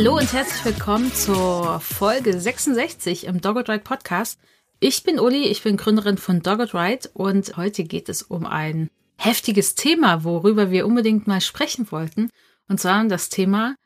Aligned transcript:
Hallo 0.00 0.16
und 0.16 0.32
herzlich 0.32 0.64
willkommen 0.64 1.12
zur 1.12 1.78
Folge 1.80 2.40
66 2.40 3.26
im 3.26 3.42
Dogged 3.42 3.68
Ride 3.68 3.84
Podcast. 3.84 4.40
Ich 4.78 5.02
bin 5.02 5.20
Uli, 5.20 5.42
ich 5.42 5.62
bin 5.62 5.76
Gründerin 5.76 6.16
von 6.16 6.40
Dogged 6.40 6.72
Ride 6.72 7.10
und 7.12 7.58
heute 7.58 7.84
geht 7.84 8.08
es 8.08 8.22
um 8.22 8.46
ein 8.46 8.88
heftiges 9.18 9.74
Thema, 9.74 10.24
worüber 10.24 10.70
wir 10.70 10.86
unbedingt 10.86 11.26
mal 11.26 11.42
sprechen 11.42 11.92
wollten. 11.92 12.30
Und 12.66 12.80
zwar 12.80 13.02
um 13.02 13.10
das 13.10 13.28
Thema 13.28 13.76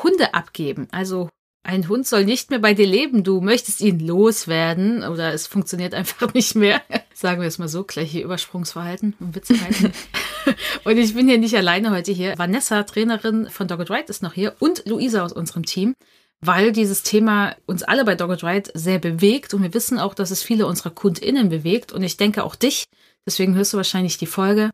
Hunde 0.00 0.32
abgeben. 0.32 0.86
Also 0.92 1.28
ein 1.64 1.88
Hund 1.88 2.06
soll 2.06 2.24
nicht 2.24 2.50
mehr 2.50 2.58
bei 2.58 2.74
dir 2.74 2.86
leben. 2.86 3.22
Du 3.22 3.40
möchtest 3.40 3.80
ihn 3.80 4.00
loswerden 4.00 5.04
oder 5.04 5.32
es 5.32 5.46
funktioniert 5.46 5.94
einfach 5.94 6.34
nicht 6.34 6.54
mehr. 6.54 6.82
Sagen 7.14 7.40
wir 7.40 7.48
es 7.48 7.58
mal 7.58 7.68
so, 7.68 7.84
gleiche 7.84 8.20
Übersprungsverhalten 8.20 9.14
und 9.20 9.34
Witzigkeiten. 9.34 9.92
und 10.84 10.98
ich 10.98 11.14
bin 11.14 11.28
hier 11.28 11.38
nicht 11.38 11.56
alleine 11.56 11.90
heute 11.90 12.12
hier. 12.12 12.36
Vanessa, 12.36 12.82
Trainerin 12.82 13.48
von 13.48 13.68
Dogged 13.68 13.90
Ride, 13.90 14.06
ist 14.08 14.22
noch 14.22 14.32
hier 14.32 14.56
und 14.58 14.86
Luisa 14.86 15.24
aus 15.24 15.32
unserem 15.32 15.64
Team, 15.64 15.94
weil 16.40 16.72
dieses 16.72 17.04
Thema 17.04 17.54
uns 17.66 17.84
alle 17.84 18.04
bei 18.04 18.16
Dogged 18.16 18.42
Ride 18.42 18.70
sehr 18.74 18.98
bewegt 18.98 19.54
und 19.54 19.62
wir 19.62 19.72
wissen 19.72 20.00
auch, 20.00 20.14
dass 20.14 20.32
es 20.32 20.42
viele 20.42 20.66
unserer 20.66 20.90
KundInnen 20.90 21.48
bewegt 21.48 21.92
und 21.92 22.02
ich 22.02 22.16
denke 22.16 22.42
auch 22.42 22.56
dich. 22.56 22.86
Deswegen 23.24 23.54
hörst 23.54 23.72
du 23.72 23.76
wahrscheinlich 23.76 24.18
die 24.18 24.26
Folge. 24.26 24.70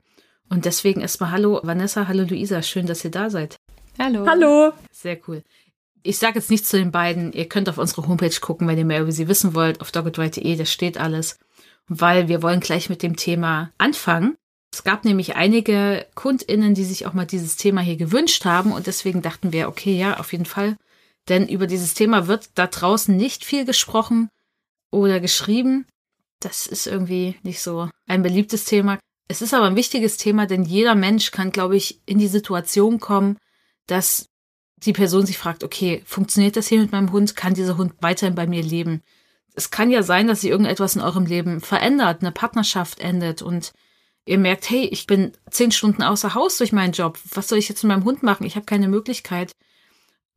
Und 0.49 0.65
deswegen 0.65 1.03
erstmal 1.03 1.33
Hallo 1.33 1.61
Vanessa, 1.63 2.09
hallo 2.09 2.25
Luisa, 2.25 2.63
schön, 2.63 2.87
dass 2.87 3.05
ihr 3.05 3.11
da 3.11 3.29
seid. 3.29 3.59
Hallo. 3.99 4.27
Hallo. 4.27 4.73
Sehr 4.93 5.19
cool. 5.27 5.43
Ich 6.03 6.19
sage 6.19 6.39
jetzt 6.39 6.51
nichts 6.51 6.69
zu 6.69 6.79
den 6.79 6.93
beiden. 6.93 7.33
Ihr 7.33 7.49
könnt 7.49 7.69
auf 7.69 7.79
unsere 7.79 8.07
Homepage 8.07 8.41
gucken, 8.41 8.69
wenn 8.69 8.79
ihr 8.79 8.85
mehr 8.85 9.03
über 9.03 9.13
sie 9.13 9.29
wissen 9.29 9.55
wollt. 9.55 9.81
Auf 9.81 9.93
doggedright.de, 9.93 10.57
da 10.57 10.65
steht 10.65 10.99
alles. 10.99 11.39
Weil 11.87 12.29
wir 12.29 12.43
wollen 12.43 12.61
gleich 12.61 12.89
mit 12.89 13.03
dem 13.03 13.17
Thema 13.17 13.71
anfangen. 13.79 14.37
Es 14.73 14.85
gab 14.85 15.05
nämlich 15.05 15.37
einige 15.37 16.07
KundInnen, 16.15 16.75
die 16.75 16.85
sich 16.85 17.07
auch 17.07 17.15
mal 17.15 17.27
dieses 17.27 17.57
Thema 17.57 17.81
hier 17.81 17.97
gewünscht 17.97 18.45
haben. 18.45 18.73
Und 18.73 18.87
deswegen 18.87 19.23
dachten 19.23 19.53
wir, 19.53 19.69
okay, 19.69 19.97
ja, 19.97 20.19
auf 20.19 20.33
jeden 20.33 20.45
Fall. 20.45 20.77
Denn 21.29 21.49
über 21.49 21.67
dieses 21.67 21.95
Thema 21.95 22.27
wird 22.27 22.51
da 22.55 22.67
draußen 22.67 23.17
nicht 23.17 23.45
viel 23.45 23.65
gesprochen 23.65 24.31
oder 24.91 25.21
geschrieben. 25.21 25.87
Das 26.41 26.67
ist 26.67 26.87
irgendwie 26.87 27.37
nicht 27.43 27.61
so 27.61 27.91
ein 28.07 28.23
beliebtes 28.23 28.65
Thema. 28.65 28.99
Es 29.29 29.43
ist 29.43 29.53
aber 29.53 29.67
ein 29.67 29.77
wichtiges 29.77 30.17
Thema, 30.17 30.47
denn 30.47 30.65
jeder 30.65 30.95
Mensch 30.95 31.31
kann, 31.31 31.53
glaube 31.53 31.77
ich, 31.77 32.01
in 32.07 32.19
die 32.19 32.29
Situation 32.29 32.99
kommen, 32.99 33.37
dass 33.87 34.29
die 34.85 34.93
Person 34.93 35.27
sich 35.27 35.39
fragt, 35.39 35.65
okay, 35.65 36.03
funktioniert 36.05 36.57
das 36.57 36.69
hier 36.69 36.81
mit 36.81 36.93
meinem 36.93 37.13
Hund? 37.13 37.37
Kann 37.37 37.55
dieser 37.55 37.77
Hund 37.77 37.95
weiterhin 38.01 38.35
bei 38.35 38.47
mir 38.47 38.63
leben? 38.63 39.03
Es 39.55 39.71
kann 39.71 39.91
ja 39.91 40.03
sein, 40.03 40.29
dass 40.29 40.43
sich 40.43 40.51
irgendetwas 40.51 40.95
in 40.95 41.03
eurem 41.03 41.27
Leben 41.27 41.61
verändert, 41.61 42.23
eine 42.23 42.33
Partnerschaft 42.33 43.01
endet 43.01 43.43
und 43.43 43.73
ihr 44.25 44.39
merkt, 44.39 44.71
hey, 44.71 44.85
ich 44.85 45.07
bin 45.07 45.33
zehn 45.51 45.73
Stunden 45.73 46.03
außer 46.03 46.35
Haus 46.35 46.59
durch 46.59 46.73
meinen 46.73 46.93
Job. 46.93 47.19
Was 47.33 47.49
soll 47.49 47.59
ich 47.59 47.69
jetzt 47.69 47.83
mit 47.83 47.89
meinem 47.89 48.05
Hund 48.05 48.23
machen? 48.23 48.47
Ich 48.47 48.57
habe 48.57 48.67
keine 48.67 48.89
Möglichkeit. 48.89 49.53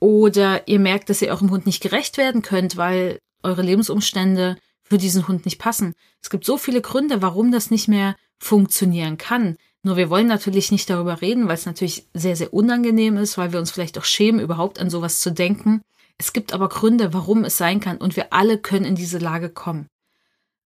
Oder 0.00 0.66
ihr 0.66 0.80
merkt, 0.80 1.10
dass 1.10 1.22
ihr 1.22 1.28
eurem 1.28 1.50
Hund 1.50 1.66
nicht 1.66 1.82
gerecht 1.82 2.16
werden 2.16 2.42
könnt, 2.42 2.76
weil 2.76 3.18
eure 3.42 3.62
Lebensumstände 3.62 4.56
für 4.82 4.98
diesen 4.98 5.28
Hund 5.28 5.44
nicht 5.44 5.58
passen. 5.58 5.94
Es 6.20 6.30
gibt 6.30 6.44
so 6.44 6.58
viele 6.58 6.80
Gründe, 6.80 7.22
warum 7.22 7.52
das 7.52 7.70
nicht 7.70 7.86
mehr 7.86 8.16
funktionieren 8.38 9.18
kann. 9.18 9.56
Nur 9.82 9.96
wir 9.96 10.10
wollen 10.10 10.28
natürlich 10.28 10.70
nicht 10.70 10.88
darüber 10.88 11.20
reden, 11.20 11.48
weil 11.48 11.54
es 11.54 11.66
natürlich 11.66 12.06
sehr, 12.14 12.36
sehr 12.36 12.54
unangenehm 12.54 13.16
ist, 13.16 13.36
weil 13.36 13.52
wir 13.52 13.58
uns 13.58 13.72
vielleicht 13.72 13.98
auch 13.98 14.04
schämen, 14.04 14.40
überhaupt 14.40 14.78
an 14.78 14.90
sowas 14.90 15.20
zu 15.20 15.32
denken. 15.32 15.82
Es 16.18 16.32
gibt 16.32 16.52
aber 16.52 16.68
Gründe, 16.68 17.12
warum 17.12 17.44
es 17.44 17.58
sein 17.58 17.80
kann 17.80 17.96
und 17.96 18.14
wir 18.14 18.32
alle 18.32 18.58
können 18.58 18.84
in 18.84 18.94
diese 18.94 19.18
Lage 19.18 19.48
kommen. 19.48 19.88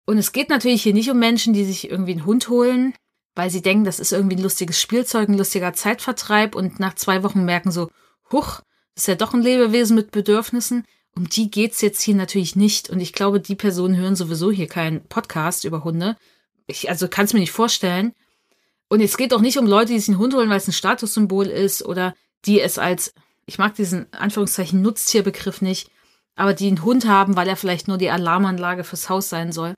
Und 0.07 0.19
es 0.19 0.33
geht 0.33 0.49
natürlich 0.49 0.83
hier 0.83 0.95
nicht 0.95 1.11
um 1.11 1.19
Menschen, 1.19 1.53
die 1.55 1.65
sich 1.65 1.91
irgendwie 1.91 2.13
einen 2.13 2.27
Hund 2.27 2.49
holen, 2.49 2.95
weil 3.35 3.51
sie 3.51 3.63
denken, 3.63 3.85
das 3.85 4.01
ist 4.01 4.13
irgendwie 4.13 4.37
ein 4.37 4.43
lustiges 4.43 4.81
Spielzeug, 4.81 5.29
ein 5.29 5.39
lustiger 5.39 5.73
Zeitvertreib 5.73 6.55
und 6.55 6.79
nach 6.79 6.95
zwei 6.95 7.23
Wochen 7.23 7.45
merken 7.45 7.71
so, 7.71 7.91
huch, 8.31 8.61
das 8.95 9.05
ist 9.05 9.09
ja 9.09 9.15
doch 9.15 9.35
ein 9.35 9.43
Lebewesen 9.43 9.97
mit 9.97 10.11
Bedürfnissen. 10.11 10.85
Um 11.17 11.29
die 11.29 11.51
geht's 11.51 11.81
jetzt 11.81 12.03
hier 12.03 12.15
natürlich 12.15 12.55
nicht. 12.55 12.91
Und 12.91 13.01
ich 13.01 13.13
glaube, 13.13 13.41
die 13.41 13.57
Personen 13.57 13.97
hören 13.97 14.17
sowieso 14.17 14.51
hier 14.51 14.69
keinen 14.69 15.05
Podcast 15.05 15.65
über 15.65 15.85
Hunde. 15.85 16.17
Ich 16.67 16.89
also 16.89 17.09
kann 17.09 17.25
es 17.25 17.33
mir 17.33 17.41
nicht 17.41 17.53
vorstellen. 17.53 18.13
Und 18.91 19.01
es 19.01 19.17
geht 19.17 19.33
auch 19.33 19.41
nicht 19.41 19.57
um 19.57 19.67
Leute, 19.67 19.93
die 19.93 20.01
sich 20.01 20.09
einen 20.09 20.19
Hund 20.19 20.35
holen, 20.35 20.51
weil 20.51 20.57
es 20.57 20.67
ein 20.67 20.73
Statussymbol 20.73 21.47
ist 21.47 21.85
oder 21.85 22.13
die 22.45 22.61
es 22.61 22.77
als, 22.77 23.15
ich 23.47 23.57
mag 23.57 23.77
diesen 23.77 24.13
Anführungszeichen 24.13 24.83
Nutztierbegriff 24.83 25.63
nicht, 25.63 25.91
aber 26.35 26.55
die 26.55 26.67
einen 26.67 26.83
Hund 26.83 27.07
haben, 27.07 27.37
weil 27.37 27.49
er 27.49 27.57
vielleicht 27.57 27.87
nur 27.87 27.99
die 27.99 28.11
Alarmanlage 28.11 28.83
fürs 28.83 29.09
Haus 29.09 29.29
sein 29.29 29.53
soll. 29.53 29.75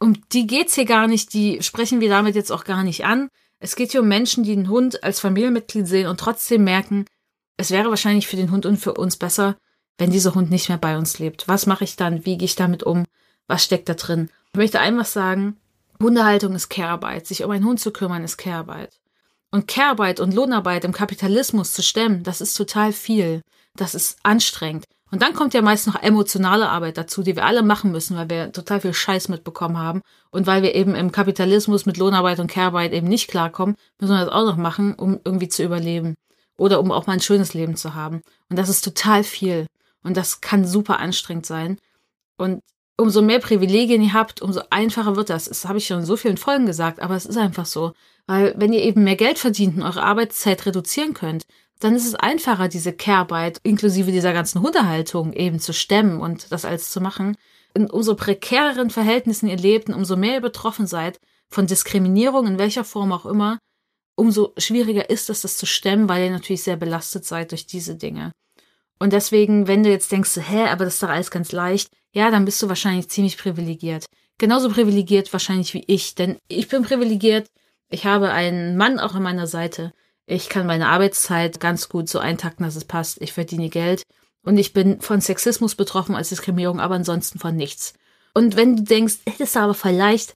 Um 0.00 0.20
die 0.32 0.48
geht's 0.48 0.74
hier 0.74 0.86
gar 0.86 1.06
nicht, 1.06 1.32
die 1.34 1.62
sprechen 1.62 2.00
wir 2.00 2.08
damit 2.08 2.34
jetzt 2.34 2.50
auch 2.50 2.64
gar 2.64 2.82
nicht 2.82 3.04
an. 3.04 3.28
Es 3.60 3.76
geht 3.76 3.92
hier 3.92 4.00
um 4.00 4.08
Menschen, 4.08 4.42
die 4.42 4.52
einen 4.52 4.68
Hund 4.68 5.04
als 5.04 5.20
Familienmitglied 5.20 5.86
sehen 5.86 6.08
und 6.08 6.18
trotzdem 6.18 6.64
merken, 6.64 7.04
es 7.58 7.70
wäre 7.70 7.90
wahrscheinlich 7.90 8.26
für 8.26 8.36
den 8.36 8.50
Hund 8.50 8.66
und 8.66 8.78
für 8.78 8.94
uns 8.94 9.18
besser, 9.18 9.56
wenn 9.98 10.10
dieser 10.10 10.34
Hund 10.34 10.50
nicht 10.50 10.68
mehr 10.68 10.78
bei 10.78 10.98
uns 10.98 11.20
lebt. 11.20 11.46
Was 11.46 11.66
mache 11.66 11.84
ich 11.84 11.94
dann? 11.94 12.24
Wie 12.24 12.38
gehe 12.38 12.46
ich 12.46 12.56
damit 12.56 12.82
um? 12.82 13.04
Was 13.46 13.62
steckt 13.62 13.88
da 13.88 13.94
drin? 13.94 14.30
Ich 14.52 14.56
möchte 14.56 14.80
einfach 14.80 15.04
sagen, 15.04 15.58
Hundehaltung 16.00 16.54
ist 16.54 16.68
Care-Arbeit. 16.68 17.26
Sich 17.26 17.44
um 17.44 17.50
einen 17.50 17.64
Hund 17.64 17.80
zu 17.80 17.92
kümmern 17.92 18.24
ist 18.24 18.38
Care-Arbeit. 18.38 18.98
Und 19.50 19.66
Care-Arbeit 19.66 20.20
und 20.20 20.34
Lohnarbeit 20.34 20.84
im 20.84 20.92
Kapitalismus 20.92 21.72
zu 21.72 21.82
stemmen, 21.82 22.22
das 22.22 22.40
ist 22.40 22.54
total 22.54 22.92
viel. 22.92 23.42
Das 23.76 23.94
ist 23.94 24.18
anstrengend. 24.22 24.84
Und 25.10 25.22
dann 25.22 25.34
kommt 25.34 25.54
ja 25.54 25.62
meist 25.62 25.88
noch 25.88 26.00
emotionale 26.00 26.68
Arbeit 26.68 26.96
dazu, 26.96 27.22
die 27.22 27.34
wir 27.34 27.44
alle 27.44 27.62
machen 27.62 27.90
müssen, 27.90 28.16
weil 28.16 28.30
wir 28.30 28.52
total 28.52 28.80
viel 28.80 28.94
Scheiß 28.94 29.28
mitbekommen 29.28 29.76
haben. 29.76 30.02
Und 30.30 30.46
weil 30.46 30.62
wir 30.62 30.74
eben 30.74 30.94
im 30.94 31.10
Kapitalismus 31.10 31.84
mit 31.84 31.96
Lohnarbeit 31.96 32.38
und 32.38 32.50
Care-Arbeit 32.50 32.92
eben 32.92 33.08
nicht 33.08 33.28
klarkommen, 33.28 33.74
müssen 34.00 34.12
wir 34.12 34.24
das 34.24 34.32
auch 34.32 34.44
noch 34.44 34.56
machen, 34.56 34.94
um 34.94 35.20
irgendwie 35.24 35.48
zu 35.48 35.64
überleben. 35.64 36.14
Oder 36.56 36.78
um 36.78 36.92
auch 36.92 37.06
mal 37.06 37.14
ein 37.14 37.20
schönes 37.20 37.54
Leben 37.54 37.76
zu 37.76 37.94
haben. 37.94 38.22
Und 38.48 38.58
das 38.58 38.68
ist 38.68 38.84
total 38.84 39.24
viel. 39.24 39.66
Und 40.04 40.16
das 40.16 40.40
kann 40.40 40.64
super 40.64 41.00
anstrengend 41.00 41.46
sein. 41.46 41.78
Und 42.36 42.62
umso 43.00 43.22
mehr 43.22 43.40
Privilegien 43.40 44.02
ihr 44.02 44.12
habt, 44.12 44.42
umso 44.42 44.60
einfacher 44.70 45.16
wird 45.16 45.30
das. 45.30 45.46
Das 45.46 45.64
habe 45.64 45.78
ich 45.78 45.86
schon 45.86 46.00
in 46.00 46.06
so 46.06 46.16
vielen 46.16 46.36
Folgen 46.36 46.66
gesagt, 46.66 47.00
aber 47.00 47.16
es 47.16 47.26
ist 47.26 47.36
einfach 47.36 47.66
so. 47.66 47.92
Weil 48.26 48.54
wenn 48.56 48.72
ihr 48.72 48.82
eben 48.82 49.04
mehr 49.04 49.16
Geld 49.16 49.38
verdient 49.38 49.76
und 49.76 49.82
eure 49.82 50.02
Arbeitszeit 50.02 50.66
reduzieren 50.66 51.14
könnt, 51.14 51.44
dann 51.80 51.94
ist 51.94 52.06
es 52.06 52.14
einfacher, 52.14 52.68
diese 52.68 52.92
Care-Arbeit 52.92 53.58
inklusive 53.62 54.12
dieser 54.12 54.32
ganzen 54.32 54.60
Hundehaltung 54.60 55.32
eben 55.32 55.58
zu 55.58 55.72
stemmen 55.72 56.20
und 56.20 56.52
das 56.52 56.64
alles 56.64 56.90
zu 56.90 57.00
machen. 57.00 57.36
In 57.74 57.90
umso 57.90 58.14
prekäreren 58.14 58.90
Verhältnissen 58.90 59.48
ihr 59.48 59.56
lebt 59.56 59.88
und 59.88 59.94
umso 59.94 60.16
mehr 60.16 60.34
ihr 60.34 60.40
betroffen 60.40 60.86
seid 60.86 61.18
von 61.48 61.66
Diskriminierung 61.66 62.46
in 62.46 62.58
welcher 62.58 62.84
Form 62.84 63.12
auch 63.12 63.26
immer, 63.26 63.58
umso 64.14 64.52
schwieriger 64.58 65.08
ist 65.08 65.30
es, 65.30 65.40
das 65.40 65.56
zu 65.56 65.66
stemmen, 65.66 66.08
weil 66.08 66.24
ihr 66.24 66.30
natürlich 66.30 66.62
sehr 66.62 66.76
belastet 66.76 67.24
seid 67.24 67.52
durch 67.52 67.66
diese 67.66 67.96
Dinge. 67.96 68.32
Und 69.00 69.12
deswegen, 69.12 69.66
wenn 69.66 69.82
du 69.82 69.90
jetzt 69.90 70.12
denkst, 70.12 70.36
hä, 70.36 70.66
aber 70.68 70.84
das 70.84 70.94
ist 70.94 71.02
doch 71.02 71.08
alles 71.08 71.30
ganz 71.30 71.52
leicht, 71.52 71.90
ja, 72.12 72.30
dann 72.30 72.44
bist 72.44 72.62
du 72.62 72.68
wahrscheinlich 72.68 73.08
ziemlich 73.08 73.38
privilegiert. 73.38 74.06
Genauso 74.38 74.68
privilegiert 74.68 75.32
wahrscheinlich 75.32 75.74
wie 75.74 75.84
ich, 75.86 76.14
denn 76.14 76.38
ich 76.48 76.68
bin 76.68 76.82
privilegiert. 76.82 77.48
Ich 77.88 78.04
habe 78.04 78.30
einen 78.30 78.76
Mann 78.76 79.00
auch 79.00 79.14
an 79.14 79.22
meiner 79.22 79.46
Seite. 79.46 79.92
Ich 80.26 80.48
kann 80.48 80.66
meine 80.66 80.88
Arbeitszeit 80.88 81.60
ganz 81.60 81.88
gut 81.88 82.08
so 82.08 82.18
eintakten, 82.18 82.64
dass 82.64 82.76
es 82.76 82.84
passt. 82.84 83.20
Ich 83.20 83.32
verdiene 83.32 83.68
Geld. 83.68 84.02
Und 84.42 84.58
ich 84.58 84.72
bin 84.72 85.00
von 85.00 85.20
Sexismus 85.20 85.74
betroffen 85.74 86.14
als 86.14 86.28
Diskriminierung, 86.28 86.78
aber 86.78 86.94
ansonsten 86.94 87.38
von 87.38 87.56
nichts. 87.56 87.94
Und 88.32 88.56
wenn 88.56 88.76
du 88.76 88.82
denkst, 88.82 89.16
das 89.24 89.40
ist 89.40 89.56
aber 89.56 89.74
voll 89.74 89.92
leicht, 89.92 90.34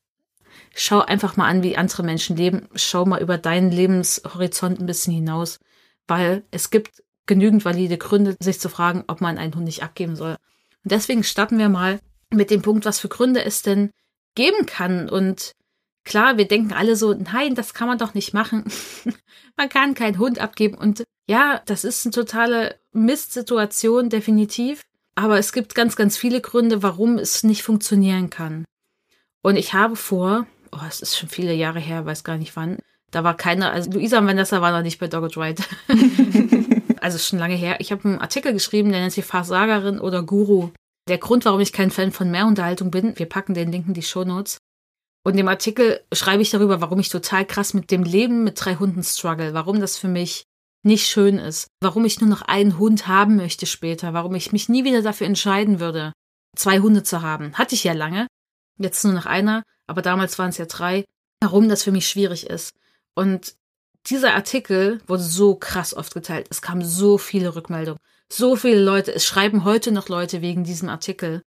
schau 0.74 1.00
einfach 1.00 1.36
mal 1.36 1.48
an, 1.48 1.62
wie 1.62 1.76
andere 1.76 2.02
Menschen 2.02 2.36
leben. 2.36 2.68
Schau 2.74 3.04
mal 3.04 3.22
über 3.22 3.38
deinen 3.38 3.70
Lebenshorizont 3.70 4.80
ein 4.80 4.86
bisschen 4.86 5.14
hinaus. 5.14 5.60
Weil 6.06 6.44
es 6.50 6.70
gibt 6.70 7.02
genügend 7.26 7.64
valide 7.64 7.98
Gründe, 7.98 8.36
sich 8.40 8.60
zu 8.60 8.68
fragen, 8.68 9.04
ob 9.06 9.20
man 9.20 9.38
einen 9.38 9.54
Hund 9.54 9.64
nicht 9.64 9.82
abgeben 9.82 10.16
soll. 10.16 10.36
Und 10.84 10.92
deswegen 10.92 11.24
starten 11.24 11.58
wir 11.58 11.68
mal 11.68 12.00
mit 12.30 12.50
dem 12.50 12.62
Punkt, 12.62 12.84
was 12.84 13.00
für 13.00 13.08
Gründe 13.08 13.44
es 13.44 13.62
denn 13.62 13.90
geben 14.34 14.66
kann. 14.66 15.08
Und 15.08 15.52
klar, 16.04 16.36
wir 16.36 16.46
denken 16.46 16.72
alle 16.72 16.96
so, 16.96 17.14
nein, 17.14 17.54
das 17.54 17.74
kann 17.74 17.88
man 17.88 17.98
doch 17.98 18.14
nicht 18.14 18.34
machen. 18.34 18.64
man 19.56 19.68
kann 19.68 19.94
keinen 19.94 20.18
Hund 20.18 20.38
abgeben. 20.38 20.76
Und 20.76 21.04
ja, 21.26 21.62
das 21.66 21.84
ist 21.84 22.04
eine 22.04 22.12
totale 22.12 22.78
Mistsituation, 22.92 24.10
definitiv. 24.10 24.82
Aber 25.14 25.38
es 25.38 25.52
gibt 25.52 25.74
ganz, 25.74 25.96
ganz 25.96 26.16
viele 26.16 26.40
Gründe, 26.40 26.82
warum 26.82 27.18
es 27.18 27.44
nicht 27.44 27.62
funktionieren 27.62 28.30
kann. 28.30 28.64
Und 29.42 29.56
ich 29.56 29.72
habe 29.72 29.96
vor, 29.96 30.46
oh, 30.72 30.80
es 30.88 31.00
ist 31.00 31.16
schon 31.16 31.28
viele 31.28 31.54
Jahre 31.54 31.78
her, 31.78 32.04
weiß 32.04 32.24
gar 32.24 32.36
nicht 32.36 32.56
wann, 32.56 32.78
Da 33.10 33.22
war 33.22 33.36
keiner, 33.36 33.70
also 33.70 33.92
Luisa 33.92 34.24
Vanessa 34.26 34.60
waren 34.60 34.74
noch 34.74 34.82
nicht 34.82 34.98
bei 34.98 35.06
Dogged 35.06 35.36
Ride. 35.36 35.62
also 37.04 37.18
schon 37.18 37.38
lange 37.38 37.54
her. 37.54 37.76
Ich 37.80 37.92
habe 37.92 38.08
einen 38.08 38.18
Artikel 38.18 38.54
geschrieben, 38.54 38.90
der 38.90 39.00
nennt 39.00 39.12
sich 39.12 39.26
Versagerin 39.26 40.00
oder 40.00 40.22
Guru. 40.22 40.70
Der 41.06 41.18
Grund, 41.18 41.44
warum 41.44 41.60
ich 41.60 41.74
kein 41.74 41.90
Fan 41.90 42.12
von 42.12 42.30
Mehrunterhaltung 42.30 42.90
bin, 42.90 43.18
wir 43.18 43.26
packen 43.26 43.52
den 43.52 43.70
Link 43.70 43.86
in 43.86 43.94
die 43.94 44.02
Show 44.02 44.24
Notes. 44.24 44.56
Und 45.22 45.36
dem 45.36 45.48
Artikel 45.48 46.00
schreibe 46.14 46.40
ich 46.40 46.50
darüber, 46.50 46.80
warum 46.80 46.98
ich 46.98 47.10
total 47.10 47.44
krass 47.44 47.74
mit 47.74 47.90
dem 47.90 48.04
Leben 48.04 48.42
mit 48.42 48.62
drei 48.62 48.76
Hunden 48.76 49.02
struggle, 49.02 49.52
warum 49.52 49.80
das 49.80 49.98
für 49.98 50.08
mich 50.08 50.44
nicht 50.82 51.06
schön 51.06 51.38
ist, 51.38 51.68
warum 51.82 52.06
ich 52.06 52.22
nur 52.22 52.30
noch 52.30 52.42
einen 52.42 52.78
Hund 52.78 53.06
haben 53.06 53.36
möchte 53.36 53.66
später, 53.66 54.14
warum 54.14 54.34
ich 54.34 54.52
mich 54.52 54.70
nie 54.70 54.84
wieder 54.84 55.02
dafür 55.02 55.26
entscheiden 55.26 55.80
würde, 55.80 56.12
zwei 56.56 56.78
Hunde 56.78 57.02
zu 57.02 57.20
haben. 57.20 57.52
Hatte 57.54 57.74
ich 57.74 57.84
ja 57.84 57.92
lange, 57.92 58.26
jetzt 58.78 59.04
nur 59.04 59.12
noch 59.12 59.26
einer, 59.26 59.62
aber 59.86 60.00
damals 60.00 60.38
waren 60.38 60.50
es 60.50 60.58
ja 60.58 60.66
drei, 60.66 61.04
warum 61.42 61.68
das 61.68 61.82
für 61.82 61.92
mich 61.92 62.08
schwierig 62.08 62.46
ist. 62.46 62.74
Und 63.14 63.56
dieser 64.06 64.34
Artikel 64.34 65.00
wurde 65.06 65.22
so 65.22 65.54
krass 65.54 65.94
oft 65.94 66.14
geteilt. 66.14 66.46
Es 66.50 66.62
kamen 66.62 66.84
so 66.84 67.18
viele 67.18 67.54
Rückmeldungen. 67.54 68.00
So 68.30 68.56
viele 68.56 68.82
Leute, 68.82 69.14
es 69.14 69.24
schreiben 69.24 69.64
heute 69.64 69.92
noch 69.92 70.08
Leute 70.08 70.42
wegen 70.42 70.64
diesem 70.64 70.88
Artikel. 70.88 71.42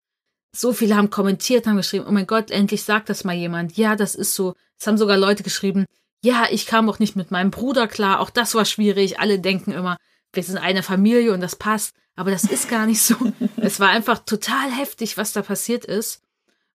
So 0.56 0.72
viele 0.72 0.96
haben 0.96 1.10
kommentiert, 1.10 1.66
haben 1.66 1.76
geschrieben, 1.76 2.06
oh 2.08 2.12
mein 2.12 2.26
Gott, 2.26 2.50
endlich 2.50 2.82
sagt 2.82 3.10
das 3.10 3.24
mal 3.24 3.34
jemand. 3.34 3.76
Ja, 3.76 3.96
das 3.96 4.14
ist 4.14 4.34
so. 4.34 4.54
Es 4.78 4.86
haben 4.86 4.98
sogar 4.98 5.16
Leute 5.16 5.42
geschrieben, 5.42 5.86
ja, 6.22 6.46
ich 6.50 6.66
kam 6.66 6.88
auch 6.88 6.98
nicht 6.98 7.16
mit 7.16 7.30
meinem 7.30 7.50
Bruder 7.50 7.86
klar, 7.86 8.20
auch 8.20 8.30
das 8.30 8.54
war 8.54 8.64
schwierig. 8.64 9.20
Alle 9.20 9.38
denken 9.38 9.72
immer, 9.72 9.96
wir 10.32 10.42
sind 10.42 10.58
eine 10.58 10.82
Familie 10.82 11.32
und 11.32 11.40
das 11.40 11.56
passt. 11.56 11.94
Aber 12.16 12.32
das 12.32 12.44
ist 12.44 12.68
gar 12.68 12.86
nicht 12.86 13.00
so. 13.00 13.14
es 13.56 13.78
war 13.78 13.90
einfach 13.90 14.18
total 14.18 14.70
heftig, 14.72 15.16
was 15.16 15.32
da 15.32 15.42
passiert 15.42 15.84
ist. 15.84 16.22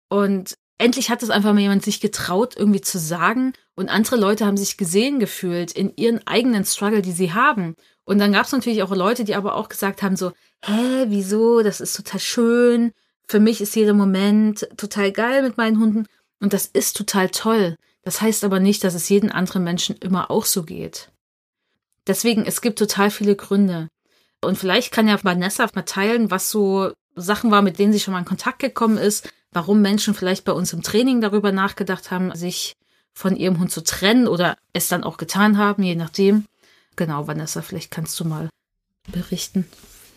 Und 0.08 0.56
endlich 0.78 1.10
hat 1.10 1.24
es 1.24 1.30
einfach 1.30 1.54
mal 1.54 1.62
jemand 1.62 1.84
sich 1.84 2.00
getraut, 2.00 2.56
irgendwie 2.58 2.82
zu 2.82 3.00
sagen. 3.00 3.54
Und 3.76 3.90
andere 3.90 4.16
Leute 4.16 4.46
haben 4.46 4.58
sich 4.58 4.78
gesehen 4.78 5.20
gefühlt 5.20 5.72
in 5.72 5.94
ihren 5.96 6.26
eigenen 6.28 6.66
Struggle, 6.66 7.02
die 7.02 7.12
sie 7.12 7.34
haben. 7.34 7.76
Und 8.06 8.20
dann 8.20 8.34
gab 8.34 8.46
es 8.46 8.52
natürlich 8.52 8.84
auch 8.84 8.92
Leute, 8.92 9.24
die 9.24 9.36
aber 9.36 9.56
auch 9.56 9.70
gesagt 9.70 10.04
haben, 10.04 10.16
so, 10.16 10.32
hä, 10.64 11.06
wieso? 11.08 11.62
Das 11.62 11.80
ist 11.82 11.96
total 11.96 12.20
schön. 12.20 12.92
Für 13.28 13.40
mich 13.40 13.62
ist 13.62 13.76
jeder 13.76 13.94
Moment 13.94 14.68
total 14.78 15.12
geil 15.12 15.42
mit 15.44 15.58
meinen 15.58 15.80
Hunden. 15.80 16.08
Und 16.40 16.54
das 16.54 16.66
ist 16.66 16.98
total 16.98 17.30
toll. 17.30 17.78
Das 18.04 18.22
heißt 18.22 18.44
aber 18.44 18.60
nicht, 18.60 18.84
dass 18.84 18.96
es 18.96 19.08
jeden 19.08 19.32
anderen 19.32 19.64
Menschen 19.64 19.96
immer 19.98 20.30
auch 20.30 20.46
so 20.46 20.64
geht. 20.64 21.10
Deswegen, 22.06 22.46
es 22.46 22.60
gibt 22.60 22.78
total 22.80 23.10
viele 23.10 23.36
Gründe. 23.36 23.88
Und 24.42 24.58
vielleicht 24.58 24.92
kann 24.92 25.08
ja 25.08 25.24
Vanessa 25.24 25.70
mal 25.74 25.84
teilen, 25.84 26.30
was 26.30 26.52
so 26.52 26.92
Sachen 27.16 27.50
war, 27.52 27.62
mit 27.62 27.80
denen 27.80 27.94
sie 27.94 28.02
schon 28.02 28.14
mal 28.14 28.20
in 28.20 28.26
Kontakt 28.26 28.60
gekommen 28.60 28.98
ist, 28.98 29.30
warum 29.54 29.82
Menschen 29.82 30.14
vielleicht 30.14 30.46
bei 30.46 30.52
uns 30.52 30.74
im 30.74 30.84
Training 30.84 31.22
darüber 31.22 31.52
nachgedacht 31.52 32.12
haben, 32.12 32.36
sich 32.36 32.74
von 33.14 33.36
ihrem 33.36 33.60
Hund 33.60 33.72
zu 33.72 33.84
trennen 33.84 34.28
oder 34.28 34.58
es 34.74 34.88
dann 34.88 35.04
auch 35.04 35.18
getan 35.18 35.58
haben, 35.58 35.84
je 35.84 35.96
nachdem. 35.96 36.46
Genau, 36.96 37.28
Vanessa, 37.28 37.62
vielleicht 37.62 37.92
kannst 37.92 38.20
du 38.20 38.26
mal 38.26 38.50
berichten. 39.12 39.68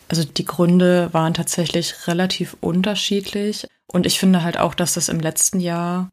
Also 0.09 0.23
die 0.23 0.45
Gründe 0.45 1.09
waren 1.13 1.33
tatsächlich 1.33 2.07
relativ 2.07 2.55
unterschiedlich 2.61 3.67
und 3.87 4.05
ich 4.05 4.19
finde 4.19 4.43
halt 4.43 4.57
auch, 4.57 4.73
dass 4.73 4.93
das 4.93 5.09
im 5.09 5.19
letzten 5.19 5.59
Jahr 5.59 6.09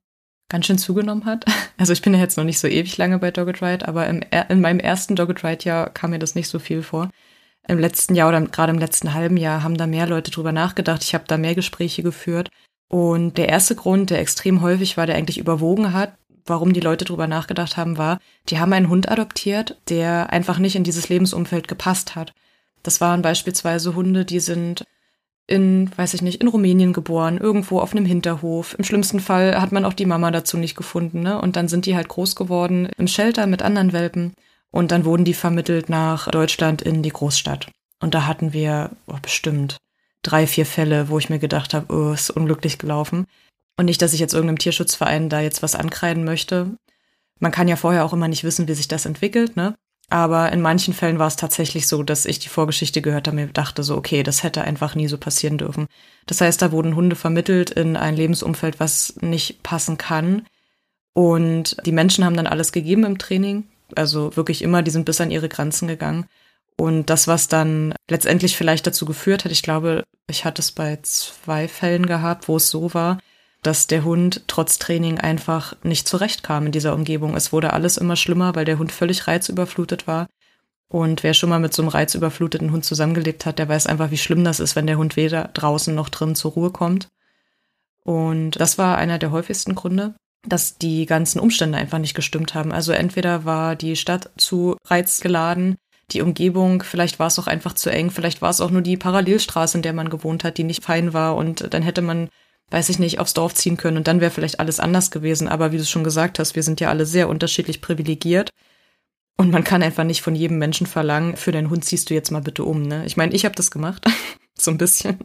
ganz 0.49 0.67
schön 0.67 0.79
zugenommen 0.79 1.25
hat. 1.25 1.45
Also 1.77 1.93
ich 1.93 2.03
bin 2.03 2.15
ja 2.15 2.21
jetzt 2.21 2.37
noch 2.37 2.45
nicht 2.45 2.61
so 2.61 2.69
ewig 2.69 2.97
lange 2.99 3.19
bei 3.19 3.33
Dogged 3.33 3.61
Ride, 3.61 3.89
aber 3.89 4.07
im, 4.07 4.23
in 4.49 4.61
meinem 4.61 4.79
ersten 4.79 5.17
Dogged 5.17 5.43
Ride 5.43 5.65
Jahr 5.65 5.91
kam 5.91 6.11
mir 6.11 6.21
das 6.21 6.37
nicht 6.37 6.47
so 6.47 6.61
viel 6.61 6.85
vor. 6.85 7.11
Im 7.67 7.81
letzten 7.81 8.15
Jahr 8.15 8.29
oder 8.29 8.41
gerade 8.43 8.73
im 8.73 8.79
letzten 8.79 9.13
halben 9.13 9.37
Jahr 9.37 9.65
haben 9.65 9.77
da 9.77 9.89
mehr 9.89 10.07
Leute 10.07 10.31
drüber 10.31 10.53
nachgedacht. 10.53 11.03
Ich 11.03 11.15
habe 11.15 11.25
da 11.27 11.37
mehr 11.37 11.57
Gespräche 11.57 12.05
geführt. 12.05 12.51
Und 12.89 13.39
der 13.39 13.49
erste 13.49 13.75
Grund, 13.75 14.11
der 14.11 14.21
extrem 14.21 14.63
häufig 14.63 14.97
war, 14.97 15.07
der 15.07 15.17
eigentlich 15.17 15.39
überwogen 15.39 15.93
hat, 15.93 16.15
warum 16.47 16.73
die 16.73 16.81
Leute 16.81 17.05
drüber 17.05 17.27
nachgedacht 17.27 17.77
haben, 17.77 17.99
war, 17.99 18.19
die 18.49 18.59
haben 18.59 18.73
einen 18.73 18.89
Hund 18.89 19.09
adoptiert, 19.11 19.81
der 19.89 20.31
einfach 20.31 20.59
nicht 20.59 20.77
in 20.77 20.85
dieses 20.85 21.09
Lebensumfeld 21.09 21.69
gepasst 21.69 22.15
hat. 22.15 22.35
Das 22.83 23.01
waren 23.01 23.23
beispielsweise 23.23 23.95
Hunde, 23.95 24.25
die 24.25 24.41
sind 24.41 24.85
in, 25.47 25.91
weiß 25.97 26.15
ich 26.15 26.23
nicht, 26.23 26.41
in 26.41 26.49
Rumänien 26.49 26.93
geboren, 26.93 27.39
irgendwo 27.39 27.81
auf 27.81 27.93
einem 27.93 28.07
Hinterhof. 28.07 28.75
Im 28.79 28.85
schlimmsten 28.85 29.21
Fall 29.21 29.61
hat 29.61 29.73
man 29.73 29.85
auch 29.85 29.93
die 29.93 30.07
Mama 30.07 30.31
dazu 30.31 30.57
nicht 30.57 30.77
gefunden, 30.77 31.21
ne? 31.21 31.41
Und 31.41 31.57
dann 31.57 31.69
sind 31.69 31.87
die 31.87 31.97
halt 31.97 32.09
groß 32.09 32.35
geworden 32.35 32.89
im 32.97 33.09
Shelter 33.09 33.47
mit 33.47 33.63
anderen 33.63 33.93
Welpen. 33.93 34.35
Und 34.71 34.91
dann 34.91 35.05
wurden 35.05 35.25
die 35.25 35.35
vermittelt 35.35 35.89
nach 35.89 36.31
Deutschland 36.31 36.83
in 36.83 37.03
die 37.03 37.11
Großstadt. 37.11 37.69
Und 38.01 38.15
da 38.15 38.27
hatten 38.27 38.53
wir 38.53 38.91
oh, 39.07 39.17
bestimmt 39.21 39.77
drei, 40.25 40.47
vier 40.47 40.67
Fälle, 40.67 41.09
wo 41.09 41.19
ich 41.19 41.31
mir 41.31 41.39
gedacht 41.39 41.75
habe, 41.75 41.95
oh, 41.95 42.13
ist 42.13 42.31
unglücklich 42.31 42.79
gelaufen. 42.79 43.27
Und 43.77 43.87
nicht, 43.87 44.03
dass 44.03 44.13
ich 44.13 44.21
jetzt 44.21 44.35
irgendeinem 44.35 44.59
Tierschutzverein 44.59 45.29
da 45.29 45.41
jetzt 45.41 45.63
was 45.63 45.75
ankreiden 45.75 46.25
möchte. 46.25 46.77
Man 47.41 47.53
kann 47.53 47.69
ja 47.69 47.77
vorher 47.77 48.05
auch 48.05 48.13
immer 48.13 48.29
nicht 48.29 48.45
wissen, 48.45 48.69
wie 48.69 48.75
sich 48.75 48.89
das 48.89 49.07
entwickelt, 49.07 49.57
ne? 49.57 49.75
Aber 50.11 50.53
in 50.53 50.61
manchen 50.61 50.93
Fällen 50.95 51.19
war 51.19 51.27
es 51.27 51.37
tatsächlich 51.37 51.89
so, 51.89 52.03
dass 52.03 52.27
ich 52.27 52.39
die 52.39 52.49
Vorgeschichte 52.49 53.01
gehört 53.01 53.27
habe, 53.27 53.37
mir 53.37 53.47
dachte 53.47 53.83
so, 53.83 53.97
okay, 53.97 54.23
das 54.23 54.43
hätte 54.43 54.63
einfach 54.63 54.95
nie 54.95 55.09
so 55.09 55.17
passieren 55.17 55.59
dürfen. 55.59 55.87
Das 56.27 56.41
heißt, 56.41 56.61
da 56.61 56.73
wurden 56.73 56.95
Hunde 56.95 57.17
vermittelt 57.17 57.71
in 57.71 57.97
ein 57.97 58.15
Lebensumfeld, 58.15 58.81
was 58.81 59.15
nicht 59.23 59.63
passen 59.63 59.97
kann. 59.97 60.47
Und 61.15 61.77
die 61.87 61.93
Menschen 61.93 62.25
haben 62.25 62.37
dann 62.37 62.47
alles 62.47 62.73
gegeben 62.73 63.05
im 63.05 63.19
Training. 63.19 63.65
Also 63.97 64.37
wirklich 64.37 64.63
immer, 64.63 64.83
die 64.83 64.91
sind 64.91 65.07
bis 65.07 65.21
an 65.21 65.31
ihre 65.31 65.49
Grenzen 65.49 65.89
gegangen. 65.89 66.27
Und 66.77 67.09
das, 67.11 67.29
was 67.29 67.49
dann 67.49 67.95
letztendlich 68.09 68.57
vielleicht 68.57 68.87
dazu 68.87 69.07
geführt 69.07 69.45
hat, 69.45 69.53
ich 69.53 69.63
glaube, 69.63 70.05
ich 70.27 70.45
hatte 70.45 70.61
es 70.61 70.73
bei 70.73 70.99
zwei 71.03 71.69
Fällen 71.69 72.07
gehabt, 72.07 72.49
wo 72.49 72.57
es 72.57 72.71
so 72.71 72.95
war, 72.95 73.19
dass 73.63 73.87
der 73.87 74.05
Hund 74.05 74.43
trotz 74.47 74.79
Training 74.79 75.19
einfach 75.19 75.75
nicht 75.83 76.07
zurechtkam 76.07 76.67
in 76.67 76.73
dieser 76.73 76.95
Umgebung. 76.95 77.35
Es 77.35 77.53
wurde 77.53 77.73
alles 77.73 77.97
immer 77.97 78.17
schlimmer, 78.17 78.55
weil 78.55 78.65
der 78.65 78.79
Hund 78.79 78.93
völlig 78.93 79.27
reizüberflutet 79.27 80.07
war. 80.07 80.29
Und 80.89 81.23
wer 81.23 81.35
schon 81.35 81.49
mal 81.49 81.59
mit 81.61 81.73
so 81.73 81.83
einem 81.83 81.89
reizüberfluteten 81.89 82.71
Hund 82.71 82.85
zusammengelebt 82.85 83.47
hat, 83.47 83.59
der 83.59 83.69
weiß 83.69 83.87
einfach, 83.87 84.11
wie 84.11 84.19
schlimm 84.19 84.45
das 84.45 84.61
ist, 84.61 84.77
wenn 84.77 84.87
der 84.87 84.99
Hund 84.99 85.17
weder 85.17 85.49
draußen 85.55 85.95
noch 85.95 86.09
drin 86.09 86.35
zur 86.35 86.53
Ruhe 86.53 86.71
kommt. 86.71 87.09
Und 88.05 88.53
das 88.61 88.77
war 88.77 88.99
einer 88.99 89.19
der 89.19 89.31
häufigsten 89.31 89.75
Gründe, 89.75 90.15
dass 90.47 90.77
die 90.77 91.07
ganzen 91.07 91.41
Umstände 91.41 91.79
einfach 91.79 91.99
nicht 91.99 92.15
gestimmt 92.15 92.55
haben. 92.55 92.71
Also 92.71 92.93
entweder 92.93 93.45
war 93.47 93.77
die 93.77 93.97
Stadt 93.97 94.31
zu 94.37 94.77
reizgeladen, 94.85 95.77
die 96.11 96.23
Umgebung, 96.23 96.83
vielleicht 96.83 97.19
war 97.19 97.29
es 97.29 97.39
auch 97.39 97.47
einfach 97.47 97.75
zu 97.75 97.91
eng, 97.91 98.11
vielleicht 98.11 98.43
war 98.43 98.51
es 98.51 98.61
auch 98.61 98.71
nur 98.71 98.83
die 98.83 98.97
Parallelstraße, 98.97 99.79
in 99.79 99.83
der 99.83 99.93
man 99.93 100.11
gewohnt 100.11 100.45
hat, 100.45 100.59
die 100.59 100.65
nicht 100.65 100.85
fein 100.85 101.13
war 101.13 101.37
und 101.37 101.73
dann 101.73 101.83
hätte 101.83 102.03
man 102.03 102.29
weiß 102.71 102.89
ich 102.89 102.99
nicht, 102.99 103.19
aufs 103.19 103.35
Dorf 103.35 103.55
ziehen 103.55 103.77
können 103.77 103.97
und 103.97 104.09
dann 104.09 104.21
wäre 104.21 104.31
vielleicht 104.31 104.61
alles 104.61 104.81
anders 104.81 105.11
gewesen. 105.11 105.49
Aber 105.49 105.73
wie 105.73 105.79
du 105.79 105.85
schon 105.85 106.05
gesagt 106.05 106.39
hast, 106.39 106.57
wir 106.57 106.63
sind 106.63 106.81
ja 106.81 106.89
alle 106.89 107.07
sehr 107.07 107.29
unterschiedlich 107.29 107.81
privilegiert. 107.81 108.51
Und 109.37 109.51
man 109.51 109.65
kann 109.65 109.83
einfach 109.83 110.05
nicht 110.05 110.23
von 110.23 110.37
jedem 110.37 110.59
Menschen 110.59 110.87
verlangen, 110.87 111.37
für 111.37 111.51
deinen 111.51 111.71
Hund 111.71 111.85
ziehst 111.85 112.09
du 112.09 112.15
jetzt 112.15 112.31
mal 112.31 112.41
bitte 112.41 112.65
um. 112.65 112.83
Ne? 112.83 113.05
Ich 113.05 113.17
meine, 113.17 113.35
ich 113.35 113.45
habe 113.45 113.57
das 113.57 113.73
gemacht, 113.73 114.05
so 114.55 114.71
ein 114.71 114.79
bisschen. 114.79 115.19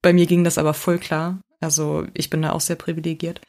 Bei 0.00 0.12
mir 0.12 0.26
ging 0.26 0.44
das 0.44 0.56
aber 0.56 0.72
voll 0.72 0.98
klar. 0.98 1.40
Also 1.60 2.06
ich 2.14 2.30
bin 2.30 2.40
da 2.40 2.52
auch 2.52 2.60
sehr 2.60 2.76
privilegiert. 2.76 3.40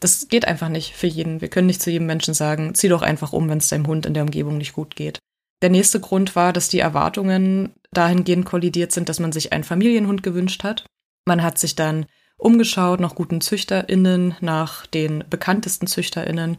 Das 0.00 0.28
geht 0.28 0.46
einfach 0.46 0.68
nicht 0.68 0.94
für 0.94 1.06
jeden. 1.06 1.40
Wir 1.40 1.48
können 1.48 1.66
nicht 1.66 1.82
zu 1.82 1.90
jedem 1.90 2.06
Menschen 2.06 2.34
sagen, 2.34 2.74
zieh 2.74 2.88
doch 2.88 3.02
einfach 3.02 3.32
um, 3.32 3.48
wenn 3.48 3.58
es 3.58 3.68
deinem 3.68 3.86
Hund 3.86 4.06
in 4.06 4.14
der 4.14 4.22
Umgebung 4.24 4.56
nicht 4.56 4.72
gut 4.72 4.96
geht. 4.96 5.18
Der 5.62 5.70
nächste 5.70 6.00
Grund 6.00 6.36
war, 6.36 6.52
dass 6.52 6.68
die 6.68 6.78
Erwartungen 6.78 7.72
dahingehend 7.92 8.44
kollidiert 8.44 8.92
sind, 8.92 9.08
dass 9.08 9.20
man 9.20 9.32
sich 9.32 9.52
einen 9.52 9.64
Familienhund 9.64 10.22
gewünscht 10.22 10.62
hat. 10.62 10.84
Man 11.24 11.42
hat 11.42 11.58
sich 11.58 11.74
dann 11.74 12.06
umgeschaut 12.36 13.00
nach 13.00 13.14
guten 13.14 13.40
ZüchterInnen, 13.40 14.36
nach 14.40 14.86
den 14.86 15.24
bekanntesten 15.28 15.86
ZüchterInnen, 15.86 16.58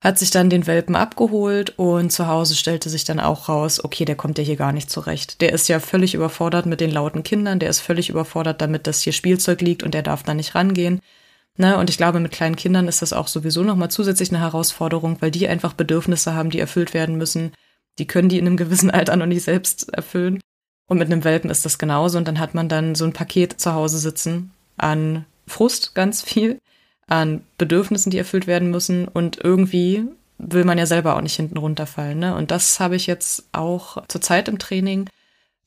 hat 0.00 0.18
sich 0.18 0.30
dann 0.30 0.50
den 0.50 0.66
Welpen 0.66 0.96
abgeholt 0.96 1.78
und 1.78 2.10
zu 2.10 2.26
Hause 2.26 2.56
stellte 2.56 2.90
sich 2.90 3.04
dann 3.04 3.20
auch 3.20 3.48
raus, 3.48 3.82
okay, 3.84 4.04
der 4.04 4.16
kommt 4.16 4.36
ja 4.36 4.42
hier 4.42 4.56
gar 4.56 4.72
nicht 4.72 4.90
zurecht. 4.90 5.40
Der 5.40 5.52
ist 5.52 5.68
ja 5.68 5.78
völlig 5.78 6.14
überfordert 6.14 6.66
mit 6.66 6.80
den 6.80 6.90
lauten 6.90 7.22
Kindern, 7.22 7.60
der 7.60 7.70
ist 7.70 7.80
völlig 7.80 8.08
überfordert 8.08 8.60
damit, 8.60 8.88
dass 8.88 9.02
hier 9.02 9.12
Spielzeug 9.12 9.60
liegt 9.60 9.84
und 9.84 9.94
der 9.94 10.02
darf 10.02 10.24
da 10.24 10.34
nicht 10.34 10.56
rangehen. 10.56 11.00
Ne, 11.56 11.76
und 11.76 11.90
ich 11.90 11.98
glaube, 11.98 12.18
mit 12.18 12.32
kleinen 12.32 12.56
Kindern 12.56 12.88
ist 12.88 13.02
das 13.02 13.12
auch 13.12 13.28
sowieso 13.28 13.62
nochmal 13.62 13.90
zusätzlich 13.90 14.30
eine 14.30 14.40
Herausforderung, 14.40 15.18
weil 15.20 15.30
die 15.30 15.46
einfach 15.46 15.74
Bedürfnisse 15.74 16.34
haben, 16.34 16.50
die 16.50 16.58
erfüllt 16.58 16.94
werden 16.94 17.16
müssen. 17.16 17.52
Die 17.98 18.06
können 18.06 18.28
die 18.28 18.38
in 18.38 18.46
einem 18.46 18.56
gewissen 18.56 18.90
Alter 18.90 19.16
noch 19.16 19.26
nicht 19.26 19.42
selbst 19.42 19.92
erfüllen. 19.92 20.40
Und 20.88 20.98
mit 20.98 21.10
einem 21.10 21.24
Welpen 21.24 21.50
ist 21.50 21.64
das 21.64 21.78
genauso. 21.78 22.18
Und 22.18 22.26
dann 22.26 22.38
hat 22.38 22.54
man 22.54 22.68
dann 22.68 22.94
so 22.94 23.04
ein 23.04 23.12
Paket 23.12 23.60
zu 23.60 23.72
Hause 23.72 23.98
sitzen, 23.98 24.50
an 24.76 25.24
Frust 25.46 25.94
ganz 25.94 26.22
viel, 26.22 26.58
an 27.06 27.42
Bedürfnissen, 27.58 28.10
die 28.10 28.18
erfüllt 28.18 28.46
werden 28.46 28.70
müssen 28.70 29.06
und 29.08 29.38
irgendwie 29.42 30.04
will 30.38 30.64
man 30.64 30.78
ja 30.78 30.86
selber 30.86 31.16
auch 31.16 31.20
nicht 31.20 31.36
hinten 31.36 31.56
runterfallen. 31.56 32.18
Ne? 32.18 32.34
Und 32.34 32.50
das 32.50 32.80
habe 32.80 32.96
ich 32.96 33.06
jetzt 33.06 33.44
auch 33.52 34.06
zur 34.08 34.20
Zeit 34.20 34.48
im 34.48 34.58
Training, 34.58 35.08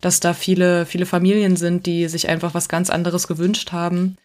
dass 0.02 0.20
da 0.20 0.34
viele, 0.34 0.86
viele 0.86 1.06
Familien 1.06 1.56
sind, 1.56 1.86
die 1.86 2.08
sich 2.08 2.28
einfach 2.30 2.54
was 2.54 2.68
ganz 2.68 2.90
anderes 2.90 3.28
gewünscht 3.28 3.72
haben. 3.72 4.18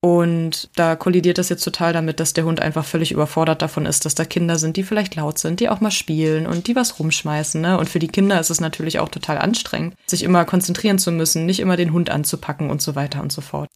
Und 0.00 0.70
da 0.76 0.94
kollidiert 0.94 1.38
das 1.38 1.48
jetzt 1.48 1.64
total 1.64 1.92
damit, 1.92 2.20
dass 2.20 2.34
der 2.34 2.44
Hund 2.44 2.60
einfach 2.60 2.84
völlig 2.84 3.12
überfordert 3.12 3.62
davon 3.62 3.86
ist, 3.86 4.04
dass 4.04 4.14
da 4.14 4.24
Kinder 4.24 4.58
sind, 4.58 4.76
die 4.76 4.82
vielleicht 4.82 5.14
laut 5.14 5.38
sind, 5.38 5.58
die 5.58 5.68
auch 5.68 5.80
mal 5.80 5.90
spielen 5.90 6.46
und 6.46 6.66
die 6.66 6.76
was 6.76 6.98
rumschmeißen. 6.98 7.60
Ne? 7.60 7.78
Und 7.78 7.88
für 7.88 7.98
die 7.98 8.08
Kinder 8.08 8.38
ist 8.38 8.50
es 8.50 8.60
natürlich 8.60 8.98
auch 8.98 9.08
total 9.08 9.38
anstrengend, 9.38 9.94
sich 10.06 10.22
immer 10.22 10.44
konzentrieren 10.44 10.98
zu 10.98 11.10
müssen, 11.12 11.46
nicht 11.46 11.60
immer 11.60 11.76
den 11.76 11.92
Hund 11.92 12.10
anzupacken 12.10 12.70
und 12.70 12.82
so 12.82 12.94
weiter 12.94 13.22
und 13.22 13.32
so 13.32 13.40
fort. 13.40 13.70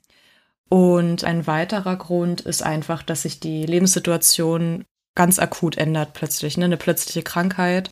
Und 0.68 1.24
ein 1.24 1.46
weiterer 1.46 1.96
Grund 1.96 2.42
ist 2.42 2.62
einfach, 2.62 3.02
dass 3.02 3.22
sich 3.22 3.40
die 3.40 3.66
Lebenssituation 3.66 4.84
ganz 5.16 5.38
akut 5.38 5.76
ändert 5.78 6.12
plötzlich, 6.12 6.56
ne? 6.56 6.66
eine 6.66 6.76
plötzliche 6.76 7.22
Krankheit. 7.22 7.90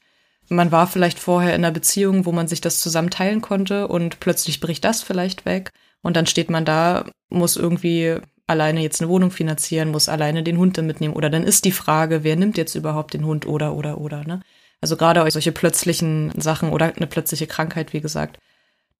Man 0.48 0.70
war 0.70 0.86
vielleicht 0.86 1.18
vorher 1.18 1.54
in 1.54 1.64
einer 1.64 1.72
Beziehung, 1.72 2.24
wo 2.24 2.32
man 2.32 2.46
sich 2.46 2.60
das 2.60 2.78
zusammen 2.80 3.10
teilen 3.10 3.40
konnte 3.40 3.88
und 3.88 4.20
plötzlich 4.20 4.60
bricht 4.60 4.84
das 4.84 5.02
vielleicht 5.02 5.44
weg 5.44 5.72
und 6.08 6.16
dann 6.16 6.24
steht 6.24 6.48
man 6.48 6.64
da, 6.64 7.04
muss 7.28 7.58
irgendwie 7.58 8.16
alleine 8.46 8.80
jetzt 8.80 9.02
eine 9.02 9.10
Wohnung 9.10 9.30
finanzieren, 9.30 9.90
muss 9.90 10.08
alleine 10.08 10.42
den 10.42 10.56
Hund 10.56 10.78
mitnehmen 10.78 11.12
oder 11.12 11.28
dann 11.28 11.44
ist 11.44 11.66
die 11.66 11.70
Frage, 11.70 12.24
wer 12.24 12.34
nimmt 12.34 12.56
jetzt 12.56 12.74
überhaupt 12.74 13.12
den 13.12 13.26
Hund 13.26 13.46
oder 13.46 13.74
oder 13.74 13.98
oder, 13.98 14.24
ne? 14.24 14.40
Also 14.80 14.96
gerade 14.96 15.30
solche 15.30 15.52
plötzlichen 15.52 16.32
Sachen 16.40 16.70
oder 16.70 16.96
eine 16.96 17.06
plötzliche 17.06 17.46
Krankheit, 17.46 17.92
wie 17.92 18.00
gesagt, 18.00 18.38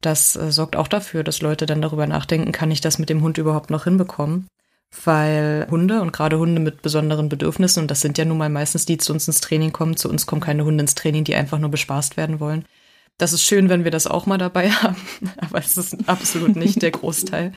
das 0.02 0.36
äh, 0.36 0.52
sorgt 0.52 0.76
auch 0.76 0.86
dafür, 0.86 1.24
dass 1.24 1.40
Leute 1.40 1.64
dann 1.64 1.80
darüber 1.80 2.06
nachdenken, 2.06 2.52
kann 2.52 2.70
ich 2.70 2.82
das 2.82 2.98
mit 2.98 3.08
dem 3.08 3.22
Hund 3.22 3.38
überhaupt 3.38 3.70
noch 3.70 3.84
hinbekommen? 3.84 4.46
Weil 5.02 5.66
Hunde 5.70 6.02
und 6.02 6.12
gerade 6.12 6.38
Hunde 6.38 6.60
mit 6.60 6.82
besonderen 6.82 7.30
Bedürfnissen, 7.30 7.80
und 7.80 7.90
das 7.90 8.02
sind 8.02 8.18
ja 8.18 8.26
nun 8.26 8.36
mal 8.36 8.50
meistens 8.50 8.84
die, 8.84 8.98
die 8.98 8.98
zu 8.98 9.14
uns 9.14 9.26
ins 9.28 9.40
Training 9.40 9.72
kommen, 9.72 9.96
zu 9.96 10.10
uns 10.10 10.26
kommen 10.26 10.42
keine 10.42 10.66
Hunde 10.66 10.82
ins 10.82 10.94
Training, 10.94 11.24
die 11.24 11.36
einfach 11.36 11.58
nur 11.58 11.70
bespaßt 11.70 12.18
werden 12.18 12.38
wollen. 12.38 12.66
Das 13.18 13.32
ist 13.32 13.42
schön, 13.42 13.68
wenn 13.68 13.84
wir 13.84 13.90
das 13.90 14.06
auch 14.06 14.26
mal 14.26 14.38
dabei 14.38 14.70
haben, 14.82 14.96
aber 15.38 15.58
es 15.58 15.76
ist 15.76 16.08
absolut 16.08 16.56
nicht 16.56 16.82
der 16.82 16.92
Großteil. 16.92 17.52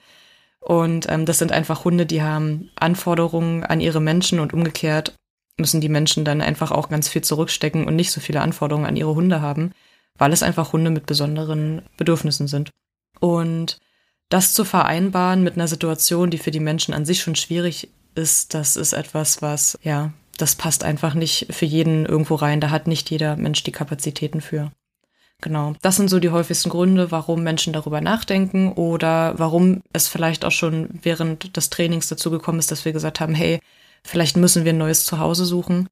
Und 0.59 1.07
ähm, 1.09 1.25
das 1.25 1.39
sind 1.39 1.51
einfach 1.51 1.85
Hunde, 1.85 2.05
die 2.05 2.21
haben 2.21 2.69
Anforderungen 2.75 3.63
an 3.63 3.79
ihre 3.79 4.01
Menschen 4.01 4.39
und 4.39 4.53
umgekehrt 4.53 5.15
müssen 5.57 5.81
die 5.81 5.89
Menschen 5.89 6.25
dann 6.25 6.41
einfach 6.41 6.71
auch 6.71 6.89
ganz 6.89 7.07
viel 7.07 7.21
zurückstecken 7.21 7.85
und 7.85 7.95
nicht 7.95 8.11
so 8.11 8.19
viele 8.19 8.41
Anforderungen 8.41 8.85
an 8.85 8.95
ihre 8.95 9.13
Hunde 9.15 9.41
haben, 9.41 9.71
weil 10.17 10.33
es 10.33 10.43
einfach 10.43 10.73
Hunde 10.73 10.89
mit 10.89 11.05
besonderen 11.05 11.83
Bedürfnissen 11.97 12.47
sind. 12.47 12.71
Und 13.19 13.77
das 14.29 14.53
zu 14.53 14.65
vereinbaren 14.65 15.43
mit 15.43 15.55
einer 15.55 15.67
Situation, 15.67 16.29
die 16.29 16.37
für 16.37 16.51
die 16.51 16.59
Menschen 16.59 16.93
an 16.93 17.05
sich 17.05 17.21
schon 17.21 17.35
schwierig 17.35 17.89
ist, 18.15 18.53
das 18.53 18.75
ist 18.75 18.93
etwas, 18.93 19.41
was, 19.41 19.77
ja, 19.83 20.13
das 20.37 20.55
passt 20.55 20.83
einfach 20.83 21.13
nicht 21.13 21.47
für 21.51 21.65
jeden 21.65 22.05
irgendwo 22.05 22.35
rein. 22.35 22.61
Da 22.61 22.69
hat 22.69 22.87
nicht 22.87 23.09
jeder 23.09 23.35
Mensch 23.35 23.63
die 23.63 23.71
Kapazitäten 23.71 24.41
für. 24.41 24.71
Genau, 25.41 25.73
das 25.81 25.95
sind 25.95 26.09
so 26.09 26.19
die 26.19 26.29
häufigsten 26.29 26.69
Gründe, 26.69 27.09
warum 27.09 27.41
Menschen 27.41 27.73
darüber 27.73 27.99
nachdenken 27.99 28.71
oder 28.73 29.33
warum 29.37 29.81
es 29.91 30.07
vielleicht 30.07 30.45
auch 30.45 30.51
schon 30.51 30.89
während 31.01 31.57
des 31.57 31.71
Trainings 31.71 32.07
dazu 32.07 32.29
gekommen 32.29 32.59
ist, 32.59 32.69
dass 32.69 32.85
wir 32.85 32.93
gesagt 32.93 33.19
haben, 33.19 33.33
hey, 33.33 33.59
vielleicht 34.03 34.37
müssen 34.37 34.65
wir 34.65 34.73
ein 34.73 34.77
neues 34.77 35.03
Zuhause 35.03 35.45
suchen. 35.45 35.89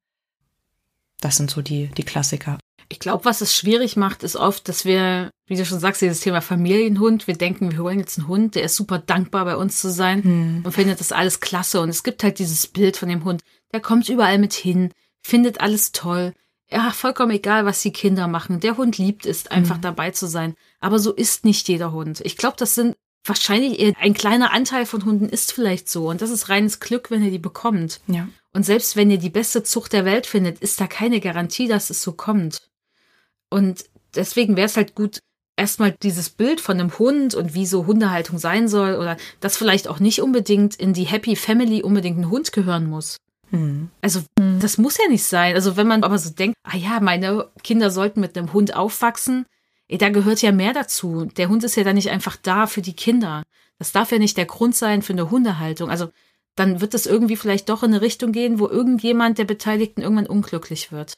Das 1.20 1.36
sind 1.36 1.50
so 1.50 1.62
die, 1.62 1.88
die 1.88 2.04
Klassiker. 2.04 2.58
Ich 2.88 3.00
glaube, 3.00 3.24
was 3.24 3.40
es 3.40 3.54
schwierig 3.54 3.96
macht, 3.96 4.22
ist 4.22 4.36
oft, 4.36 4.68
dass 4.68 4.84
wir, 4.84 5.30
wie 5.46 5.56
du 5.56 5.64
schon 5.64 5.80
sagst, 5.80 6.00
dieses 6.00 6.20
Thema 6.20 6.40
Familienhund, 6.40 7.26
wir 7.26 7.36
denken, 7.36 7.72
wir 7.72 7.78
holen 7.78 7.98
jetzt 7.98 8.18
einen 8.18 8.28
Hund, 8.28 8.54
der 8.54 8.64
ist 8.64 8.76
super 8.76 8.98
dankbar 8.98 9.44
bei 9.44 9.56
uns 9.56 9.80
zu 9.80 9.90
sein 9.90 10.22
hm. 10.24 10.62
und 10.64 10.72
findet 10.72 11.00
das 11.00 11.12
alles 11.12 11.40
klasse. 11.40 11.80
Und 11.80 11.88
es 11.88 12.02
gibt 12.02 12.22
halt 12.22 12.38
dieses 12.38 12.66
Bild 12.66 12.96
von 12.96 13.08
dem 13.08 13.24
Hund, 13.24 13.42
der 13.72 13.80
kommt 13.80 14.08
überall 14.08 14.38
mit 14.38 14.54
hin, 14.54 14.92
findet 15.22 15.60
alles 15.60 15.92
toll, 15.92 16.34
ja, 16.70 16.90
vollkommen 16.92 17.32
egal, 17.32 17.64
was 17.64 17.82
die 17.82 17.92
Kinder 17.92 18.28
machen. 18.28 18.60
Der 18.60 18.76
Hund 18.76 18.98
liebt 18.98 19.26
es, 19.26 19.46
einfach 19.48 19.78
mhm. 19.78 19.82
dabei 19.82 20.10
zu 20.10 20.26
sein. 20.26 20.54
Aber 20.80 20.98
so 20.98 21.12
ist 21.12 21.44
nicht 21.44 21.68
jeder 21.68 21.92
Hund. 21.92 22.20
Ich 22.24 22.36
glaube, 22.36 22.56
das 22.58 22.74
sind 22.74 22.96
wahrscheinlich 23.24 23.78
eher 23.80 23.94
ein 24.00 24.14
kleiner 24.14 24.52
Anteil 24.52 24.86
von 24.86 25.04
Hunden 25.04 25.28
ist 25.28 25.52
vielleicht 25.52 25.88
so. 25.88 26.08
Und 26.08 26.22
das 26.22 26.30
ist 26.30 26.48
reines 26.48 26.80
Glück, 26.80 27.10
wenn 27.10 27.24
ihr 27.24 27.30
die 27.30 27.38
bekommt. 27.38 28.00
Ja. 28.06 28.28
Und 28.52 28.64
selbst 28.64 28.96
wenn 28.96 29.10
ihr 29.10 29.18
die 29.18 29.30
beste 29.30 29.62
Zucht 29.62 29.92
der 29.92 30.04
Welt 30.04 30.26
findet, 30.26 30.60
ist 30.60 30.80
da 30.80 30.86
keine 30.86 31.20
Garantie, 31.20 31.68
dass 31.68 31.90
es 31.90 32.02
so 32.02 32.12
kommt. 32.12 32.68
Und 33.50 33.84
deswegen 34.14 34.56
wäre 34.56 34.66
es 34.66 34.76
halt 34.76 34.94
gut, 34.94 35.20
erstmal 35.56 35.92
dieses 36.02 36.30
Bild 36.30 36.60
von 36.60 36.80
einem 36.80 36.98
Hund 36.98 37.34
und 37.34 37.54
wie 37.54 37.66
so 37.66 37.86
Hundehaltung 37.86 38.38
sein 38.38 38.66
soll 38.68 38.94
oder 38.94 39.16
dass 39.40 39.56
vielleicht 39.56 39.88
auch 39.88 40.00
nicht 40.00 40.22
unbedingt 40.22 40.74
in 40.76 40.94
die 40.94 41.04
Happy 41.04 41.36
Family 41.36 41.82
unbedingt 41.82 42.18
ein 42.18 42.30
Hund 42.30 42.52
gehören 42.52 42.88
muss. 42.88 43.18
Mhm. 43.50 43.90
Also 44.00 44.22
das 44.36 44.78
muss 44.78 44.98
ja 44.98 45.08
nicht 45.08 45.24
sein. 45.24 45.54
Also 45.54 45.76
wenn 45.76 45.86
man 45.86 46.04
aber 46.04 46.18
so 46.18 46.30
denkt, 46.30 46.56
ah 46.62 46.76
ja, 46.76 47.00
meine 47.00 47.48
Kinder 47.62 47.90
sollten 47.90 48.20
mit 48.20 48.36
einem 48.36 48.52
Hund 48.52 48.74
aufwachsen, 48.74 49.46
ey, 49.88 49.98
da 49.98 50.08
gehört 50.08 50.42
ja 50.42 50.52
mehr 50.52 50.72
dazu. 50.72 51.26
Der 51.36 51.48
Hund 51.48 51.64
ist 51.64 51.76
ja 51.76 51.84
dann 51.84 51.96
nicht 51.96 52.10
einfach 52.10 52.36
da 52.36 52.66
für 52.66 52.82
die 52.82 52.94
Kinder. 52.94 53.42
Das 53.78 53.92
darf 53.92 54.12
ja 54.12 54.18
nicht 54.18 54.36
der 54.36 54.46
Grund 54.46 54.76
sein 54.76 55.02
für 55.02 55.12
eine 55.12 55.30
Hundehaltung. 55.30 55.90
Also 55.90 56.10
dann 56.54 56.80
wird 56.80 56.94
es 56.94 57.06
irgendwie 57.06 57.36
vielleicht 57.36 57.68
doch 57.68 57.82
in 57.82 57.92
eine 57.92 58.02
Richtung 58.02 58.32
gehen, 58.32 58.58
wo 58.58 58.68
irgendjemand 58.68 59.38
der 59.38 59.44
Beteiligten 59.44 60.02
irgendwann 60.02 60.26
unglücklich 60.26 60.92
wird. 60.92 61.14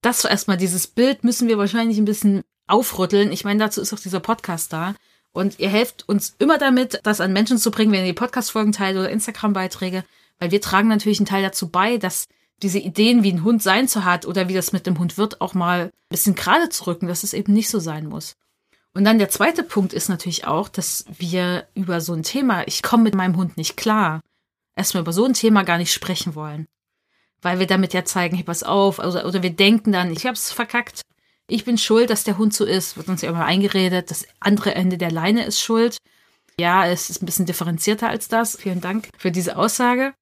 Das 0.00 0.24
erstmal, 0.24 0.56
dieses 0.56 0.86
Bild 0.86 1.24
müssen 1.24 1.48
wir 1.48 1.58
wahrscheinlich 1.58 1.98
ein 1.98 2.04
bisschen 2.04 2.42
aufrütteln. 2.66 3.32
Ich 3.32 3.44
meine, 3.44 3.58
dazu 3.58 3.80
ist 3.80 3.92
auch 3.92 3.98
dieser 3.98 4.20
Podcast 4.20 4.72
da. 4.72 4.94
Und 5.32 5.58
ihr 5.58 5.68
helft 5.68 6.08
uns 6.08 6.34
immer 6.38 6.58
damit, 6.58 7.00
das 7.02 7.20
an 7.20 7.32
Menschen 7.32 7.58
zu 7.58 7.70
bringen, 7.70 7.92
wenn 7.92 8.00
ihr 8.00 8.06
die 8.06 8.12
Podcast-Folgen 8.12 8.72
teilt 8.72 8.96
oder 8.96 9.10
Instagram-Beiträge, 9.10 10.04
weil 10.38 10.50
wir 10.50 10.60
tragen 10.60 10.88
natürlich 10.88 11.18
einen 11.18 11.26
Teil 11.26 11.42
dazu 11.42 11.68
bei, 11.68 11.98
dass 11.98 12.26
diese 12.62 12.78
Ideen, 12.78 13.22
wie 13.22 13.32
ein 13.32 13.44
Hund 13.44 13.62
sein 13.62 13.88
zu 13.88 14.04
hat 14.04 14.26
oder 14.26 14.48
wie 14.48 14.54
das 14.54 14.72
mit 14.72 14.86
dem 14.86 14.98
Hund 14.98 15.16
wird, 15.16 15.40
auch 15.40 15.54
mal 15.54 15.86
ein 15.86 15.90
bisschen 16.08 16.34
gerade 16.34 16.68
zu 16.68 16.86
rücken, 16.86 17.06
dass 17.06 17.22
es 17.22 17.32
eben 17.32 17.52
nicht 17.52 17.70
so 17.70 17.78
sein 17.78 18.06
muss. 18.06 18.34
Und 18.94 19.04
dann 19.04 19.18
der 19.18 19.28
zweite 19.28 19.62
Punkt 19.62 19.92
ist 19.92 20.08
natürlich 20.08 20.46
auch, 20.46 20.68
dass 20.68 21.04
wir 21.18 21.68
über 21.74 22.00
so 22.00 22.14
ein 22.14 22.24
Thema, 22.24 22.66
ich 22.66 22.82
komme 22.82 23.04
mit 23.04 23.14
meinem 23.14 23.36
Hund 23.36 23.56
nicht 23.56 23.76
klar, 23.76 24.22
erstmal 24.74 25.02
über 25.02 25.12
so 25.12 25.24
ein 25.24 25.34
Thema 25.34 25.62
gar 25.62 25.78
nicht 25.78 25.92
sprechen 25.92 26.34
wollen. 26.34 26.66
Weil 27.40 27.60
wir 27.60 27.68
damit 27.68 27.94
ja 27.94 28.04
zeigen, 28.04 28.34
hey, 28.34 28.44
pass 28.44 28.64
auf, 28.64 28.98
oder, 28.98 29.24
oder 29.24 29.42
wir 29.42 29.50
denken 29.50 29.92
dann, 29.92 30.10
ich 30.10 30.26
hab's 30.26 30.50
verkackt, 30.50 31.02
ich 31.46 31.64
bin 31.64 31.78
schuld, 31.78 32.10
dass 32.10 32.24
der 32.24 32.38
Hund 32.38 32.52
so 32.52 32.64
ist, 32.64 32.96
wird 32.96 33.08
uns 33.08 33.22
ja 33.22 33.30
immer 33.30 33.44
eingeredet, 33.44 34.10
das 34.10 34.26
andere 34.40 34.74
Ende 34.74 34.98
der 34.98 35.12
Leine 35.12 35.44
ist 35.44 35.60
schuld. 35.60 35.98
Ja, 36.60 36.86
es 36.86 37.08
ist 37.08 37.22
ein 37.22 37.26
bisschen 37.26 37.46
differenzierter 37.46 38.08
als 38.08 38.28
das. 38.28 38.56
Vielen 38.56 38.80
Dank 38.80 39.08
für 39.16 39.30
diese 39.30 39.56
Aussage. 39.56 40.12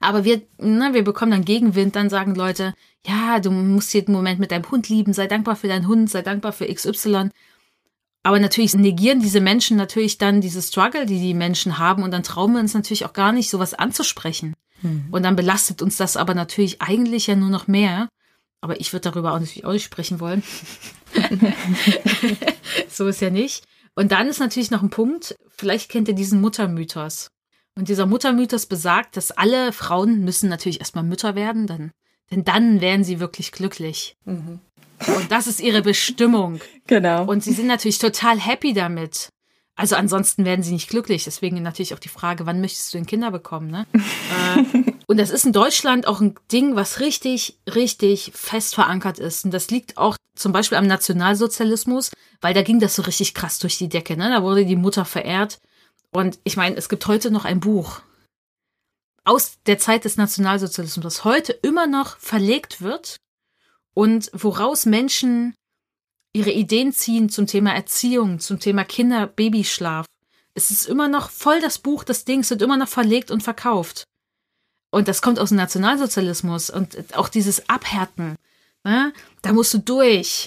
Aber 0.00 0.24
wir, 0.24 0.42
ne, 0.58 0.90
wir 0.92 1.04
bekommen 1.04 1.30
dann 1.30 1.44
Gegenwind, 1.44 1.96
dann 1.96 2.10
sagen 2.10 2.34
Leute, 2.34 2.74
ja, 3.06 3.40
du 3.40 3.50
musst 3.50 3.94
jeden 3.94 4.12
Moment 4.12 4.38
mit 4.38 4.50
deinem 4.50 4.70
Hund 4.70 4.88
lieben, 4.88 5.12
sei 5.12 5.26
dankbar 5.26 5.56
für 5.56 5.68
deinen 5.68 5.88
Hund, 5.88 6.10
sei 6.10 6.22
dankbar 6.22 6.52
für 6.52 6.72
XY. 6.72 7.30
Aber 8.22 8.40
natürlich 8.40 8.74
negieren 8.74 9.20
diese 9.20 9.40
Menschen 9.40 9.76
natürlich 9.76 10.18
dann 10.18 10.40
diese 10.40 10.60
Struggle, 10.60 11.06
die 11.06 11.20
die 11.20 11.34
Menschen 11.34 11.78
haben 11.78 12.02
und 12.02 12.10
dann 12.10 12.24
trauen 12.24 12.52
wir 12.52 12.60
uns 12.60 12.74
natürlich 12.74 13.04
auch 13.04 13.12
gar 13.12 13.32
nicht, 13.32 13.50
sowas 13.50 13.72
anzusprechen. 13.72 14.54
Mhm. 14.82 15.06
Und 15.12 15.22
dann 15.22 15.36
belastet 15.36 15.80
uns 15.80 15.96
das 15.96 16.16
aber 16.16 16.34
natürlich 16.34 16.82
eigentlich 16.82 17.28
ja 17.28 17.36
nur 17.36 17.50
noch 17.50 17.68
mehr. 17.68 18.08
Aber 18.60 18.80
ich 18.80 18.92
würde 18.92 19.10
darüber 19.10 19.32
auch 19.32 19.38
natürlich 19.38 19.64
auch 19.64 19.72
nicht 19.72 19.84
sprechen 19.84 20.18
wollen. 20.18 20.42
so 22.88 23.06
ist 23.06 23.20
ja 23.20 23.30
nicht. 23.30 23.64
Und 23.94 24.12
dann 24.12 24.28
ist 24.28 24.40
natürlich 24.40 24.70
noch 24.70 24.82
ein 24.82 24.90
Punkt, 24.90 25.36
vielleicht 25.48 25.90
kennt 25.90 26.08
ihr 26.08 26.14
diesen 26.14 26.40
Muttermythos. 26.40 27.28
Und 27.76 27.88
dieser 27.88 28.06
Muttermythos 28.06 28.66
besagt, 28.66 29.16
dass 29.16 29.30
alle 29.30 29.72
Frauen 29.72 30.24
müssen 30.24 30.48
natürlich 30.48 30.80
erstmal 30.80 31.04
Mütter 31.04 31.34
werden, 31.34 31.66
dann, 31.66 31.92
denn 32.30 32.44
dann 32.44 32.80
werden 32.80 33.04
sie 33.04 33.20
wirklich 33.20 33.52
glücklich. 33.52 34.16
Mhm. 34.24 34.60
Und 35.06 35.30
das 35.30 35.46
ist 35.46 35.60
ihre 35.60 35.82
Bestimmung. 35.82 36.60
Genau. 36.86 37.24
Und 37.26 37.44
sie 37.44 37.52
sind 37.52 37.66
natürlich 37.66 37.98
total 37.98 38.40
happy 38.40 38.72
damit. 38.72 39.28
Also 39.76 39.94
ansonsten 39.94 40.46
werden 40.46 40.62
sie 40.62 40.72
nicht 40.72 40.88
glücklich. 40.88 41.24
Deswegen 41.24 41.62
natürlich 41.62 41.92
auch 41.92 41.98
die 41.98 42.08
Frage, 42.08 42.46
wann 42.46 42.62
möchtest 42.62 42.92
du 42.92 42.98
denn 42.98 43.06
Kinder 43.06 43.30
bekommen? 43.30 43.70
Ne? 43.70 43.86
äh, 43.94 44.92
und 45.06 45.18
das 45.18 45.30
ist 45.30 45.44
in 45.44 45.52
Deutschland 45.52 46.06
auch 46.06 46.22
ein 46.22 46.34
Ding, 46.50 46.76
was 46.76 47.00
richtig, 47.00 47.58
richtig 47.72 48.32
fest 48.34 48.74
verankert 48.74 49.18
ist. 49.18 49.44
Und 49.44 49.52
das 49.52 49.70
liegt 49.70 49.98
auch 49.98 50.16
zum 50.34 50.52
Beispiel 50.52 50.78
am 50.78 50.86
Nationalsozialismus, 50.86 52.10
weil 52.40 52.54
da 52.54 52.62
ging 52.62 52.80
das 52.80 52.96
so 52.96 53.02
richtig 53.02 53.34
krass 53.34 53.58
durch 53.58 53.76
die 53.76 53.90
Decke. 53.90 54.16
Ne? 54.16 54.30
Da 54.30 54.42
wurde 54.42 54.64
die 54.64 54.76
Mutter 54.76 55.04
verehrt. 55.04 55.58
Und 56.16 56.38
ich 56.44 56.56
meine, 56.56 56.76
es 56.76 56.88
gibt 56.88 57.06
heute 57.08 57.30
noch 57.30 57.44
ein 57.44 57.60
Buch 57.60 58.00
aus 59.24 59.58
der 59.66 59.78
Zeit 59.78 60.06
des 60.06 60.16
Nationalsozialismus, 60.16 61.02
das 61.02 61.24
heute 61.24 61.52
immer 61.52 61.86
noch 61.86 62.16
verlegt 62.16 62.80
wird 62.80 63.18
und 63.92 64.30
woraus 64.32 64.86
Menschen 64.86 65.54
ihre 66.32 66.52
Ideen 66.52 66.94
ziehen 66.94 67.28
zum 67.28 67.46
Thema 67.46 67.74
Erziehung, 67.74 68.40
zum 68.40 68.58
Thema 68.60 68.84
Kinder, 68.84 69.26
Babyschlaf. 69.26 70.06
Es 70.54 70.70
ist 70.70 70.86
immer 70.86 71.06
noch 71.06 71.28
voll 71.28 71.60
das 71.60 71.76
Buch, 71.76 72.02
das 72.02 72.24
Ding 72.24 72.48
wird 72.48 72.62
immer 72.62 72.78
noch 72.78 72.88
verlegt 72.88 73.30
und 73.30 73.42
verkauft. 73.42 74.04
Und 74.90 75.08
das 75.08 75.20
kommt 75.20 75.38
aus 75.38 75.50
dem 75.50 75.58
Nationalsozialismus 75.58 76.70
und 76.70 77.14
auch 77.14 77.28
dieses 77.28 77.68
Abhärten. 77.68 78.36
Ne? 78.84 79.12
Da 79.42 79.52
musst 79.52 79.74
du 79.74 79.78
durch. 79.80 80.46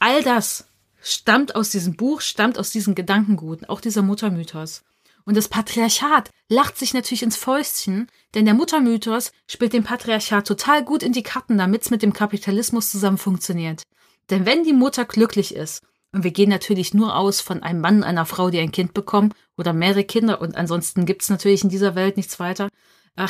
All 0.00 0.22
das 0.22 0.66
stammt 1.00 1.56
aus 1.56 1.70
diesem 1.70 1.96
Buch, 1.96 2.20
stammt 2.20 2.58
aus 2.58 2.72
diesen 2.72 2.94
Gedankengut, 2.94 3.70
auch 3.70 3.80
dieser 3.80 4.02
Muttermythos. 4.02 4.82
Und 5.28 5.36
das 5.36 5.48
Patriarchat 5.48 6.30
lacht 6.48 6.78
sich 6.78 6.94
natürlich 6.94 7.22
ins 7.22 7.36
Fäustchen, 7.36 8.06
denn 8.34 8.46
der 8.46 8.54
Muttermythos 8.54 9.30
spielt 9.46 9.74
dem 9.74 9.84
Patriarchat 9.84 10.46
total 10.46 10.82
gut 10.82 11.02
in 11.02 11.12
die 11.12 11.22
Karten, 11.22 11.58
damit 11.58 11.82
es 11.82 11.90
mit 11.90 12.00
dem 12.00 12.14
Kapitalismus 12.14 12.90
zusammen 12.90 13.18
funktioniert. 13.18 13.82
Denn 14.30 14.46
wenn 14.46 14.64
die 14.64 14.72
Mutter 14.72 15.04
glücklich 15.04 15.54
ist, 15.54 15.82
und 16.12 16.24
wir 16.24 16.30
gehen 16.30 16.48
natürlich 16.48 16.94
nur 16.94 17.14
aus 17.14 17.42
von 17.42 17.62
einem 17.62 17.82
Mann, 17.82 18.04
einer 18.04 18.24
Frau, 18.24 18.48
die 18.48 18.58
ein 18.58 18.72
Kind 18.72 18.94
bekommen 18.94 19.34
oder 19.58 19.74
mehrere 19.74 20.04
Kinder 20.04 20.40
und 20.40 20.56
ansonsten 20.56 21.04
gibt's 21.04 21.28
natürlich 21.28 21.62
in 21.62 21.68
dieser 21.68 21.94
Welt 21.94 22.16
nichts 22.16 22.40
weiter. 22.40 22.70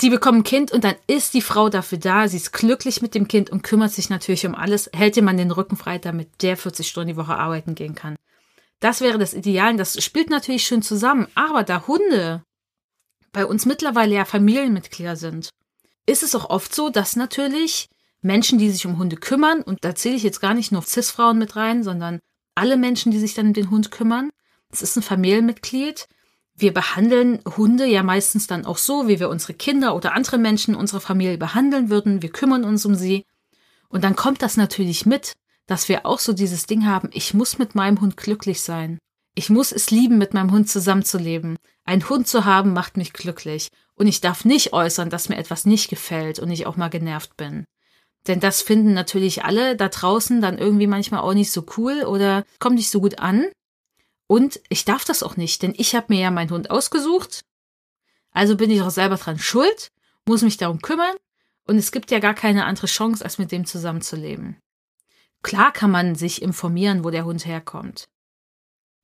die 0.00 0.08
bekommen 0.08 0.38
ein 0.38 0.44
Kind 0.44 0.72
und 0.72 0.84
dann 0.84 0.94
ist 1.06 1.34
die 1.34 1.42
Frau 1.42 1.68
dafür 1.68 1.98
da, 1.98 2.28
sie 2.28 2.38
ist 2.38 2.54
glücklich 2.54 3.02
mit 3.02 3.14
dem 3.14 3.28
Kind 3.28 3.50
und 3.50 3.62
kümmert 3.62 3.92
sich 3.92 4.08
natürlich 4.08 4.46
um 4.46 4.54
alles, 4.54 4.88
hält 4.94 5.18
ihr 5.18 5.22
Mann 5.22 5.36
den 5.36 5.50
Rücken 5.50 5.76
frei, 5.76 5.98
damit 5.98 6.40
der 6.40 6.56
40 6.56 6.88
Stunden 6.88 7.08
die 7.08 7.16
Woche 7.18 7.36
arbeiten 7.36 7.74
gehen 7.74 7.94
kann. 7.94 8.16
Das 8.80 9.00
wäre 9.00 9.18
das 9.18 9.34
Ideal. 9.34 9.76
Das 9.76 10.02
spielt 10.02 10.30
natürlich 10.30 10.64
schön 10.64 10.82
zusammen. 10.82 11.28
Aber 11.34 11.62
da 11.62 11.86
Hunde 11.86 12.42
bei 13.32 13.46
uns 13.46 13.66
mittlerweile 13.66 14.14
ja 14.16 14.24
Familienmitglieder 14.24 15.16
sind, 15.16 15.50
ist 16.06 16.22
es 16.22 16.34
auch 16.34 16.50
oft 16.50 16.74
so, 16.74 16.90
dass 16.90 17.14
natürlich 17.14 17.88
Menschen, 18.22 18.58
die 18.58 18.70
sich 18.70 18.86
um 18.86 18.98
Hunde 18.98 19.16
kümmern, 19.16 19.62
und 19.62 19.84
da 19.84 19.94
zähle 19.94 20.16
ich 20.16 20.22
jetzt 20.22 20.40
gar 20.40 20.54
nicht 20.54 20.72
nur 20.72 20.82
Cis-Frauen 20.82 21.38
mit 21.38 21.56
rein, 21.56 21.84
sondern 21.84 22.18
alle 22.54 22.76
Menschen, 22.76 23.12
die 23.12 23.18
sich 23.18 23.34
dann 23.34 23.48
um 23.48 23.52
den 23.52 23.70
Hund 23.70 23.90
kümmern, 23.90 24.30
es 24.70 24.82
ist 24.82 24.96
ein 24.96 25.02
Familienmitglied. 25.02 26.06
Wir 26.54 26.72
behandeln 26.72 27.40
Hunde 27.56 27.86
ja 27.86 28.02
meistens 28.02 28.46
dann 28.46 28.66
auch 28.66 28.78
so, 28.78 29.08
wie 29.08 29.18
wir 29.18 29.28
unsere 29.28 29.54
Kinder 29.54 29.96
oder 29.96 30.14
andere 30.14 30.38
Menschen 30.38 30.74
in 30.74 30.80
unserer 30.80 31.00
Familie 31.00 31.38
behandeln 31.38 31.90
würden. 31.90 32.22
Wir 32.22 32.30
kümmern 32.30 32.64
uns 32.64 32.84
um 32.84 32.94
sie. 32.94 33.24
Und 33.88 34.04
dann 34.04 34.14
kommt 34.14 34.42
das 34.42 34.56
natürlich 34.56 35.06
mit, 35.06 35.32
dass 35.70 35.88
wir 35.88 36.04
auch 36.04 36.18
so 36.18 36.32
dieses 36.32 36.66
Ding 36.66 36.84
haben, 36.84 37.10
ich 37.12 37.32
muss 37.32 37.58
mit 37.58 37.76
meinem 37.76 38.00
Hund 38.00 38.16
glücklich 38.16 38.60
sein. 38.60 38.98
Ich 39.36 39.50
muss 39.50 39.70
es 39.70 39.92
lieben, 39.92 40.18
mit 40.18 40.34
meinem 40.34 40.50
Hund 40.50 40.68
zusammenzuleben. 40.68 41.56
Ein 41.84 42.08
Hund 42.08 42.26
zu 42.26 42.44
haben 42.44 42.72
macht 42.72 42.96
mich 42.96 43.12
glücklich. 43.12 43.68
Und 43.94 44.08
ich 44.08 44.20
darf 44.20 44.44
nicht 44.44 44.72
äußern, 44.72 45.10
dass 45.10 45.28
mir 45.28 45.36
etwas 45.36 45.66
nicht 45.66 45.88
gefällt 45.88 46.40
und 46.40 46.50
ich 46.50 46.66
auch 46.66 46.76
mal 46.76 46.88
genervt 46.88 47.36
bin. 47.36 47.66
Denn 48.26 48.40
das 48.40 48.62
finden 48.62 48.94
natürlich 48.94 49.44
alle 49.44 49.76
da 49.76 49.88
draußen 49.88 50.40
dann 50.40 50.58
irgendwie 50.58 50.88
manchmal 50.88 51.20
auch 51.20 51.34
nicht 51.34 51.52
so 51.52 51.64
cool 51.76 52.02
oder 52.02 52.44
kommt 52.58 52.74
nicht 52.74 52.90
so 52.90 53.00
gut 53.00 53.20
an. 53.20 53.46
Und 54.26 54.60
ich 54.70 54.84
darf 54.84 55.04
das 55.04 55.22
auch 55.22 55.36
nicht, 55.36 55.62
denn 55.62 55.72
ich 55.76 55.94
habe 55.94 56.06
mir 56.08 56.20
ja 56.20 56.32
meinen 56.32 56.50
Hund 56.50 56.72
ausgesucht. 56.72 57.42
Also 58.32 58.56
bin 58.56 58.72
ich 58.72 58.82
auch 58.82 58.90
selber 58.90 59.18
dran 59.18 59.38
schuld, 59.38 59.92
muss 60.26 60.42
mich 60.42 60.56
darum 60.56 60.82
kümmern 60.82 61.14
und 61.68 61.76
es 61.76 61.92
gibt 61.92 62.10
ja 62.10 62.18
gar 62.18 62.34
keine 62.34 62.64
andere 62.64 62.88
Chance, 62.88 63.24
als 63.24 63.38
mit 63.38 63.52
dem 63.52 63.66
zusammenzuleben. 63.66 64.56
Klar 65.42 65.72
kann 65.72 65.90
man 65.90 66.14
sich 66.14 66.42
informieren, 66.42 67.04
wo 67.04 67.10
der 67.10 67.24
Hund 67.24 67.46
herkommt. 67.46 68.08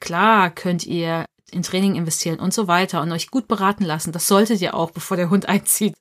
Klar 0.00 0.50
könnt 0.50 0.84
ihr 0.84 1.24
in 1.50 1.62
Training 1.62 1.94
investieren 1.94 2.40
und 2.40 2.52
so 2.52 2.68
weiter 2.68 3.00
und 3.02 3.12
euch 3.12 3.30
gut 3.30 3.48
beraten 3.48 3.84
lassen. 3.84 4.12
Das 4.12 4.26
solltet 4.26 4.60
ihr 4.60 4.74
auch, 4.74 4.90
bevor 4.90 5.16
der 5.16 5.30
Hund 5.30 5.48
einzieht. 5.48 5.94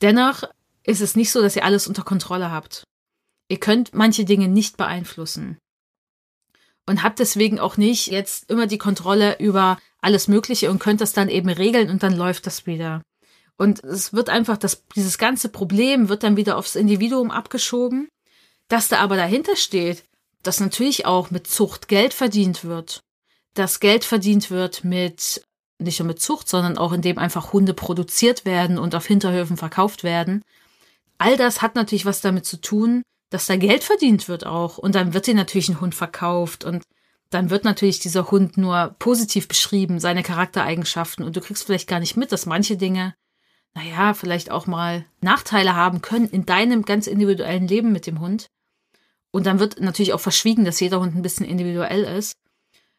Dennoch 0.00 0.44
ist 0.84 1.00
es 1.00 1.16
nicht 1.16 1.30
so, 1.30 1.42
dass 1.42 1.56
ihr 1.56 1.64
alles 1.64 1.86
unter 1.86 2.02
Kontrolle 2.02 2.50
habt. 2.50 2.84
Ihr 3.48 3.58
könnt 3.58 3.94
manche 3.94 4.24
Dinge 4.24 4.48
nicht 4.48 4.76
beeinflussen. 4.76 5.58
Und 6.86 7.02
habt 7.02 7.18
deswegen 7.18 7.60
auch 7.60 7.76
nicht 7.76 8.06
jetzt 8.06 8.50
immer 8.50 8.66
die 8.66 8.78
Kontrolle 8.78 9.38
über 9.38 9.78
alles 10.00 10.28
Mögliche 10.28 10.70
und 10.70 10.78
könnt 10.78 11.00
das 11.00 11.12
dann 11.12 11.28
eben 11.28 11.48
regeln 11.48 11.90
und 11.90 12.02
dann 12.02 12.16
läuft 12.16 12.46
das 12.46 12.66
wieder. 12.66 13.02
Und 13.56 13.84
es 13.84 14.14
wird 14.14 14.30
einfach, 14.30 14.56
das, 14.56 14.86
dieses 14.96 15.18
ganze 15.18 15.50
Problem 15.50 16.08
wird 16.08 16.22
dann 16.22 16.36
wieder 16.36 16.56
aufs 16.56 16.76
Individuum 16.76 17.30
abgeschoben. 17.30 18.08
Dass 18.70 18.88
da 18.88 19.00
aber 19.00 19.16
dahinter 19.16 19.56
steht, 19.56 20.04
dass 20.42 20.60
natürlich 20.60 21.04
auch 21.04 21.30
mit 21.30 21.46
Zucht 21.46 21.88
Geld 21.88 22.14
verdient 22.14 22.64
wird. 22.64 23.02
Dass 23.52 23.80
Geld 23.80 24.04
verdient 24.04 24.50
wird 24.50 24.84
mit, 24.84 25.44
nicht 25.78 25.98
nur 25.98 26.06
mit 26.06 26.22
Zucht, 26.22 26.48
sondern 26.48 26.78
auch 26.78 26.92
indem 26.92 27.18
einfach 27.18 27.52
Hunde 27.52 27.74
produziert 27.74 28.44
werden 28.44 28.78
und 28.78 28.94
auf 28.94 29.06
Hinterhöfen 29.06 29.56
verkauft 29.56 30.04
werden. 30.04 30.42
All 31.18 31.36
das 31.36 31.62
hat 31.62 31.74
natürlich 31.74 32.06
was 32.06 32.20
damit 32.20 32.46
zu 32.46 32.60
tun, 32.60 33.02
dass 33.30 33.46
da 33.46 33.56
Geld 33.56 33.82
verdient 33.82 34.28
wird 34.28 34.46
auch. 34.46 34.78
Und 34.78 34.94
dann 34.94 35.14
wird 35.14 35.26
dir 35.26 35.34
natürlich 35.34 35.68
ein 35.68 35.80
Hund 35.80 35.96
verkauft 35.96 36.64
und 36.64 36.84
dann 37.30 37.50
wird 37.50 37.64
natürlich 37.64 37.98
dieser 37.98 38.30
Hund 38.30 38.56
nur 38.56 38.94
positiv 39.00 39.48
beschrieben, 39.48 39.98
seine 39.98 40.22
Charaktereigenschaften. 40.22 41.24
Und 41.24 41.34
du 41.34 41.40
kriegst 41.40 41.64
vielleicht 41.64 41.88
gar 41.88 41.98
nicht 41.98 42.16
mit, 42.16 42.30
dass 42.30 42.46
manche 42.46 42.76
Dinge, 42.76 43.14
naja, 43.74 44.14
vielleicht 44.14 44.52
auch 44.52 44.68
mal 44.68 45.04
Nachteile 45.20 45.74
haben 45.74 46.02
können 46.02 46.28
in 46.28 46.46
deinem 46.46 46.84
ganz 46.84 47.08
individuellen 47.08 47.66
Leben 47.66 47.90
mit 47.90 48.06
dem 48.06 48.20
Hund. 48.20 48.46
Und 49.30 49.46
dann 49.46 49.60
wird 49.60 49.80
natürlich 49.80 50.12
auch 50.12 50.20
verschwiegen, 50.20 50.64
dass 50.64 50.80
jeder 50.80 51.00
Hund 51.00 51.14
ein 51.14 51.22
bisschen 51.22 51.46
individuell 51.46 52.02
ist. 52.02 52.36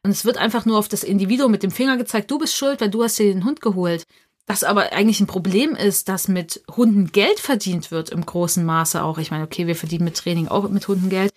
Und 0.04 0.12
es 0.12 0.26
wird 0.26 0.38
einfach 0.38 0.66
nur 0.66 0.78
auf 0.78 0.88
das 0.88 1.04
Individuum 1.04 1.52
mit 1.52 1.64
dem 1.64 1.72
Finger 1.72 1.98
gezeigt, 1.98 2.32
du 2.32 2.40
bist 2.40 2.56
schuld, 2.56 2.82
weil 2.82 2.90
du 2.90 3.04
hast 3.04 3.20
dir 3.20 3.32
den 3.32 3.46
Hund 3.46 3.62
geholt. 3.62 4.08
Das 4.48 4.64
aber 4.64 4.92
eigentlich 4.92 5.20
ein 5.20 5.28
Problem 5.28 5.76
ist, 5.76 6.10
dass 6.10 6.28
mit 6.28 6.64
Hunden 6.76 7.12
Geld 7.12 7.40
verdient 7.40 7.92
wird 7.92 8.10
im 8.10 8.26
großen 8.26 8.66
Maße 8.66 9.04
auch. 9.04 9.18
Ich 9.18 9.32
meine, 9.32 9.44
okay, 9.44 9.68
wir 9.68 9.76
verdienen 9.76 10.06
mit 10.06 10.18
Training 10.18 10.48
auch 10.48 10.68
mit 10.70 10.88
Hunden 10.88 11.10
Geld, 11.10 11.32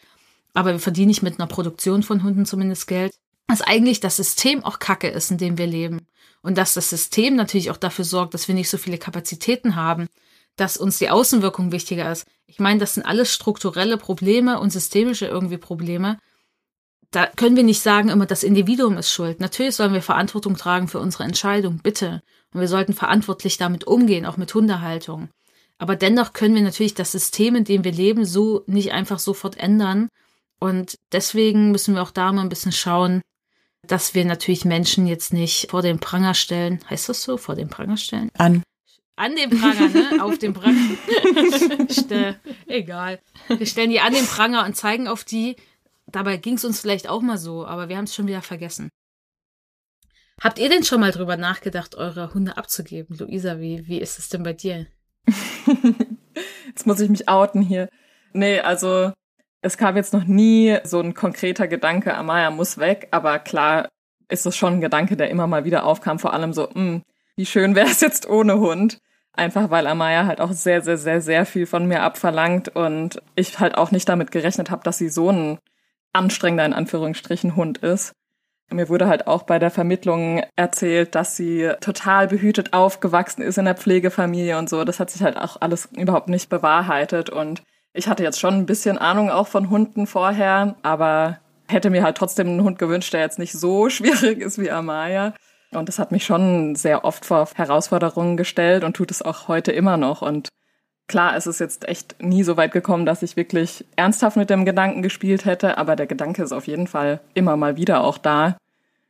aber 0.54 0.72
wir 0.72 0.80
verdienen 0.80 1.08
nicht 1.08 1.22
mit 1.22 1.38
einer 1.38 1.46
Produktion 1.46 2.02
von 2.02 2.22
Hunden 2.22 2.46
zumindest 2.46 2.86
Geld. 2.86 3.14
Dass 3.47 3.60
eigentlich 3.60 4.00
das 4.00 4.16
System 4.16 4.64
auch 4.64 4.78
Kacke 4.78 5.08
ist, 5.08 5.30
in 5.30 5.36
dem 5.36 5.58
wir 5.58 5.66
leben. 5.66 6.06
Und 6.40 6.56
dass 6.56 6.75
das 6.75 6.88
System 6.90 7.36
natürlich 7.36 7.71
auch 7.71 7.76
dafür 7.76 8.04
sorgt, 8.04 8.32
dass 8.32 8.49
wir 8.49 8.54
nicht 8.54 8.71
so 8.71 8.78
viele 8.78 8.99
Kapazitäten 8.99 9.76
haben, 9.76 10.08
dass 10.56 10.76
uns 10.76 10.99
die 10.99 11.10
Außenwirkung 11.10 11.73
wichtiger 11.73 12.10
ist. 12.10 12.26
Ich 12.47 12.60
meine, 12.60 12.80
das 12.80 12.95
sind 12.95 13.04
alles 13.04 13.32
strukturelle 13.32 13.97
Probleme 13.97 14.60
und 14.60 14.71
systemische 14.71 15.26
irgendwie 15.26 15.58
Probleme. 15.58 16.19
Da 17.10 17.26
können 17.26 17.56
wir 17.56 17.62
nicht 17.62 17.80
sagen, 17.80 18.08
immer 18.08 18.26
das 18.26 18.43
Individuum 18.43 18.97
ist 18.97 19.10
schuld. 19.12 19.40
Natürlich 19.40 19.76
sollen 19.76 19.93
wir 19.93 20.02
Verantwortung 20.02 20.56
tragen 20.56 20.88
für 20.88 20.99
unsere 20.99 21.25
Entscheidung, 21.25 21.78
bitte. 21.82 22.23
Und 22.52 22.60
wir 22.60 22.69
sollten 22.69 22.93
verantwortlich 22.93 23.56
damit 23.56 23.84
umgehen, 23.84 24.26
auch 24.26 24.36
mit 24.36 24.52
Hundehaltung. 24.54 25.28
Aber 25.78 25.97
dennoch 25.97 26.32
können 26.32 26.54
wir 26.54 26.62
natürlich 26.62 26.95
das 26.95 27.12
System, 27.12 27.56
in 27.56 27.64
dem 27.64 27.84
wir 27.84 27.93
leben, 27.93 28.25
so 28.25 28.62
nicht 28.67 28.93
einfach 28.93 29.19
sofort 29.19 29.56
ändern. 29.56 30.08
Und 30.60 30.97
deswegen 31.12 31.73
müssen 31.73 31.95
wir 31.95 32.02
auch 32.02 32.10
da 32.10 32.32
mal 32.32 32.43
ein 32.43 32.49
bisschen 32.49 32.73
schauen, 32.73 33.23
dass 33.86 34.14
wir 34.14 34.25
natürlich 34.25 34.64
Menschen 34.64 35.06
jetzt 35.06 35.32
nicht 35.32 35.71
vor 35.71 35.82
den 35.82 35.99
Pranger 35.99 36.34
stellen. 36.34 36.80
Heißt 36.88 37.08
das 37.08 37.23
so? 37.23 37.36
Vor 37.36 37.54
den 37.54 37.69
Pranger 37.69 37.97
stellen? 37.97 38.30
An. 38.34 38.62
An 39.16 39.36
den 39.36 39.50
Pranger, 39.50 39.88
ne? 39.88 40.22
Auf 40.22 40.38
den 40.38 40.54
Pranger. 40.54 40.76
Egal. 42.66 43.20
Wir 43.48 43.66
stellen 43.66 43.90
die 43.90 44.00
an 44.00 44.12
den 44.12 44.26
Pranger 44.26 44.64
und 44.64 44.76
zeigen 44.76 45.06
auf 45.06 45.22
die. 45.24 45.56
Dabei 46.06 46.36
ging 46.36 46.54
es 46.54 46.64
uns 46.64 46.80
vielleicht 46.80 47.08
auch 47.08 47.22
mal 47.22 47.38
so, 47.38 47.66
aber 47.66 47.88
wir 47.88 47.96
haben 47.96 48.04
es 48.04 48.14
schon 48.14 48.26
wieder 48.26 48.42
vergessen. 48.42 48.90
Habt 50.40 50.58
ihr 50.58 50.68
denn 50.68 50.84
schon 50.84 51.00
mal 51.00 51.12
drüber 51.12 51.36
nachgedacht, 51.36 51.94
eure 51.94 52.34
Hunde 52.34 52.56
abzugeben? 52.56 53.16
Luisa, 53.16 53.60
wie, 53.60 53.86
wie 53.86 54.00
ist 54.00 54.18
es 54.18 54.28
denn 54.28 54.42
bei 54.42 54.52
dir? 54.52 54.86
jetzt 56.66 56.86
muss 56.86 57.00
ich 57.00 57.08
mich 57.08 57.28
outen 57.28 57.62
hier. 57.62 57.88
Nee, 58.32 58.60
also 58.60 59.12
es 59.62 59.78
kam 59.78 59.96
jetzt 59.96 60.12
noch 60.12 60.24
nie 60.24 60.76
so 60.82 61.00
ein 61.00 61.14
konkreter 61.14 61.68
Gedanke, 61.68 62.14
Amaya 62.14 62.50
muss 62.50 62.78
weg, 62.78 63.08
aber 63.12 63.38
klar 63.38 63.88
ist 64.28 64.44
es 64.44 64.56
schon 64.56 64.74
ein 64.74 64.80
Gedanke, 64.80 65.16
der 65.16 65.30
immer 65.30 65.46
mal 65.46 65.64
wieder 65.64 65.84
aufkam, 65.84 66.18
vor 66.18 66.34
allem 66.34 66.52
so, 66.52 66.64
mh, 66.64 66.74
hm, 66.74 67.02
wie 67.36 67.47
schön 67.47 67.75
wäre 67.75 67.88
es 67.88 68.00
jetzt 68.00 68.28
ohne 68.28 68.58
Hund. 68.58 68.99
Einfach 69.32 69.70
weil 69.70 69.86
Amaya 69.88 70.26
halt 70.26 70.40
auch 70.40 70.52
sehr, 70.52 70.82
sehr, 70.82 70.97
sehr, 70.97 71.20
sehr 71.20 71.44
viel 71.44 71.66
von 71.66 71.86
mir 71.86 72.02
abverlangt 72.02 72.68
und 72.68 73.20
ich 73.34 73.58
halt 73.58 73.76
auch 73.76 73.90
nicht 73.90 74.08
damit 74.08 74.30
gerechnet 74.30 74.70
habe, 74.70 74.84
dass 74.84 74.99
sie 74.99 75.08
so 75.08 75.30
ein 75.30 75.58
anstrengender 76.12 76.64
in 76.64 76.73
Anführungsstrichen 76.73 77.56
Hund 77.56 77.78
ist. 77.78 78.12
Mir 78.70 78.88
wurde 78.88 79.08
halt 79.08 79.26
auch 79.26 79.42
bei 79.42 79.58
der 79.58 79.70
Vermittlung 79.70 80.42
erzählt, 80.56 81.14
dass 81.14 81.36
sie 81.36 81.70
total 81.80 82.28
behütet 82.28 82.73
aufgewachsen 82.73 83.42
ist 83.42 83.58
in 83.58 83.66
der 83.66 83.76
Pflegefamilie 83.76 84.56
und 84.56 84.70
so. 84.70 84.84
Das 84.84 85.00
hat 85.00 85.10
sich 85.10 85.23
halt 85.23 85.36
auch 85.36 85.60
alles 85.60 85.88
überhaupt 85.97 86.28
nicht 86.28 86.49
bewahrheitet. 86.49 87.28
Und 87.28 87.62
ich 87.92 88.08
hatte 88.08 88.23
jetzt 88.23 88.40
schon 88.40 88.54
ein 88.54 88.66
bisschen 88.66 88.97
Ahnung 88.97 89.30
auch 89.30 89.49
von 89.49 89.68
Hunden 89.68 90.06
vorher, 90.06 90.76
aber 90.82 91.40
hätte 91.68 91.90
mir 91.90 92.02
halt 92.02 92.16
trotzdem 92.16 92.49
einen 92.49 92.62
Hund 92.62 92.78
gewünscht, 92.78 93.12
der 93.12 93.20
jetzt 93.20 93.38
nicht 93.38 93.52
so 93.52 93.88
schwierig 93.90 94.40
ist 94.40 94.58
wie 94.58 94.70
Amaya. 94.70 95.34
Und 95.75 95.89
das 95.89 95.99
hat 95.99 96.13
mich 96.13 96.25
schon 96.25 96.75
sehr 96.75 97.04
oft 97.04 97.25
vor 97.25 97.49
Herausforderungen 97.54 98.37
gestellt 98.37 98.84
und 98.84 98.95
tut 98.95 99.10
es 99.10 99.23
auch 99.23 99.49
heute 99.49 99.73
immer 99.73 99.97
noch. 99.97 100.23
Und 100.23 100.49
klar, 101.06 101.37
es 101.37 101.47
ist 101.47 101.60
jetzt 101.60 101.89
echt 101.89 102.23
nie 102.23 102.43
so 102.43 102.56
weit 102.56 102.73
gekommen, 102.73 103.06
dass 103.06 103.23
ich 103.23 103.37
wirklich 103.37 103.84
ernsthaft 103.97 104.37
mit 104.37 104.50
dem 104.50 104.65
Gedanken 104.65 105.02
gespielt 105.02 105.45
hätte, 105.45 105.78
aber 105.78 105.97
der 105.97 106.06
Gedanke 106.06 106.43
ist 106.43 106.52
auf 106.52 106.67
jeden 106.67 106.87
Fall 106.87 107.21
immer 107.34 107.56
mal 107.56 107.76
wieder 107.76 108.02
auch 108.02 108.19
da. 108.19 108.56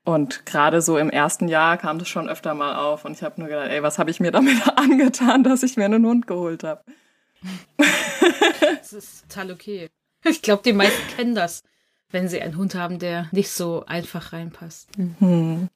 Und 0.04 0.44
gerade 0.44 0.82
so 0.82 0.98
im 0.98 1.08
ersten 1.08 1.48
Jahr 1.48 1.78
kam 1.78 1.98
das 1.98 2.08
schon 2.08 2.28
öfter 2.28 2.52
mal 2.54 2.76
auf 2.76 3.06
und 3.06 3.12
ich 3.12 3.22
habe 3.22 3.40
nur 3.40 3.48
gedacht, 3.48 3.70
ey, 3.70 3.82
was 3.82 3.98
habe 3.98 4.10
ich 4.10 4.20
mir 4.20 4.32
damit 4.32 4.56
angetan, 4.76 5.42
dass 5.42 5.62
ich 5.62 5.76
mir 5.76 5.86
einen 5.86 6.04
Hund 6.04 6.26
geholt 6.26 6.62
habe? 6.62 6.82
das 8.78 8.92
ist 8.92 9.28
total 9.28 9.50
okay. 9.50 9.88
Ich 10.24 10.42
glaube, 10.42 10.62
die 10.62 10.72
meisten 10.72 11.16
kennen 11.16 11.34
das, 11.34 11.62
wenn 12.10 12.28
sie 12.28 12.40
einen 12.40 12.56
Hund 12.56 12.74
haben, 12.74 12.98
der 12.98 13.28
nicht 13.32 13.50
so 13.50 13.84
einfach 13.86 14.32
reinpasst. 14.32 14.88
Mhm. 14.98 15.68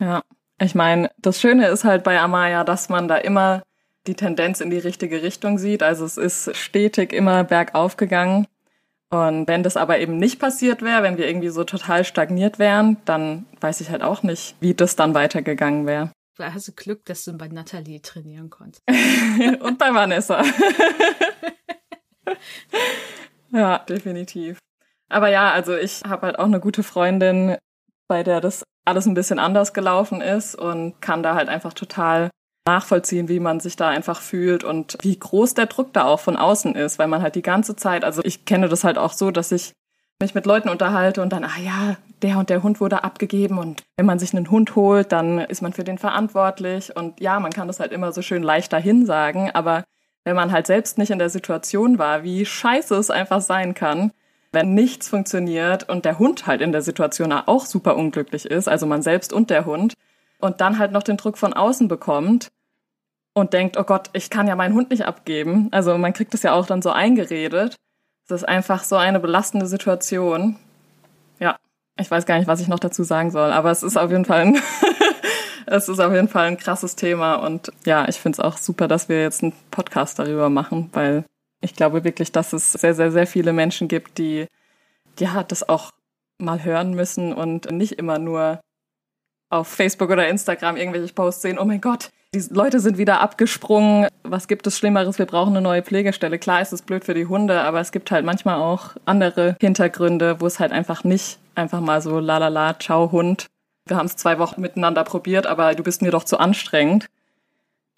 Ja, 0.00 0.22
ich 0.60 0.74
meine, 0.74 1.10
das 1.18 1.40
Schöne 1.40 1.68
ist 1.68 1.84
halt 1.84 2.04
bei 2.04 2.18
Amaya, 2.18 2.64
dass 2.64 2.88
man 2.88 3.08
da 3.08 3.16
immer 3.16 3.62
die 4.06 4.14
Tendenz 4.14 4.60
in 4.60 4.70
die 4.70 4.78
richtige 4.78 5.22
Richtung 5.22 5.58
sieht. 5.58 5.82
Also 5.82 6.04
es 6.04 6.16
ist 6.16 6.56
stetig 6.56 7.12
immer 7.12 7.44
bergauf 7.44 7.96
gegangen. 7.96 8.46
Und 9.10 9.46
wenn 9.46 9.62
das 9.62 9.76
aber 9.76 9.98
eben 9.98 10.18
nicht 10.18 10.40
passiert 10.40 10.82
wäre, 10.82 11.02
wenn 11.02 11.16
wir 11.16 11.28
irgendwie 11.28 11.50
so 11.50 11.64
total 11.64 12.04
stagniert 12.04 12.58
wären, 12.58 12.96
dann 13.04 13.46
weiß 13.60 13.80
ich 13.80 13.90
halt 13.90 14.02
auch 14.02 14.22
nicht, 14.22 14.56
wie 14.60 14.74
das 14.74 14.96
dann 14.96 15.14
weitergegangen 15.14 15.86
wäre. 15.86 16.10
Du 16.36 16.44
hast 16.44 16.76
Glück, 16.76 17.04
dass 17.04 17.24
du 17.24 17.32
bei 17.34 17.48
Natalie 17.48 18.02
trainieren 18.02 18.50
konntest. 18.50 18.82
Und 19.60 19.78
bei 19.78 19.94
Vanessa. 19.94 20.42
ja, 23.52 23.78
definitiv. 23.78 24.58
Aber 25.08 25.30
ja, 25.30 25.52
also 25.52 25.76
ich 25.76 26.02
habe 26.04 26.26
halt 26.26 26.38
auch 26.38 26.44
eine 26.44 26.60
gute 26.60 26.82
Freundin, 26.82 27.56
bei 28.08 28.22
der 28.22 28.40
das 28.40 28.64
alles 28.86 29.06
ein 29.06 29.14
bisschen 29.14 29.38
anders 29.38 29.74
gelaufen 29.74 30.20
ist 30.20 30.54
und 30.54 31.00
kann 31.00 31.22
da 31.22 31.34
halt 31.34 31.48
einfach 31.48 31.74
total 31.74 32.30
nachvollziehen, 32.66 33.28
wie 33.28 33.40
man 33.40 33.60
sich 33.60 33.76
da 33.76 33.88
einfach 33.88 34.20
fühlt 34.20 34.64
und 34.64 34.96
wie 35.02 35.18
groß 35.18 35.54
der 35.54 35.66
Druck 35.66 35.92
da 35.92 36.04
auch 36.04 36.20
von 36.20 36.36
außen 36.36 36.74
ist, 36.74 36.98
weil 36.98 37.08
man 37.08 37.22
halt 37.22 37.34
die 37.34 37.42
ganze 37.42 37.76
Zeit, 37.76 38.04
also 38.04 38.22
ich 38.24 38.44
kenne 38.44 38.68
das 38.68 38.84
halt 38.84 38.98
auch 38.98 39.12
so, 39.12 39.30
dass 39.30 39.52
ich 39.52 39.72
mich 40.20 40.34
mit 40.34 40.46
Leuten 40.46 40.68
unterhalte 40.68 41.22
und 41.22 41.32
dann, 41.32 41.44
ah 41.44 41.58
ja, 41.62 41.96
der 42.22 42.38
und 42.38 42.48
der 42.48 42.62
Hund 42.62 42.80
wurde 42.80 43.04
abgegeben 43.04 43.58
und 43.58 43.82
wenn 43.96 44.06
man 44.06 44.18
sich 44.18 44.34
einen 44.34 44.50
Hund 44.50 44.74
holt, 44.74 45.12
dann 45.12 45.38
ist 45.38 45.62
man 45.62 45.74
für 45.74 45.84
den 45.84 45.98
verantwortlich 45.98 46.96
und 46.96 47.20
ja, 47.20 47.38
man 47.38 47.52
kann 47.52 47.68
das 47.68 47.80
halt 47.80 47.92
immer 47.92 48.12
so 48.12 48.22
schön 48.22 48.42
leicht 48.42 48.72
dahin 48.72 49.04
sagen, 49.04 49.50
aber 49.52 49.84
wenn 50.24 50.34
man 50.36 50.50
halt 50.50 50.66
selbst 50.66 50.98
nicht 50.98 51.10
in 51.10 51.18
der 51.18 51.28
Situation 51.28 51.98
war, 51.98 52.22
wie 52.22 52.46
scheiße 52.46 52.96
es 52.96 53.10
einfach 53.10 53.40
sein 53.40 53.74
kann, 53.74 54.12
wenn 54.52 54.74
nichts 54.74 55.08
funktioniert 55.08 55.88
und 55.88 56.04
der 56.04 56.18
Hund 56.18 56.46
halt 56.46 56.60
in 56.60 56.72
der 56.72 56.82
Situation 56.82 57.32
auch 57.32 57.66
super 57.66 57.96
unglücklich 57.96 58.46
ist, 58.46 58.68
also 58.68 58.86
man 58.86 59.02
selbst 59.02 59.32
und 59.32 59.50
der 59.50 59.66
Hund, 59.66 59.94
und 60.38 60.60
dann 60.60 60.78
halt 60.78 60.92
noch 60.92 61.02
den 61.02 61.16
Druck 61.16 61.38
von 61.38 61.52
außen 61.52 61.88
bekommt 61.88 62.48
und 63.34 63.52
denkt, 63.52 63.76
oh 63.76 63.84
Gott, 63.84 64.10
ich 64.12 64.30
kann 64.30 64.48
ja 64.48 64.56
meinen 64.56 64.74
Hund 64.74 64.90
nicht 64.90 65.04
abgeben. 65.04 65.68
Also 65.72 65.96
man 65.98 66.12
kriegt 66.12 66.34
es 66.34 66.42
ja 66.42 66.52
auch 66.52 66.66
dann 66.66 66.82
so 66.82 66.90
eingeredet. 66.90 67.76
Das 68.28 68.42
ist 68.42 68.48
einfach 68.48 68.82
so 68.82 68.96
eine 68.96 69.20
belastende 69.20 69.66
Situation. 69.66 70.56
Ja, 71.38 71.56
ich 71.98 72.10
weiß 72.10 72.26
gar 72.26 72.38
nicht, 72.38 72.48
was 72.48 72.60
ich 72.60 72.68
noch 72.68 72.78
dazu 72.78 73.04
sagen 73.04 73.30
soll, 73.30 73.52
aber 73.52 73.70
es 73.70 73.82
ist 73.82 73.96
auf 73.96 74.10
jeden 74.10 74.24
Fall 74.24 74.40
ein, 74.40 74.58
es 75.66 75.88
ist 75.88 76.00
auf 76.00 76.12
jeden 76.12 76.28
Fall 76.28 76.46
ein 76.46 76.58
krasses 76.58 76.96
Thema 76.96 77.36
und 77.36 77.72
ja, 77.84 78.08
ich 78.08 78.16
finde 78.16 78.36
es 78.36 78.40
auch 78.40 78.56
super, 78.56 78.88
dass 78.88 79.08
wir 79.08 79.20
jetzt 79.20 79.42
einen 79.42 79.52
Podcast 79.70 80.18
darüber 80.18 80.48
machen, 80.50 80.90
weil 80.92 81.24
ich 81.66 81.74
glaube 81.74 82.04
wirklich, 82.04 82.32
dass 82.32 82.52
es 82.52 82.72
sehr, 82.72 82.94
sehr, 82.94 83.10
sehr 83.10 83.26
viele 83.26 83.52
Menschen 83.52 83.88
gibt, 83.88 84.18
die 84.18 84.46
ja 85.18 85.42
das 85.42 85.68
auch 85.68 85.90
mal 86.38 86.62
hören 86.64 86.94
müssen 86.94 87.32
und 87.32 87.70
nicht 87.72 87.92
immer 87.92 88.18
nur 88.18 88.60
auf 89.50 89.66
Facebook 89.68 90.10
oder 90.10 90.28
Instagram 90.28 90.76
irgendwelche 90.76 91.12
Posts 91.12 91.42
sehen, 91.42 91.58
oh 91.58 91.64
mein 91.64 91.80
Gott, 91.80 92.10
die 92.34 92.42
Leute 92.50 92.80
sind 92.80 92.98
wieder 92.98 93.20
abgesprungen, 93.20 94.08
was 94.22 94.46
gibt 94.46 94.66
es 94.66 94.78
Schlimmeres, 94.78 95.18
wir 95.18 95.26
brauchen 95.26 95.50
eine 95.50 95.60
neue 95.60 95.82
Pflegestelle. 95.82 96.38
Klar 96.38 96.60
ist 96.60 96.72
es 96.72 96.82
blöd 96.82 97.04
für 97.04 97.14
die 97.14 97.26
Hunde, 97.26 97.62
aber 97.62 97.80
es 97.80 97.92
gibt 97.92 98.10
halt 98.10 98.24
manchmal 98.24 98.56
auch 98.56 98.90
andere 99.04 99.56
Hintergründe, 99.60 100.40
wo 100.40 100.46
es 100.46 100.60
halt 100.60 100.72
einfach 100.72 101.02
nicht 101.04 101.38
einfach 101.54 101.80
mal 101.80 102.00
so 102.00 102.20
la 102.20 102.38
la 102.38 102.48
la, 102.48 102.78
ciao 102.78 103.10
Hund. 103.10 103.46
Wir 103.86 103.96
haben 103.96 104.06
es 104.06 104.16
zwei 104.16 104.38
Wochen 104.38 104.60
miteinander 104.60 105.04
probiert, 105.04 105.46
aber 105.46 105.74
du 105.74 105.82
bist 105.82 106.02
mir 106.02 106.10
doch 106.10 106.24
zu 106.24 106.38
anstrengend. 106.38 107.06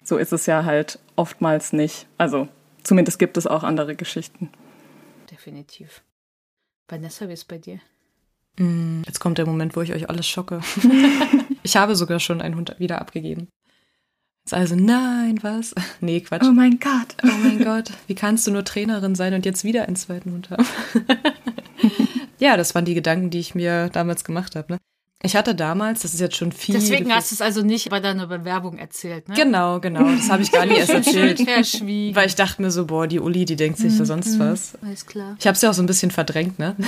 So 0.03 0.17
ist 0.17 0.33
es 0.33 0.45
ja 0.45 0.63
halt 0.63 0.99
oftmals 1.15 1.73
nicht. 1.73 2.07
Also 2.17 2.47
zumindest 2.83 3.19
gibt 3.19 3.37
es 3.37 3.47
auch 3.47 3.63
andere 3.63 3.95
Geschichten. 3.95 4.49
Definitiv. 5.31 6.03
Vanessa, 6.87 7.27
wie 7.27 7.33
ist 7.33 7.47
bei 7.47 7.57
dir? 7.57 7.79
Mm, 8.57 9.03
jetzt 9.05 9.19
kommt 9.19 9.37
der 9.37 9.45
Moment, 9.45 9.75
wo 9.75 9.81
ich 9.81 9.93
euch 9.93 10.09
alles 10.09 10.27
schocke. 10.27 10.61
ich 11.63 11.77
habe 11.77 11.95
sogar 11.95 12.19
schon 12.19 12.41
einen 12.41 12.55
Hund 12.55 12.75
wieder 12.79 12.99
abgegeben. 12.99 13.47
Jetzt 14.45 14.53
also, 14.53 14.75
nein, 14.75 15.39
was? 15.43 15.75
Nee, 16.01 16.21
Quatsch. 16.21 16.43
Oh 16.43 16.51
mein 16.51 16.79
Gott. 16.79 17.15
Oh 17.23 17.37
mein 17.43 17.63
Gott. 17.63 17.91
Wie 18.07 18.15
kannst 18.15 18.47
du 18.47 18.51
nur 18.51 18.65
Trainerin 18.65 19.15
sein 19.15 19.33
und 19.33 19.45
jetzt 19.45 19.63
wieder 19.63 19.85
einen 19.85 19.95
zweiten 19.95 20.31
Hund 20.31 20.49
haben? 20.49 20.65
ja, 22.39 22.57
das 22.57 22.73
waren 22.73 22.85
die 22.85 22.95
Gedanken, 22.95 23.29
die 23.29 23.39
ich 23.39 23.53
mir 23.53 23.89
damals 23.89 24.23
gemacht 24.23 24.55
habe. 24.55 24.73
Ne? 24.73 24.79
Ich 25.21 25.35
hatte 25.35 25.53
damals, 25.53 26.01
das 26.03 26.13
ist 26.13 26.21
jetzt 26.21 26.37
schon 26.37 26.53
viel. 26.53 26.75
Deswegen 26.75 27.13
hast 27.13 27.31
du 27.31 27.35
es 27.35 27.41
also 27.41 27.61
nicht 27.61 27.89
bei 27.89 27.99
deiner 27.99 28.27
Bewerbung 28.27 28.77
erzählt, 28.77 29.27
ne? 29.27 29.35
Genau, 29.35 29.81
genau. 29.81 30.09
Das 30.15 30.29
habe 30.29 30.43
ich 30.43 30.51
gar 30.51 30.65
nicht 30.65 30.77
erst 30.79 30.93
erzählt. 30.93 31.41
Verschwiegen. 31.41 32.15
Weil 32.15 32.27
ich 32.27 32.35
dachte 32.35 32.61
mir 32.61 32.71
so, 32.71 32.85
boah, 32.85 33.05
die 33.05 33.19
Uli, 33.19 33.43
die 33.43 33.57
denkt 33.57 33.79
sich 33.79 33.97
da 33.97 34.05
sonst 34.05 34.35
Mhm, 34.35 34.39
was. 34.39 34.77
Alles 34.81 35.05
klar. 35.05 35.35
Ich 35.37 35.45
habe 35.45 35.55
es 35.55 35.61
ja 35.61 35.69
auch 35.69 35.73
so 35.73 35.83
ein 35.83 35.87
bisschen 35.87 36.11
verdrängt, 36.11 36.57
ne? 36.59 36.75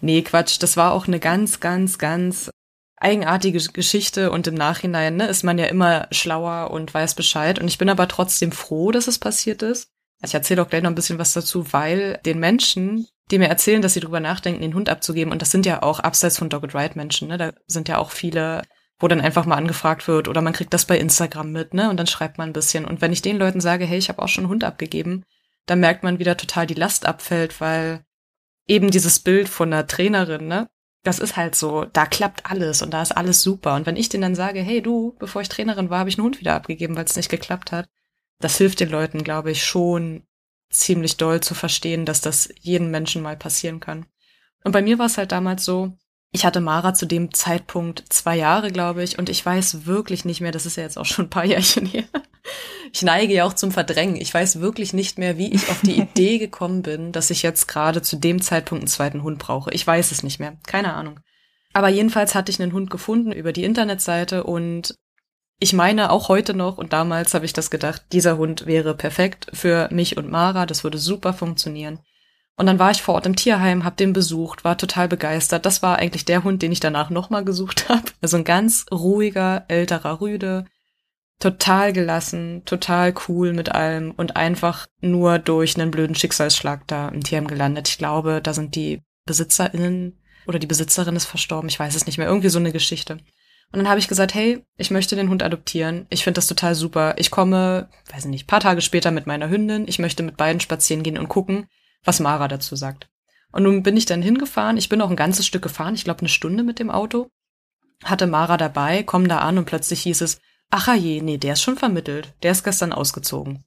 Nee, 0.00 0.20
Quatsch. 0.20 0.58
Das 0.60 0.76
war 0.76 0.92
auch 0.92 1.06
eine 1.06 1.18
ganz, 1.18 1.60
ganz, 1.60 1.96
ganz 1.98 2.50
eigenartige 2.96 3.58
Geschichte 3.58 4.30
und 4.30 4.46
im 4.46 4.54
Nachhinein 4.54 5.16
ne, 5.16 5.26
ist 5.26 5.44
man 5.44 5.56
ja 5.58 5.64
immer 5.66 6.08
schlauer 6.10 6.70
und 6.70 6.92
weiß 6.92 7.14
Bescheid. 7.14 7.58
Und 7.58 7.68
ich 7.68 7.78
bin 7.78 7.88
aber 7.88 8.06
trotzdem 8.06 8.52
froh, 8.52 8.90
dass 8.92 9.08
es 9.08 9.18
passiert 9.18 9.62
ist. 9.62 9.88
Also 10.20 10.30
ich 10.30 10.34
erzähle 10.34 10.62
auch 10.62 10.68
gleich 10.68 10.82
noch 10.82 10.90
ein 10.90 10.94
bisschen 10.94 11.18
was 11.18 11.32
dazu, 11.32 11.72
weil 11.72 12.20
den 12.24 12.38
Menschen, 12.38 13.08
die 13.30 13.38
mir 13.38 13.48
erzählen, 13.48 13.82
dass 13.82 13.94
sie 13.94 14.00
drüber 14.00 14.20
nachdenken, 14.20 14.60
den 14.60 14.74
Hund 14.74 14.88
abzugeben, 14.88 15.32
und 15.32 15.42
das 15.42 15.50
sind 15.50 15.66
ja 15.66 15.82
auch 15.82 16.00
abseits 16.00 16.38
von 16.38 16.48
Dog 16.48 16.64
and 16.64 16.74
Ride 16.74 16.96
Menschen, 16.96 17.28
ne? 17.28 17.38
Da 17.38 17.52
sind 17.66 17.88
ja 17.88 17.98
auch 17.98 18.10
viele, 18.10 18.62
wo 18.98 19.08
dann 19.08 19.20
einfach 19.20 19.46
mal 19.46 19.56
angefragt 19.56 20.06
wird 20.08 20.28
oder 20.28 20.40
man 20.40 20.52
kriegt 20.52 20.74
das 20.74 20.84
bei 20.84 20.98
Instagram 20.98 21.50
mit, 21.52 21.74
ne? 21.74 21.90
Und 21.90 21.96
dann 21.96 22.06
schreibt 22.06 22.38
man 22.38 22.50
ein 22.50 22.52
bisschen. 22.52 22.84
Und 22.84 23.00
wenn 23.00 23.12
ich 23.12 23.22
den 23.22 23.38
Leuten 23.38 23.60
sage, 23.60 23.86
hey, 23.86 23.98
ich 23.98 24.08
habe 24.08 24.22
auch 24.22 24.28
schon 24.28 24.44
einen 24.44 24.50
Hund 24.50 24.64
abgegeben, 24.64 25.24
dann 25.66 25.80
merkt 25.80 26.02
man 26.02 26.18
wieder 26.18 26.36
total 26.36 26.66
die 26.66 26.74
Last 26.74 27.06
abfällt, 27.06 27.60
weil 27.60 28.04
eben 28.66 28.90
dieses 28.90 29.18
Bild 29.18 29.48
von 29.48 29.72
einer 29.72 29.86
Trainerin, 29.86 30.46
ne? 30.46 30.68
Das 31.02 31.18
ist 31.18 31.36
halt 31.36 31.54
so, 31.54 31.84
da 31.84 32.06
klappt 32.06 32.50
alles 32.50 32.80
und 32.80 32.92
da 32.92 33.02
ist 33.02 33.12
alles 33.12 33.42
super. 33.42 33.74
Und 33.74 33.84
wenn 33.84 33.96
ich 33.96 34.08
denen 34.08 34.22
dann 34.22 34.34
sage, 34.34 34.60
hey 34.60 34.80
du, 34.80 35.14
bevor 35.18 35.42
ich 35.42 35.50
Trainerin 35.50 35.90
war, 35.90 35.98
habe 35.98 36.08
ich 36.08 36.16
einen 36.16 36.24
Hund 36.24 36.40
wieder 36.40 36.54
abgegeben, 36.54 36.96
weil 36.96 37.04
es 37.04 37.16
nicht 37.16 37.28
geklappt 37.28 37.72
hat, 37.72 37.86
das 38.40 38.56
hilft 38.56 38.80
den 38.80 38.88
Leuten, 38.90 39.22
glaube 39.22 39.50
ich, 39.50 39.64
schon 39.64 40.22
ziemlich 40.74 41.16
doll 41.16 41.40
zu 41.40 41.54
verstehen, 41.54 42.04
dass 42.04 42.20
das 42.20 42.48
jedem 42.60 42.90
Menschen 42.90 43.22
mal 43.22 43.36
passieren 43.36 43.80
kann. 43.80 44.06
Und 44.64 44.72
bei 44.72 44.82
mir 44.82 44.98
war 44.98 45.06
es 45.06 45.18
halt 45.18 45.32
damals 45.32 45.64
so, 45.64 45.96
ich 46.34 46.44
hatte 46.44 46.60
Mara 46.60 46.94
zu 46.94 47.06
dem 47.06 47.32
Zeitpunkt 47.32 48.04
zwei 48.08 48.36
Jahre, 48.36 48.72
glaube 48.72 49.04
ich, 49.04 49.18
und 49.18 49.28
ich 49.28 49.46
weiß 49.46 49.86
wirklich 49.86 50.24
nicht 50.24 50.40
mehr, 50.40 50.50
das 50.50 50.66
ist 50.66 50.76
ja 50.76 50.82
jetzt 50.82 50.98
auch 50.98 51.04
schon 51.04 51.26
ein 51.26 51.30
paar 51.30 51.44
Jährchen 51.44 51.86
her. 51.86 52.04
Ich 52.92 53.02
neige 53.02 53.32
ja 53.32 53.44
auch 53.44 53.52
zum 53.52 53.70
Verdrängen. 53.70 54.16
Ich 54.16 54.34
weiß 54.34 54.60
wirklich 54.60 54.92
nicht 54.92 55.16
mehr, 55.16 55.38
wie 55.38 55.52
ich 55.52 55.68
auf 55.70 55.80
die 55.82 55.98
Idee 56.00 56.38
gekommen 56.38 56.82
bin, 56.82 57.12
dass 57.12 57.30
ich 57.30 57.42
jetzt 57.42 57.68
gerade 57.68 58.02
zu 58.02 58.16
dem 58.16 58.42
Zeitpunkt 58.42 58.82
einen 58.82 58.88
zweiten 58.88 59.22
Hund 59.22 59.38
brauche. 59.38 59.70
Ich 59.70 59.86
weiß 59.86 60.10
es 60.10 60.22
nicht 60.22 60.40
mehr. 60.40 60.56
Keine 60.66 60.94
Ahnung. 60.94 61.20
Aber 61.72 61.88
jedenfalls 61.88 62.34
hatte 62.34 62.50
ich 62.50 62.60
einen 62.60 62.72
Hund 62.72 62.90
gefunden 62.90 63.32
über 63.32 63.52
die 63.52 63.64
Internetseite 63.64 64.44
und 64.44 64.96
ich 65.60 65.72
meine 65.72 66.10
auch 66.10 66.28
heute 66.28 66.54
noch 66.54 66.78
und 66.78 66.92
damals 66.92 67.34
habe 67.34 67.44
ich 67.44 67.52
das 67.52 67.70
gedacht, 67.70 68.02
dieser 68.12 68.36
Hund 68.36 68.66
wäre 68.66 68.94
perfekt 68.94 69.46
für 69.52 69.88
mich 69.92 70.16
und 70.16 70.30
Mara, 70.30 70.66
das 70.66 70.84
würde 70.84 70.98
super 70.98 71.32
funktionieren. 71.32 72.00
Und 72.56 72.66
dann 72.66 72.78
war 72.78 72.92
ich 72.92 73.02
vor 73.02 73.14
Ort 73.14 73.26
im 73.26 73.34
Tierheim, 73.34 73.84
habe 73.84 73.96
den 73.96 74.12
besucht, 74.12 74.62
war 74.62 74.78
total 74.78 75.08
begeistert. 75.08 75.66
Das 75.66 75.82
war 75.82 75.98
eigentlich 75.98 76.24
der 76.24 76.44
Hund, 76.44 76.62
den 76.62 76.70
ich 76.70 76.78
danach 76.78 77.10
nochmal 77.10 77.44
gesucht 77.44 77.88
habe. 77.88 78.04
Also 78.20 78.36
ein 78.36 78.44
ganz 78.44 78.86
ruhiger, 78.92 79.64
älterer 79.68 80.20
Rüde, 80.20 80.66
total 81.40 81.92
gelassen, 81.92 82.62
total 82.64 83.12
cool 83.28 83.52
mit 83.52 83.72
allem 83.72 84.12
und 84.12 84.36
einfach 84.36 84.86
nur 85.00 85.38
durch 85.38 85.78
einen 85.78 85.90
blöden 85.90 86.14
Schicksalsschlag 86.14 86.86
da 86.86 87.08
im 87.08 87.22
Tierheim 87.22 87.48
gelandet. 87.48 87.88
Ich 87.88 87.98
glaube, 87.98 88.40
da 88.40 88.54
sind 88.54 88.76
die 88.76 89.02
BesitzerInnen 89.26 90.20
oder 90.46 90.58
die 90.58 90.66
Besitzerin 90.66 91.16
ist 91.16 91.24
verstorben, 91.24 91.68
ich 91.68 91.80
weiß 91.80 91.94
es 91.94 92.06
nicht 92.06 92.18
mehr, 92.18 92.28
irgendwie 92.28 92.50
so 92.50 92.58
eine 92.58 92.72
Geschichte. 92.72 93.18
Und 93.74 93.80
dann 93.80 93.88
habe 93.88 93.98
ich 93.98 94.06
gesagt, 94.06 94.34
hey, 94.34 94.64
ich 94.76 94.92
möchte 94.92 95.16
den 95.16 95.28
Hund 95.28 95.42
adoptieren. 95.42 96.06
Ich 96.08 96.22
finde 96.22 96.38
das 96.38 96.46
total 96.46 96.76
super. 96.76 97.16
Ich 97.18 97.32
komme, 97.32 97.88
weiß 98.08 98.26
nicht, 98.26 98.46
paar 98.46 98.60
Tage 98.60 98.80
später 98.80 99.10
mit 99.10 99.26
meiner 99.26 99.50
Hündin. 99.50 99.88
Ich 99.88 99.98
möchte 99.98 100.22
mit 100.22 100.36
beiden 100.36 100.60
spazieren 100.60 101.02
gehen 101.02 101.18
und 101.18 101.26
gucken, 101.26 101.66
was 102.04 102.20
Mara 102.20 102.46
dazu 102.46 102.76
sagt. 102.76 103.08
Und 103.50 103.64
nun 103.64 103.82
bin 103.82 103.96
ich 103.96 104.06
dann 104.06 104.22
hingefahren. 104.22 104.76
Ich 104.76 104.88
bin 104.88 105.00
auch 105.00 105.10
ein 105.10 105.16
ganzes 105.16 105.44
Stück 105.44 105.62
gefahren, 105.62 105.96
ich 105.96 106.04
glaube 106.04 106.20
eine 106.20 106.28
Stunde 106.28 106.62
mit 106.62 106.78
dem 106.78 106.88
Auto. 106.88 107.30
Hatte 108.04 108.28
Mara 108.28 108.56
dabei, 108.58 109.02
komm 109.02 109.26
da 109.26 109.38
an 109.38 109.58
und 109.58 109.64
plötzlich 109.64 110.02
hieß 110.02 110.20
es, 110.20 110.38
ach 110.70 110.94
je, 110.94 111.20
nee, 111.20 111.38
der 111.38 111.54
ist 111.54 111.62
schon 111.62 111.76
vermittelt. 111.76 112.32
Der 112.44 112.52
ist 112.52 112.62
gestern 112.62 112.92
ausgezogen. 112.92 113.64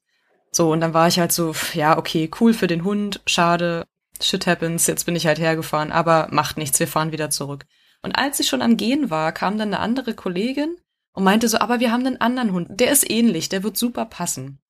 So, 0.52 0.72
und 0.72 0.80
dann 0.80 0.94
war 0.94 1.08
ich 1.08 1.18
halt 1.18 1.32
so, 1.32 1.54
ja, 1.74 1.98
okay, 1.98 2.30
cool 2.40 2.54
für 2.54 2.66
den 2.66 2.82
Hund, 2.82 3.20
schade, 3.26 3.84
shit 4.22 4.46
happens, 4.46 4.86
jetzt 4.86 5.04
bin 5.04 5.16
ich 5.16 5.26
halt 5.26 5.38
hergefahren, 5.38 5.92
aber 5.92 6.28
macht 6.30 6.56
nichts, 6.56 6.80
wir 6.80 6.88
fahren 6.88 7.12
wieder 7.12 7.28
zurück. 7.28 7.66
Und 8.02 8.12
als 8.12 8.40
ich 8.40 8.48
schon 8.48 8.62
am 8.62 8.76
Gehen 8.76 9.10
war, 9.10 9.32
kam 9.32 9.58
dann 9.58 9.74
eine 9.74 9.80
andere 9.80 10.14
Kollegin 10.14 10.76
und 11.12 11.24
meinte 11.24 11.48
so, 11.48 11.58
aber 11.58 11.80
wir 11.80 11.90
haben 11.90 12.06
einen 12.06 12.20
anderen 12.20 12.52
Hund, 12.52 12.68
der 12.70 12.92
ist 12.92 13.10
ähnlich, 13.10 13.48
der 13.48 13.62
wird 13.62 13.76
super 13.76 14.04
passen. 14.04 14.60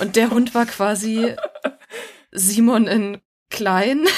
Und 0.00 0.16
der 0.16 0.30
Hund 0.30 0.54
war 0.54 0.66
quasi 0.66 1.34
Simon 2.32 2.86
in 2.86 3.18
klein. 3.50 4.04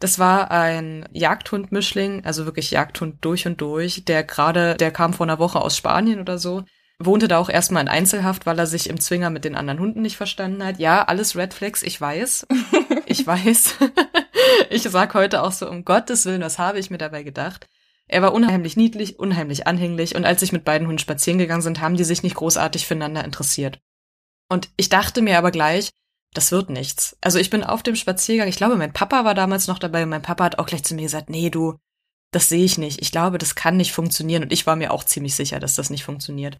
Das 0.00 0.20
war 0.20 0.52
ein 0.52 1.08
Jagdhund-Mischling, 1.10 2.24
also 2.24 2.44
wirklich 2.44 2.70
Jagdhund 2.70 3.16
durch 3.24 3.48
und 3.48 3.60
durch, 3.60 4.04
der 4.04 4.22
gerade, 4.22 4.76
der 4.76 4.92
kam 4.92 5.12
vor 5.12 5.26
einer 5.26 5.40
Woche 5.40 5.60
aus 5.60 5.76
Spanien 5.76 6.20
oder 6.20 6.38
so, 6.38 6.62
wohnte 7.00 7.26
da 7.26 7.38
auch 7.38 7.48
erstmal 7.48 7.82
in 7.82 7.88
Einzelhaft, 7.88 8.46
weil 8.46 8.60
er 8.60 8.66
sich 8.66 8.88
im 8.88 9.00
Zwinger 9.00 9.30
mit 9.30 9.44
den 9.44 9.56
anderen 9.56 9.80
Hunden 9.80 10.02
nicht 10.02 10.16
verstanden 10.16 10.64
hat. 10.64 10.78
Ja, 10.78 11.02
alles 11.02 11.34
Red 11.34 11.52
Flags, 11.52 11.82
ich 11.82 12.00
weiß. 12.00 12.46
Ich 13.08 13.26
weiß. 13.26 13.74
Ich 14.70 14.82
sag 14.82 15.14
heute 15.14 15.42
auch 15.42 15.52
so, 15.52 15.68
um 15.68 15.84
Gottes 15.84 16.24
Willen, 16.24 16.42
was 16.42 16.58
habe 16.58 16.78
ich 16.78 16.90
mir 16.90 16.98
dabei 16.98 17.22
gedacht? 17.22 17.68
Er 18.06 18.22
war 18.22 18.32
unheimlich 18.32 18.76
niedlich, 18.76 19.18
unheimlich 19.18 19.66
anhänglich 19.66 20.14
und 20.14 20.24
als 20.24 20.42
ich 20.42 20.52
mit 20.52 20.64
beiden 20.64 20.86
Hunden 20.86 20.98
spazieren 20.98 21.38
gegangen 21.38 21.62
sind, 21.62 21.80
haben 21.80 21.96
die 21.96 22.04
sich 22.04 22.22
nicht 22.22 22.36
großartig 22.36 22.86
füreinander 22.86 23.24
interessiert. 23.24 23.80
Und 24.48 24.70
ich 24.76 24.88
dachte 24.88 25.22
mir 25.22 25.38
aber 25.38 25.50
gleich, 25.50 25.90
das 26.34 26.52
wird 26.52 26.70
nichts. 26.70 27.16
Also 27.20 27.38
ich 27.38 27.50
bin 27.50 27.62
auf 27.64 27.82
dem 27.82 27.96
Spaziergang, 27.96 28.48
ich 28.48 28.56
glaube, 28.56 28.76
mein 28.76 28.92
Papa 28.92 29.24
war 29.24 29.34
damals 29.34 29.66
noch 29.66 29.78
dabei 29.78 30.04
und 30.04 30.10
mein 30.10 30.22
Papa 30.22 30.44
hat 30.44 30.58
auch 30.58 30.66
gleich 30.66 30.84
zu 30.84 30.94
mir 30.94 31.02
gesagt, 31.02 31.28
nee, 31.28 31.50
du, 31.50 31.76
das 32.30 32.48
sehe 32.48 32.64
ich 32.64 32.78
nicht. 32.78 33.02
Ich 33.02 33.10
glaube, 33.10 33.38
das 33.38 33.54
kann 33.54 33.76
nicht 33.76 33.92
funktionieren 33.92 34.44
und 34.44 34.52
ich 34.52 34.66
war 34.66 34.76
mir 34.76 34.92
auch 34.92 35.04
ziemlich 35.04 35.34
sicher, 35.34 35.60
dass 35.60 35.74
das 35.74 35.90
nicht 35.90 36.04
funktioniert. 36.04 36.58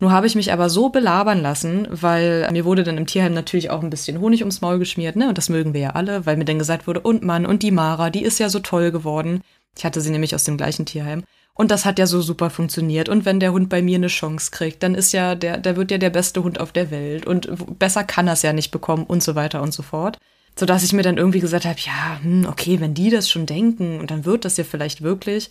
Nur 0.00 0.12
habe 0.12 0.28
ich 0.28 0.36
mich 0.36 0.52
aber 0.52 0.70
so 0.70 0.90
belabern 0.90 1.42
lassen, 1.42 1.88
weil 1.90 2.48
mir 2.52 2.64
wurde 2.64 2.84
dann 2.84 2.98
im 2.98 3.06
Tierheim 3.06 3.34
natürlich 3.34 3.70
auch 3.70 3.82
ein 3.82 3.90
bisschen 3.90 4.20
Honig 4.20 4.42
ums 4.42 4.60
Maul 4.60 4.78
geschmiert, 4.78 5.16
ne? 5.16 5.28
Und 5.28 5.38
das 5.38 5.48
mögen 5.48 5.74
wir 5.74 5.80
ja 5.80 5.90
alle, 5.90 6.24
weil 6.24 6.36
mir 6.36 6.44
dann 6.44 6.58
gesagt 6.58 6.86
wurde, 6.86 7.00
und 7.00 7.24
Mann, 7.24 7.46
und 7.46 7.64
die 7.64 7.72
Mara, 7.72 8.08
die 8.08 8.22
ist 8.22 8.38
ja 8.38 8.48
so 8.48 8.60
toll 8.60 8.92
geworden. 8.92 9.42
Ich 9.76 9.84
hatte 9.84 10.00
sie 10.00 10.10
nämlich 10.10 10.34
aus 10.36 10.44
dem 10.44 10.56
gleichen 10.56 10.86
Tierheim. 10.86 11.24
Und 11.52 11.72
das 11.72 11.84
hat 11.84 11.98
ja 11.98 12.06
so 12.06 12.22
super 12.22 12.50
funktioniert. 12.50 13.08
Und 13.08 13.24
wenn 13.24 13.40
der 13.40 13.52
Hund 13.52 13.68
bei 13.68 13.82
mir 13.82 13.96
eine 13.96 14.06
Chance 14.06 14.52
kriegt, 14.52 14.84
dann 14.84 14.94
ist 14.94 15.12
ja 15.12 15.34
der, 15.34 15.58
der 15.58 15.76
wird 15.76 15.90
ja 15.90 15.98
der 15.98 16.10
beste 16.10 16.44
Hund 16.44 16.60
auf 16.60 16.70
der 16.70 16.92
Welt. 16.92 17.26
Und 17.26 17.78
besser 17.80 18.04
kann 18.04 18.28
er 18.28 18.34
es 18.34 18.42
ja 18.42 18.52
nicht 18.52 18.70
bekommen 18.70 19.04
und 19.04 19.24
so 19.24 19.34
weiter 19.34 19.60
und 19.60 19.74
so 19.74 19.82
fort. 19.82 20.18
Sodass 20.56 20.84
ich 20.84 20.92
mir 20.92 21.02
dann 21.02 21.16
irgendwie 21.16 21.40
gesagt 21.40 21.64
habe, 21.64 21.78
ja, 21.80 22.20
hm, 22.22 22.46
okay, 22.48 22.78
wenn 22.78 22.94
die 22.94 23.10
das 23.10 23.28
schon 23.28 23.46
denken, 23.46 24.06
dann 24.06 24.24
wird 24.24 24.44
das 24.44 24.56
ja 24.56 24.62
vielleicht 24.62 25.02
wirklich. 25.02 25.50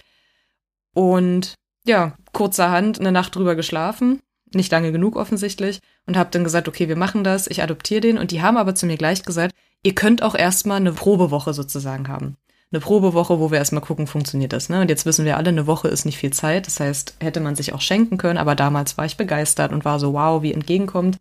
Und 0.93 1.55
ja, 1.86 2.15
kurzerhand 2.31 3.01
eine 3.01 3.12
Nacht 3.12 3.36
drüber 3.36 3.55
geschlafen. 3.55 4.21
Nicht 4.53 4.71
lange 4.71 4.91
genug 4.91 5.15
offensichtlich. 5.15 5.79
und 6.05 6.17
habe 6.17 6.29
dann 6.31 6.43
gesagt, 6.43 6.67
okay, 6.67 6.88
wir 6.88 6.95
machen 6.95 7.23
das, 7.23 7.47
ich 7.47 7.62
adoptiere 7.62 8.01
den. 8.01 8.17
Und 8.17 8.31
die 8.31 8.41
haben 8.41 8.57
aber 8.57 8.75
zu 8.75 8.86
mir 8.86 8.97
gleich 8.97 9.23
gesagt, 9.23 9.53
ihr 9.83 9.93
könnt 9.93 10.23
auch 10.23 10.36
erstmal 10.36 10.77
eine 10.77 10.93
Probewoche 10.93 11.53
sozusagen 11.53 12.07
haben. 12.07 12.38
Eine 12.71 12.81
Probewoche, 12.81 13.39
wo 13.39 13.51
wir 13.51 13.60
erstmal 13.60 13.81
gucken, 13.81 14.07
funktioniert 14.07 14.51
das. 14.51 14.69
Ne? 14.69 14.81
Und 14.81 14.89
jetzt 14.89 15.05
wissen 15.05 15.25
wir 15.25 15.38
alle, 15.38 15.49
eine 15.49 15.67
Woche 15.67 15.88
ist 15.88 16.05
nicht 16.05 16.17
viel 16.17 16.31
Zeit. 16.31 16.67
Das 16.67 16.79
heißt, 16.79 17.15
hätte 17.21 17.39
man 17.39 17.55
sich 17.55 17.73
auch 17.73 17.81
schenken 17.81 18.17
können. 18.17 18.38
Aber 18.38 18.55
damals 18.55 18.97
war 18.97 19.05
ich 19.05 19.17
begeistert 19.17 19.71
und 19.71 19.86
war 19.86 19.99
so, 19.99 20.13
wow, 20.13 20.41
wie 20.41 20.53
entgegenkommt. 20.53 21.17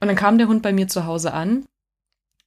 Und 0.00 0.08
dann 0.08 0.16
kam 0.16 0.36
der 0.36 0.48
Hund 0.48 0.62
bei 0.62 0.72
mir 0.72 0.88
zu 0.88 1.06
Hause 1.06 1.32
an 1.32 1.64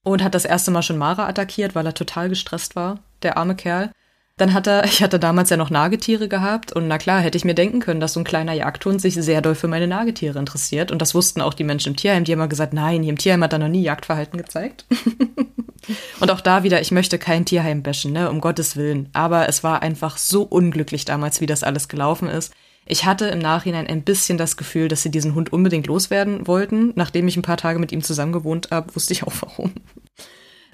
und 0.03 0.23
hat 0.23 0.35
das 0.35 0.45
erste 0.45 0.71
Mal 0.71 0.83
schon 0.83 0.97
Mara 0.97 1.27
attackiert, 1.27 1.73
weil 1.73 1.85
er 1.85 1.93
total 1.93 2.29
gestresst 2.29 2.75
war, 2.75 2.99
der 3.23 3.37
arme 3.37 3.55
Kerl. 3.55 3.91
Dann 4.37 4.53
hat 4.53 4.67
er, 4.67 4.83
ich 4.85 5.01
hatte 5.01 5.19
damals 5.19 5.49
ja 5.49 5.57
noch 5.57 5.69
Nagetiere 5.69 6.27
gehabt 6.27 6.73
und 6.73 6.87
na 6.87 6.97
klar, 6.97 7.21
hätte 7.21 7.37
ich 7.37 7.45
mir 7.45 7.55
denken 7.55 7.79
können, 7.79 7.99
dass 7.99 8.13
so 8.13 8.19
ein 8.19 8.25
kleiner 8.25 8.53
Jagdhund 8.53 9.01
sich 9.01 9.15
sehr 9.15 9.41
doll 9.41 9.55
für 9.55 9.67
meine 9.67 9.87
Nagetiere 9.87 10.39
interessiert. 10.39 10.91
Und 10.91 11.01
das 11.01 11.15
wussten 11.15 11.41
auch 11.41 11.53
die 11.53 11.63
Menschen 11.63 11.93
im 11.93 11.95
Tierheim, 11.95 12.23
die 12.23 12.31
haben 12.31 12.39
immer 12.39 12.47
gesagt, 12.47 12.73
nein, 12.73 13.03
hier 13.03 13.11
im 13.11 13.17
Tierheim 13.17 13.43
hat 13.43 13.53
er 13.53 13.59
noch 13.59 13.67
nie 13.67 13.83
Jagdverhalten 13.83 14.37
gezeigt. 14.37 14.85
und 16.19 16.31
auch 16.31 16.41
da 16.41 16.63
wieder, 16.63 16.81
ich 16.81 16.91
möchte 16.91 17.17
kein 17.17 17.45
Tierheim 17.45 17.83
bashen, 17.83 18.11
ne, 18.11 18.29
um 18.29 18.41
Gottes 18.41 18.75
Willen. 18.75 19.09
Aber 19.13 19.47
es 19.47 19.63
war 19.63 19.81
einfach 19.81 20.17
so 20.17 20.43
unglücklich 20.43 21.05
damals, 21.05 21.41
wie 21.41 21.45
das 21.45 21.63
alles 21.63 21.87
gelaufen 21.87 22.27
ist. 22.27 22.53
Ich 22.87 23.05
hatte 23.05 23.25
im 23.25 23.39
Nachhinein 23.39 23.87
ein 23.87 24.03
bisschen 24.03 24.37
das 24.37 24.57
Gefühl, 24.57 24.89
dass 24.89 25.01
sie 25.01 25.09
diesen 25.09 25.33
Hund 25.33 25.51
unbedingt 25.51 25.87
loswerden 25.87 26.45
wollten. 26.45 26.93
Nachdem 26.95 27.27
ich 27.27 27.35
ein 27.35 27.41
paar 27.41 27.57
Tage 27.57 27.79
mit 27.79 27.91
ihm 27.91 28.03
zusammen 28.03 28.31
gewohnt 28.31 28.69
habe, 28.69 28.93
wusste 28.95 29.13
ich 29.13 29.23
auch 29.23 29.33
warum. 29.41 29.71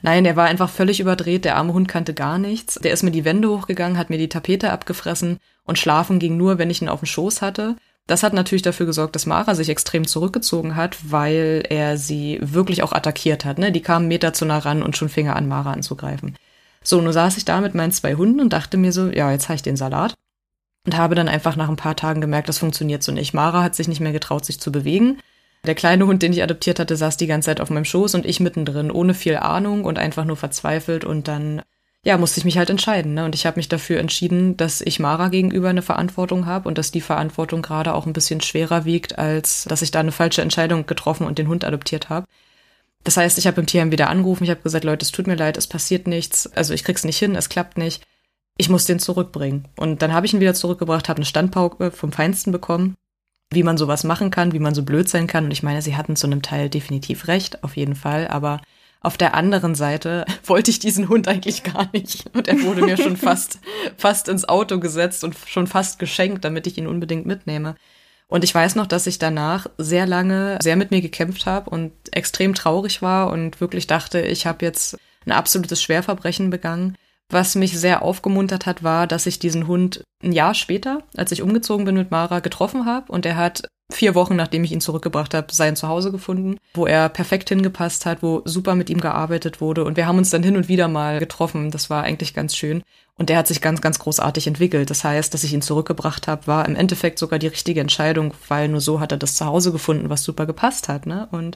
Nein, 0.02 0.24
der 0.24 0.36
war 0.36 0.46
einfach 0.46 0.70
völlig 0.70 1.00
überdreht. 1.00 1.46
Der 1.46 1.58
arme 1.58 1.74
Hund 1.74 1.88
kannte 1.88 2.14
gar 2.14 2.38
nichts. 2.38 2.76
Der 2.76 2.92
ist 2.94 3.04
mir 3.04 3.12
die 3.12 3.26
Wände 3.26 3.50
hochgegangen, 3.50 3.98
hat 3.98 4.10
mir 4.10 4.18
die 4.18 4.30
Tapete 4.30 4.72
abgefressen 4.72 5.38
und 5.64 5.78
schlafen 5.78 6.20
ging 6.20 6.38
nur, 6.38 6.58
wenn 6.58 6.70
ich 6.70 6.82
ihn 6.82 6.90
auf 6.90 7.02
dem 7.02 7.06
Schoß 7.06 7.42
hatte. 7.42 7.76
Das 8.08 8.24
hat 8.24 8.34
natürlich 8.34 8.64
dafür 8.64 8.88
gesorgt, 8.88 9.16
dass 9.16 9.26
Mara 9.26 9.56
sich 9.56 9.70
extrem 9.70 10.08
zurückgezogen 10.08 10.76
hat, 10.76 10.98
weil 11.12 11.64
er 11.70 11.98
sie 11.98 12.40
wirklich 12.42 12.84
auch 12.84 12.94
attackiert 12.94 13.46
hat. 13.46 13.60
Ne? 13.60 13.72
Die 13.72 13.82
kamen 13.82 14.08
Meter 14.08 14.34
zu 14.34 14.44
nah 14.46 14.58
ran 14.58 14.84
und 14.84 14.98
schon 14.98 15.10
fing 15.10 15.28
er 15.28 15.36
an, 15.36 15.48
Mara 15.48 15.72
anzugreifen. 15.72 16.36
So, 16.84 17.00
nun 17.00 17.14
saß 17.14 17.38
ich 17.38 17.46
da 17.46 17.62
mit 17.62 17.76
meinen 17.76 17.92
zwei 17.92 18.16
Hunden 18.16 18.42
und 18.42 18.54
dachte 18.54 18.78
mir 18.78 18.92
so, 18.92 19.08
ja, 19.10 19.32
jetzt 19.32 19.50
habe 19.50 19.56
ich 19.56 19.62
den 19.62 19.78
Salat. 19.78 20.16
Und 20.84 20.98
habe 20.98 21.14
dann 21.14 21.28
einfach 21.28 21.56
nach 21.56 21.70
ein 21.70 21.76
paar 21.76 21.96
Tagen 21.96 22.22
gemerkt, 22.22 22.50
das 22.50 22.58
funktioniert 22.58 23.04
so 23.04 23.12
nicht. 23.12 23.36
Mara 23.36 23.62
hat 23.62 23.76
sich 23.76 23.88
nicht 23.88 24.00
mehr 24.00 24.12
getraut, 24.12 24.46
sich 24.46 24.60
zu 24.60 24.72
bewegen. 24.72 25.20
Der 25.66 25.76
kleine 25.76 26.08
Hund, 26.08 26.24
den 26.24 26.34
ich 26.34 26.42
adoptiert 26.42 26.80
hatte, 26.80 26.96
saß 26.96 27.18
die 27.18 27.28
ganze 27.28 27.48
Zeit 27.48 27.62
auf 27.62 27.70
meinem 27.70 27.86
Schoß 27.86 28.16
und 28.16 28.26
ich 28.26 28.40
mittendrin, 28.40 28.90
ohne 28.90 29.14
viel 29.14 29.38
Ahnung 29.38 29.86
und 29.86 30.00
einfach 30.00 30.26
nur 30.26 30.38
verzweifelt. 30.38 31.06
Und 31.06 31.28
dann, 31.28 31.62
ja, 32.04 32.18
musste 32.18 32.40
ich 32.40 32.46
mich 32.46 32.58
halt 32.58 32.72
entscheiden. 32.72 33.14
Ne? 33.14 33.26
Und 33.26 33.36
ich 33.36 33.46
habe 33.46 33.58
mich 33.58 33.70
dafür 33.70 34.00
entschieden, 34.00 34.58
dass 34.58 34.82
ich 34.82 35.00
Mara 35.00 35.28
gegenüber 35.28 35.70
eine 35.70 35.84
Verantwortung 35.84 36.48
habe 36.48 36.68
und 36.68 36.80
dass 36.80 36.90
die 36.90 37.02
Verantwortung 37.02 37.62
gerade 37.62 37.94
auch 37.94 38.08
ein 38.08 38.14
bisschen 38.14 38.42
schwerer 38.42 38.86
wiegt, 38.86 39.20
als 39.20 39.66
dass 39.66 39.84
ich 39.84 39.92
da 39.92 40.00
eine 40.00 40.12
falsche 40.12 40.42
Entscheidung 40.42 40.88
getroffen 40.88 41.28
und 41.28 41.38
den 41.38 41.48
Hund 41.48 41.64
adoptiert 41.64 42.10
habe. 42.10 42.26
Das 43.04 43.18
heißt, 43.18 43.38
ich 43.38 43.46
habe 43.46 43.62
im 43.62 43.68
Tierheim 43.68 43.92
wieder 43.92 44.10
angerufen, 44.10 44.44
ich 44.44 44.50
habe 44.52 44.62
gesagt, 44.62 44.84
Leute, 44.84 45.04
es 45.04 45.12
tut 45.12 45.28
mir 45.28 45.36
leid, 45.36 45.58
es 45.58 45.66
passiert 45.66 46.08
nichts, 46.08 46.46
also 46.56 46.74
ich 46.74 46.84
krieg's 46.84 47.04
nicht 47.04 47.18
hin, 47.18 47.36
es 47.36 47.50
klappt 47.50 47.78
nicht. 47.78 48.04
Ich 48.58 48.70
muss 48.70 48.86
den 48.86 49.00
zurückbringen. 49.00 49.68
Und 49.76 50.04
dann 50.04 50.14
habe 50.14 50.26
ich 50.26 50.34
ihn 50.34 50.40
wieder 50.40 50.54
zurückgebracht, 50.54 51.10
habe 51.10 51.18
eine 51.18 51.26
Standpauke 51.26 51.92
vom 51.92 52.12
Feinsten 52.12 52.52
bekommen 52.52 52.96
wie 53.52 53.64
man 53.64 53.78
sowas 53.78 54.04
machen 54.04 54.32
kann, 54.32 54.54
wie 54.54 54.60
man 54.60 54.74
so 54.74 54.84
blöd 54.84 55.10
sein 55.10 55.28
kann. 55.28 55.46
Und 55.46 55.52
ich 55.52 55.62
meine, 55.62 55.82
sie 55.82 55.96
hatten 55.96 56.16
zu 56.16 56.26
einem 56.26 56.42
Teil 56.42 56.70
definitiv 56.70 57.28
recht, 57.28 57.64
auf 57.64 57.76
jeden 57.76 57.96
Fall. 57.96 58.28
Aber 58.28 58.62
auf 59.02 59.18
der 59.18 59.36
anderen 59.36 59.76
Seite 59.76 60.26
wollte 60.46 60.72
ich 60.72 60.80
diesen 60.80 61.10
Hund 61.10 61.28
eigentlich 61.28 61.64
gar 61.64 61.90
nicht. 61.92 62.26
Und 62.34 62.48
er 62.48 62.62
wurde 62.64 62.82
mir 62.82 62.98
schon 62.98 63.18
fast, 63.18 63.60
fast 63.98 64.30
ins 64.30 64.48
Auto 64.48 64.80
gesetzt 64.80 65.24
und 65.24 65.36
schon 65.46 65.68
fast 65.68 66.00
geschenkt, 66.00 66.46
damit 66.46 66.66
ich 66.66 66.78
ihn 66.78 66.88
unbedingt 66.88 67.26
mitnehme. 67.26 67.76
Und 68.28 68.46
ich 68.46 68.56
weiß 68.56 68.76
noch, 68.76 68.88
dass 68.88 69.08
ich 69.08 69.20
danach 69.20 69.68
sehr 69.78 70.06
lange 70.06 70.58
sehr 70.62 70.78
mit 70.78 70.92
mir 70.92 71.02
gekämpft 71.02 71.46
habe 71.46 71.70
und 71.70 71.92
extrem 72.14 72.56
traurig 72.56 73.02
war 73.02 73.30
und 73.30 73.60
wirklich 73.60 73.88
dachte, 73.88 74.22
ich 74.22 74.46
habe 74.46 74.66
jetzt 74.66 74.98
ein 75.26 75.34
absolutes 75.34 75.84
Schwerverbrechen 75.84 76.50
begangen. 76.50 76.96
Was 77.32 77.56
mich 77.56 77.80
sehr 77.80 78.02
aufgemuntert 78.02 78.66
hat, 78.66 78.84
war, 78.84 79.08
dass 79.08 79.26
ich 79.26 79.40
diesen 79.40 79.66
Hund 79.66 80.04
ein 80.22 80.34
Jahr 80.34 80.54
später, 80.54 81.02
als 81.16 81.32
ich 81.32 81.42
umgezogen 81.42 81.86
bin 81.86 81.96
mit 81.96 82.12
Mara, 82.12 82.40
getroffen 82.40 82.86
habe. 82.86 83.10
Und 83.12 83.26
er 83.26 83.38
hat 83.38 83.68
vier 83.90 84.16
Wochen, 84.16 84.36
nachdem 84.36 84.64
ich 84.66 84.72
ihn 84.72 84.82
zurückgebracht 84.82 85.34
habe, 85.34 85.54
sein 85.54 85.78
Zuhause 85.78 86.12
gefunden, 86.12 86.58
wo 86.74 86.86
er 86.86 87.08
perfekt 87.10 87.50
hingepasst 87.50 88.06
hat, 88.06 88.22
wo 88.22 88.42
super 88.44 88.76
mit 88.76 88.90
ihm 88.90 89.00
gearbeitet 89.00 89.62
wurde. 89.62 89.86
Und 89.86 89.96
wir 89.96 90.08
haben 90.08 90.18
uns 90.18 90.30
dann 90.30 90.44
hin 90.44 90.58
und 90.58 90.68
wieder 90.68 90.90
mal 90.90 91.20
getroffen. 91.20 91.72
Das 91.72 91.90
war 91.90 92.04
eigentlich 92.04 92.34
ganz 92.34 92.56
schön. 92.56 92.84
Und 93.18 93.30
der 93.30 93.38
hat 93.38 93.48
sich 93.48 93.62
ganz, 93.62 93.82
ganz 93.82 94.00
großartig 94.00 94.48
entwickelt. 94.48 94.90
Das 94.90 95.04
heißt, 95.04 95.34
dass 95.34 95.44
ich 95.46 95.54
ihn 95.54 95.62
zurückgebracht 95.62 96.28
habe, 96.28 96.48
war 96.48 96.68
im 96.68 96.76
Endeffekt 96.76 97.18
sogar 97.18 97.40
die 97.40 97.48
richtige 97.48 97.80
Entscheidung, 97.80 98.34
weil 98.50 98.68
nur 98.68 98.82
so 98.82 99.00
hat 99.00 99.14
er 99.14 99.18
das 99.18 99.36
Zuhause 99.36 99.72
gefunden, 99.72 100.10
was 100.10 100.24
super 100.24 100.46
gepasst 100.46 100.90
hat. 100.90 101.06
Ne? 101.06 101.30
Und 101.32 101.56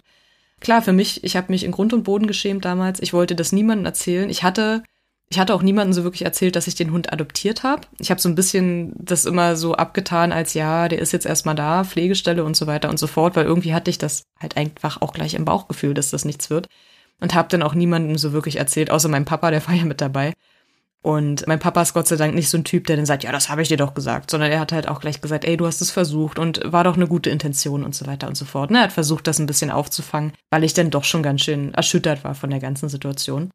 klar, 0.62 0.82
für 0.82 0.94
mich, 0.94 1.24
ich 1.26 1.36
habe 1.36 1.52
mich 1.52 1.66
in 1.66 1.72
Grund 1.72 1.92
und 1.92 2.04
Boden 2.04 2.28
geschämt 2.28 2.64
damals. 2.64 3.02
Ich 3.02 3.14
wollte 3.14 3.36
das 3.36 3.52
niemandem 3.52 3.86
erzählen. 3.86 4.30
Ich 4.30 4.44
hatte 4.44 4.84
ich 5.30 5.40
hatte 5.40 5.56
auch 5.56 5.64
niemandem 5.64 5.94
so 5.94 6.04
wirklich 6.04 6.24
erzählt, 6.24 6.56
dass 6.56 6.68
ich 6.68 6.76
den 6.76 6.92
Hund 6.92 7.12
adoptiert 7.12 7.64
habe. 7.64 7.88
Ich 8.00 8.12
habe 8.12 8.22
so 8.22 8.30
ein 8.30 8.36
bisschen 8.36 8.94
das 8.98 9.26
immer 9.26 9.56
so 9.56 9.74
abgetan 9.74 10.32
als 10.32 10.54
ja, 10.54 10.88
der 10.88 11.00
ist 11.00 11.14
jetzt 11.14 11.26
erstmal 11.26 11.56
da, 11.56 11.84
Pflegestelle 11.84 12.44
und 12.44 12.56
so 12.56 12.68
weiter 12.68 12.90
und 12.90 13.00
so 13.00 13.08
fort, 13.08 13.36
weil 13.36 13.46
irgendwie 13.46 13.74
hatte 13.74 13.90
ich 13.90 13.98
das 13.98 14.24
halt 14.40 14.56
einfach 14.56 15.02
auch 15.02 15.14
gleich 15.14 15.34
im 15.34 15.46
Bauchgefühl, 15.46 15.94
dass 15.94 16.12
das 16.12 16.26
nichts 16.26 16.50
wird. 16.50 16.68
Und 17.22 17.34
habe 17.34 17.48
dann 17.50 17.64
auch 17.64 17.74
niemandem 17.74 18.18
so 18.18 18.34
wirklich 18.34 18.58
erzählt, 18.58 18.92
außer 18.92 19.08
meinem 19.08 19.26
Papa, 19.26 19.50
der 19.50 19.66
war 19.68 19.74
ja 19.74 19.86
mit 19.86 20.02
dabei. 20.02 20.34
Und 21.02 21.48
mein 21.48 21.60
Papa 21.60 21.82
ist 21.82 21.94
Gott 21.94 22.08
sei 22.08 22.18
Dank 22.18 22.36
nicht 22.36 22.50
so 22.50 22.58
ein 22.58 22.64
Typ, 22.64 22.88
der 22.88 22.96
dann 22.98 23.06
sagt, 23.06 23.24
ja, 23.24 23.32
das 23.32 23.50
habe 23.50 23.62
ich 23.62 23.68
dir 23.68 23.78
doch 23.78 23.94
gesagt, 23.94 24.32
sondern 24.32 24.52
er 24.52 24.60
hat 24.60 24.72
halt 24.72 24.88
auch 24.88 25.00
gleich 25.00 25.22
gesagt, 25.22 25.46
ey, 25.46 25.56
du 25.56 25.66
hast 25.66 25.82
es 25.82 25.92
versucht 25.92 26.40
und 26.40 26.62
war 26.66 26.84
doch 26.84 26.96
eine 26.96 27.08
gute 27.08 27.30
Intention 27.30 27.84
und 27.84 27.96
so 27.96 28.06
weiter 28.08 28.28
und 28.28 28.36
so 28.36 28.44
fort. 28.46 28.70
Und 28.70 28.76
er 28.76 28.84
hat 28.84 28.92
versucht, 28.92 29.28
das 29.28 29.40
ein 29.40 29.46
bisschen 29.46 29.72
aufzufangen, 29.72 30.34
weil 30.50 30.64
ich 30.64 30.74
dann 30.74 30.90
doch 30.90 31.04
schon 31.04 31.24
ganz 31.24 31.42
schön 31.42 31.74
erschüttert 31.74 32.24
war 32.24 32.36
von 32.36 32.50
der 32.50 32.60
ganzen 32.60 32.90
Situation. 32.90 33.52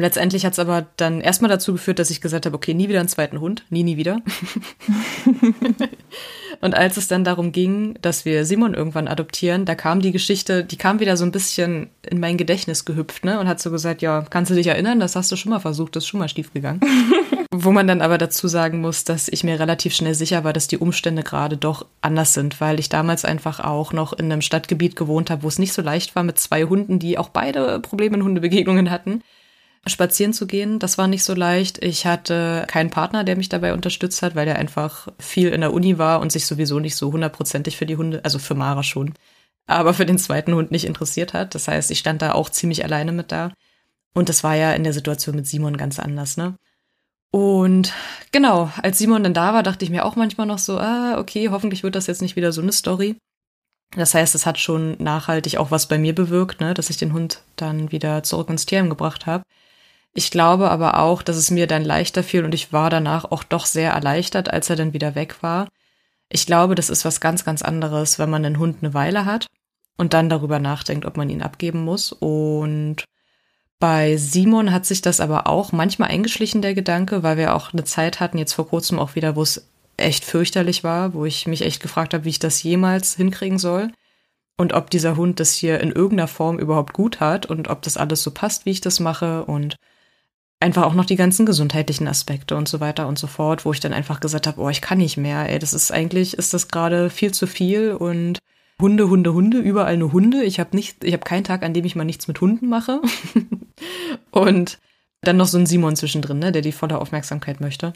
Letztendlich 0.00 0.46
hat 0.46 0.52
es 0.52 0.60
aber 0.60 0.86
dann 0.96 1.20
erstmal 1.20 1.48
dazu 1.48 1.72
geführt, 1.72 1.98
dass 1.98 2.10
ich 2.10 2.20
gesagt 2.20 2.46
habe, 2.46 2.54
okay, 2.54 2.72
nie 2.72 2.88
wieder 2.88 3.00
einen 3.00 3.08
zweiten 3.08 3.40
Hund, 3.40 3.64
nie, 3.68 3.82
nie 3.82 3.96
wieder. 3.96 4.20
und 6.60 6.76
als 6.76 6.96
es 6.96 7.08
dann 7.08 7.24
darum 7.24 7.50
ging, 7.50 7.98
dass 8.00 8.24
wir 8.24 8.44
Simon 8.44 8.74
irgendwann 8.74 9.08
adoptieren, 9.08 9.64
da 9.64 9.74
kam 9.74 10.00
die 10.00 10.12
Geschichte, 10.12 10.62
die 10.62 10.76
kam 10.76 11.00
wieder 11.00 11.16
so 11.16 11.24
ein 11.24 11.32
bisschen 11.32 11.90
in 12.08 12.20
mein 12.20 12.36
Gedächtnis 12.36 12.84
gehüpft, 12.84 13.24
ne? 13.24 13.40
Und 13.40 13.48
hat 13.48 13.58
so 13.58 13.72
gesagt, 13.72 14.00
ja, 14.00 14.24
kannst 14.30 14.52
du 14.52 14.54
dich 14.54 14.68
erinnern, 14.68 15.00
das 15.00 15.16
hast 15.16 15.32
du 15.32 15.36
schon 15.36 15.50
mal 15.50 15.58
versucht, 15.58 15.96
das 15.96 16.04
ist 16.04 16.08
schon 16.08 16.20
mal 16.20 16.28
schief 16.28 16.52
gegangen. 16.52 16.80
Wo 17.52 17.72
man 17.72 17.88
dann 17.88 18.00
aber 18.00 18.18
dazu 18.18 18.46
sagen 18.46 18.80
muss, 18.80 19.02
dass 19.02 19.26
ich 19.26 19.42
mir 19.42 19.58
relativ 19.58 19.96
schnell 19.96 20.14
sicher 20.14 20.44
war, 20.44 20.52
dass 20.52 20.68
die 20.68 20.78
Umstände 20.78 21.24
gerade 21.24 21.56
doch 21.56 21.86
anders 22.02 22.34
sind, 22.34 22.60
weil 22.60 22.78
ich 22.78 22.88
damals 22.88 23.24
einfach 23.24 23.58
auch 23.58 23.92
noch 23.92 24.12
in 24.12 24.30
einem 24.30 24.42
Stadtgebiet 24.42 24.94
gewohnt 24.94 25.28
habe, 25.28 25.42
wo 25.42 25.48
es 25.48 25.58
nicht 25.58 25.72
so 25.72 25.82
leicht 25.82 26.14
war 26.14 26.22
mit 26.22 26.38
zwei 26.38 26.62
Hunden, 26.62 27.00
die 27.00 27.18
auch 27.18 27.30
beide 27.30 27.80
Probleme 27.80 28.18
in 28.18 28.22
Hundebegegnungen 28.22 28.92
hatten 28.92 29.24
spazieren 29.86 30.32
zu 30.32 30.46
gehen. 30.46 30.78
Das 30.78 30.98
war 30.98 31.06
nicht 31.06 31.24
so 31.24 31.34
leicht. 31.34 31.82
Ich 31.82 32.06
hatte 32.06 32.66
keinen 32.68 32.90
Partner, 32.90 33.24
der 33.24 33.36
mich 33.36 33.48
dabei 33.48 33.72
unterstützt 33.72 34.22
hat, 34.22 34.34
weil 34.34 34.48
er 34.48 34.56
einfach 34.56 35.08
viel 35.18 35.48
in 35.48 35.60
der 35.60 35.72
Uni 35.72 35.98
war 35.98 36.20
und 36.20 36.32
sich 36.32 36.46
sowieso 36.46 36.78
nicht 36.80 36.96
so 36.96 37.12
hundertprozentig 37.12 37.76
für 37.76 37.86
die 37.86 37.96
Hunde, 37.96 38.20
also 38.24 38.38
für 38.38 38.54
Mara 38.54 38.82
schon, 38.82 39.14
aber 39.66 39.94
für 39.94 40.06
den 40.06 40.18
zweiten 40.18 40.54
Hund 40.54 40.70
nicht 40.70 40.84
interessiert 40.84 41.32
hat. 41.32 41.54
Das 41.54 41.68
heißt, 41.68 41.90
ich 41.90 41.98
stand 41.98 42.22
da 42.22 42.32
auch 42.32 42.50
ziemlich 42.50 42.84
alleine 42.84 43.12
mit 43.12 43.32
da. 43.32 43.52
Und 44.14 44.28
das 44.28 44.42
war 44.42 44.54
ja 44.54 44.72
in 44.72 44.84
der 44.84 44.92
Situation 44.92 45.36
mit 45.36 45.46
Simon 45.46 45.76
ganz 45.76 45.98
anders, 45.98 46.36
ne? 46.36 46.56
Und 47.30 47.92
genau, 48.32 48.70
als 48.82 48.98
Simon 48.98 49.22
dann 49.22 49.34
da 49.34 49.52
war, 49.52 49.62
dachte 49.62 49.84
ich 49.84 49.90
mir 49.90 50.04
auch 50.04 50.16
manchmal 50.16 50.46
noch 50.46 50.58
so, 50.58 50.78
ah, 50.78 51.18
okay, 51.18 51.50
hoffentlich 51.50 51.82
wird 51.82 51.94
das 51.94 52.06
jetzt 52.06 52.22
nicht 52.22 52.36
wieder 52.36 52.52
so 52.52 52.62
eine 52.62 52.72
Story. 52.72 53.16
Das 53.96 54.14
heißt, 54.14 54.34
es 54.34 54.46
hat 54.46 54.58
schon 54.58 54.96
nachhaltig 54.98 55.56
auch 55.58 55.70
was 55.70 55.88
bei 55.88 55.98
mir 55.98 56.14
bewirkt, 56.14 56.60
ne, 56.60 56.74
dass 56.74 56.90
ich 56.90 56.96
den 56.96 57.12
Hund 57.12 57.42
dann 57.56 57.90
wieder 57.92 58.22
zurück 58.22 58.50
ins 58.50 58.66
Tierheim 58.66 58.90
gebracht 58.90 59.26
habe. 59.26 59.44
Ich 60.18 60.32
glaube 60.32 60.68
aber 60.68 60.98
auch, 60.98 61.22
dass 61.22 61.36
es 61.36 61.52
mir 61.52 61.68
dann 61.68 61.84
leichter 61.84 62.24
fiel 62.24 62.44
und 62.44 62.52
ich 62.52 62.72
war 62.72 62.90
danach 62.90 63.24
auch 63.24 63.44
doch 63.44 63.66
sehr 63.66 63.92
erleichtert, 63.92 64.52
als 64.52 64.68
er 64.68 64.74
dann 64.74 64.92
wieder 64.92 65.14
weg 65.14 65.44
war. 65.44 65.68
Ich 66.28 66.44
glaube, 66.44 66.74
das 66.74 66.90
ist 66.90 67.04
was 67.04 67.20
ganz, 67.20 67.44
ganz 67.44 67.62
anderes, 67.62 68.18
wenn 68.18 68.28
man 68.28 68.44
einen 68.44 68.58
Hund 68.58 68.78
eine 68.82 68.94
Weile 68.94 69.26
hat 69.26 69.46
und 69.96 70.14
dann 70.14 70.28
darüber 70.28 70.58
nachdenkt, 70.58 71.06
ob 71.06 71.16
man 71.16 71.30
ihn 71.30 71.40
abgeben 71.40 71.84
muss. 71.84 72.10
Und 72.10 73.04
bei 73.78 74.16
Simon 74.16 74.72
hat 74.72 74.86
sich 74.86 75.02
das 75.02 75.20
aber 75.20 75.46
auch 75.46 75.70
manchmal 75.70 76.08
eingeschlichen, 76.08 76.62
der 76.62 76.74
Gedanke, 76.74 77.22
weil 77.22 77.36
wir 77.36 77.54
auch 77.54 77.72
eine 77.72 77.84
Zeit 77.84 78.18
hatten, 78.18 78.38
jetzt 78.38 78.54
vor 78.54 78.66
kurzem 78.66 78.98
auch 78.98 79.14
wieder, 79.14 79.36
wo 79.36 79.42
es 79.42 79.68
echt 79.96 80.24
fürchterlich 80.24 80.82
war, 80.82 81.14
wo 81.14 81.26
ich 81.26 81.46
mich 81.46 81.62
echt 81.62 81.80
gefragt 81.80 82.12
habe, 82.12 82.24
wie 82.24 82.30
ich 82.30 82.40
das 82.40 82.60
jemals 82.60 83.14
hinkriegen 83.14 83.60
soll 83.60 83.92
und 84.56 84.72
ob 84.72 84.90
dieser 84.90 85.14
Hund 85.14 85.38
das 85.38 85.52
hier 85.52 85.78
in 85.78 85.92
irgendeiner 85.92 86.26
Form 86.26 86.58
überhaupt 86.58 86.92
gut 86.92 87.20
hat 87.20 87.46
und 87.46 87.68
ob 87.68 87.82
das 87.82 87.96
alles 87.96 88.24
so 88.24 88.32
passt, 88.32 88.66
wie 88.66 88.72
ich 88.72 88.80
das 88.80 88.98
mache 88.98 89.44
und 89.44 89.76
einfach 90.60 90.84
auch 90.84 90.94
noch 90.94 91.04
die 91.04 91.16
ganzen 91.16 91.46
gesundheitlichen 91.46 92.08
Aspekte 92.08 92.56
und 92.56 92.68
so 92.68 92.80
weiter 92.80 93.06
und 93.06 93.18
so 93.18 93.26
fort, 93.26 93.64
wo 93.64 93.72
ich 93.72 93.80
dann 93.80 93.92
einfach 93.92 94.20
gesagt 94.20 94.46
habe, 94.46 94.60
oh, 94.60 94.68
ich 94.68 94.80
kann 94.80 94.98
nicht 94.98 95.16
mehr, 95.16 95.48
ey, 95.48 95.58
das 95.58 95.72
ist 95.72 95.92
eigentlich, 95.92 96.34
ist 96.34 96.52
das 96.54 96.68
gerade 96.68 97.10
viel 97.10 97.32
zu 97.32 97.46
viel 97.46 97.92
und 97.92 98.38
Hunde, 98.80 99.08
Hunde, 99.08 99.34
Hunde, 99.34 99.58
überall 99.58 99.96
nur 99.96 100.12
Hunde. 100.12 100.44
Ich 100.44 100.60
habe 100.60 100.76
nicht, 100.76 101.02
ich 101.02 101.12
habe 101.12 101.24
keinen 101.24 101.42
Tag, 101.42 101.64
an 101.64 101.74
dem 101.74 101.84
ich 101.84 101.96
mal 101.96 102.04
nichts 102.04 102.28
mit 102.28 102.40
Hunden 102.40 102.68
mache. 102.68 103.00
und 104.30 104.78
dann 105.22 105.36
noch 105.36 105.48
so 105.48 105.58
ein 105.58 105.66
Simon 105.66 105.96
zwischendrin, 105.96 106.38
ne, 106.38 106.52
der 106.52 106.62
die 106.62 106.72
volle 106.72 106.98
Aufmerksamkeit 106.98 107.60
möchte. 107.60 107.92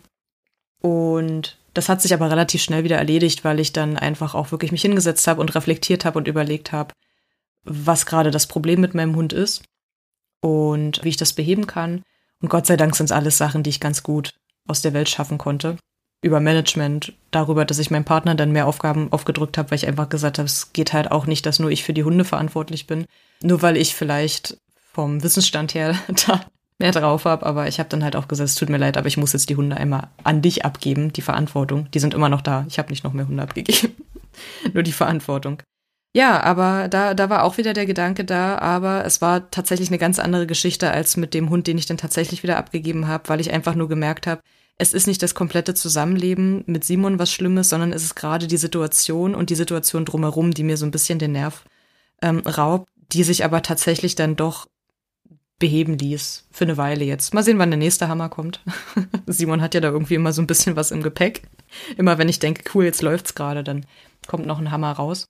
Und 0.80 1.56
das 1.74 1.88
hat 1.88 2.02
sich 2.02 2.12
aber 2.12 2.30
relativ 2.30 2.62
schnell 2.62 2.82
wieder 2.82 2.98
erledigt, 2.98 3.44
weil 3.44 3.60
ich 3.60 3.72
dann 3.72 3.96
einfach 3.96 4.34
auch 4.34 4.50
wirklich 4.50 4.72
mich 4.72 4.82
hingesetzt 4.82 5.28
habe 5.28 5.40
und 5.40 5.54
reflektiert 5.54 6.04
habe 6.04 6.18
und 6.18 6.26
überlegt 6.26 6.72
habe, 6.72 6.92
was 7.62 8.04
gerade 8.04 8.32
das 8.32 8.48
Problem 8.48 8.80
mit 8.80 8.94
meinem 8.94 9.14
Hund 9.14 9.32
ist 9.32 9.62
und 10.40 11.02
wie 11.04 11.10
ich 11.10 11.16
das 11.16 11.32
beheben 11.32 11.68
kann. 11.68 12.02
Und 12.42 12.48
Gott 12.48 12.66
sei 12.66 12.76
Dank 12.76 12.94
sind 12.94 13.06
es 13.06 13.12
alles 13.12 13.38
Sachen, 13.38 13.62
die 13.62 13.70
ich 13.70 13.80
ganz 13.80 14.02
gut 14.02 14.34
aus 14.68 14.82
der 14.82 14.92
Welt 14.92 15.08
schaffen 15.08 15.38
konnte. 15.38 15.76
Über 16.24 16.40
Management, 16.40 17.14
darüber, 17.30 17.64
dass 17.64 17.78
ich 17.78 17.90
meinem 17.90 18.04
Partner 18.04 18.34
dann 18.34 18.52
mehr 18.52 18.66
Aufgaben 18.66 19.10
aufgedrückt 19.10 19.58
habe, 19.58 19.70
weil 19.70 19.76
ich 19.76 19.86
einfach 19.86 20.08
gesagt 20.08 20.38
habe, 20.38 20.46
es 20.46 20.72
geht 20.72 20.92
halt 20.92 21.10
auch 21.10 21.26
nicht, 21.26 21.46
dass 21.46 21.58
nur 21.58 21.70
ich 21.70 21.82
für 21.82 21.94
die 21.94 22.04
Hunde 22.04 22.24
verantwortlich 22.24 22.86
bin. 22.86 23.06
Nur 23.42 23.62
weil 23.62 23.76
ich 23.76 23.94
vielleicht 23.94 24.56
vom 24.92 25.22
Wissensstand 25.22 25.74
her 25.74 25.96
da 26.26 26.44
mehr 26.78 26.92
drauf 26.92 27.24
habe, 27.24 27.46
aber 27.46 27.68
ich 27.68 27.78
habe 27.78 27.88
dann 27.88 28.04
halt 28.04 28.16
auch 28.16 28.28
gesagt, 28.28 28.50
es 28.50 28.54
tut 28.56 28.68
mir 28.68 28.76
leid, 28.76 28.96
aber 28.96 29.06
ich 29.06 29.16
muss 29.16 29.32
jetzt 29.32 29.48
die 29.48 29.56
Hunde 29.56 29.76
einmal 29.76 30.08
an 30.24 30.42
dich 30.42 30.64
abgeben, 30.64 31.12
die 31.12 31.22
Verantwortung. 31.22 31.90
Die 31.92 32.00
sind 32.00 32.14
immer 32.14 32.28
noch 32.28 32.40
da. 32.40 32.66
Ich 32.68 32.78
habe 32.78 32.90
nicht 32.90 33.04
noch 33.04 33.12
mehr 33.12 33.26
Hunde 33.26 33.42
abgegeben. 33.42 33.94
Nur 34.72 34.82
die 34.82 34.92
Verantwortung. 34.92 35.62
Ja, 36.14 36.42
aber 36.42 36.88
da, 36.88 37.14
da 37.14 37.30
war 37.30 37.42
auch 37.42 37.56
wieder 37.56 37.72
der 37.72 37.86
Gedanke 37.86 38.24
da, 38.24 38.58
aber 38.58 39.04
es 39.06 39.22
war 39.22 39.50
tatsächlich 39.50 39.88
eine 39.88 39.98
ganz 39.98 40.18
andere 40.18 40.46
Geschichte 40.46 40.90
als 40.90 41.16
mit 41.16 41.32
dem 41.32 41.48
Hund, 41.48 41.66
den 41.66 41.78
ich 41.78 41.86
dann 41.86 41.96
tatsächlich 41.96 42.42
wieder 42.42 42.58
abgegeben 42.58 43.08
habe, 43.08 43.28
weil 43.30 43.40
ich 43.40 43.50
einfach 43.50 43.74
nur 43.74 43.88
gemerkt 43.88 44.26
habe, 44.26 44.42
es 44.76 44.92
ist 44.92 45.06
nicht 45.06 45.22
das 45.22 45.34
komplette 45.34 45.74
Zusammenleben 45.74 46.64
mit 46.66 46.84
Simon 46.84 47.18
was 47.18 47.32
Schlimmes, 47.32 47.68
sondern 47.70 47.92
es 47.92 48.02
ist 48.02 48.14
gerade 48.14 48.46
die 48.46 48.56
Situation 48.56 49.34
und 49.34 49.48
die 49.48 49.54
Situation 49.54 50.04
drumherum, 50.04 50.52
die 50.52 50.64
mir 50.64 50.76
so 50.76 50.84
ein 50.84 50.90
bisschen 50.90 51.18
den 51.18 51.32
Nerv 51.32 51.64
ähm, 52.20 52.40
raubt, 52.40 52.90
die 53.12 53.24
sich 53.24 53.44
aber 53.44 53.62
tatsächlich 53.62 54.14
dann 54.14 54.36
doch 54.36 54.66
beheben 55.58 55.96
ließ. 55.96 56.48
Für 56.50 56.64
eine 56.64 56.76
Weile 56.76 57.04
jetzt. 57.04 57.32
Mal 57.32 57.44
sehen, 57.44 57.58
wann 57.58 57.70
der 57.70 57.78
nächste 57.78 58.08
Hammer 58.08 58.28
kommt. 58.28 58.60
Simon 59.26 59.62
hat 59.62 59.74
ja 59.74 59.80
da 59.80 59.90
irgendwie 59.90 60.16
immer 60.16 60.32
so 60.32 60.42
ein 60.42 60.48
bisschen 60.48 60.74
was 60.74 60.90
im 60.90 61.02
Gepäck. 61.02 61.42
Immer 61.96 62.18
wenn 62.18 62.28
ich 62.28 62.40
denke, 62.40 62.64
cool, 62.74 62.84
jetzt 62.84 63.02
läuft's 63.02 63.34
gerade, 63.34 63.62
dann 63.62 63.86
kommt 64.26 64.46
noch 64.46 64.58
ein 64.58 64.72
Hammer 64.72 64.92
raus. 64.92 65.26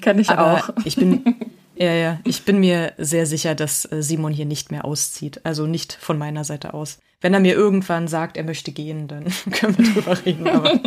Kenn 0.00 0.18
ich 0.18 0.30
Aber 0.30 0.54
auch. 0.54 0.70
Ich 0.84 0.96
bin, 0.96 1.24
ja, 1.76 1.92
ja, 1.92 2.20
ich 2.24 2.44
bin 2.44 2.60
mir 2.60 2.92
sehr 2.98 3.26
sicher, 3.26 3.54
dass 3.54 3.90
äh, 3.90 4.02
Simon 4.02 4.32
hier 4.32 4.46
nicht 4.46 4.70
mehr 4.70 4.84
auszieht. 4.84 5.40
Also 5.44 5.66
nicht 5.66 5.92
von 5.92 6.18
meiner 6.18 6.44
Seite 6.44 6.74
aus. 6.74 6.98
Wenn 7.20 7.34
er 7.34 7.40
mir 7.40 7.54
irgendwann 7.54 8.06
sagt, 8.06 8.36
er 8.36 8.44
möchte 8.44 8.72
gehen, 8.72 9.08
dann 9.08 9.24
können 9.52 9.78
wir 9.78 9.94
drüber 9.94 10.26
reden. 10.26 10.48
Aber 10.48 10.78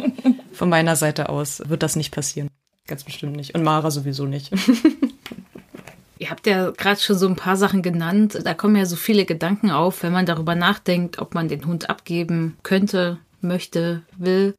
von 0.54 0.70
meiner 0.70 0.96
Seite 0.96 1.30
aus 1.30 1.64
wird 1.68 1.84
das 1.84 1.96
nicht 1.96 2.14
passieren. 2.14 2.50
Ganz 2.86 3.04
bestimmt 3.04 3.36
nicht. 3.36 3.56
Und 3.56 3.64
Mara 3.64 3.92
sowieso 3.92 4.26
nicht. 4.26 4.52
Ihr 6.20 6.30
habt 6.30 6.48
ja 6.48 6.72
gerade 6.72 7.00
schon 7.00 7.18
so 7.18 7.28
ein 7.28 7.36
paar 7.36 7.58
Sachen 7.58 7.82
genannt. 7.82 8.40
Da 8.44 8.54
kommen 8.54 8.76
ja 8.76 8.86
so 8.86 8.96
viele 8.96 9.26
Gedanken 9.26 9.72
auf, 9.72 10.04
wenn 10.04 10.14
man 10.14 10.26
darüber 10.26 10.56
nachdenkt, 10.56 11.20
ob 11.20 11.36
man 11.36 11.48
den 11.48 11.66
Hund 11.66 11.90
abgeben 11.90 12.58
könnte, 12.64 13.20
möchte, 13.42 14.04
will. 14.18 14.56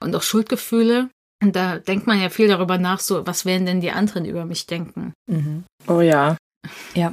Und 0.00 0.14
auch 0.14 0.22
Schuldgefühle. 0.22 1.08
Und 1.42 1.54
da 1.54 1.78
denkt 1.78 2.06
man 2.06 2.20
ja 2.20 2.30
viel 2.30 2.48
darüber 2.48 2.78
nach, 2.78 3.00
so, 3.00 3.26
was 3.26 3.44
werden 3.44 3.66
denn 3.66 3.80
die 3.80 3.92
anderen 3.92 4.24
über 4.24 4.44
mich 4.44 4.66
denken? 4.66 5.12
Mhm. 5.26 5.64
Oh 5.86 6.00
ja. 6.00 6.36
Ja. 6.94 7.10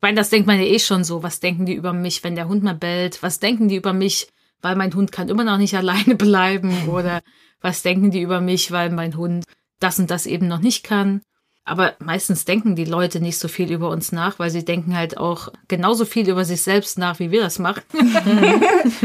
Weil 0.00 0.14
das 0.14 0.30
denkt 0.30 0.46
man 0.46 0.58
ja 0.58 0.66
eh 0.66 0.78
schon 0.78 1.04
so. 1.04 1.22
Was 1.22 1.40
denken 1.40 1.64
die 1.64 1.74
über 1.74 1.92
mich, 1.92 2.22
wenn 2.24 2.34
der 2.34 2.48
Hund 2.48 2.62
mal 2.62 2.74
bellt? 2.74 3.22
Was 3.22 3.40
denken 3.40 3.68
die 3.68 3.76
über 3.76 3.92
mich, 3.92 4.28
weil 4.60 4.76
mein 4.76 4.94
Hund 4.94 5.12
kann 5.12 5.28
immer 5.28 5.44
noch 5.44 5.58
nicht 5.58 5.74
alleine 5.76 6.16
bleiben? 6.16 6.88
Oder 6.88 7.22
was 7.60 7.82
denken 7.82 8.10
die 8.10 8.20
über 8.20 8.40
mich, 8.40 8.72
weil 8.72 8.90
mein 8.90 9.16
Hund 9.16 9.44
das 9.80 9.98
und 9.98 10.10
das 10.10 10.26
eben 10.26 10.48
noch 10.48 10.60
nicht 10.60 10.84
kann? 10.84 11.22
Aber 11.64 11.94
meistens 12.00 12.44
denken 12.44 12.74
die 12.74 12.84
Leute 12.84 13.20
nicht 13.20 13.38
so 13.38 13.46
viel 13.46 13.70
über 13.70 13.88
uns 13.88 14.10
nach, 14.10 14.40
weil 14.40 14.50
sie 14.50 14.64
denken 14.64 14.96
halt 14.96 15.16
auch 15.16 15.48
genauso 15.68 16.04
viel 16.04 16.28
über 16.28 16.44
sich 16.44 16.62
selbst 16.62 16.98
nach, 16.98 17.20
wie 17.20 17.30
wir 17.30 17.40
das 17.40 17.60
machen. 17.60 17.82
wir 17.92 18.60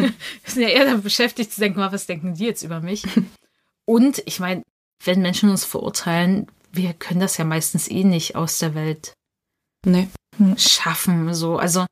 sind 0.46 0.64
ja 0.64 0.70
eher 0.70 0.86
damit 0.86 1.04
beschäftigt 1.04 1.54
zu 1.54 1.62
denken, 1.62 1.80
was 1.80 2.08
denken 2.08 2.34
die 2.34 2.46
jetzt 2.46 2.64
über 2.64 2.82
mich? 2.82 3.04
Und 3.88 4.22
ich 4.26 4.40
meine, 4.40 4.64
wenn 5.04 5.22
Menschen 5.22 5.50
uns 5.50 5.64
verurteilen, 5.64 6.48
wir 6.72 6.94
können 6.94 7.22
das 7.22 7.38
ja 7.38 7.46
meistens 7.46 7.90
eh 7.90 8.04
nicht 8.04 8.36
aus 8.36 8.60
der 8.60 8.76
Welt 8.76 9.14
nee. 9.86 10.10
schaffen. 10.58 11.34
So, 11.34 11.58
also 11.58 11.86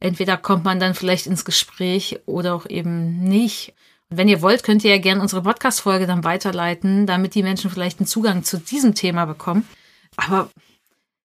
entweder 0.00 0.36
kommt 0.36 0.64
man 0.64 0.80
dann 0.80 0.94
vielleicht 0.94 1.26
ins 1.26 1.44
Gespräch 1.44 2.20
oder 2.26 2.54
auch 2.54 2.66
eben 2.66 3.22
nicht. 3.22 3.74
Und 4.08 4.16
wenn 4.16 4.28
ihr 4.28 4.40
wollt, 4.40 4.62
könnt 4.62 4.82
ihr 4.82 4.92
ja 4.92 5.00
gerne 5.00 5.20
unsere 5.20 5.42
Podcast-Folge 5.42 6.06
dann 6.06 6.24
weiterleiten, 6.24 7.06
damit 7.06 7.34
die 7.34 7.42
Menschen 7.42 7.70
vielleicht 7.70 8.00
einen 8.00 8.06
Zugang 8.06 8.44
zu 8.44 8.58
diesem 8.58 8.94
Thema 8.94 9.26
bekommen. 9.26 9.68
Aber 10.16 10.50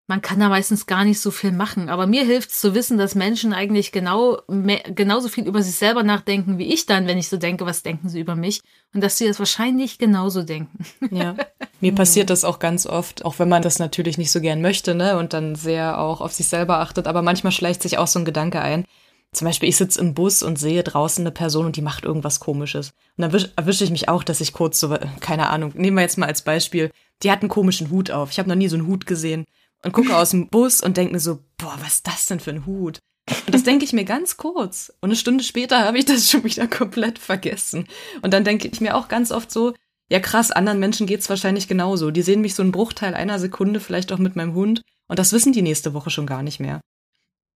man 0.08 0.20
kann 0.20 0.40
da 0.40 0.48
meistens 0.48 0.86
gar 0.86 1.04
nicht 1.04 1.20
so 1.20 1.30
viel 1.30 1.52
machen. 1.52 1.88
Aber 1.88 2.06
mir 2.06 2.24
hilft 2.24 2.50
es 2.50 2.60
zu 2.60 2.74
wissen, 2.74 2.98
dass 2.98 3.14
Menschen 3.14 3.52
eigentlich 3.52 3.92
genau 3.92 4.38
mehr, 4.48 4.80
genauso 4.94 5.28
viel 5.28 5.46
über 5.46 5.62
sich 5.62 5.76
selber 5.76 6.02
nachdenken 6.02 6.58
wie 6.58 6.72
ich 6.72 6.86
dann, 6.86 7.06
wenn 7.06 7.18
ich 7.18 7.28
so 7.28 7.36
denke, 7.36 7.66
was 7.66 7.82
denken 7.82 8.08
sie 8.08 8.20
über 8.20 8.34
mich? 8.34 8.62
Und 8.92 9.02
dass 9.02 9.16
sie 9.16 9.26
das 9.26 9.38
wahrscheinlich 9.38 9.98
genauso 9.98 10.42
denken. 10.42 10.84
Ja. 11.10 11.36
Mir 11.80 11.94
passiert 11.94 12.30
das 12.30 12.44
auch 12.44 12.58
ganz 12.58 12.86
oft, 12.86 13.24
auch 13.24 13.38
wenn 13.38 13.48
man 13.48 13.62
das 13.62 13.78
natürlich 13.78 14.18
nicht 14.18 14.30
so 14.30 14.40
gern 14.40 14.60
möchte, 14.60 14.94
ne? 14.94 15.18
Und 15.18 15.32
dann 15.32 15.54
sehr 15.54 15.98
auch 15.98 16.20
auf 16.20 16.32
sich 16.32 16.46
selber 16.46 16.78
achtet. 16.78 17.06
Aber 17.06 17.22
manchmal 17.22 17.52
schleicht 17.52 17.82
sich 17.82 17.98
auch 17.98 18.06
so 18.06 18.18
ein 18.18 18.24
Gedanke 18.24 18.60
ein. 18.60 18.84
Zum 19.32 19.46
Beispiel, 19.46 19.70
ich 19.70 19.78
sitze 19.78 19.98
im 19.98 20.12
Bus 20.12 20.42
und 20.42 20.58
sehe 20.58 20.82
draußen 20.82 21.22
eine 21.22 21.32
Person 21.32 21.64
und 21.64 21.76
die 21.76 21.82
macht 21.82 22.04
irgendwas 22.04 22.38
komisches. 22.38 22.92
Und 23.16 23.22
dann 23.22 23.44
erwische 23.56 23.82
ich 23.82 23.90
mich 23.90 24.08
auch, 24.08 24.24
dass 24.24 24.42
ich 24.42 24.52
kurz 24.52 24.78
so, 24.78 24.94
keine 25.20 25.48
Ahnung, 25.48 25.72
nehmen 25.74 25.96
wir 25.96 26.02
jetzt 26.02 26.18
mal 26.18 26.26
als 26.26 26.42
Beispiel, 26.42 26.90
die 27.22 27.30
hat 27.30 27.40
einen 27.40 27.48
komischen 27.48 27.90
Hut 27.90 28.10
auf. 28.10 28.30
Ich 28.30 28.38
habe 28.38 28.50
noch 28.50 28.56
nie 28.56 28.68
so 28.68 28.76
einen 28.76 28.86
Hut 28.86 29.06
gesehen. 29.06 29.46
Und 29.84 29.92
gucke 29.92 30.16
aus 30.16 30.30
dem 30.30 30.48
Bus 30.48 30.80
und 30.80 30.96
denke 30.96 31.12
mir 31.12 31.20
so, 31.20 31.40
boah, 31.58 31.76
was 31.80 31.94
ist 31.94 32.06
das 32.06 32.26
denn 32.26 32.40
für 32.40 32.50
ein 32.50 32.66
Hut? 32.66 32.98
Und 33.46 33.54
das 33.54 33.62
denke 33.62 33.84
ich 33.84 33.92
mir 33.92 34.04
ganz 34.04 34.36
kurz. 34.36 34.92
Und 35.00 35.10
eine 35.10 35.16
Stunde 35.16 35.44
später 35.44 35.80
habe 35.80 35.98
ich 35.98 36.04
das 36.04 36.28
schon 36.30 36.44
wieder 36.44 36.68
komplett 36.68 37.18
vergessen. 37.18 37.86
Und 38.22 38.32
dann 38.32 38.44
denke 38.44 38.68
ich 38.68 38.80
mir 38.80 38.96
auch 38.96 39.08
ganz 39.08 39.32
oft 39.32 39.50
so, 39.50 39.74
ja 40.10 40.20
krass, 40.20 40.50
anderen 40.50 40.78
Menschen 40.78 41.06
geht's 41.06 41.30
wahrscheinlich 41.30 41.68
genauso. 41.68 42.10
Die 42.10 42.22
sehen 42.22 42.42
mich 42.42 42.54
so 42.54 42.62
einen 42.62 42.72
Bruchteil 42.72 43.14
einer 43.14 43.38
Sekunde, 43.38 43.80
vielleicht 43.80 44.12
auch 44.12 44.18
mit 44.18 44.36
meinem 44.36 44.54
Hund. 44.54 44.82
Und 45.08 45.18
das 45.18 45.32
wissen 45.32 45.52
die 45.52 45.62
nächste 45.62 45.94
Woche 45.94 46.10
schon 46.10 46.26
gar 46.26 46.42
nicht 46.42 46.60
mehr. 46.60 46.80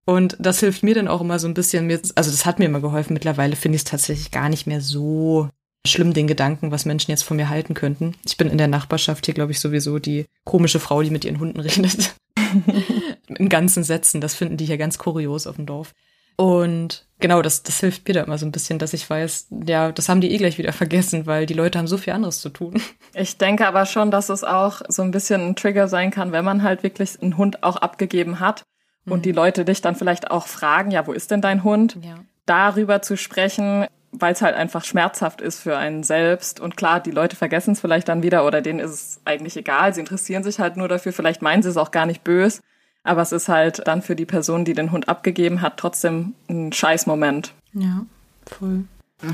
Und 0.05 0.37
das 0.39 0.61
hilft 0.61 0.83
mir 0.83 0.95
dann 0.95 1.09
auch 1.09 1.21
immer 1.21 1.37
so 1.37 1.47
ein 1.47 1.53
bisschen, 1.53 1.89
also 1.91 2.31
das 2.31 2.45
hat 2.45 2.59
mir 2.59 2.65
immer 2.65 2.79
geholfen. 2.79 3.13
Mittlerweile 3.13 3.55
finde 3.55 3.75
ich 3.75 3.81
es 3.81 3.89
tatsächlich 3.89 4.31
gar 4.31 4.47
nicht 4.47 4.65
mehr 4.65 4.79
so 4.79 5.49
schlimm 5.87 6.13
den 6.13 6.27
Gedanken, 6.27 6.71
was 6.71 6.85
Menschen 6.85 7.11
jetzt 7.11 7.23
von 7.23 7.37
mir 7.37 7.49
halten 7.49 7.73
könnten. 7.73 8.15
Ich 8.25 8.37
bin 8.37 8.49
in 8.49 8.57
der 8.57 8.67
Nachbarschaft 8.67 9.25
hier, 9.25 9.33
glaube 9.33 9.51
ich, 9.51 9.59
sowieso 9.59 9.99
die 9.99 10.25
komische 10.43 10.79
Frau, 10.79 11.01
die 11.01 11.09
mit 11.09 11.25
ihren 11.25 11.39
Hunden 11.39 11.59
redet. 11.59 12.15
in 13.27 13.49
ganzen 13.49 13.83
Sätzen. 13.83 14.21
Das 14.21 14.35
finden 14.35 14.57
die 14.57 14.65
hier 14.65 14.77
ganz 14.77 14.97
kurios 14.97 15.47
auf 15.47 15.55
dem 15.55 15.65
Dorf. 15.65 15.93
Und 16.37 17.07
genau, 17.19 17.41
das, 17.41 17.63
das 17.63 17.79
hilft 17.79 18.07
mir 18.07 18.13
da 18.13 18.21
immer 18.21 18.37
so 18.37 18.45
ein 18.45 18.51
bisschen, 18.51 18.77
dass 18.77 18.93
ich 18.93 19.09
weiß, 19.09 19.47
ja, 19.65 19.91
das 19.91 20.07
haben 20.07 20.21
die 20.21 20.31
eh 20.31 20.37
gleich 20.37 20.59
wieder 20.59 20.71
vergessen, 20.71 21.25
weil 21.25 21.47
die 21.47 21.55
Leute 21.55 21.79
haben 21.79 21.87
so 21.87 21.97
viel 21.97 22.13
anderes 22.13 22.41
zu 22.41 22.49
tun. 22.49 22.79
Ich 23.15 23.39
denke 23.39 23.67
aber 23.67 23.87
schon, 23.87 24.11
dass 24.11 24.29
es 24.29 24.43
auch 24.43 24.81
so 24.87 25.01
ein 25.01 25.09
bisschen 25.09 25.41
ein 25.41 25.55
Trigger 25.55 25.87
sein 25.87 26.11
kann, 26.11 26.31
wenn 26.31 26.45
man 26.45 26.61
halt 26.61 26.83
wirklich 26.83 27.19
einen 27.21 27.37
Hund 27.37 27.63
auch 27.63 27.77
abgegeben 27.77 28.39
hat 28.39 28.63
und 29.07 29.19
mhm. 29.19 29.21
die 29.23 29.31
Leute 29.31 29.65
dich 29.65 29.81
dann 29.81 29.95
vielleicht 29.95 30.29
auch 30.29 30.45
fragen, 30.45 30.91
ja, 30.91 31.07
wo 31.07 31.11
ist 31.11 31.31
denn 31.31 31.41
dein 31.41 31.63
Hund? 31.63 31.97
Ja. 32.03 32.19
Darüber 32.45 33.01
zu 33.01 33.17
sprechen, 33.17 33.87
weil 34.11 34.33
es 34.33 34.41
halt 34.41 34.55
einfach 34.55 34.85
schmerzhaft 34.85 35.41
ist 35.41 35.59
für 35.59 35.77
einen 35.77 36.03
selbst. 36.03 36.59
Und 36.59 36.77
klar, 36.77 36.99
die 36.99 37.11
Leute 37.11 37.35
vergessen 37.35 37.73
es 37.73 37.79
vielleicht 37.79 38.07
dann 38.07 38.23
wieder 38.23 38.45
oder 38.45 38.61
denen 38.61 38.79
ist 38.79 38.91
es 38.91 39.21
eigentlich 39.25 39.57
egal. 39.57 39.93
Sie 39.93 39.99
interessieren 39.99 40.43
sich 40.43 40.59
halt 40.59 40.77
nur 40.77 40.87
dafür. 40.87 41.13
Vielleicht 41.13 41.41
meinen 41.41 41.63
sie 41.63 41.69
es 41.69 41.77
auch 41.77 41.91
gar 41.91 42.05
nicht 42.05 42.23
böse. 42.23 42.61
Aber 43.03 43.21
es 43.21 43.31
ist 43.31 43.47
halt 43.47 43.87
dann 43.87 44.01
für 44.01 44.15
die 44.15 44.25
Person, 44.25 44.65
die 44.65 44.73
den 44.73 44.91
Hund 44.91 45.07
abgegeben 45.07 45.61
hat, 45.61 45.77
trotzdem 45.77 46.33
ein 46.49 46.73
Scheißmoment. 46.73 47.53
Ja, 47.73 48.05
voll. 48.45 48.83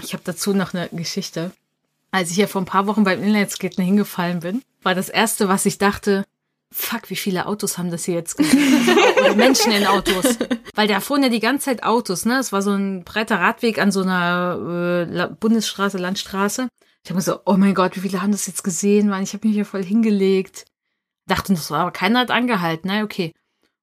Ich 0.02 0.14
habe 0.14 0.24
dazu 0.24 0.54
noch 0.54 0.74
eine 0.74 0.90
Geschichte. 0.90 1.52
Als 2.12 2.30
ich 2.30 2.38
ja 2.38 2.48
vor 2.48 2.62
ein 2.62 2.66
paar 2.66 2.86
Wochen 2.86 3.04
beim 3.04 3.22
Inlineskaten 3.22 3.84
hingefallen 3.84 4.42
bin, 4.42 4.62
war 4.84 4.94
das 4.94 5.10
erste, 5.10 5.48
was 5.48 5.66
ich 5.66 5.80
dachte, 5.80 6.24
fuck, 6.74 7.10
wie 7.10 7.16
viele 7.16 7.46
Autos 7.46 7.78
haben 7.78 7.92
das 7.92 8.06
hier 8.06 8.16
jetzt 8.16 8.38
gesehen? 8.38 8.88
Oder 9.20 9.36
Menschen 9.36 9.72
in 9.72 9.86
Autos. 9.86 10.38
Weil 10.76 10.88
da 10.88 11.00
fuhren 11.00 11.24
ja 11.24 11.30
die 11.30 11.40
ganze 11.40 11.66
Zeit 11.66 11.84
Autos, 11.84 12.26
ne? 12.26 12.40
Es 12.40 12.52
war 12.52 12.62
so 12.62 12.72
ein 12.72 13.04
breiter 13.04 13.40
Radweg 13.40 13.80
an 13.80 13.92
so 13.92 14.02
einer 14.02 15.08
äh, 15.08 15.28
Bundesstraße, 15.40 15.98
Landstraße. 15.98 16.68
Ich 17.04 17.10
habe 17.10 17.18
mir 17.18 17.22
so, 17.22 17.40
oh 17.46 17.58
mein 17.58 17.76
Gott, 17.76 17.96
wie 17.96 18.00
viele 18.00 18.22
haben 18.22 18.32
das 18.32 18.48
jetzt 18.48 18.64
gesehen? 18.64 19.10
Mann, 19.10 19.24
ich 19.24 19.34
habe 19.34 19.48
mich 19.48 19.56
hier 19.56 19.66
voll 19.66 19.84
hingelegt. 19.84 20.66
Dachte, 21.28 21.54
das 21.54 21.70
war 21.72 21.82
aber 21.82 21.92
keiner 21.92 22.20
hat 22.20 22.32
angehalten, 22.32 22.90
ne? 22.90 23.04
Okay. 23.04 23.34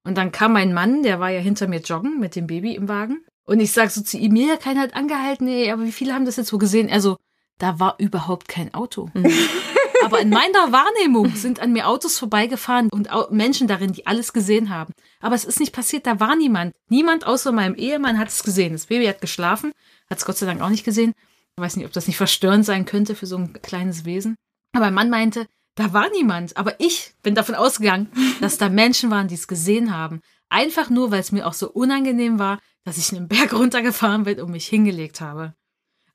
Und 0.03 0.17
dann 0.17 0.31
kam 0.31 0.53
mein 0.53 0.73
Mann, 0.73 1.03
der 1.03 1.19
war 1.19 1.29
ja 1.29 1.39
hinter 1.39 1.67
mir 1.67 1.79
joggen 1.79 2.19
mit 2.19 2.35
dem 2.35 2.47
Baby 2.47 2.75
im 2.75 2.89
Wagen. 2.89 3.23
Und 3.45 3.59
ich 3.59 3.71
sag 3.71 3.91
so 3.91 4.01
zu 4.01 4.17
ihm, 4.17 4.35
ja, 4.35 4.57
keiner 4.57 4.81
hat 4.81 4.95
angehalten, 4.95 5.47
ey, 5.47 5.71
aber 5.71 5.83
wie 5.83 5.91
viele 5.91 6.13
haben 6.13 6.25
das 6.25 6.37
jetzt 6.37 6.49
so 6.49 6.57
gesehen? 6.57 6.89
Also, 6.91 7.17
da 7.57 7.79
war 7.79 7.95
überhaupt 7.99 8.47
kein 8.47 8.73
Auto. 8.73 9.09
Mhm. 9.13 9.25
Aber 10.03 10.19
in 10.19 10.29
meiner 10.29 10.71
Wahrnehmung 10.71 11.35
sind 11.35 11.59
an 11.59 11.73
mir 11.73 11.87
Autos 11.87 12.17
vorbeigefahren 12.17 12.89
und 12.91 13.09
Menschen 13.31 13.67
darin, 13.67 13.93
die 13.93 14.07
alles 14.07 14.33
gesehen 14.33 14.69
haben. 14.69 14.93
Aber 15.19 15.35
es 15.35 15.45
ist 15.45 15.59
nicht 15.59 15.73
passiert, 15.73 16.07
da 16.07 16.19
war 16.19 16.35
niemand. 16.35 16.73
Niemand 16.89 17.25
außer 17.25 17.51
meinem 17.51 17.75
Ehemann 17.75 18.17
hat 18.17 18.29
es 18.29 18.43
gesehen. 18.43 18.73
Das 18.73 18.87
Baby 18.87 19.05
hat 19.05 19.21
geschlafen, 19.21 19.71
hat 20.09 20.17
es 20.17 20.25
Gott 20.25 20.37
sei 20.37 20.45
Dank 20.45 20.61
auch 20.61 20.69
nicht 20.69 20.83
gesehen. 20.83 21.13
Ich 21.55 21.61
weiß 21.61 21.75
nicht, 21.75 21.85
ob 21.85 21.93
das 21.93 22.07
nicht 22.07 22.17
verstörend 22.17 22.65
sein 22.65 22.85
könnte 22.85 23.15
für 23.15 23.27
so 23.27 23.37
ein 23.37 23.53
kleines 23.61 24.05
Wesen. 24.05 24.35
Aber 24.73 24.85
mein 24.85 24.93
Mann 24.93 25.09
meinte, 25.09 25.47
da 25.75 25.93
war 25.93 26.09
niemand. 26.11 26.57
Aber 26.57 26.79
ich 26.79 27.13
bin 27.23 27.35
davon 27.35 27.55
ausgegangen, 27.55 28.11
dass 28.41 28.57
da 28.57 28.69
Menschen 28.69 29.11
waren, 29.11 29.27
die 29.27 29.35
es 29.35 29.47
gesehen 29.47 29.95
haben. 29.95 30.21
Einfach 30.49 30.89
nur, 30.89 31.11
weil 31.11 31.19
es 31.19 31.31
mir 31.31 31.47
auch 31.47 31.53
so 31.53 31.69
unangenehm 31.69 32.39
war, 32.39 32.59
dass 32.83 32.97
ich 32.97 33.11
einen 33.15 33.27
Berg 33.27 33.53
runtergefahren 33.53 34.23
bin 34.23 34.41
und 34.41 34.51
mich 34.51 34.67
hingelegt 34.67 35.21
habe. 35.21 35.53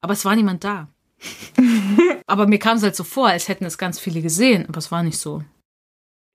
Aber 0.00 0.12
es 0.12 0.24
war 0.24 0.36
niemand 0.36 0.64
da. 0.64 0.88
aber 2.26 2.46
mir 2.46 2.58
kam 2.58 2.76
es 2.76 2.82
halt 2.82 2.96
so 2.96 3.04
vor, 3.04 3.28
als 3.28 3.48
hätten 3.48 3.64
es 3.64 3.78
ganz 3.78 3.98
viele 3.98 4.22
gesehen, 4.22 4.66
aber 4.68 4.78
es 4.78 4.90
war 4.90 5.02
nicht 5.02 5.18
so. 5.18 5.42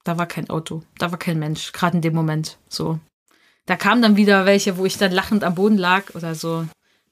Da 0.04 0.18
war 0.18 0.26
kein 0.26 0.50
Auto, 0.50 0.82
da 0.98 1.12
war 1.12 1.20
kein 1.20 1.40
Mensch, 1.40 1.72
gerade 1.74 1.98
in 1.98 2.02
dem 2.02 2.16
Moment. 2.16 2.58
So. 2.68 3.00
Da 3.66 3.76
kamen 3.76 4.02
dann 4.02 4.18
wieder 4.18 4.46
welche, 4.46 4.78
wo 4.78 4.86
ich 4.86 4.98
dann 4.98 5.12
lachend 5.12 5.44
am 5.44 5.56
Boden 5.56 5.78
lag 5.78 6.16
oder 6.16 6.34
so, 6.34 6.66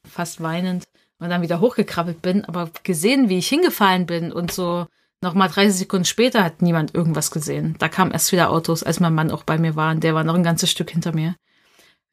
fast 0.07 0.41
weinend 0.41 0.85
und 1.19 1.29
dann 1.29 1.41
wieder 1.41 1.59
hochgekrabbelt 1.59 2.21
bin, 2.21 2.45
aber 2.45 2.71
gesehen, 2.83 3.29
wie 3.29 3.37
ich 3.37 3.47
hingefallen 3.47 4.05
bin 4.05 4.31
und 4.31 4.51
so 4.51 4.87
nochmal 5.21 5.49
30 5.49 5.77
Sekunden 5.77 6.05
später 6.05 6.43
hat 6.43 6.61
niemand 6.61 6.95
irgendwas 6.95 7.29
gesehen. 7.29 7.75
Da 7.77 7.89
kamen 7.89 8.11
erst 8.11 8.31
wieder 8.31 8.49
Autos, 8.49 8.83
als 8.83 8.99
mein 8.99 9.13
Mann 9.13 9.31
auch 9.31 9.43
bei 9.43 9.57
mir 9.57 9.75
war 9.75 9.91
und 9.91 10.03
der 10.03 10.15
war 10.15 10.23
noch 10.23 10.35
ein 10.35 10.43
ganzes 10.43 10.71
Stück 10.71 10.89
hinter 10.89 11.13
mir. 11.13 11.35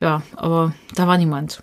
Ja, 0.02 0.22
aber 0.34 0.74
da 0.94 1.06
war 1.06 1.16
niemand. 1.16 1.62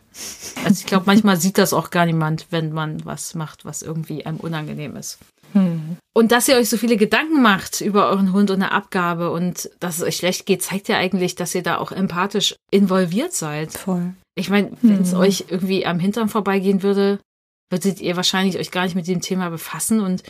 Also 0.64 0.80
ich 0.80 0.86
glaube, 0.86 1.06
manchmal 1.06 1.38
sieht 1.38 1.58
das 1.58 1.74
auch 1.74 1.92
gar 1.92 2.06
niemand, 2.06 2.48
wenn 2.50 2.72
man 2.72 3.06
was 3.06 3.36
macht, 3.36 3.64
was 3.64 3.82
irgendwie 3.82 4.26
einem 4.26 4.40
unangenehm 4.40 4.96
ist. 4.96 5.20
Hm. 5.54 5.98
Und 6.14 6.32
dass 6.32 6.48
ihr 6.48 6.56
euch 6.56 6.70
so 6.70 6.78
viele 6.78 6.98
Gedanken 6.98 7.42
macht 7.42 7.82
über 7.82 8.10
euren 8.10 8.34
Hund 8.34 8.50
und 8.50 8.62
eine 8.62 8.72
Abgabe 8.72 9.32
und 9.32 9.70
dass 9.80 9.98
es 9.98 10.04
euch 10.04 10.18
schlecht 10.18 10.48
geht, 10.48 10.64
zeigt 10.64 10.88
ja 10.88 10.98
eigentlich, 10.98 11.36
dass 11.36 11.54
ihr 11.54 11.62
da 11.62 11.78
auch 11.78 11.92
empathisch 11.92 12.56
involviert 12.72 13.34
seid. 13.34 13.72
Voll. 13.72 14.14
Ich 14.36 14.50
meine, 14.50 14.72
wenn 14.82 15.02
es 15.02 15.12
hm. 15.12 15.20
euch 15.20 15.46
irgendwie 15.50 15.86
am 15.86 16.00
Hintern 16.00 16.28
vorbeigehen 16.28 16.82
würde, 16.82 17.20
würdet 17.70 18.02
ihr 18.02 18.16
wahrscheinlich 18.16 18.58
euch 18.58 18.72
gar 18.72 18.84
nicht 18.84 18.96
mit 18.96 19.08
dem 19.08 19.22
Thema 19.22 19.50
befassen 19.50 20.00
und 20.00 20.24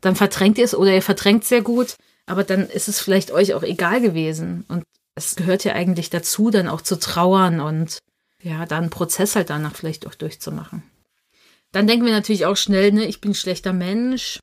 dann 0.00 0.16
verdrängt 0.16 0.58
ihr 0.58 0.64
es 0.64 0.74
oder 0.74 0.94
ihr 0.94 1.02
verdrängt 1.02 1.44
sehr 1.44 1.62
gut, 1.62 1.96
aber 2.26 2.44
dann 2.44 2.68
ist 2.68 2.88
es 2.88 3.00
vielleicht 3.00 3.30
euch 3.30 3.54
auch 3.54 3.62
egal 3.62 4.00
gewesen. 4.00 4.64
Und 4.68 4.84
es 5.14 5.36
gehört 5.36 5.64
ja 5.64 5.74
eigentlich 5.74 6.10
dazu, 6.10 6.50
dann 6.50 6.68
auch 6.68 6.80
zu 6.80 6.98
trauern 6.98 7.60
und 7.60 7.98
ja, 8.42 8.66
dann 8.66 8.84
einen 8.84 8.90
Prozess 8.90 9.36
halt 9.36 9.50
danach 9.50 9.74
vielleicht 9.74 10.06
auch 10.06 10.14
durchzumachen. 10.14 10.82
Dann 11.72 11.86
denken 11.86 12.04
wir 12.06 12.12
natürlich 12.12 12.46
auch 12.46 12.56
schnell, 12.56 12.92
ne, 12.92 13.04
ich 13.04 13.20
bin 13.20 13.32
ein 13.32 13.36
schlechter 13.36 13.72
Mensch. 13.72 14.38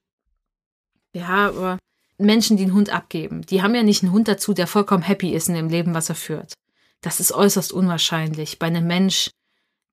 Ja, 1.13 1.47
aber 1.47 1.77
Menschen, 2.17 2.57
die 2.57 2.63
einen 2.63 2.73
Hund 2.73 2.89
abgeben, 2.89 3.41
die 3.43 3.61
haben 3.61 3.75
ja 3.75 3.83
nicht 3.83 4.03
einen 4.03 4.11
Hund 4.11 4.27
dazu, 4.27 4.53
der 4.53 4.67
vollkommen 4.67 5.03
happy 5.03 5.33
ist 5.33 5.49
in 5.49 5.55
dem 5.55 5.69
Leben, 5.69 5.93
was 5.93 6.09
er 6.09 6.15
führt. 6.15 6.53
Das 7.01 7.19
ist 7.19 7.31
äußerst 7.31 7.73
unwahrscheinlich. 7.73 8.59
Bei 8.59 8.67
einem 8.67 8.87
Mensch, 8.87 9.31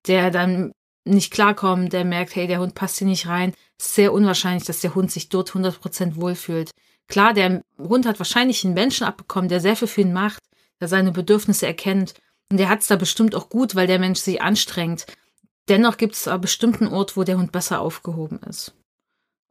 der 0.07 0.31
dann 0.31 0.73
nicht 1.05 1.33
klarkommt, 1.33 1.93
der 1.93 2.05
merkt, 2.05 2.35
hey, 2.35 2.47
der 2.47 2.61
Hund 2.61 2.75
passt 2.75 2.99
hier 2.99 3.07
nicht 3.07 3.27
rein, 3.27 3.55
ist 3.79 3.95
sehr 3.95 4.13
unwahrscheinlich, 4.13 4.65
dass 4.65 4.81
der 4.81 4.95
Hund 4.95 5.11
sich 5.11 5.29
dort 5.29 5.51
100% 5.51 6.17
wohlfühlt. 6.17 6.71
Klar, 7.09 7.33
der 7.33 7.63
Hund 7.79 8.05
hat 8.07 8.19
wahrscheinlich 8.21 8.65
einen 8.65 8.75
Menschen 8.75 9.07
abbekommen, 9.07 9.49
der 9.49 9.61
sehr 9.61 9.77
viel 9.77 9.89
für 9.89 10.03
ihn 10.03 10.13
macht, 10.13 10.41
der 10.81 10.89
seine 10.89 11.13
Bedürfnisse 11.13 11.67
erkennt. 11.67 12.15
Und 12.51 12.59
der 12.59 12.69
hat 12.69 12.81
es 12.81 12.87
da 12.87 12.97
bestimmt 12.97 13.35
auch 13.35 13.49
gut, 13.49 13.75
weil 13.75 13.87
der 13.87 13.99
Mensch 13.99 14.21
sich 14.21 14.41
anstrengt. 14.41 15.07
Dennoch 15.69 15.97
gibt 15.97 16.15
es 16.15 16.29
aber 16.29 16.41
bestimmten 16.41 16.89
Ort, 16.89 17.17
wo 17.17 17.25
der 17.25 17.39
Hund 17.39 17.53
besser 17.53 17.81
aufgehoben 17.81 18.41
ist. 18.49 18.75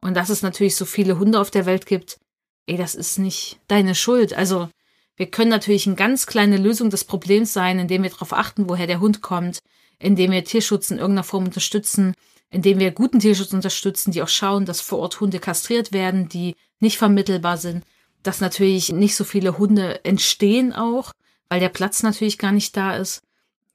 Und 0.00 0.14
dass 0.14 0.30
es 0.30 0.42
natürlich 0.42 0.76
so 0.76 0.84
viele 0.84 1.18
Hunde 1.18 1.40
auf 1.40 1.50
der 1.50 1.66
Welt 1.66 1.86
gibt, 1.86 2.18
ey, 2.66 2.76
das 2.76 2.94
ist 2.94 3.18
nicht 3.18 3.60
deine 3.68 3.94
Schuld. 3.94 4.34
Also, 4.34 4.68
wir 5.16 5.30
können 5.30 5.50
natürlich 5.50 5.86
eine 5.86 5.96
ganz 5.96 6.26
kleine 6.26 6.56
Lösung 6.56 6.90
des 6.90 7.04
Problems 7.04 7.52
sein, 7.52 7.78
indem 7.78 8.02
wir 8.02 8.10
darauf 8.10 8.32
achten, 8.32 8.68
woher 8.68 8.86
der 8.86 9.00
Hund 9.00 9.20
kommt, 9.22 9.58
indem 9.98 10.30
wir 10.30 10.44
Tierschutz 10.44 10.90
in 10.90 10.98
irgendeiner 10.98 11.24
Form 11.24 11.46
unterstützen, 11.46 12.14
indem 12.50 12.78
wir 12.78 12.92
guten 12.92 13.18
Tierschutz 13.18 13.52
unterstützen, 13.52 14.12
die 14.12 14.22
auch 14.22 14.28
schauen, 14.28 14.64
dass 14.64 14.80
vor 14.80 15.00
Ort 15.00 15.20
Hunde 15.20 15.40
kastriert 15.40 15.92
werden, 15.92 16.28
die 16.28 16.54
nicht 16.78 16.98
vermittelbar 16.98 17.56
sind, 17.56 17.84
dass 18.22 18.40
natürlich 18.40 18.92
nicht 18.92 19.16
so 19.16 19.24
viele 19.24 19.58
Hunde 19.58 20.04
entstehen 20.04 20.72
auch, 20.72 21.12
weil 21.48 21.60
der 21.60 21.68
Platz 21.68 22.02
natürlich 22.02 22.38
gar 22.38 22.52
nicht 22.52 22.76
da 22.76 22.96
ist. 22.96 23.22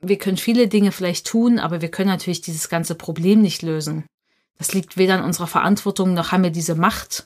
Wir 0.01 0.17
können 0.17 0.37
viele 0.37 0.67
Dinge 0.67 0.91
vielleicht 0.91 1.27
tun, 1.27 1.59
aber 1.59 1.81
wir 1.81 1.89
können 1.89 2.09
natürlich 2.09 2.41
dieses 2.41 2.69
ganze 2.69 2.95
Problem 2.95 3.41
nicht 3.41 3.61
lösen. 3.61 4.05
Das 4.57 4.73
liegt 4.73 4.97
weder 4.97 5.15
an 5.15 5.23
unserer 5.23 5.47
Verantwortung, 5.47 6.13
noch 6.13 6.31
haben 6.31 6.43
wir 6.43 6.51
diese 6.51 6.75
Macht. 6.75 7.25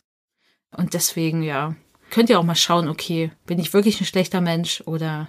Und 0.76 0.94
deswegen, 0.94 1.44
ja, 1.44 1.76
könnt 2.10 2.30
ihr 2.30 2.40
auch 2.40 2.44
mal 2.44 2.56
schauen, 2.56 2.88
okay, 2.88 3.32
bin 3.46 3.60
ich 3.60 3.74
wirklich 3.74 4.00
ein 4.00 4.06
schlechter 4.06 4.42
Mensch 4.42 4.82
oder 4.86 5.28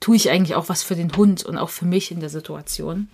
tue 0.00 0.16
ich 0.16 0.30
eigentlich 0.30 0.54
auch 0.54 0.68
was 0.68 0.82
für 0.82 0.96
den 0.96 1.14
Hund 1.16 1.44
und 1.44 1.58
auch 1.58 1.70
für 1.70 1.86
mich 1.86 2.10
in 2.10 2.20
der 2.20 2.30
Situation? 2.30 3.08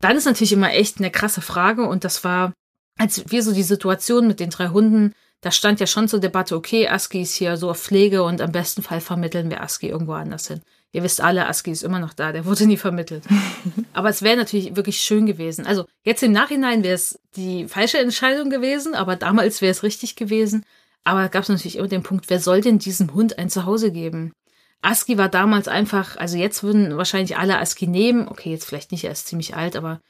Dann 0.00 0.16
ist 0.16 0.24
natürlich 0.24 0.52
immer 0.52 0.72
echt 0.72 0.98
eine 0.98 1.10
krasse 1.10 1.40
Frage 1.40 1.86
und 1.88 2.04
das 2.04 2.24
war, 2.24 2.52
als 2.98 3.30
wir 3.30 3.42
so 3.42 3.52
die 3.52 3.62
Situation 3.62 4.26
mit 4.26 4.40
den 4.40 4.50
drei 4.50 4.68
Hunden, 4.68 5.14
da 5.42 5.50
stand 5.50 5.80
ja 5.80 5.86
schon 5.86 6.08
zur 6.08 6.20
Debatte, 6.20 6.56
okay, 6.56 6.88
Aski 6.88 7.22
ist 7.22 7.34
hier 7.34 7.56
so 7.56 7.68
auf 7.70 7.82
Pflege 7.82 8.22
und 8.22 8.40
am 8.40 8.52
besten 8.52 8.80
Fall 8.80 9.00
vermitteln 9.00 9.50
wir 9.50 9.60
Aski 9.60 9.88
irgendwo 9.88 10.12
anders 10.12 10.46
hin. 10.46 10.62
Ihr 10.92 11.02
wisst 11.02 11.20
alle, 11.20 11.48
Aski 11.48 11.72
ist 11.72 11.82
immer 11.82 11.98
noch 11.98 12.14
da, 12.14 12.30
der 12.30 12.44
wurde 12.44 12.64
nie 12.64 12.76
vermittelt. 12.76 13.24
aber 13.92 14.08
es 14.08 14.22
wäre 14.22 14.36
natürlich 14.36 14.76
wirklich 14.76 14.98
schön 14.98 15.26
gewesen. 15.26 15.66
Also 15.66 15.84
jetzt 16.04 16.22
im 16.22 16.30
Nachhinein 16.30 16.84
wäre 16.84 16.94
es 16.94 17.18
die 17.34 17.66
falsche 17.66 17.98
Entscheidung 17.98 18.50
gewesen, 18.50 18.94
aber 18.94 19.16
damals 19.16 19.60
wäre 19.60 19.72
es 19.72 19.82
richtig 19.82 20.14
gewesen. 20.14 20.64
Aber 21.02 21.28
gab 21.28 21.42
es 21.42 21.48
natürlich 21.48 21.76
immer 21.76 21.88
den 21.88 22.04
Punkt, 22.04 22.30
wer 22.30 22.38
soll 22.38 22.60
denn 22.60 22.78
diesem 22.78 23.12
Hund 23.12 23.38
ein 23.38 23.50
Zuhause 23.50 23.90
geben? 23.90 24.32
ASCII 24.80 25.18
war 25.18 25.28
damals 25.28 25.66
einfach, 25.66 26.16
also 26.18 26.36
jetzt 26.36 26.62
würden 26.62 26.96
wahrscheinlich 26.96 27.36
alle 27.36 27.58
ASCII 27.58 27.88
nehmen. 27.88 28.28
Okay, 28.28 28.50
jetzt 28.50 28.66
vielleicht 28.66 28.92
nicht, 28.92 29.04
er 29.04 29.12
ist 29.12 29.26
ziemlich 29.26 29.56
alt, 29.56 29.74
aber 29.74 30.00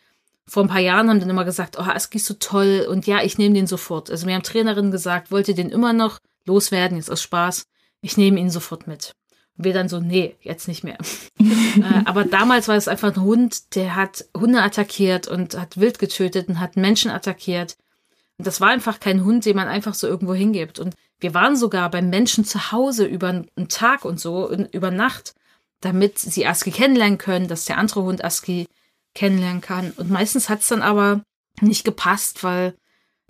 vor 0.49 0.65
ein 0.65 0.69
paar 0.69 0.81
Jahren 0.81 1.09
haben 1.09 1.21
dann 1.21 1.31
immer 1.31 1.45
gesagt, 1.45 1.79
oh, 1.79 1.83
ASCII 1.83 2.17
ist 2.17 2.27
so 2.27 2.35
toll 2.35 2.87
und 2.89 3.07
ja, 3.07 3.23
ich 3.23 3.39
nehme 3.39 3.55
den 3.55 3.67
sofort. 3.67 4.11
Also 4.11 4.27
mir 4.27 4.35
haben 4.35 4.43
Trainerinnen 4.43 4.91
gesagt, 4.91 5.31
wollt 5.31 5.49
ihr 5.49 5.55
den 5.55 5.71
immer 5.71 5.93
noch 5.93 6.19
loswerden, 6.47 6.97
jetzt 6.97 7.11
aus 7.11 7.23
Spaß, 7.23 7.65
ich 8.01 8.17
nehme 8.17 8.41
ihn 8.41 8.51
sofort 8.51 8.87
mit. 8.87 9.15
Und 9.57 9.65
wir 9.65 9.73
dann 9.73 9.89
so, 9.89 10.01
nee, 10.01 10.37
jetzt 10.41 10.69
nicht 10.69 10.85
mehr. 10.85 10.99
Äh, 11.75 12.03
aber 12.05 12.27
damals 12.27 12.69
war 12.69 12.77
es 12.77 12.87
einfach 12.87 13.17
ein 13.17 13.23
Hund, 13.23 13.75
der 13.77 13.97
hat 13.97 14.27
Hunde 14.37 14.61
attackiert 14.61 15.27
und 15.27 15.59
hat 15.59 15.81
wild 15.81 15.99
getötet 15.99 16.51
und 16.51 16.61
hat 16.61 16.77
Menschen 16.77 17.11
attackiert. 17.11 17.79
Und 18.37 18.47
das 18.47 18.61
war 18.61 18.69
einfach 18.69 19.01
kein 19.01 19.25
Hund, 19.25 19.47
den 19.47 19.57
man 19.57 19.69
einfach 19.69 19.95
so 19.95 20.07
irgendwo 20.07 20.35
hingibt. 20.35 20.79
Und 20.79 20.95
wir 21.19 21.33
waren 21.33 21.57
sogar 21.57 21.91
beim 21.91 22.11
Menschen 22.11 22.45
zu 22.45 22.73
Hause 22.73 23.07
über 23.07 23.29
einen 23.29 23.69
Tag 23.71 24.05
und 24.05 24.21
so, 24.21 24.53
über 24.53 24.91
Nacht, 24.91 25.35
damit 25.81 26.19
sie 26.19 26.47
Aski 26.47 26.73
kennenlernen 26.73 27.17
können, 27.17 27.49
dass 27.49 27.65
der 27.65 27.79
andere 27.79 28.03
Hund 28.03 28.23
Aski 28.23 28.67
kennenlernen 29.15 29.61
kann. 29.61 29.93
Und 29.93 30.11
meistens 30.11 30.49
hat 30.49 30.61
es 30.61 30.69
dann 30.69 30.83
aber 30.83 31.23
nicht 31.61 31.85
gepasst, 31.85 32.45
weil 32.45 32.75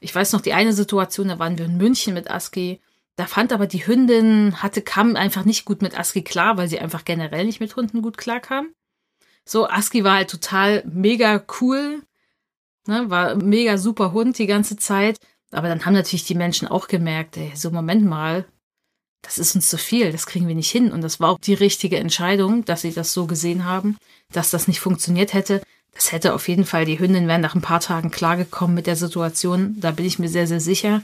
ich 0.01 0.15
weiß 0.15 0.33
noch, 0.33 0.41
die 0.41 0.53
eine 0.53 0.73
Situation, 0.73 1.29
da 1.29 1.39
waren 1.39 1.59
wir 1.59 1.67
in 1.67 1.77
München 1.77 2.15
mit 2.15 2.31
Aski. 2.31 2.81
Da 3.17 3.27
fand 3.27 3.53
aber 3.53 3.67
die 3.67 3.87
Hündin, 3.87 4.63
hatte, 4.63 4.83
kam 4.83 5.17
einfach 5.17 5.45
nicht 5.45 5.65
gut 5.65 5.83
mit 5.83 5.99
Aski 5.99 6.23
klar, 6.23 6.57
weil 6.57 6.69
sie 6.69 6.81
einfach 6.81 7.05
generell 7.05 7.45
nicht 7.45 7.61
mit 7.61 7.77
Hunden 7.77 8.03
gut 8.03 8.17
klarkam. 8.17 8.75
So, 9.45 9.69
Aski 9.69 10.03
war 10.05 10.17
halt 10.17 10.31
total 10.31 10.83
mega 10.87 11.45
cool, 11.61 12.03
ne, 12.87 13.11
war 13.11 13.37
mega 13.37 13.77
super 13.77 14.13
Hund 14.13 14.39
die 14.39 14.47
ganze 14.47 14.77
Zeit. 14.77 15.19
Aber 15.51 15.69
dann 15.69 15.85
haben 15.85 15.93
natürlich 15.93 16.25
die 16.25 16.35
Menschen 16.35 16.67
auch 16.67 16.89
gemerkt, 16.89 17.37
ey, 17.37 17.53
so 17.55 17.71
Moment 17.71 18.05
mal, 18.05 18.47
das 19.23 19.39
ist 19.39 19.55
uns 19.55 19.69
zu 19.69 19.79
viel, 19.79 20.13
das 20.13 20.27
kriegen 20.27 20.49
wir 20.49 20.55
nicht 20.55 20.71
hin. 20.71 20.93
Und 20.93 21.01
das 21.01 21.21
war 21.21 21.31
auch 21.31 21.39
die 21.39 21.55
richtige 21.55 21.97
Entscheidung, 21.99 22.65
dass 22.65 22.83
sie 22.83 22.93
das 22.93 23.13
so 23.13 23.27
gesehen 23.27 23.65
haben, 23.65 23.97
dass 24.33 24.51
das 24.51 24.69
nicht 24.69 24.81
funktioniert 24.81 25.33
hätte. 25.33 25.63
Das 25.95 26.11
hätte 26.11 26.35
auf 26.35 26.49
jeden 26.49 26.65
Fall, 26.65 26.85
die 26.85 26.99
Hündin 26.99 27.29
wären 27.29 27.41
nach 27.41 27.55
ein 27.55 27.63
paar 27.63 27.81
Tagen 27.81 28.11
klargekommen 28.11 28.75
mit 28.75 28.87
der 28.87 28.97
Situation. 28.97 29.77
Da 29.79 29.93
bin 29.93 30.07
ich 30.07 30.19
mir 30.19 30.29
sehr, 30.29 30.47
sehr 30.47 30.61
sicher. 30.61 31.03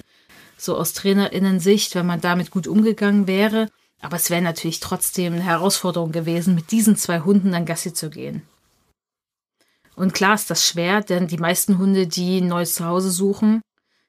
So 0.57 0.77
aus 0.77 0.93
Trainerinnen-Sicht, 0.93 1.95
wenn 1.95 2.07
man 2.07 2.21
damit 2.21 2.51
gut 2.51 2.67
umgegangen 2.67 3.27
wäre. 3.27 3.69
Aber 4.01 4.17
es 4.17 4.31
wäre 4.31 4.43
natürlich 4.43 4.81
trotzdem 4.81 5.35
eine 5.35 5.43
Herausforderung 5.43 6.13
gewesen, 6.13 6.55
mit 6.55 6.71
diesen 6.71 6.97
zwei 6.97 7.21
Hunden 7.21 7.53
dann 7.53 7.67
Gassi 7.67 7.93
zu 7.93 8.11
gehen. 8.11 8.43
Und 9.95 10.15
klar 10.15 10.35
ist 10.35 10.51
das 10.51 10.67
schwer, 10.67 11.01
denn 11.01 11.27
die 11.27 11.39
meisten 11.39 11.79
Hunde, 11.79 12.07
die 12.07 12.39
ein 12.39 12.47
neues 12.47 12.75
Zuhause 12.75 13.11
suchen, 13.11 13.61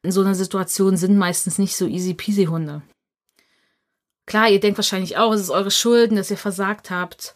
in 0.03 0.11
so 0.11 0.21
einer 0.21 0.35
Situation 0.35 0.97
sind 0.97 1.17
meistens 1.17 1.57
nicht 1.57 1.75
so 1.75 1.87
easy 1.87 2.13
peasy 2.13 2.45
Hunde. 2.45 2.83
Klar, 4.29 4.47
ihr 4.47 4.59
denkt 4.59 4.77
wahrscheinlich 4.77 5.17
auch, 5.17 5.33
es 5.33 5.41
ist 5.41 5.49
eure 5.49 5.71
Schulden, 5.71 6.15
dass 6.15 6.29
ihr 6.29 6.37
versagt 6.37 6.91
habt, 6.91 7.35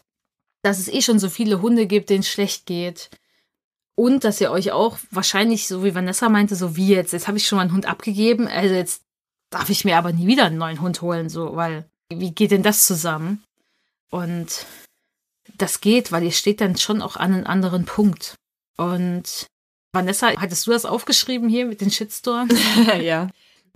dass 0.62 0.78
es 0.78 0.86
eh 0.86 1.02
schon 1.02 1.18
so 1.18 1.28
viele 1.28 1.60
Hunde 1.60 1.88
gibt, 1.88 2.08
denen 2.08 2.20
es 2.20 2.28
schlecht 2.28 2.66
geht. 2.66 3.10
Und 3.96 4.22
dass 4.22 4.40
ihr 4.40 4.52
euch 4.52 4.70
auch 4.70 4.98
wahrscheinlich, 5.10 5.66
so 5.66 5.82
wie 5.82 5.96
Vanessa 5.96 6.28
meinte, 6.28 6.54
so 6.54 6.76
wie 6.76 6.86
jetzt, 6.86 7.12
jetzt 7.12 7.26
habe 7.26 7.36
ich 7.36 7.48
schon 7.48 7.56
mal 7.56 7.62
einen 7.62 7.72
Hund 7.72 7.86
abgegeben, 7.86 8.46
also 8.46 8.76
jetzt 8.76 9.02
darf 9.50 9.70
ich 9.70 9.84
mir 9.84 9.98
aber 9.98 10.12
nie 10.12 10.28
wieder 10.28 10.44
einen 10.44 10.56
neuen 10.56 10.80
Hund 10.80 11.02
holen, 11.02 11.28
so, 11.28 11.56
weil 11.56 11.84
wie 12.10 12.30
geht 12.30 12.52
denn 12.52 12.62
das 12.62 12.86
zusammen? 12.86 13.42
Und 14.10 14.64
das 15.58 15.80
geht, 15.80 16.12
weil 16.12 16.22
ihr 16.22 16.30
steht 16.30 16.60
dann 16.60 16.76
schon 16.76 17.02
auch 17.02 17.16
an 17.16 17.34
einem 17.34 17.46
anderen 17.46 17.86
Punkt. 17.86 18.36
Und 18.76 19.48
Vanessa, 19.92 20.28
hattest 20.36 20.68
du 20.68 20.70
das 20.70 20.84
aufgeschrieben 20.84 21.48
hier 21.48 21.66
mit 21.66 21.80
den 21.80 21.90
Shitstorm? 21.90 22.48
ja. 23.00 23.30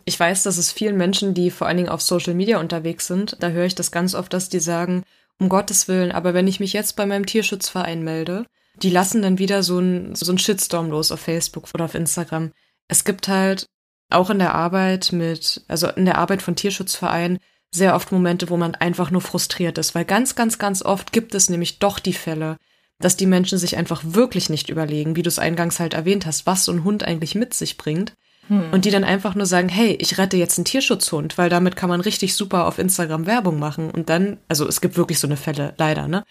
Ich 0.08 0.18
weiß, 0.18 0.42
dass 0.42 0.56
es 0.56 0.72
vielen 0.72 0.96
Menschen, 0.96 1.34
die 1.34 1.50
vor 1.50 1.66
allen 1.66 1.76
Dingen 1.76 1.90
auf 1.90 2.00
Social 2.00 2.32
Media 2.32 2.58
unterwegs 2.58 3.06
sind, 3.06 3.36
da 3.40 3.50
höre 3.50 3.66
ich 3.66 3.74
das 3.74 3.92
ganz 3.92 4.14
oft, 4.14 4.32
dass 4.32 4.48
die 4.48 4.58
sagen, 4.58 5.02
um 5.38 5.50
Gottes 5.50 5.86
Willen, 5.86 6.12
aber 6.12 6.32
wenn 6.32 6.48
ich 6.48 6.60
mich 6.60 6.72
jetzt 6.72 6.96
bei 6.96 7.04
meinem 7.04 7.26
Tierschutzverein 7.26 8.02
melde, 8.02 8.46
die 8.82 8.88
lassen 8.88 9.20
dann 9.20 9.38
wieder 9.38 9.62
so 9.62 9.78
ein, 9.80 10.14
so 10.14 10.34
Shitstorm 10.38 10.88
los 10.88 11.12
auf 11.12 11.20
Facebook 11.20 11.68
oder 11.74 11.84
auf 11.84 11.94
Instagram. 11.94 12.52
Es 12.88 13.04
gibt 13.04 13.28
halt 13.28 13.66
auch 14.08 14.30
in 14.30 14.38
der 14.38 14.54
Arbeit 14.54 15.12
mit, 15.12 15.62
also 15.68 15.88
in 15.88 16.06
der 16.06 16.16
Arbeit 16.16 16.40
von 16.40 16.56
Tierschutzvereinen 16.56 17.38
sehr 17.70 17.94
oft 17.94 18.10
Momente, 18.10 18.48
wo 18.48 18.56
man 18.56 18.74
einfach 18.76 19.10
nur 19.10 19.20
frustriert 19.20 19.76
ist, 19.76 19.94
weil 19.94 20.06
ganz, 20.06 20.34
ganz, 20.34 20.58
ganz 20.58 20.80
oft 20.80 21.12
gibt 21.12 21.34
es 21.34 21.50
nämlich 21.50 21.80
doch 21.80 21.98
die 21.98 22.14
Fälle, 22.14 22.56
dass 22.98 23.18
die 23.18 23.26
Menschen 23.26 23.58
sich 23.58 23.76
einfach 23.76 24.00
wirklich 24.04 24.48
nicht 24.48 24.70
überlegen, 24.70 25.16
wie 25.16 25.22
du 25.22 25.28
es 25.28 25.38
eingangs 25.38 25.78
halt 25.78 25.92
erwähnt 25.92 26.24
hast, 26.24 26.46
was 26.46 26.64
so 26.64 26.72
ein 26.72 26.82
Hund 26.82 27.04
eigentlich 27.04 27.34
mit 27.34 27.52
sich 27.52 27.76
bringt. 27.76 28.14
Hm. 28.48 28.72
Und 28.72 28.84
die 28.84 28.90
dann 28.90 29.04
einfach 29.04 29.34
nur 29.34 29.46
sagen, 29.46 29.68
hey, 29.68 29.96
ich 30.00 30.18
rette 30.18 30.36
jetzt 30.36 30.58
einen 30.58 30.64
Tierschutzhund, 30.64 31.38
weil 31.38 31.50
damit 31.50 31.76
kann 31.76 31.88
man 31.88 32.00
richtig 32.00 32.34
super 32.34 32.66
auf 32.66 32.78
Instagram 32.78 33.26
Werbung 33.26 33.58
machen. 33.58 33.90
Und 33.90 34.08
dann, 34.08 34.38
also 34.48 34.66
es 34.66 34.80
gibt 34.80 34.96
wirklich 34.96 35.18
so 35.18 35.26
eine 35.26 35.36
Fälle, 35.36 35.74
leider, 35.76 36.08
ne? 36.08 36.24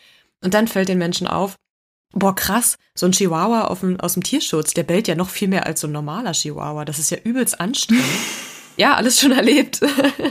Und 0.43 0.53
dann 0.53 0.67
fällt 0.67 0.89
den 0.89 0.97
Menschen 0.97 1.27
auf, 1.27 1.55
boah, 2.13 2.35
krass, 2.35 2.77
so 2.95 3.05
ein 3.05 3.11
Chihuahua 3.11 3.65
auf 3.65 3.81
dem, 3.81 3.99
aus 3.99 4.13
dem 4.13 4.23
Tierschutz, 4.23 4.73
der 4.73 4.83
bellt 4.83 5.07
ja 5.07 5.15
noch 5.15 5.29
viel 5.29 5.47
mehr 5.47 5.65
als 5.65 5.81
so 5.81 5.87
ein 5.87 5.93
normaler 5.93 6.33
Chihuahua. 6.33 6.85
Das 6.85 6.99
ist 6.99 7.09
ja 7.09 7.17
übelst 7.23 7.59
anstrengend. 7.59 8.05
ja, 8.77 8.95
alles 8.95 9.19
schon 9.19 9.31
erlebt. 9.31 9.81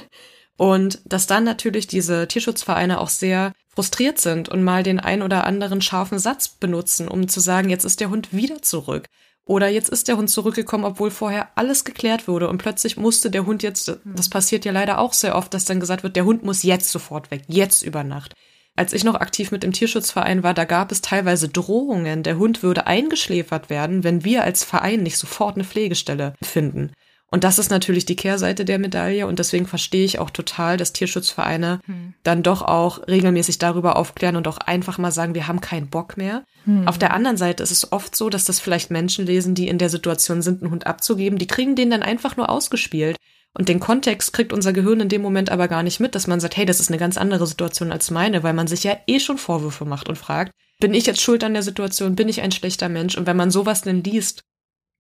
und 0.57 1.01
dass 1.05 1.26
dann 1.26 1.45
natürlich 1.45 1.87
diese 1.87 2.28
Tierschutzvereine 2.28 3.01
auch 3.01 3.09
sehr 3.09 3.53
frustriert 3.74 4.18
sind 4.18 4.49
und 4.49 4.64
mal 4.64 4.82
den 4.82 5.01
ein 5.01 5.22
oder 5.22 5.45
anderen 5.45 5.82
scharfen 5.82 6.18
Satz 6.18 6.49
benutzen, 6.49 7.09
um 7.09 7.28
zu 7.28 7.41
sagen, 7.41 7.68
jetzt 7.68 7.84
ist 7.84 8.01
der 8.01 8.11
Hund 8.11 8.32
wieder 8.32 8.62
zurück. 8.62 9.07
Oder 9.47 9.68
jetzt 9.68 9.90
ist 9.90 10.09
der 10.09 10.16
Hund 10.16 10.28
zurückgekommen, 10.28 10.84
obwohl 10.84 11.12
vorher 11.12 11.51
alles 11.55 11.84
geklärt 11.84 12.26
wurde 12.26 12.49
und 12.49 12.59
plötzlich 12.59 12.97
musste 12.97 13.30
der 13.30 13.47
Hund 13.47 13.62
jetzt, 13.62 13.97
das 14.05 14.28
passiert 14.28 14.64
ja 14.64 14.72
leider 14.72 14.99
auch 14.99 15.12
sehr 15.12 15.36
oft, 15.36 15.55
dass 15.55 15.64
dann 15.64 15.78
gesagt 15.78 16.03
wird, 16.03 16.16
der 16.16 16.24
Hund 16.24 16.42
muss 16.42 16.64
jetzt 16.64 16.90
sofort 16.90 17.30
weg, 17.30 17.44
jetzt 17.47 17.82
über 17.82 18.03
Nacht. 18.03 18.34
Als 18.74 18.92
ich 18.92 19.05
noch 19.05 19.14
aktiv 19.14 19.53
mit 19.53 19.62
dem 19.62 19.72
Tierschutzverein 19.72 20.42
war, 20.42 20.53
da 20.53 20.64
gab 20.64 20.90
es 20.90 21.01
teilweise 21.01 21.49
Drohungen, 21.49 22.24
der 22.24 22.38
Hund 22.38 22.64
würde 22.64 22.88
eingeschläfert 22.88 23.70
werden, 23.70 24.03
wenn 24.03 24.24
wir 24.24 24.42
als 24.42 24.64
Verein 24.64 25.05
nicht 25.05 25.16
sofort 25.16 25.55
eine 25.55 25.64
Pflegestelle 25.64 26.34
finden. 26.42 26.90
Und 27.31 27.43
das 27.43 27.59
ist 27.59 27.70
natürlich 27.70 28.07
die 28.07 28.14
Kehrseite 28.14 28.64
der 28.64 28.79
Medaille 28.79 29.27
und 29.27 29.41
deswegen 29.41 29.66
verstehe 29.66 30.05
ich 30.05 30.20
auch 30.20 30.31
total, 30.31 30.77
dass 30.77 30.93
Tierschutzvereine 30.93 31.81
hm. 31.85 32.14
dann 32.22 32.45
doch 32.45 32.62
auch 32.62 33.07
regelmäßig 33.09 33.59
darüber 33.59 33.97
aufklären 33.97 34.37
und 34.37 34.47
auch 34.47 34.59
einfach 34.59 34.99
mal 34.99 35.11
sagen, 35.11 35.35
wir 35.35 35.49
haben 35.49 35.61
keinen 35.61 35.89
Bock 35.89 36.16
mehr. 36.16 36.45
Hm. 36.64 36.87
Auf 36.87 36.99
der 36.99 37.12
anderen 37.12 37.37
Seite 37.37 37.64
ist 37.64 37.72
es 37.72 37.91
oft 37.91 38.14
so, 38.14 38.31
dass 38.31 38.45
das 38.45 38.61
vielleicht 38.61 38.93
Menschen 38.93 39.27
lesen, 39.27 39.57
die 39.57 39.66
in 39.66 39.79
der 39.79 39.91
Situation 39.91 40.41
sind, 40.41 40.62
einen 40.62 40.70
Hund 40.70 40.87
abzugeben, 40.87 41.39
die 41.39 41.49
kriegen 41.49 41.74
den 41.74 41.91
dann 41.91 42.05
einfach 42.05 42.37
nur 42.37 42.49
ausgespielt. 42.49 43.16
Und 43.59 43.68
den 43.68 43.81
Kontext 43.81 44.33
kriegt 44.33 44.53
unser 44.53 44.72
Gehirn 44.72 45.01
in 45.01 45.09
dem 45.09 45.22
Moment 45.22 45.51
aber 45.51 45.66
gar 45.66 45.83
nicht 45.83 45.99
mit, 45.99 46.14
dass 46.14 46.27
man 46.27 46.41
sagt, 46.41 46.57
hey, 46.57 46.66
das 46.66 46.79
ist 46.79 46.91
eine 46.91 46.99
ganz 46.99 47.16
andere 47.16 47.47
Situation 47.47 47.91
als 47.91 48.11
meine, 48.11 48.43
weil 48.43 48.53
man 48.53 48.66
sich 48.66 48.85
ja 48.85 48.99
eh 49.07 49.18
schon 49.18 49.39
Vorwürfe 49.39 49.87
macht 49.87 50.09
und 50.09 50.16
fragt, 50.16 50.53
bin 50.79 50.95
ich 50.95 51.07
jetzt 51.07 51.22
schuld 51.22 51.43
an 51.43 51.55
der 51.55 51.62
Situation, 51.62 52.16
bin 52.16 52.29
ich 52.29 52.43
ein 52.43 52.53
schlechter 52.53 52.91
Mensch? 52.91 53.16
Und 53.16 53.27
wenn 53.27 53.37
man 53.37 53.51
sowas 53.51 53.81
denn 53.81 54.05
liest, 54.05 54.43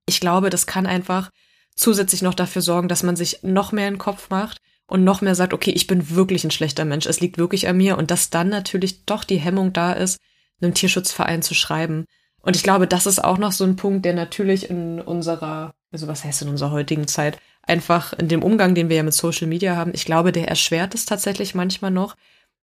ich 0.08 0.20
glaube, 0.20 0.48
das 0.48 0.66
kann 0.66 0.86
einfach 0.86 1.30
zusätzlich 1.76 2.22
noch 2.22 2.34
dafür 2.34 2.62
sorgen, 2.62 2.88
dass 2.88 3.02
man 3.02 3.16
sich 3.16 3.40
noch 3.42 3.70
mehr 3.70 3.88
in 3.88 3.94
den 3.94 3.98
Kopf 3.98 4.30
macht 4.30 4.58
und 4.86 5.04
noch 5.04 5.20
mehr 5.20 5.34
sagt, 5.34 5.52
okay, 5.52 5.70
ich 5.70 5.86
bin 5.86 6.10
wirklich 6.10 6.44
ein 6.44 6.50
schlechter 6.50 6.84
Mensch, 6.84 7.06
es 7.06 7.20
liegt 7.20 7.38
wirklich 7.38 7.68
an 7.68 7.76
mir 7.76 7.98
und 7.98 8.10
dass 8.10 8.30
dann 8.30 8.48
natürlich 8.48 9.04
doch 9.04 9.24
die 9.24 9.36
Hemmung 9.36 9.72
da 9.72 9.92
ist, 9.92 10.18
einem 10.60 10.74
Tierschutzverein 10.74 11.42
zu 11.42 11.54
schreiben. 11.54 12.06
Und 12.40 12.56
ich 12.56 12.62
glaube, 12.62 12.86
das 12.86 13.06
ist 13.06 13.22
auch 13.22 13.38
noch 13.38 13.52
so 13.52 13.64
ein 13.64 13.76
Punkt, 13.76 14.04
der 14.04 14.14
natürlich 14.14 14.70
in 14.70 15.00
unserer, 15.00 15.74
also 15.90 16.06
was 16.06 16.24
heißt 16.24 16.42
in 16.42 16.48
unserer 16.48 16.70
heutigen 16.70 17.08
Zeit, 17.08 17.38
einfach 17.62 18.12
in 18.12 18.28
dem 18.28 18.42
Umgang, 18.42 18.74
den 18.74 18.88
wir 18.88 18.96
ja 18.96 19.02
mit 19.02 19.14
Social 19.14 19.48
Media 19.48 19.76
haben, 19.76 19.90
ich 19.94 20.04
glaube, 20.04 20.32
der 20.32 20.48
erschwert 20.48 20.94
es 20.94 21.04
tatsächlich 21.04 21.54
manchmal 21.54 21.90
noch. 21.90 22.14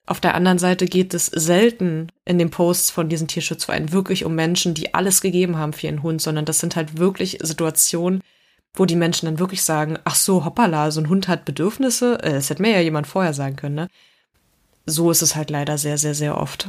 Auf 0.05 0.21
der 0.21 0.35
anderen 0.35 0.59
Seite 0.59 0.87
geht 0.87 1.15
es 1.15 1.27
selten 1.27 2.11
in 2.25 2.39
den 2.39 2.51
Posts 2.51 2.91
von 2.91 3.09
diesen 3.09 3.29
Tierschutzvereinen 3.29 3.93
wirklich 3.93 4.25
um 4.25 4.35
Menschen, 4.35 4.75
die 4.75 4.95
alles 4.95 5.21
gegeben 5.21 5.57
haben 5.57 5.73
für 5.73 5.87
ihren 5.87 6.03
Hund, 6.03 6.21
sondern 6.21 6.45
das 6.45 6.59
sind 6.59 6.77
halt 6.77 6.99
wirklich 6.99 7.39
Situationen, 7.43 8.23
wo 8.79 8.87
die 8.87 8.97
Menschen 8.97 9.27
dann 9.27 9.39
wirklich 9.39 9.63
sagen, 9.63 9.99
ach 10.05 10.15
so, 10.15 10.45
hoppala, 10.45 10.91
so 10.91 11.01
ein 11.01 11.09
Hund 11.09 11.29
hat 11.29 11.45
Bedürfnisse, 11.45 12.23
äh, 12.23 12.33
das 12.35 12.51
hätte 12.51 12.63
mir 12.63 12.71
ja 12.71 12.81
jemand 12.81 13.07
vorher 13.07 13.35
sagen 13.35 13.57
können, 13.57 13.75
ne? 13.75 13.89
So 14.87 15.11
ist 15.11 15.23
es 15.23 15.37
halt 15.37 15.51
leider 15.51 15.77
sehr, 15.77 15.99
sehr, 15.99 16.15
sehr 16.15 16.39
oft. 16.39 16.69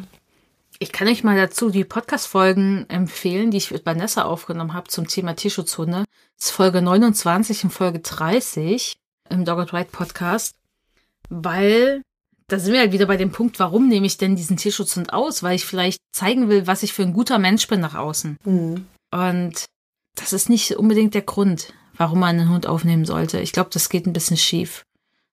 Ich 0.80 0.92
kann 0.92 1.08
euch 1.08 1.24
mal 1.24 1.38
dazu 1.38 1.70
die 1.70 1.86
Podcast-Folgen 1.86 2.86
empfehlen, 2.90 3.52
die 3.52 3.58
ich 3.58 3.72
mit 3.72 3.86
Vanessa 3.86 4.24
aufgenommen 4.24 4.74
habe 4.74 4.88
zum 4.88 5.08
Thema 5.08 5.36
Tierschutzhunde. 5.36 6.06
Das 6.38 6.48
ist 6.48 6.52
Folge 6.52 6.82
29 6.82 7.66
und 7.66 7.70
Folge 7.70 8.00
30 8.00 8.98
im 9.30 9.46
Dog 9.46 9.72
White 9.72 9.90
Podcast, 9.92 10.56
weil 11.30 12.02
da 12.48 12.60
sind 12.60 12.74
wir 12.74 12.80
halt 12.80 12.92
wieder 12.92 13.06
bei 13.06 13.18
dem 13.18 13.32
Punkt, 13.32 13.60
warum 13.60 13.88
nehme 13.88 14.08
ich 14.08 14.18
denn 14.18 14.36
diesen 14.36 14.58
Tierschutzhund 14.58 15.14
aus? 15.14 15.44
Weil 15.44 15.56
ich 15.56 15.66
vielleicht 15.66 16.00
zeigen 16.12 16.50
will, 16.50 16.66
was 16.66 16.84
ich 16.84 16.94
für 16.94 17.04
ein 17.04 17.14
guter 17.14 17.40
Mensch 17.40 17.68
bin 17.68 17.80
nach 17.80 17.96
außen. 17.96 18.38
Mhm. 18.44 18.88
Und 19.12 19.66
das 20.16 20.34
ist 20.34 20.50
nicht 20.50 20.76
unbedingt 20.78 21.14
der 21.14 21.22
Grund 21.22 21.74
warum 22.00 22.20
man 22.20 22.40
einen 22.40 22.50
Hund 22.50 22.66
aufnehmen 22.66 23.06
sollte. 23.06 23.42
Ich 23.42 23.52
glaube, 23.52 23.70
das 23.74 23.90
geht 23.90 24.08
ein 24.08 24.14
bisschen 24.14 24.38
schief. 24.38 24.86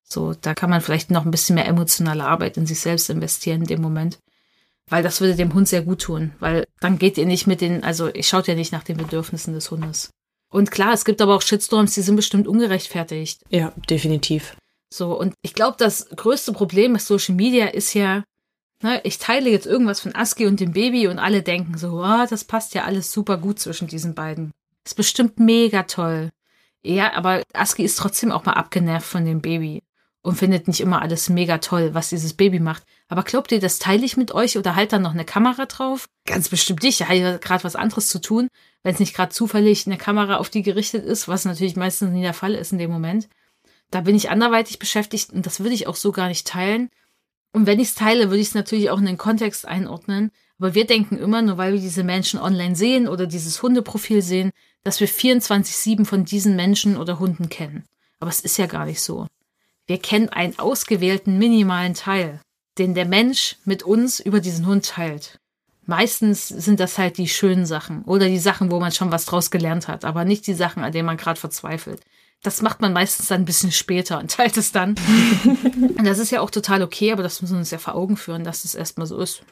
So, 0.02 0.34
da 0.34 0.52
kann 0.52 0.68
man 0.68 0.80
vielleicht 0.80 1.10
noch 1.10 1.24
ein 1.24 1.30
bisschen 1.30 1.54
mehr 1.54 1.66
emotionale 1.66 2.24
Arbeit 2.24 2.56
in 2.56 2.66
sich 2.66 2.80
selbst 2.80 3.08
investieren 3.08 3.62
in 3.62 3.68
dem 3.68 3.80
Moment. 3.80 4.18
Weil 4.88 5.02
das 5.02 5.20
würde 5.20 5.36
dem 5.36 5.54
Hund 5.54 5.68
sehr 5.68 5.82
gut 5.82 6.02
tun. 6.02 6.32
Weil 6.40 6.66
dann 6.80 6.98
geht 6.98 7.18
ihr 7.18 7.26
nicht 7.26 7.46
mit 7.46 7.60
den, 7.60 7.84
also 7.84 8.08
ich 8.12 8.26
schaut 8.26 8.48
ja 8.48 8.54
nicht 8.54 8.72
nach 8.72 8.82
den 8.82 8.96
Bedürfnissen 8.96 9.54
des 9.54 9.70
Hundes. 9.70 10.10
Und 10.50 10.72
klar, 10.72 10.92
es 10.92 11.04
gibt 11.04 11.22
aber 11.22 11.36
auch 11.36 11.42
Shitstorms, 11.42 11.94
die 11.94 12.02
sind 12.02 12.16
bestimmt 12.16 12.48
ungerechtfertigt. 12.48 13.42
Ja, 13.48 13.72
definitiv. 13.88 14.56
So, 14.92 15.18
und 15.18 15.34
ich 15.42 15.54
glaube, 15.54 15.76
das 15.78 16.08
größte 16.08 16.52
Problem 16.52 16.92
mit 16.92 17.02
Social 17.02 17.36
Media 17.36 17.66
ist 17.66 17.94
ja, 17.94 18.24
ne, 18.82 19.00
ich 19.04 19.18
teile 19.18 19.50
jetzt 19.50 19.66
irgendwas 19.66 20.00
von 20.00 20.16
Aski 20.16 20.46
und 20.46 20.58
dem 20.58 20.72
Baby 20.72 21.06
und 21.06 21.20
alle 21.20 21.42
denken 21.42 21.78
so, 21.78 22.02
oh, 22.02 22.26
das 22.28 22.44
passt 22.44 22.74
ja 22.74 22.84
alles 22.84 23.12
super 23.12 23.38
gut 23.38 23.60
zwischen 23.60 23.86
diesen 23.86 24.14
beiden. 24.14 24.50
Ist 24.84 24.96
bestimmt 24.96 25.38
mega 25.38 25.84
toll. 25.84 26.30
Ja, 26.86 27.14
aber 27.14 27.42
Aski 27.52 27.82
ist 27.82 27.98
trotzdem 27.98 28.30
auch 28.30 28.44
mal 28.44 28.52
abgenervt 28.52 29.08
von 29.08 29.24
dem 29.24 29.40
Baby 29.40 29.82
und 30.22 30.36
findet 30.36 30.68
nicht 30.68 30.80
immer 30.80 31.02
alles 31.02 31.28
mega 31.28 31.58
toll, 31.58 31.94
was 31.94 32.10
dieses 32.10 32.34
Baby 32.34 32.60
macht. 32.60 32.84
Aber 33.08 33.24
glaubt 33.24 33.50
ihr, 33.50 33.58
das 33.58 33.80
teile 33.80 34.04
ich 34.04 34.16
mit 34.16 34.32
euch 34.32 34.56
oder 34.56 34.76
halt 34.76 34.92
dann 34.92 35.02
noch 35.02 35.12
eine 35.12 35.24
Kamera 35.24 35.66
drauf? 35.66 36.06
Ganz 36.26 36.48
bestimmt 36.48 36.84
nicht. 36.84 37.08
Hat 37.08 37.16
ja 37.16 37.38
gerade 37.38 37.64
was 37.64 37.74
anderes 37.74 38.06
zu 38.06 38.20
tun, 38.20 38.48
wenn 38.84 38.94
es 38.94 39.00
nicht 39.00 39.14
gerade 39.14 39.32
zufällig 39.32 39.86
eine 39.86 39.96
Kamera 39.96 40.36
auf 40.36 40.48
die 40.48 40.62
gerichtet 40.62 41.04
ist, 41.04 41.26
was 41.26 41.44
natürlich 41.44 41.74
meistens 41.74 42.12
nie 42.12 42.22
der 42.22 42.34
Fall 42.34 42.54
ist 42.54 42.70
in 42.70 42.78
dem 42.78 42.92
Moment. 42.92 43.28
Da 43.90 44.02
bin 44.02 44.14
ich 44.14 44.30
anderweitig 44.30 44.78
beschäftigt 44.78 45.32
und 45.32 45.44
das 45.44 45.58
würde 45.58 45.74
ich 45.74 45.88
auch 45.88 45.96
so 45.96 46.12
gar 46.12 46.28
nicht 46.28 46.46
teilen. 46.46 46.88
Und 47.52 47.66
wenn 47.66 47.80
ich 47.80 47.88
es 47.88 47.94
teile, 47.96 48.30
würde 48.30 48.40
ich 48.40 48.48
es 48.48 48.54
natürlich 48.54 48.90
auch 48.90 48.98
in 48.98 49.06
den 49.06 49.18
Kontext 49.18 49.66
einordnen. 49.66 50.30
Aber 50.58 50.74
wir 50.74 50.86
denken 50.86 51.18
immer, 51.18 51.42
nur 51.42 51.58
weil 51.58 51.74
wir 51.74 51.80
diese 51.80 52.04
Menschen 52.04 52.40
online 52.40 52.76
sehen 52.76 53.08
oder 53.08 53.26
dieses 53.26 53.62
Hundeprofil 53.62 54.22
sehen, 54.22 54.50
dass 54.84 55.00
wir 55.00 55.08
24-7 55.08 56.04
von 56.04 56.24
diesen 56.24 56.56
Menschen 56.56 56.96
oder 56.96 57.18
Hunden 57.18 57.48
kennen. 57.48 57.84
Aber 58.20 58.30
es 58.30 58.40
ist 58.40 58.56
ja 58.56 58.66
gar 58.66 58.86
nicht 58.86 59.00
so. 59.00 59.26
Wir 59.86 59.98
kennen 59.98 60.28
einen 60.28 60.58
ausgewählten 60.58 61.38
minimalen 61.38 61.94
Teil, 61.94 62.40
den 62.78 62.94
der 62.94 63.06
Mensch 63.06 63.56
mit 63.64 63.82
uns 63.82 64.20
über 64.20 64.40
diesen 64.40 64.66
Hund 64.66 64.86
teilt. 64.86 65.38
Meistens 65.84 66.48
sind 66.48 66.80
das 66.80 66.98
halt 66.98 67.16
die 67.16 67.28
schönen 67.28 67.64
Sachen 67.64 68.02
oder 68.02 68.26
die 68.26 68.38
Sachen, 68.38 68.72
wo 68.72 68.80
man 68.80 68.90
schon 68.90 69.12
was 69.12 69.24
draus 69.24 69.52
gelernt 69.52 69.86
hat, 69.86 70.04
aber 70.04 70.24
nicht 70.24 70.46
die 70.48 70.54
Sachen, 70.54 70.82
an 70.82 70.90
denen 70.90 71.06
man 71.06 71.16
gerade 71.16 71.38
verzweifelt. 71.38 72.00
Das 72.42 72.60
macht 72.60 72.80
man 72.80 72.92
meistens 72.92 73.28
dann 73.28 73.42
ein 73.42 73.46
bisschen 73.46 73.70
später 73.72 74.18
und 74.18 74.32
teilt 74.32 74.56
es 74.56 74.72
dann. 74.72 74.96
und 75.44 76.04
das 76.04 76.18
ist 76.18 76.30
ja 76.30 76.40
auch 76.40 76.50
total 76.50 76.82
okay, 76.82 77.12
aber 77.12 77.22
das 77.22 77.40
müssen 77.40 77.54
wir 77.54 77.60
uns 77.60 77.70
ja 77.70 77.78
vor 77.78 77.94
Augen 77.94 78.16
führen, 78.16 78.42
dass 78.42 78.64
es 78.64 78.74
erstmal 78.74 79.06
so 79.06 79.18
ist. 79.18 79.42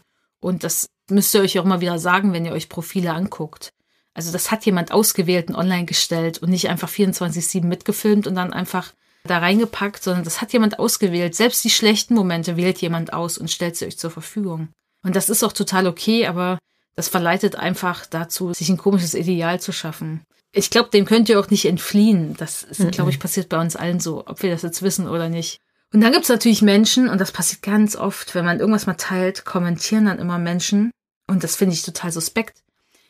Und 0.45 0.62
das 0.62 0.90
müsst 1.09 1.34
ihr 1.34 1.40
euch 1.40 1.59
auch 1.59 1.64
mal 1.64 1.80
wieder 1.80 1.99
sagen, 1.99 2.34
wenn 2.34 2.45
ihr 2.45 2.53
euch 2.53 2.68
Profile 2.68 3.14
anguckt. 3.14 3.72
Also 4.12 4.30
das 4.30 4.51
hat 4.51 4.66
jemand 4.66 4.92
ausgewählt 4.92 5.49
und 5.49 5.57
online 5.57 5.86
gestellt 5.86 6.36
und 6.36 6.51
nicht 6.51 6.68
einfach 6.68 6.90
24-7 6.90 7.64
mitgefilmt 7.64 8.26
und 8.26 8.34
dann 8.34 8.53
einfach 8.53 8.92
da 9.24 9.38
reingepackt, 9.38 10.03
sondern 10.03 10.22
das 10.22 10.42
hat 10.42 10.53
jemand 10.53 10.78
ausgewählt. 10.78 11.34
Selbst 11.34 11.64
die 11.64 11.70
schlechten 11.70 12.14
Momente 12.14 12.59
wählt 12.59 12.82
jemand 12.82 13.14
aus 13.14 13.38
und 13.38 13.51
stellt 13.51 13.76
sie 13.76 13.86
euch 13.86 13.97
zur 13.97 14.11
Verfügung. 14.11 14.68
Und 15.03 15.16
das 15.16 15.30
ist 15.30 15.42
auch 15.42 15.53
total 15.55 15.86
okay, 15.86 16.26
aber 16.26 16.59
das 16.95 17.09
verleitet 17.09 17.57
einfach 17.57 18.05
dazu, 18.05 18.53
sich 18.53 18.68
ein 18.68 18.76
komisches 18.76 19.14
Ideal 19.14 19.62
zu 19.62 19.72
schaffen. 19.72 20.24
Ich 20.53 20.68
glaube, 20.68 20.90
dem 20.90 21.07
könnt 21.07 21.30
ihr 21.30 21.40
auch 21.40 21.49
nicht 21.49 21.64
entfliehen. 21.64 22.36
Das 22.36 22.64
ist, 22.64 22.80
mhm. 22.80 22.90
glaube 22.90 23.11
ich, 23.11 23.18
passiert 23.18 23.49
bei 23.49 23.59
uns 23.59 23.76
allen 23.76 23.99
so, 23.99 24.26
ob 24.26 24.42
wir 24.42 24.51
das 24.51 24.61
jetzt 24.61 24.82
wissen 24.82 25.09
oder 25.09 25.30
nicht. 25.30 25.59
Und 25.95 26.01
dann 26.01 26.11
gibt's 26.11 26.28
natürlich 26.28 26.61
Menschen, 26.61 27.09
und 27.09 27.20
das 27.20 27.30
passiert 27.30 27.62
ganz 27.62 27.95
oft, 27.95 28.34
wenn 28.34 28.45
man 28.45 28.59
irgendwas 28.59 28.86
mal 28.86 28.95
teilt, 28.95 29.45
kommentieren 29.45 30.07
dann 30.07 30.18
immer 30.18 30.40
Menschen. 30.40 30.90
Und 31.28 31.45
das 31.45 31.55
finde 31.55 31.72
ich 31.74 31.82
total 31.82 32.11
suspekt. 32.11 32.64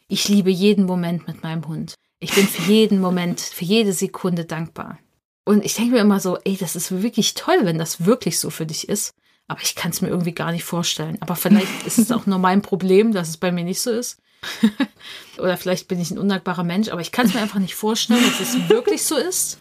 Ich 0.07 0.29
liebe 0.29 0.51
jeden 0.51 0.85
Moment 0.85 1.27
mit 1.27 1.43
meinem 1.43 1.67
Hund. 1.67 1.95
Ich 2.21 2.35
bin 2.35 2.47
für 2.47 2.71
jeden 2.71 3.01
Moment, 3.01 3.41
für 3.41 3.65
jede 3.65 3.95
Sekunde 3.95 4.45
dankbar. 4.45 4.99
Und 5.47 5.65
ich 5.65 5.73
denke 5.73 5.93
mir 5.93 6.03
immer 6.03 6.21
so, 6.21 6.37
ey, 6.45 6.59
das 6.59 6.77
ist 6.77 7.03
wirklich 7.03 7.33
toll, 7.33 7.61
wenn 7.63 7.79
das 7.79 8.05
wirklich 8.05 8.39
so 8.39 8.51
für 8.51 8.67
dich 8.67 8.87
ist. 8.87 9.15
Aber 9.49 9.63
ich 9.63 9.77
kann 9.77 9.91
es 9.91 10.03
mir 10.03 10.09
irgendwie 10.09 10.35
gar 10.35 10.53
nicht 10.53 10.65
vorstellen. 10.65 11.17
Aber 11.21 11.37
vielleicht 11.37 11.87
ist 11.87 11.99
es 11.99 12.13
auch 12.13 12.27
nur 12.27 12.39
mein 12.39 12.61
Problem, 12.61 13.13
dass 13.15 13.31
es 13.31 13.39
bei 13.39 13.51
mir 13.51 13.65
nicht 13.65 13.81
so 13.81 13.93
ist. 13.93 14.19
Oder 15.39 15.57
vielleicht 15.57 15.89
bin 15.89 16.03
ich 16.03 16.11
ein 16.11 16.19
undankbarer 16.19 16.65
Mensch, 16.65 16.91
aber 16.91 17.01
ich 17.01 17.13
kann 17.13 17.27
es 17.27 17.33
mir 17.33 17.41
einfach 17.41 17.61
nicht 17.61 17.77
vorstellen, 17.77 18.23
dass 18.23 18.47
es 18.47 18.69
wirklich 18.69 19.07
so 19.07 19.17
ist. 19.17 19.61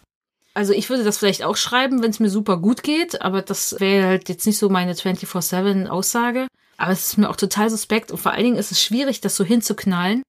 Also 0.54 0.72
ich 0.72 0.88
würde 0.88 1.02
das 1.02 1.18
vielleicht 1.18 1.42
auch 1.42 1.56
schreiben, 1.56 2.02
wenn 2.02 2.10
es 2.10 2.20
mir 2.20 2.30
super 2.30 2.58
gut 2.58 2.84
geht, 2.84 3.20
aber 3.22 3.42
das 3.42 3.80
wäre 3.80 4.06
halt 4.06 4.28
jetzt 4.28 4.46
nicht 4.46 4.58
so 4.58 4.68
meine 4.68 4.94
24-7-Aussage. 4.94 6.46
Aber 6.76 6.92
es 6.92 7.06
ist 7.06 7.18
mir 7.18 7.28
auch 7.28 7.36
total 7.36 7.70
suspekt 7.70 8.12
und 8.12 8.18
vor 8.18 8.32
allen 8.32 8.44
Dingen 8.44 8.56
ist 8.56 8.70
es 8.70 8.82
schwierig, 8.82 9.20
das 9.20 9.36
so 9.36 9.44
hinzuknallen, 9.44 10.22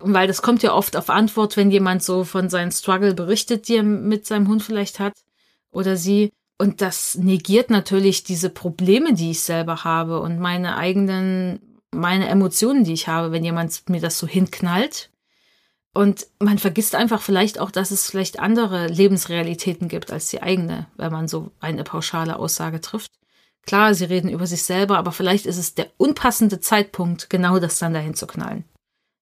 weil 0.00 0.26
das 0.26 0.42
kommt 0.42 0.62
ja 0.62 0.72
oft 0.72 0.96
auf 0.96 1.10
Antwort, 1.10 1.56
wenn 1.56 1.70
jemand 1.70 2.02
so 2.02 2.24
von 2.24 2.48
seinem 2.48 2.70
Struggle 2.70 3.14
berichtet, 3.14 3.68
die 3.68 3.76
er 3.76 3.82
mit 3.82 4.26
seinem 4.26 4.48
Hund 4.48 4.62
vielleicht 4.62 5.00
hat 5.00 5.14
oder 5.72 5.96
sie. 5.96 6.32
Und 6.56 6.80
das 6.80 7.16
negiert 7.16 7.70
natürlich 7.70 8.22
diese 8.22 8.50
Probleme, 8.50 9.12
die 9.12 9.32
ich 9.32 9.40
selber 9.40 9.82
habe 9.82 10.20
und 10.20 10.38
meine 10.38 10.76
eigenen, 10.76 11.80
meine 11.90 12.28
Emotionen, 12.28 12.84
die 12.84 12.92
ich 12.92 13.08
habe, 13.08 13.32
wenn 13.32 13.44
jemand 13.44 13.88
mir 13.88 14.00
das 14.00 14.18
so 14.18 14.28
hinknallt. 14.28 15.10
Und 15.94 16.26
man 16.40 16.58
vergisst 16.58 16.96
einfach 16.96 17.22
vielleicht 17.22 17.60
auch, 17.60 17.70
dass 17.70 17.92
es 17.92 18.10
vielleicht 18.10 18.40
andere 18.40 18.88
Lebensrealitäten 18.88 19.88
gibt 19.88 20.12
als 20.12 20.26
die 20.26 20.42
eigene, 20.42 20.86
wenn 20.96 21.12
man 21.12 21.28
so 21.28 21.52
eine 21.60 21.84
pauschale 21.84 22.36
Aussage 22.36 22.80
trifft. 22.80 23.12
Klar, 23.64 23.94
sie 23.94 24.04
reden 24.04 24.28
über 24.28 24.46
sich 24.46 24.64
selber, 24.64 24.98
aber 24.98 25.12
vielleicht 25.12 25.46
ist 25.46 25.56
es 25.56 25.74
der 25.74 25.86
unpassende 25.96 26.60
Zeitpunkt, 26.60 27.30
genau 27.30 27.60
das 27.60 27.78
dann 27.78 27.94
dahin 27.94 28.14
zu 28.14 28.26
knallen. 28.26 28.64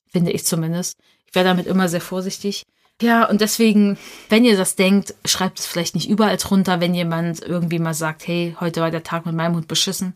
Finde 0.08 0.32
ich 0.32 0.46
zumindest. 0.46 0.96
Ich 1.26 1.34
wäre 1.34 1.44
damit 1.44 1.66
immer 1.66 1.88
sehr 1.88 2.00
vorsichtig. 2.00 2.64
Ja, 3.00 3.28
und 3.28 3.40
deswegen, 3.40 3.98
wenn 4.30 4.44
ihr 4.44 4.56
das 4.56 4.74
denkt, 4.74 5.14
schreibt 5.24 5.58
es 5.58 5.66
vielleicht 5.66 5.94
nicht 5.94 6.08
überall 6.08 6.36
drunter, 6.38 6.80
wenn 6.80 6.94
jemand 6.94 7.42
irgendwie 7.42 7.78
mal 7.78 7.94
sagt, 7.94 8.26
hey, 8.26 8.56
heute 8.60 8.80
war 8.80 8.90
der 8.90 9.02
Tag 9.02 9.26
mit 9.26 9.34
meinem 9.34 9.56
Hund 9.56 9.68
beschissen. 9.68 10.14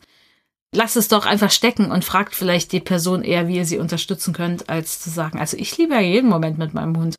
Lasst 0.74 0.96
es 0.96 1.08
doch 1.08 1.26
einfach 1.26 1.50
stecken 1.50 1.90
und 1.90 2.04
fragt 2.04 2.34
vielleicht 2.34 2.72
die 2.72 2.80
Person 2.80 3.22
eher, 3.22 3.48
wie 3.48 3.56
ihr 3.56 3.64
sie 3.64 3.78
unterstützen 3.78 4.34
könnt, 4.34 4.68
als 4.68 5.00
zu 5.00 5.10
sagen, 5.10 5.38
also 5.38 5.56
ich 5.56 5.76
liebe 5.78 5.94
ja 5.94 6.00
jeden 6.00 6.28
Moment 6.28 6.58
mit 6.58 6.74
meinem 6.74 6.96
Hund. 6.96 7.16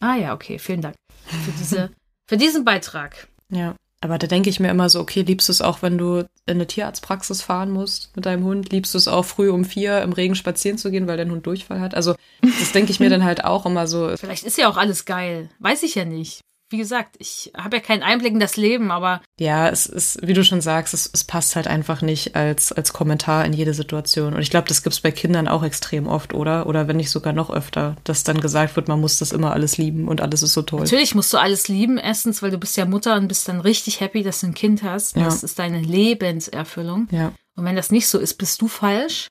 Ah 0.00 0.16
ja, 0.16 0.34
okay, 0.34 0.58
vielen 0.58 0.82
Dank 0.82 0.96
für 1.26 1.52
diese, 1.52 1.90
für 2.28 2.36
diesen 2.36 2.64
Beitrag. 2.64 3.28
Ja. 3.50 3.74
Aber 4.02 4.16
da 4.16 4.26
denke 4.26 4.48
ich 4.48 4.60
mir 4.60 4.70
immer 4.70 4.88
so, 4.88 4.98
okay, 5.00 5.22
liebst 5.22 5.48
du 5.48 5.52
es 5.52 5.60
auch, 5.60 5.82
wenn 5.82 5.98
du 5.98 6.20
in 6.20 6.26
eine 6.46 6.66
Tierarztpraxis 6.66 7.42
fahren 7.42 7.70
musst 7.70 8.16
mit 8.16 8.24
deinem 8.24 8.44
Hund? 8.44 8.72
Liebst 8.72 8.94
du 8.94 8.98
es 8.98 9.08
auch 9.08 9.26
früh 9.26 9.50
um 9.50 9.66
vier 9.66 10.00
im 10.00 10.12
Regen 10.12 10.34
spazieren 10.34 10.78
zu 10.78 10.90
gehen, 10.90 11.06
weil 11.06 11.18
dein 11.18 11.30
Hund 11.30 11.44
Durchfall 11.44 11.80
hat? 11.80 11.94
Also 11.94 12.14
das 12.40 12.72
denke 12.72 12.92
ich 12.92 13.00
mir 13.00 13.10
dann 13.10 13.24
halt 13.24 13.44
auch 13.44 13.66
immer 13.66 13.86
so. 13.86 14.16
Vielleicht 14.16 14.44
ist 14.44 14.56
ja 14.56 14.70
auch 14.70 14.78
alles 14.78 15.04
geil. 15.04 15.50
Weiß 15.58 15.82
ich 15.82 15.96
ja 15.96 16.06
nicht 16.06 16.40
wie 16.70 16.78
gesagt, 16.78 17.16
ich 17.18 17.50
habe 17.56 17.76
ja 17.76 17.82
keinen 17.82 18.04
Einblick 18.04 18.32
in 18.32 18.40
das 18.40 18.56
Leben, 18.56 18.92
aber. 18.92 19.20
Ja, 19.38 19.68
es 19.68 19.86
ist, 19.86 20.24
wie 20.26 20.34
du 20.34 20.44
schon 20.44 20.60
sagst, 20.60 20.94
es, 20.94 21.10
es 21.12 21.24
passt 21.24 21.56
halt 21.56 21.66
einfach 21.66 22.00
nicht 22.00 22.36
als, 22.36 22.70
als 22.70 22.92
Kommentar 22.92 23.44
in 23.44 23.52
jede 23.52 23.74
Situation. 23.74 24.34
Und 24.34 24.40
ich 24.40 24.50
glaube, 24.50 24.68
das 24.68 24.84
gibt's 24.84 25.00
bei 25.00 25.10
Kindern 25.10 25.48
auch 25.48 25.64
extrem 25.64 26.06
oft, 26.06 26.32
oder? 26.32 26.68
Oder 26.68 26.86
wenn 26.86 26.96
nicht 26.96 27.10
sogar 27.10 27.32
noch 27.32 27.50
öfter, 27.50 27.96
dass 28.04 28.22
dann 28.22 28.40
gesagt 28.40 28.76
wird, 28.76 28.86
man 28.86 29.00
muss 29.00 29.18
das 29.18 29.32
immer 29.32 29.52
alles 29.52 29.78
lieben 29.78 30.06
und 30.06 30.20
alles 30.20 30.44
ist 30.44 30.54
so 30.54 30.62
toll. 30.62 30.80
Natürlich 30.80 31.14
musst 31.16 31.32
du 31.32 31.38
alles 31.38 31.66
lieben, 31.66 31.98
erstens, 31.98 32.40
weil 32.40 32.52
du 32.52 32.58
bist 32.58 32.76
ja 32.76 32.84
Mutter 32.84 33.16
und 33.16 33.26
bist 33.26 33.48
dann 33.48 33.60
richtig 33.60 34.00
happy, 34.00 34.22
dass 34.22 34.40
du 34.40 34.46
ein 34.46 34.54
Kind 34.54 34.84
hast. 34.84 35.16
Ja. 35.16 35.24
Das 35.24 35.42
ist 35.42 35.58
deine 35.58 35.80
Lebenserfüllung. 35.80 37.08
Ja. 37.10 37.32
Und 37.56 37.64
wenn 37.64 37.76
das 37.76 37.90
nicht 37.90 38.08
so 38.08 38.18
ist, 38.18 38.34
bist 38.34 38.62
du 38.62 38.68
falsch. 38.68 39.28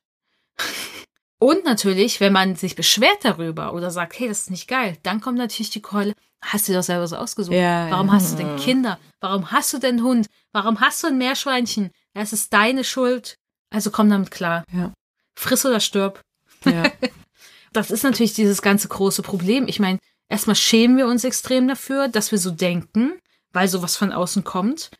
Und 1.40 1.64
natürlich, 1.64 2.20
wenn 2.20 2.34
man 2.34 2.56
sich 2.56 2.76
beschwert 2.76 3.24
darüber 3.24 3.74
oder 3.74 3.92
sagt, 3.92 4.20
hey, 4.20 4.28
das 4.28 4.42
ist 4.42 4.52
nicht 4.52 4.68
geil, 4.68 4.98
dann 5.04 5.22
kommt 5.22 5.38
natürlich 5.38 5.70
die 5.70 5.82
Keule, 5.82 6.14
hast 6.42 6.68
du 6.68 6.74
doch 6.74 6.84
selber 6.84 7.08
so 7.08 7.16
ausgesucht. 7.16 7.56
Ja, 7.56 7.90
Warum 7.90 8.08
ja. 8.08 8.14
hast 8.14 8.34
du 8.34 8.38
denn 8.38 8.58
Kinder? 8.58 9.00
Warum 9.22 9.52
hast 9.52 9.74
du 9.74 9.80
denn 9.80 10.04
Hund? 10.04 10.28
Warum 10.52 10.82
hast 10.82 11.02
du 11.04 11.08
ein 11.08 11.18
Meerschweinchen? 11.18 11.92
Es 12.14 12.34
ist 12.34 12.52
deine 12.54 12.84
Schuld. 12.84 13.38
Also 13.70 13.90
komm 13.92 14.10
damit 14.10 14.32
klar. 14.32 14.66
Ja. 14.74 14.92
Friss 15.36 15.66
oder 15.66 15.80
stirb. 15.80 16.22
Ja. 16.66 16.84
das 17.74 17.92
ist 17.92 18.04
natürlich 18.04 18.34
dieses 18.34 18.62
ganze 18.62 18.90
große 18.90 19.22
Problem. 19.22 19.68
Ich 19.68 19.80
meine, 19.80 20.00
erstmal 20.28 20.56
schämen 20.56 20.98
wir 20.98 21.08
uns 21.08 21.24
extrem 21.24 21.68
dafür, 21.68 22.10
dass 22.10 22.32
wir 22.32 22.40
so 22.40 22.52
denken, 22.52 23.14
weil 23.54 23.68
sowas 23.68 23.96
von 23.96 24.12
außen 24.12 24.44
kommt. 24.44 24.92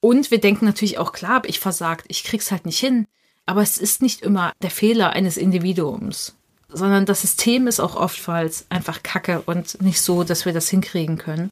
Und 0.00 0.30
wir 0.30 0.40
denken 0.40 0.64
natürlich 0.64 0.98
auch, 0.98 1.12
klar, 1.12 1.42
ich 1.44 1.58
versagt, 1.58 2.04
ich 2.08 2.22
krieg's 2.22 2.52
halt 2.52 2.66
nicht 2.66 2.78
hin. 2.78 3.08
Aber 3.48 3.62
es 3.62 3.78
ist 3.78 4.02
nicht 4.02 4.20
immer 4.20 4.52
der 4.60 4.70
Fehler 4.70 5.14
eines 5.14 5.38
Individuums, 5.38 6.36
sondern 6.68 7.06
das 7.06 7.22
System 7.22 7.66
ist 7.66 7.80
auch 7.80 7.96
oftmals 7.96 8.66
einfach 8.68 9.02
kacke 9.02 9.40
und 9.46 9.80
nicht 9.80 10.02
so, 10.02 10.22
dass 10.22 10.44
wir 10.44 10.52
das 10.52 10.68
hinkriegen 10.68 11.16
können. 11.16 11.48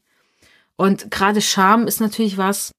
Und 0.75 1.09
gerade 1.09 1.41
Scham 1.41 1.87
ist 1.87 1.99
natürlich 1.99 2.37
was, 2.37 2.71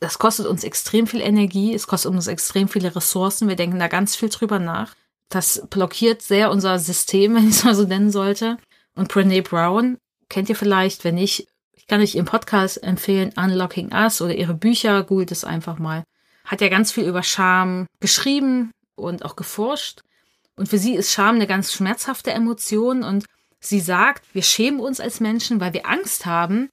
das 0.00 0.18
kostet 0.18 0.46
uns 0.46 0.64
extrem 0.64 1.06
viel 1.06 1.20
Energie, 1.20 1.72
es 1.72 1.86
kostet 1.86 2.10
uns 2.10 2.26
extrem 2.26 2.66
viele 2.66 2.96
Ressourcen, 2.96 3.46
wir 3.46 3.54
denken 3.54 3.78
da 3.78 3.86
ganz 3.86 4.16
viel 4.16 4.28
drüber 4.28 4.58
nach. 4.58 4.96
Das 5.28 5.68
blockiert 5.70 6.20
sehr 6.20 6.50
unser 6.50 6.80
System, 6.80 7.34
wenn 7.36 7.48
ich 7.48 7.54
es 7.54 7.64
mal 7.64 7.76
so 7.76 7.84
nennen 7.84 8.10
sollte. 8.10 8.58
Und 8.96 9.06
Brene 9.06 9.42
Brown 9.42 9.98
kennt 10.28 10.48
ihr 10.48 10.56
vielleicht, 10.56 11.04
wenn 11.04 11.14
nicht, 11.14 11.46
ich 11.74 11.86
kann 11.86 12.00
euch 12.00 12.16
ihren 12.16 12.26
Podcast 12.26 12.82
empfehlen, 12.82 13.32
Unlocking 13.36 13.92
Us 13.92 14.20
oder 14.20 14.34
ihre 14.34 14.54
Bücher, 14.54 15.04
googelt 15.04 15.30
es 15.30 15.44
einfach 15.44 15.78
mal 15.78 16.02
hat 16.44 16.60
ja 16.60 16.68
ganz 16.68 16.92
viel 16.92 17.04
über 17.04 17.22
Scham 17.22 17.86
geschrieben 18.00 18.70
und 18.96 19.24
auch 19.24 19.36
geforscht. 19.36 20.00
Und 20.56 20.68
für 20.68 20.78
sie 20.78 20.94
ist 20.94 21.12
Scham 21.12 21.36
eine 21.36 21.46
ganz 21.46 21.72
schmerzhafte 21.72 22.30
Emotion 22.30 23.02
und 23.02 23.24
sie 23.60 23.80
sagt, 23.80 24.22
wir 24.34 24.42
schämen 24.42 24.80
uns 24.80 25.00
als 25.00 25.20
Menschen, 25.20 25.60
weil 25.60 25.72
wir 25.72 25.88
Angst 25.88 26.26
haben, 26.26 26.68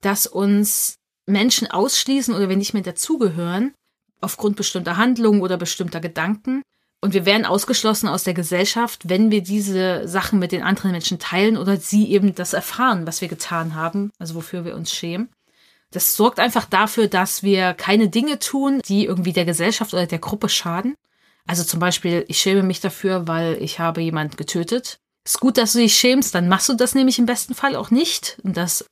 dass 0.00 0.26
uns 0.26 0.96
Menschen 1.26 1.70
ausschließen 1.70 2.34
oder 2.34 2.48
wir 2.48 2.56
nicht 2.56 2.74
mehr 2.74 2.82
dazugehören, 2.82 3.72
aufgrund 4.20 4.56
bestimmter 4.56 4.96
Handlungen 4.96 5.40
oder 5.40 5.56
bestimmter 5.56 6.00
Gedanken. 6.00 6.62
Und 7.00 7.14
wir 7.14 7.26
werden 7.26 7.46
ausgeschlossen 7.46 8.08
aus 8.08 8.24
der 8.24 8.34
Gesellschaft, 8.34 9.08
wenn 9.08 9.30
wir 9.30 9.42
diese 9.42 10.06
Sachen 10.06 10.38
mit 10.38 10.52
den 10.52 10.62
anderen 10.62 10.92
Menschen 10.92 11.18
teilen 11.18 11.56
oder 11.56 11.76
sie 11.76 12.10
eben 12.10 12.34
das 12.34 12.52
erfahren, 12.52 13.06
was 13.06 13.20
wir 13.20 13.28
getan 13.28 13.74
haben, 13.74 14.10
also 14.18 14.36
wofür 14.36 14.64
wir 14.64 14.76
uns 14.76 14.92
schämen. 14.92 15.28
Das 15.92 16.16
sorgt 16.16 16.40
einfach 16.40 16.64
dafür, 16.64 17.06
dass 17.06 17.42
wir 17.42 17.74
keine 17.74 18.08
Dinge 18.08 18.38
tun, 18.38 18.80
die 18.86 19.04
irgendwie 19.04 19.32
der 19.32 19.44
Gesellschaft 19.44 19.92
oder 19.92 20.06
der 20.06 20.18
Gruppe 20.18 20.48
schaden. 20.48 20.94
Also 21.46 21.64
zum 21.64 21.80
Beispiel, 21.80 22.24
ich 22.28 22.38
schäme 22.38 22.62
mich 22.62 22.80
dafür, 22.80 23.28
weil 23.28 23.62
ich 23.62 23.78
habe 23.78 24.00
jemand 24.00 24.36
getötet. 24.36 24.98
Ist 25.24 25.40
gut, 25.40 25.58
dass 25.58 25.74
du 25.74 25.78
dich 25.78 25.94
schämst, 25.94 26.34
dann 26.34 26.48
machst 26.48 26.68
du 26.68 26.74
das 26.74 26.94
nämlich 26.94 27.18
im 27.18 27.26
besten 27.26 27.54
Fall 27.54 27.76
auch 27.76 27.90
nicht. 27.90 28.38
Und 28.42 28.56
das 28.56 28.86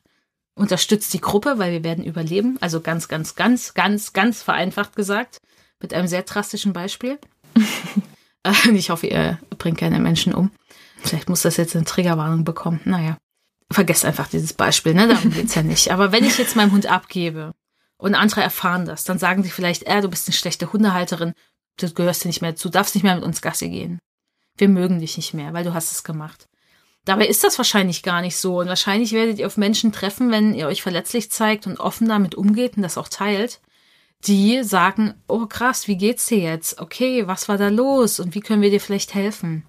unterstützt 0.55 1.12
die 1.14 1.20
Gruppe, 1.20 1.59
weil 1.59 1.72
wir 1.72 1.84
werden 1.84 2.05
überleben. 2.05 2.59
Also 2.61 2.80
ganz, 2.80 3.09
ganz, 3.09 3.34
ganz, 3.34 3.72
ganz, 3.72 4.12
ganz 4.12 4.42
vereinfacht 4.42 4.94
gesagt. 4.94 5.38
Mit 5.80 5.94
einem 5.94 6.07
sehr 6.07 6.22
drastischen 6.22 6.74
Beispiel. 6.74 7.18
ich 8.74 8.90
hoffe, 8.90 9.07
ihr 9.07 9.38
bringt 9.57 9.78
keine 9.78 9.98
Menschen 9.98 10.34
um. 10.34 10.51
Vielleicht 11.03 11.30
muss 11.30 11.42
das 11.42 11.57
jetzt 11.57 11.74
eine 11.74 11.86
Triggerwarnung 11.86 12.44
bekommen. 12.44 12.80
Naja 12.84 13.16
vergesst 13.70 14.04
einfach 14.04 14.28
dieses 14.28 14.52
Beispiel, 14.52 14.94
ne? 14.94 15.08
Darum 15.08 15.32
geht's 15.32 15.54
ja 15.54 15.62
nicht. 15.62 15.92
Aber 15.92 16.12
wenn 16.12 16.24
ich 16.24 16.38
jetzt 16.38 16.56
meinem 16.56 16.72
Hund 16.72 16.86
abgebe 16.86 17.52
und 17.98 18.14
andere 18.14 18.42
erfahren 18.42 18.84
das, 18.84 19.04
dann 19.04 19.18
sagen 19.18 19.42
sie 19.42 19.50
vielleicht, 19.50 19.84
äh, 19.84 20.00
du 20.00 20.08
bist 20.08 20.28
eine 20.28 20.34
schlechte 20.34 20.72
Hundehalterin, 20.72 21.34
du 21.76 21.92
gehörst 21.92 22.24
dir 22.24 22.28
nicht 22.28 22.42
mehr 22.42 22.56
zu, 22.56 22.68
darfst 22.68 22.94
nicht 22.94 23.04
mehr 23.04 23.14
mit 23.14 23.24
uns 23.24 23.42
Gassi 23.42 23.68
gehen. 23.68 23.98
Wir 24.56 24.68
mögen 24.68 25.00
dich 25.00 25.16
nicht 25.16 25.34
mehr, 25.34 25.52
weil 25.52 25.64
du 25.64 25.72
hast 25.72 25.92
es 25.92 26.04
gemacht. 26.04 26.48
Dabei 27.04 27.26
ist 27.26 27.44
das 27.44 27.56
wahrscheinlich 27.56 28.02
gar 28.02 28.20
nicht 28.20 28.36
so. 28.36 28.60
Und 28.60 28.68
wahrscheinlich 28.68 29.12
werdet 29.12 29.38
ihr 29.38 29.46
auf 29.46 29.56
Menschen 29.56 29.92
treffen, 29.92 30.30
wenn 30.30 30.54
ihr 30.54 30.66
euch 30.66 30.82
verletzlich 30.82 31.30
zeigt 31.30 31.66
und 31.66 31.80
offen 31.80 32.08
damit 32.08 32.34
umgeht 32.34 32.76
und 32.76 32.82
das 32.82 32.98
auch 32.98 33.08
teilt, 33.08 33.60
die 34.26 34.62
sagen, 34.64 35.14
oh 35.28 35.46
krass, 35.46 35.88
wie 35.88 35.96
geht's 35.96 36.26
dir 36.26 36.38
jetzt? 36.38 36.78
Okay, 36.78 37.26
was 37.26 37.48
war 37.48 37.56
da 37.56 37.68
los? 37.68 38.20
Und 38.20 38.34
wie 38.34 38.40
können 38.40 38.60
wir 38.60 38.70
dir 38.70 38.80
vielleicht 38.80 39.14
helfen? 39.14 39.66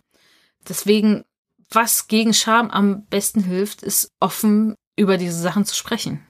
Deswegen 0.68 1.24
was 1.72 2.08
gegen 2.08 2.34
Scham 2.34 2.70
am 2.70 3.06
besten 3.06 3.44
hilft, 3.44 3.82
ist 3.82 4.10
offen 4.20 4.76
über 4.98 5.18
diese 5.18 5.40
Sachen 5.40 5.66
zu 5.66 5.76
sprechen 5.76 6.28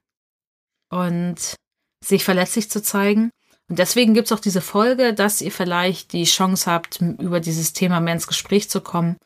und 0.90 1.56
sich 2.04 2.24
verletzlich 2.24 2.70
zu 2.70 2.82
zeigen. 2.82 3.32
Und 3.70 3.80
deswegen 3.80 4.14
gibt's 4.14 4.32
auch 4.32 4.40
diese 4.40 4.62
Folge, 4.62 5.14
dass 5.14 5.42
ihr 5.42 5.52
vielleicht 5.52 6.14
die 6.14 6.26
Chance 6.26 6.70
habt, 6.70 7.02
über 7.02 7.40
dieses 7.40 7.74
Thema 7.74 8.00
mehr 8.00 8.16
ins 8.16 8.28
Gespräch 8.28 8.70
zu 8.70 8.82
kommen 8.82 9.18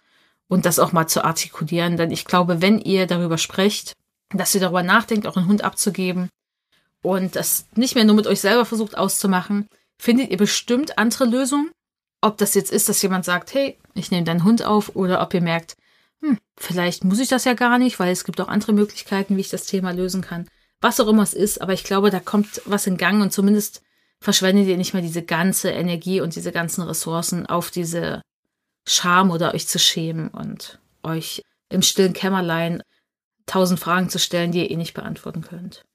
und 0.47 0.66
das 0.66 0.80
auch 0.80 0.91
mal 0.91 1.07
zu 1.07 1.24
artikulieren. 1.24 1.97
Denn 1.97 2.11
ich 2.11 2.26
glaube, 2.26 2.61
wenn 2.61 2.80
ihr 2.80 3.07
darüber 3.07 3.38
sprecht, 3.38 3.93
dass 4.30 4.53
ihr 4.53 4.61
darüber 4.61 4.84
nachdenkt, 4.84 5.26
euren 5.26 5.47
Hund 5.47 5.63
abzugeben 5.63 6.30
und 7.01 7.36
das 7.36 7.68
nicht 7.76 7.95
mehr 7.95 8.03
nur 8.03 8.16
mit 8.16 8.28
euch 8.28 8.41
selber 8.41 8.66
versucht 8.66 8.97
auszumachen, 8.97 9.68
findet 9.99 10.30
ihr 10.30 10.38
bestimmt 10.38 10.97
andere 10.97 11.26
Lösungen. 11.26 11.72
Ob 12.22 12.38
das 12.38 12.53
jetzt 12.53 12.72
ist, 12.72 12.89
dass 12.89 13.01
jemand 13.01 13.26
sagt, 13.26 13.53
hey, 13.53 13.78
ich 13.93 14.11
nehme 14.11 14.26
deinen 14.26 14.43
Hund 14.43 14.63
auf, 14.63 14.95
oder 14.95 15.22
ob 15.22 15.34
ihr 15.34 15.41
merkt, 15.41 15.76
hm, 16.26 16.39
vielleicht 16.57 17.03
muss 17.03 17.19
ich 17.19 17.30
das 17.30 17.45
ja 17.45 17.53
gar 17.53 17.78
nicht, 17.78 17.99
weil 17.99 18.11
es 18.11 18.23
gibt 18.23 18.39
auch 18.41 18.47
andere 18.47 18.73
Möglichkeiten, 18.73 19.38
wie 19.38 19.41
ich 19.41 19.49
das 19.49 19.65
Thema 19.65 19.91
lösen 19.91 20.21
kann. 20.21 20.47
Was 20.82 20.99
auch 20.99 21.07
immer 21.07 21.23
es 21.23 21.34
ist, 21.34 21.61
aber 21.61 21.73
ich 21.73 21.84
glaube, 21.84 22.09
da 22.09 22.19
kommt 22.19 22.61
was 22.65 22.88
in 22.88 22.97
Gang 22.97 23.21
und 23.21 23.32
zumindest 23.32 23.82
verschwendet 24.19 24.67
ihr 24.67 24.78
nicht 24.78 24.93
mehr 24.93 25.01
diese 25.01 25.23
ganze 25.23 25.69
Energie 25.69 26.21
und 26.21 26.36
diese 26.36 26.51
ganzen 26.51 26.82
Ressourcen 26.82 27.45
auf 27.45 27.71
diese 27.71 28.21
Scham 28.88 29.32
oder 29.32 29.53
euch 29.53 29.67
zu 29.67 29.80
schämen 29.80 30.30
und 30.30 30.80
euch 31.03 31.43
im 31.69 31.82
stillen 31.82 32.13
Kämmerlein 32.13 32.82
tausend 33.45 33.80
Fragen 33.80 34.09
zu 34.09 34.19
stellen, 34.19 34.51
die 34.51 34.59
ihr 34.59 34.71
eh 34.71 34.76
nicht 34.76 34.93
beantworten 34.93 35.41
könnt. 35.41 35.86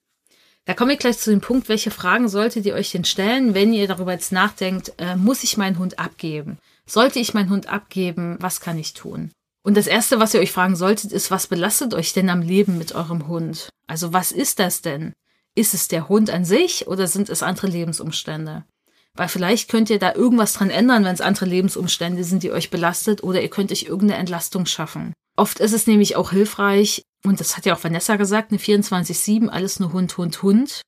Da 0.64 0.74
komme 0.74 0.92
ich 0.92 0.98
gleich 0.98 1.18
zu 1.18 1.30
dem 1.30 1.40
Punkt, 1.40 1.68
welche 1.68 1.90
Fragen 1.90 2.28
solltet 2.28 2.66
ihr 2.66 2.74
euch 2.74 2.92
denn 2.92 3.04
stellen, 3.04 3.54
wenn 3.54 3.72
ihr 3.72 3.88
darüber 3.88 4.12
jetzt 4.12 4.30
nachdenkt, 4.30 4.92
äh, 4.98 5.16
muss 5.16 5.42
ich 5.42 5.56
meinen 5.56 5.78
Hund 5.78 5.98
abgeben? 5.98 6.58
Sollte 6.86 7.18
ich 7.18 7.34
meinen 7.34 7.50
Hund 7.50 7.68
abgeben? 7.68 8.36
Was 8.40 8.60
kann 8.60 8.78
ich 8.78 8.92
tun? 8.92 9.32
Und 9.62 9.76
das 9.76 9.86
Erste, 9.86 10.20
was 10.20 10.32
ihr 10.34 10.40
euch 10.40 10.52
fragen 10.52 10.76
solltet, 10.76 11.12
ist, 11.12 11.30
was 11.30 11.46
belastet 11.46 11.92
euch 11.94 12.12
denn 12.12 12.30
am 12.30 12.40
Leben 12.40 12.78
mit 12.78 12.94
eurem 12.94 13.28
Hund? 13.28 13.68
Also 13.86 14.12
was 14.12 14.32
ist 14.32 14.58
das 14.58 14.82
denn? 14.82 15.12
Ist 15.54 15.74
es 15.74 15.88
der 15.88 16.08
Hund 16.08 16.30
an 16.30 16.44
sich 16.44 16.86
oder 16.86 17.06
sind 17.06 17.28
es 17.28 17.42
andere 17.42 17.66
Lebensumstände? 17.66 18.64
Weil 19.14 19.28
vielleicht 19.28 19.68
könnt 19.68 19.90
ihr 19.90 19.98
da 19.98 20.14
irgendwas 20.14 20.52
dran 20.52 20.70
ändern, 20.70 21.04
wenn 21.04 21.14
es 21.14 21.20
andere 21.20 21.46
Lebensumstände 21.46 22.24
sind, 22.24 22.42
die 22.42 22.52
euch 22.52 22.70
belastet, 22.70 23.22
oder 23.22 23.42
ihr 23.42 23.50
könnt 23.50 23.72
euch 23.72 23.82
irgendeine 23.82 24.20
Entlastung 24.20 24.66
schaffen. 24.66 25.12
Oft 25.36 25.58
ist 25.60 25.72
es 25.72 25.86
nämlich 25.86 26.16
auch 26.16 26.30
hilfreich, 26.30 27.02
und 27.24 27.40
das 27.40 27.56
hat 27.56 27.66
ja 27.66 27.74
auch 27.74 27.84
Vanessa 27.84 28.16
gesagt, 28.16 28.52
eine 28.52 28.60
24-7, 28.60 29.48
alles 29.48 29.80
nur 29.80 29.92
Hund, 29.92 30.16
Hund, 30.16 30.42
Hund. 30.42 30.82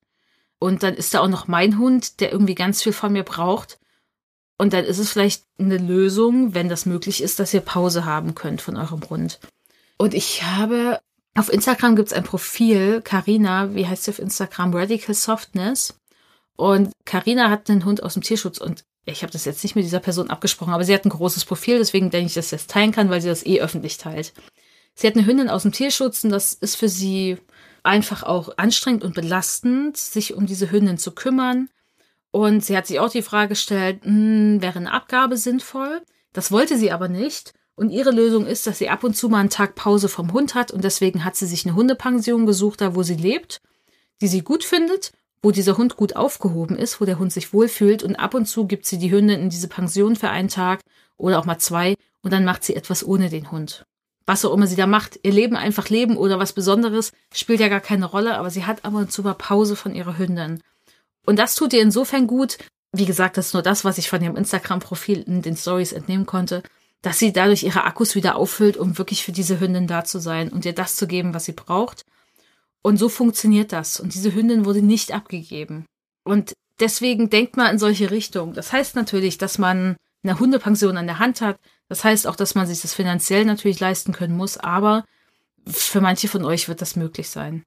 Und 0.59 0.83
dann 0.83 0.95
ist 0.95 1.13
da 1.13 1.21
auch 1.21 1.29
noch 1.29 1.49
mein 1.49 1.79
Hund, 1.79 2.21
der 2.21 2.33
irgendwie 2.33 2.55
ganz 2.55 2.83
viel 2.83 2.93
von 2.93 3.13
mir 3.13 3.25
braucht. 3.25 3.79
Und 4.63 4.75
dann 4.75 4.85
ist 4.85 5.01
es 5.01 5.11
vielleicht 5.11 5.43
eine 5.59 5.77
Lösung, 5.77 6.55
wenn 6.55 6.69
das 6.69 6.87
möglich 6.87 7.21
ist, 7.21 7.41
dass 7.41 7.53
ihr 7.53 7.63
Pause 7.63 8.05
haben 8.05 8.37
könnt 8.37 8.63
von 8.63 8.77
eurem 8.77 9.01
Hund. 9.11 9.41
Und 9.99 10.15
ich 10.15 10.45
habe 10.45 11.01
Auf 11.35 11.53
Instagram 11.53 11.97
gibt's 11.97 12.13
ein 12.13 12.23
Profil, 12.23 13.01
Karina, 13.03 13.75
wie 13.75 13.89
heißt 13.89 14.05
sie 14.05 14.13
auf 14.13 14.21
Instagram? 14.21 14.73
Radical 14.73 15.17
Softness. 15.17 15.99
Und 16.55 16.93
Karina 17.05 17.51
hat 17.51 17.69
einen 17.69 17.85
Hund 17.85 18.05
aus 18.05 18.15
dem 18.15 18.23
Tierschutz 18.23 18.59
und 18.59 18.85
ich 19.05 19.23
habe 19.23 19.33
das 19.33 19.47
jetzt 19.47 19.65
nicht 19.65 19.75
mit 19.75 19.85
dieser 19.85 19.99
Person 19.99 20.31
abgesprochen, 20.31 20.73
aber 20.73 20.85
sie 20.85 20.95
hat 20.95 21.05
ein 21.05 21.09
großes 21.09 21.45
Profil, 21.45 21.79
deswegen 21.79 22.11
denke 22.11 22.29
ich, 22.29 22.35
dass 22.35 22.51
sie 22.51 22.55
das 22.55 22.69
teilen 22.69 22.93
kann, 22.93 23.11
weil 23.11 23.21
sie 23.21 23.31
das 23.31 23.45
eh 23.45 23.61
öffentlich 23.61 23.99
teilt. 23.99 24.33
Sie 24.95 25.09
hat 25.09 25.17
eine 25.17 25.27
Hündin 25.27 25.49
aus 25.49 25.63
dem 25.63 25.73
Tierschutz 25.73 26.23
und 26.23 26.31
das 26.31 26.53
ist 26.53 26.77
für 26.77 26.89
sie 26.89 27.37
einfach 27.83 28.23
auch 28.23 28.57
anstrengend 28.59 29.03
und 29.03 29.17
belastend, 29.17 29.97
sich 29.97 30.35
um 30.35 30.47
diese 30.47 30.71
Hündin 30.71 30.99
zu 30.99 31.11
kümmern. 31.11 31.69
Und 32.33 32.65
sie 32.65 32.77
hat 32.77 32.87
sich 32.87 32.99
auch 32.99 33.11
die 33.11 33.23
Frage 33.23 33.51
gestellt, 33.51 34.05
mh, 34.05 34.11
hm, 34.11 34.63
wäre 34.63 34.79
eine 34.79 34.93
Abgabe 34.93 35.37
sinnvoll? 35.37 36.03
Das 36.33 36.51
wollte 36.51 36.77
sie 36.79 36.91
aber 36.91 37.09
nicht. 37.09 37.53
Und 37.75 37.91
ihre 37.91 38.11
Lösung 38.11 38.47
ist, 38.47 38.67
dass 38.67 38.79
sie 38.79 38.89
ab 38.89 39.05
und 39.05 39.17
zu 39.17 39.29
mal 39.29 39.39
einen 39.39 39.51
Tag 39.51 39.75
Pause 39.75 40.09
vom 40.09 40.33
Hund 40.33 40.55
hat 40.55 40.71
und 40.71 40.83
deswegen 40.83 41.25
hat 41.25 41.37
sie 41.37 41.47
sich 41.47 41.65
eine 41.65 41.75
Hundepension 41.75 42.47
gesucht, 42.47 42.81
da 42.81 42.95
wo 42.95 43.03
sie 43.03 43.15
lebt, 43.15 43.61
die 44.21 44.29
sie 44.29 44.43
gut 44.43 44.65
findet, 44.65 45.13
wo 45.43 45.51
dieser 45.51 45.77
Hund 45.77 45.97
gut 45.97 46.17
aufgehoben 46.17 46.77
ist, 46.77 47.01
wo 47.01 47.05
der 47.05 47.19
Hund 47.19 47.33
sich 47.33 47.53
wohlfühlt 47.53 48.03
und 48.03 48.17
ab 48.17 48.35
und 48.35 48.47
zu 48.47 48.67
gibt 48.67 48.87
sie 48.87 48.99
die 48.99 49.11
Hündin 49.11 49.41
in 49.41 49.51
diese 49.51 49.69
Pension 49.69 50.17
für 50.17 50.29
einen 50.29 50.49
Tag 50.49 50.81
oder 51.17 51.39
auch 51.39 51.45
mal 51.45 51.59
zwei 51.59 51.97
und 52.23 52.33
dann 52.33 52.45
macht 52.45 52.65
sie 52.65 52.77
etwas 52.77 53.05
ohne 53.07 53.29
den 53.29 53.51
Hund. 53.51 53.85
Was 54.27 54.45
auch 54.45 54.55
immer 54.55 54.67
sie 54.67 54.77
da 54.77 54.87
macht, 54.87 55.19
ihr 55.23 55.33
Leben 55.33 55.57
einfach 55.57 55.89
leben 55.89 56.17
oder 56.17 56.39
was 56.39 56.53
Besonderes, 56.53 57.13
spielt 57.35 57.61
ja 57.61 57.69
gar 57.69 57.81
keine 57.81 58.07
Rolle, 58.07 58.39
aber 58.39 58.51
sie 58.51 58.65
hat 58.65 58.85
ab 58.85 58.95
und 58.95 59.11
zu 59.11 59.23
mal 59.23 59.35
Pause 59.35 59.77
von 59.77 59.95
ihrer 59.95 60.17
Hündin. 60.17 60.63
Und 61.25 61.39
das 61.39 61.55
tut 61.55 61.73
ihr 61.73 61.83
insofern 61.83 62.27
gut, 62.27 62.59
wie 62.93 63.07
gesagt, 63.07 63.37
das 63.37 63.49
ist 63.49 63.55
nur 63.55 63.63
das, 63.63 63.85
was 63.85 63.99
ich 63.99 64.09
von 64.09 64.23
ihrem 64.23 64.37
Instagram-Profil 64.37 65.23
in 65.23 65.43
den 65.43 65.57
Stories 65.57 65.93
entnehmen 65.93 66.27
konnte, 66.27 66.63
dass 67.01 67.19
sie 67.19 67.33
dadurch 67.33 67.63
ihre 67.63 67.85
Akkus 67.85 68.15
wieder 68.15 68.37
auffüllt, 68.37 68.77
um 68.77 68.99
wirklich 68.99 69.25
für 69.25 69.33
diese 69.33 69.59
Hündin 69.59 69.87
da 69.87 70.05
zu 70.05 70.21
sein 70.21 70.51
und 70.51 70.65
ihr 70.65 70.75
das 70.75 70.97
zu 70.97 71.07
geben, 71.07 71.35
was 71.35 71.47
sie 71.47 71.53
braucht. 71.53 72.05
Und 72.83 72.97
so 72.97 73.09
funktioniert 73.09 73.73
das. 73.73 73.99
Und 73.99 74.15
diese 74.15 74.35
Hündin 74.35 74.65
wurde 74.65 74.83
nicht 74.83 75.13
abgegeben. 75.13 75.87
Und 76.25 76.53
deswegen 76.81 77.31
denkt 77.31 77.57
man 77.57 77.73
in 77.73 77.79
solche 77.79 78.11
Richtungen. 78.11 78.55
Das 78.55 78.73
heißt 78.73 78.95
natürlich, 78.95 79.39
dass 79.39 79.59
man 79.59 79.97
eine 80.23 80.39
Hundepension 80.39 80.97
an 80.97 81.07
der 81.07 81.19
Hand 81.19 81.41
hat. 81.41 81.59
Das 81.89 82.05
heißt 82.05 82.27
auch, 82.27 82.37
dass 82.37 82.55
man 82.55 82.67
sich 82.67 82.83
das 82.83 82.95
finanziell 82.95 83.45
natürlich 83.45 83.81
leisten 83.81 84.13
können 84.13 84.37
muss. 84.37 84.59
Aber 84.59 85.05
für 85.67 86.01
manche 86.01 86.29
von 86.29 86.45
euch 86.45 86.69
wird 86.69 86.81
das 86.81 86.97
möglich 86.97 87.31
sein. 87.31 87.65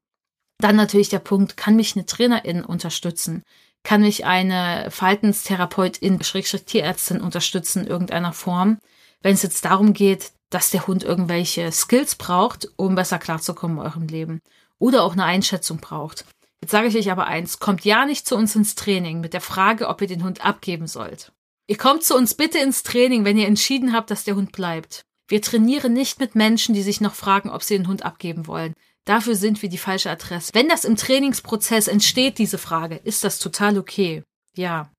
Dann 0.60 0.76
natürlich 0.76 1.10
der 1.10 1.20
Punkt, 1.20 1.58
kann 1.58 1.76
mich 1.76 1.96
eine 1.96 2.06
Trainerin 2.06 2.64
unterstützen? 2.64 3.44
Kann 3.84 4.02
mich 4.02 4.26
eine 4.26 4.90
Verhaltenstherapeutin, 4.90 6.24
Schrägstrich 6.24 6.66
Tierärztin 6.66 7.22
unterstützen 7.22 7.84
in 7.84 7.88
irgendeiner 7.88 8.34
Form? 8.34 8.80
wenn 9.26 9.34
es 9.34 9.42
jetzt 9.42 9.66
darum 9.66 9.94
geht, 9.94 10.34
dass 10.52 10.70
der 10.70 10.86
Hund 10.86 11.04
irgendwelche 11.04 11.72
Skills 11.72 12.14
braucht, 12.16 12.70
um 12.76 12.94
besser 12.94 13.18
klarzukommen 13.18 13.78
in 13.78 13.84
eurem 13.84 14.08
Leben. 14.08 14.40
Oder 14.78 15.02
auch 15.02 15.14
eine 15.14 15.24
Einschätzung 15.24 15.80
braucht. 15.80 16.26
Jetzt 16.62 16.70
sage 16.70 16.90
ich 16.90 16.96
euch 16.96 17.10
aber 17.10 17.26
eins, 17.26 17.58
kommt 17.58 17.84
ja 17.86 18.06
nicht 18.06 18.28
zu 18.28 18.36
uns 18.36 18.56
ins 18.56 18.76
Training 18.76 19.22
mit 19.22 19.34
der 19.34 19.42
Frage, 19.42 19.88
ob 19.88 20.00
ihr 20.00 20.08
den 20.08 20.24
Hund 20.24 20.46
abgeben 20.46 20.86
sollt. 20.86 21.32
Ihr 21.66 21.78
kommt 21.78 22.04
zu 22.04 22.16
uns 22.16 22.36
bitte 22.36 22.60
ins 22.60 22.84
Training, 22.84 23.26
wenn 23.26 23.40
ihr 23.40 23.48
entschieden 23.48 23.94
habt, 23.94 24.12
dass 24.12 24.26
der 24.26 24.36
Hund 24.36 24.52
bleibt. 24.52 25.06
Wir 25.28 25.42
trainieren 25.42 25.94
nicht 25.94 26.20
mit 26.20 26.36
Menschen, 26.36 26.76
die 26.76 26.84
sich 26.84 27.02
noch 27.02 27.16
fragen, 27.16 27.50
ob 27.50 27.64
sie 27.64 27.76
den 27.76 27.88
Hund 27.88 28.06
abgeben 28.06 28.46
wollen. 28.46 28.76
Dafür 29.06 29.36
sind 29.36 29.62
wir 29.62 29.70
die 29.70 29.78
falsche 29.78 30.10
Adresse. 30.10 30.52
Wenn 30.54 30.68
das 30.68 30.84
im 30.84 30.96
Trainingsprozess 30.96 31.88
entsteht, 31.88 32.40
diese 32.40 32.58
Frage, 32.58 32.96
ist 33.04 33.24
das 33.24 33.38
total 33.38 33.78
okay. 33.78 34.24
Ja. 34.56 34.92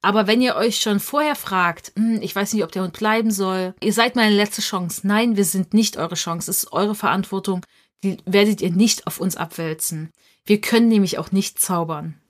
Aber 0.00 0.26
wenn 0.26 0.42
ihr 0.42 0.56
euch 0.56 0.80
schon 0.80 1.00
vorher 1.00 1.36
fragt, 1.36 1.92
hm, 1.96 2.20
ich 2.20 2.34
weiß 2.34 2.52
nicht, 2.52 2.64
ob 2.64 2.72
der 2.72 2.82
Hund 2.82 2.98
bleiben 2.98 3.30
soll, 3.30 3.74
ihr 3.80 3.92
seid 3.92 4.16
meine 4.16 4.34
letzte 4.34 4.62
Chance. 4.62 5.06
Nein, 5.06 5.36
wir 5.36 5.44
sind 5.44 5.72
nicht 5.72 5.96
eure 5.96 6.16
Chance. 6.16 6.50
Es 6.50 6.64
ist 6.64 6.72
eure 6.72 6.94
Verantwortung. 6.94 7.64
Die 8.02 8.16
werdet 8.26 8.60
ihr 8.60 8.70
nicht 8.70 9.06
auf 9.06 9.20
uns 9.20 9.36
abwälzen. 9.36 10.10
Wir 10.44 10.60
können 10.60 10.88
nämlich 10.88 11.18
auch 11.18 11.30
nicht 11.32 11.60
zaubern. 11.60 12.20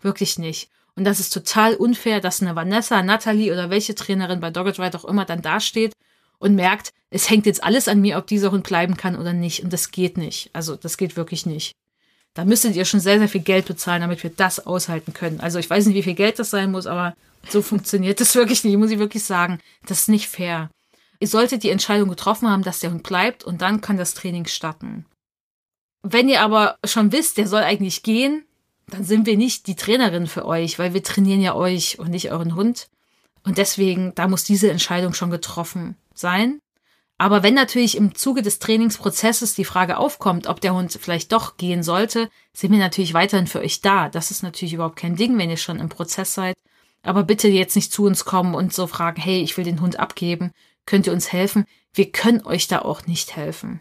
Wirklich 0.00 0.38
nicht. 0.38 0.70
Und 0.94 1.04
das 1.04 1.20
ist 1.20 1.32
total 1.32 1.74
unfair, 1.74 2.20
dass 2.20 2.42
eine 2.42 2.56
Vanessa, 2.56 3.02
Natalie 3.02 3.52
oder 3.52 3.70
welche 3.70 3.94
Trainerin 3.94 4.40
bei 4.40 4.50
Dogged 4.50 4.78
Ride 4.78 4.98
auch 4.98 5.04
immer 5.04 5.24
dann 5.24 5.42
dasteht 5.42 5.92
und 6.38 6.54
merkt, 6.54 6.92
es 7.10 7.30
hängt 7.30 7.46
jetzt 7.46 7.64
alles 7.64 7.88
an 7.88 8.00
mir, 8.00 8.18
ob 8.18 8.26
dieser 8.26 8.50
Hund 8.50 8.66
bleiben 8.66 8.96
kann 8.96 9.16
oder 9.16 9.32
nicht. 9.32 9.62
Und 9.62 9.72
das 9.72 9.90
geht 9.90 10.16
nicht. 10.16 10.50
Also 10.52 10.76
das 10.76 10.96
geht 10.96 11.16
wirklich 11.16 11.46
nicht. 11.46 11.74
Da 12.34 12.44
müsstet 12.44 12.76
ihr 12.76 12.84
schon 12.84 13.00
sehr, 13.00 13.18
sehr 13.18 13.28
viel 13.28 13.40
Geld 13.40 13.66
bezahlen, 13.66 14.02
damit 14.02 14.22
wir 14.22 14.30
das 14.30 14.66
aushalten 14.66 15.12
können. 15.12 15.40
Also 15.40 15.58
ich 15.58 15.68
weiß 15.68 15.86
nicht, 15.86 15.96
wie 15.96 16.02
viel 16.02 16.14
Geld 16.14 16.38
das 16.38 16.50
sein 16.50 16.70
muss, 16.70 16.86
aber 16.86 17.14
so 17.48 17.62
funktioniert 17.62 18.20
das 18.20 18.34
wirklich 18.34 18.62
nicht, 18.64 18.76
muss 18.76 18.90
ich 18.90 18.98
wirklich 18.98 19.24
sagen. 19.24 19.58
Das 19.86 20.00
ist 20.00 20.08
nicht 20.08 20.28
fair. 20.28 20.70
Ihr 21.20 21.28
solltet 21.28 21.62
die 21.62 21.70
Entscheidung 21.70 22.08
getroffen 22.08 22.48
haben, 22.48 22.62
dass 22.62 22.78
der 22.78 22.92
Hund 22.92 23.02
bleibt 23.02 23.42
und 23.42 23.60
dann 23.60 23.80
kann 23.80 23.96
das 23.96 24.14
Training 24.14 24.46
starten. 24.46 25.04
Wenn 26.02 26.28
ihr 26.28 26.42
aber 26.42 26.78
schon 26.84 27.10
wisst, 27.10 27.38
der 27.38 27.48
soll 27.48 27.62
eigentlich 27.62 28.04
gehen, 28.04 28.44
dann 28.86 29.04
sind 29.04 29.26
wir 29.26 29.36
nicht 29.36 29.66
die 29.66 29.74
Trainerin 29.74 30.26
für 30.26 30.46
euch, 30.46 30.78
weil 30.78 30.94
wir 30.94 31.02
trainieren 31.02 31.40
ja 31.40 31.54
euch 31.54 31.98
und 31.98 32.10
nicht 32.10 32.30
euren 32.30 32.54
Hund. 32.54 32.88
Und 33.42 33.58
deswegen, 33.58 34.14
da 34.14 34.28
muss 34.28 34.44
diese 34.44 34.70
Entscheidung 34.70 35.12
schon 35.12 35.30
getroffen 35.30 35.96
sein. 36.18 36.60
Aber 37.18 37.42
wenn 37.42 37.54
natürlich 37.54 37.96
im 37.96 38.14
Zuge 38.14 38.42
des 38.42 38.60
Trainingsprozesses 38.60 39.54
die 39.54 39.64
Frage 39.64 39.98
aufkommt, 39.98 40.46
ob 40.46 40.60
der 40.60 40.74
Hund 40.74 40.96
vielleicht 41.00 41.32
doch 41.32 41.56
gehen 41.56 41.82
sollte, 41.82 42.30
sind 42.52 42.70
wir 42.70 42.78
natürlich 42.78 43.12
weiterhin 43.12 43.48
für 43.48 43.58
euch 43.58 43.80
da. 43.80 44.08
Das 44.08 44.30
ist 44.30 44.44
natürlich 44.44 44.74
überhaupt 44.74 44.96
kein 44.96 45.16
Ding, 45.16 45.36
wenn 45.36 45.50
ihr 45.50 45.56
schon 45.56 45.80
im 45.80 45.88
Prozess 45.88 46.34
seid. 46.34 46.56
Aber 47.02 47.24
bitte 47.24 47.48
jetzt 47.48 47.74
nicht 47.74 47.92
zu 47.92 48.04
uns 48.04 48.24
kommen 48.24 48.54
und 48.54 48.72
so 48.72 48.86
fragen, 48.86 49.20
hey, 49.20 49.40
ich 49.40 49.56
will 49.56 49.64
den 49.64 49.80
Hund 49.80 49.98
abgeben, 49.98 50.52
könnt 50.86 51.06
ihr 51.06 51.12
uns 51.12 51.32
helfen? 51.32 51.64
Wir 51.92 52.12
können 52.12 52.44
euch 52.46 52.68
da 52.68 52.80
auch 52.80 53.06
nicht 53.06 53.34
helfen. 53.34 53.80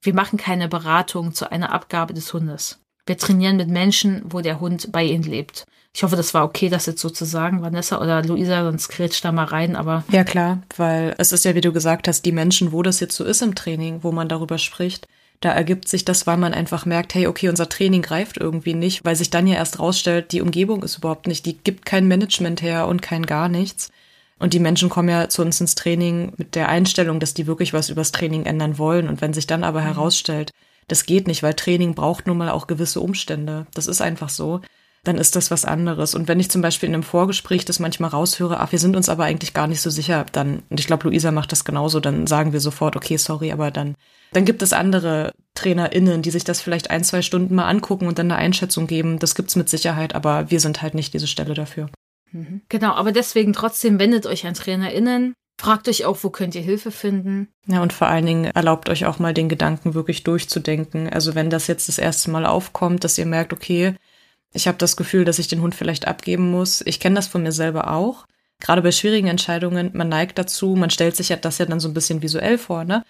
Wir 0.00 0.14
machen 0.14 0.38
keine 0.38 0.68
Beratung 0.68 1.34
zu 1.34 1.50
einer 1.50 1.72
Abgabe 1.72 2.14
des 2.14 2.32
Hundes. 2.32 2.80
Wir 3.06 3.18
trainieren 3.18 3.56
mit 3.56 3.68
Menschen, 3.68 4.22
wo 4.24 4.40
der 4.40 4.60
Hund 4.60 4.92
bei 4.92 5.04
ihnen 5.04 5.24
lebt. 5.24 5.66
Ich 5.96 6.02
hoffe, 6.02 6.14
das 6.14 6.34
war 6.34 6.44
okay, 6.44 6.68
das 6.68 6.84
jetzt 6.84 7.00
so 7.00 7.08
zu 7.08 7.24
sagen, 7.24 7.62
Vanessa 7.62 7.98
oder 8.02 8.22
Luisa, 8.22 8.62
sonst 8.64 8.90
grätscht 8.90 9.24
da 9.24 9.32
mal 9.32 9.46
rein, 9.46 9.76
aber. 9.76 10.04
Ja, 10.10 10.24
klar, 10.24 10.60
weil 10.76 11.14
es 11.16 11.32
ist 11.32 11.46
ja, 11.46 11.54
wie 11.54 11.62
du 11.62 11.72
gesagt 11.72 12.06
hast, 12.06 12.26
die 12.26 12.32
Menschen, 12.32 12.70
wo 12.72 12.82
das 12.82 13.00
jetzt 13.00 13.16
so 13.16 13.24
ist 13.24 13.40
im 13.40 13.54
Training, 13.54 14.00
wo 14.02 14.12
man 14.12 14.28
darüber 14.28 14.58
spricht, 14.58 15.08
da 15.40 15.52
ergibt 15.52 15.88
sich 15.88 16.04
das, 16.04 16.26
weil 16.26 16.36
man 16.36 16.52
einfach 16.52 16.84
merkt, 16.84 17.14
hey, 17.14 17.26
okay, 17.26 17.48
unser 17.48 17.70
Training 17.70 18.02
greift 18.02 18.36
irgendwie 18.36 18.74
nicht, 18.74 19.06
weil 19.06 19.16
sich 19.16 19.30
dann 19.30 19.46
ja 19.46 19.54
erst 19.54 19.78
rausstellt, 19.78 20.32
die 20.32 20.42
Umgebung 20.42 20.82
ist 20.82 20.98
überhaupt 20.98 21.28
nicht, 21.28 21.46
die 21.46 21.56
gibt 21.56 21.86
kein 21.86 22.06
Management 22.06 22.60
her 22.60 22.88
und 22.88 23.00
kein 23.00 23.24
gar 23.24 23.48
nichts. 23.48 23.90
Und 24.38 24.52
die 24.52 24.60
Menschen 24.60 24.90
kommen 24.90 25.08
ja 25.08 25.30
zu 25.30 25.40
uns 25.40 25.62
ins 25.62 25.76
Training 25.76 26.34
mit 26.36 26.56
der 26.56 26.68
Einstellung, 26.68 27.20
dass 27.20 27.32
die 27.32 27.46
wirklich 27.46 27.72
was 27.72 27.88
übers 27.88 28.12
Training 28.12 28.44
ändern 28.44 28.76
wollen. 28.76 29.08
Und 29.08 29.22
wenn 29.22 29.32
sich 29.32 29.46
dann 29.46 29.64
aber 29.64 29.80
mhm. 29.80 29.86
herausstellt, 29.86 30.50
das 30.88 31.06
geht 31.06 31.26
nicht, 31.26 31.42
weil 31.42 31.54
Training 31.54 31.94
braucht 31.94 32.26
nun 32.26 32.36
mal 32.36 32.50
auch 32.50 32.66
gewisse 32.66 33.00
Umstände. 33.00 33.66
Das 33.72 33.86
ist 33.86 34.02
einfach 34.02 34.28
so 34.28 34.60
dann 35.06 35.18
ist 35.18 35.36
das 35.36 35.50
was 35.50 35.64
anderes. 35.64 36.14
Und 36.14 36.26
wenn 36.26 36.40
ich 36.40 36.50
zum 36.50 36.62
Beispiel 36.62 36.88
in 36.88 36.94
einem 36.94 37.04
Vorgespräch 37.04 37.64
das 37.64 37.78
manchmal 37.78 38.10
raushöre, 38.10 38.58
ach, 38.58 38.72
wir 38.72 38.78
sind 38.78 38.96
uns 38.96 39.08
aber 39.08 39.24
eigentlich 39.24 39.54
gar 39.54 39.68
nicht 39.68 39.80
so 39.80 39.88
sicher, 39.88 40.26
dann, 40.32 40.62
und 40.68 40.80
ich 40.80 40.86
glaube, 40.86 41.04
Luisa 41.08 41.30
macht 41.30 41.52
das 41.52 41.64
genauso, 41.64 42.00
dann 42.00 42.26
sagen 42.26 42.52
wir 42.52 42.60
sofort, 42.60 42.96
okay, 42.96 43.16
sorry, 43.16 43.52
aber 43.52 43.70
dann, 43.70 43.94
dann 44.32 44.44
gibt 44.44 44.62
es 44.62 44.72
andere 44.72 45.32
TrainerInnen, 45.54 46.22
die 46.22 46.30
sich 46.30 46.42
das 46.42 46.60
vielleicht 46.60 46.90
ein, 46.90 47.04
zwei 47.04 47.22
Stunden 47.22 47.54
mal 47.54 47.68
angucken 47.68 48.08
und 48.08 48.18
dann 48.18 48.30
eine 48.30 48.40
Einschätzung 48.40 48.88
geben. 48.88 49.20
Das 49.20 49.36
gibt's 49.36 49.54
mit 49.54 49.68
Sicherheit, 49.68 50.14
aber 50.14 50.50
wir 50.50 50.58
sind 50.58 50.82
halt 50.82 50.94
nicht 50.94 51.14
diese 51.14 51.28
Stelle 51.28 51.54
dafür. 51.54 51.88
Mhm. 52.32 52.62
Genau, 52.68 52.92
aber 52.92 53.12
deswegen 53.12 53.52
trotzdem 53.52 54.00
wendet 54.00 54.26
euch 54.26 54.44
an 54.44 54.54
TrainerInnen. 54.54 55.34
Fragt 55.58 55.88
euch 55.88 56.04
auch, 56.04 56.18
wo 56.22 56.30
könnt 56.30 56.54
ihr 56.54 56.60
Hilfe 56.60 56.90
finden? 56.90 57.48
Ja, 57.66 57.80
und 57.80 57.92
vor 57.92 58.08
allen 58.08 58.26
Dingen 58.26 58.44
erlaubt 58.44 58.90
euch 58.90 59.06
auch 59.06 59.18
mal 59.18 59.32
den 59.32 59.48
Gedanken 59.48 59.94
wirklich 59.94 60.22
durchzudenken. 60.22 61.08
Also 61.08 61.34
wenn 61.34 61.48
das 61.48 61.66
jetzt 61.66 61.88
das 61.88 61.98
erste 61.98 62.30
Mal 62.30 62.44
aufkommt, 62.44 63.04
dass 63.04 63.16
ihr 63.16 63.24
merkt, 63.24 63.54
okay, 63.54 63.94
ich 64.56 64.66
habe 64.66 64.78
das 64.78 64.96
Gefühl, 64.96 65.24
dass 65.24 65.38
ich 65.38 65.48
den 65.48 65.60
Hund 65.60 65.74
vielleicht 65.74 66.08
abgeben 66.08 66.50
muss. 66.50 66.82
Ich 66.84 66.98
kenne 66.98 67.16
das 67.16 67.28
von 67.28 67.42
mir 67.42 67.52
selber 67.52 67.92
auch. 67.92 68.26
Gerade 68.60 68.82
bei 68.82 68.90
schwierigen 68.90 69.28
Entscheidungen, 69.28 69.90
man 69.92 70.08
neigt 70.08 70.38
dazu, 70.38 70.74
man 70.74 70.90
stellt 70.90 71.14
sich 71.14 71.28
ja 71.28 71.36
das 71.36 71.58
ja 71.58 71.66
dann 71.66 71.80
so 71.80 71.88
ein 71.88 71.94
bisschen 71.94 72.22
visuell 72.22 72.58
vor, 72.58 72.84
ne? 72.84 73.04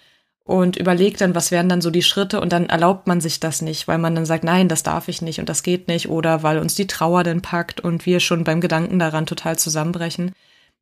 Und 0.45 0.77
überlegt 0.77 1.21
dann, 1.21 1.35
was 1.35 1.51
wären 1.51 1.69
dann 1.69 1.81
so 1.81 1.91
die 1.91 2.03
Schritte 2.03 2.41
und 2.41 2.53
dann 2.53 2.67
erlaubt 2.69 3.09
man 3.09 3.21
sich 3.21 3.41
das 3.41 3.63
nicht, 3.63 3.89
weil 3.89 3.99
man 3.99 4.15
dann 4.15 4.27
sagt, 4.27 4.45
nein, 4.45 4.69
das 4.69 4.85
darf 4.85 5.09
ich 5.09 5.21
nicht 5.21 5.41
und 5.41 5.49
das 5.49 5.65
geht 5.65 5.89
nicht 5.89 6.09
oder 6.09 6.45
weil 6.45 6.59
uns 6.59 6.77
die 6.77 6.87
Trauer 6.87 7.25
dann 7.25 7.43
packt 7.43 7.81
und 7.81 8.07
wir 8.07 8.21
schon 8.21 8.45
beim 8.45 8.61
Gedanken 8.61 9.01
daran 9.01 9.27
total 9.27 9.59
zusammenbrechen. 9.59 10.33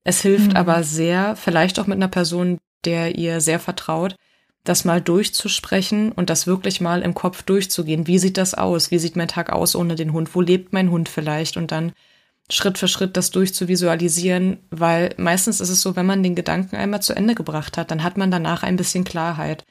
Es 0.03 0.21
hilft 0.21 0.51
mhm. 0.51 0.57
aber 0.57 0.83
sehr, 0.83 1.35
vielleicht 1.37 1.79
auch 1.81 1.87
mit 1.87 1.97
einer 1.97 2.09
Person, 2.09 2.59
der 2.85 3.17
ihr 3.17 3.41
sehr 3.41 3.59
vertraut, 3.59 4.17
das 4.65 4.85
mal 4.85 5.01
durchzusprechen 5.01 6.11
und 6.13 6.31
das 6.31 6.47
wirklich 6.47 6.81
mal 6.81 7.03
im 7.03 7.15
Kopf 7.15 7.43
durchzugehen. 7.43 8.07
Wie 8.07 8.19
sieht 8.19 8.39
das 8.39 8.55
aus? 8.55 8.91
Wie 8.91 8.99
sieht 8.99 9.15
mein 9.15 9.29
Tag 9.29 9.53
aus 9.53 9.77
ohne 9.77 9.95
den 9.95 10.13
Hund? 10.13 10.35
Wo 10.35 10.41
lebt 10.41 10.73
mein 10.73 10.91
Hund 10.91 11.09
vielleicht? 11.09 11.59
Und 11.59 11.71
dann 11.71 11.93
Schritt 12.51 12.79
für 12.79 12.89
Schritt 12.89 13.17
das 13.17 13.31
durchzuvisualisieren, 13.31 14.59
weil 14.71 15.15
meistens 15.19 15.61
ist 15.61 15.71
es 15.71 15.83
so, 15.83 15.97
wenn 15.97 16.07
man 16.07 16.23
den 16.23 16.35
Gedanken 16.35 16.77
einmal 16.77 17.03
zu 17.03 17.15
Ende 17.15 17.35
gebracht 17.35 17.77
hat, 17.77 17.91
dann 17.91 18.03
hat 18.03 18.17
man 18.17 18.31
danach 18.31 18.63
ein 18.63 18.77
bisschen 18.77 19.05
Klarheit. 19.05 19.65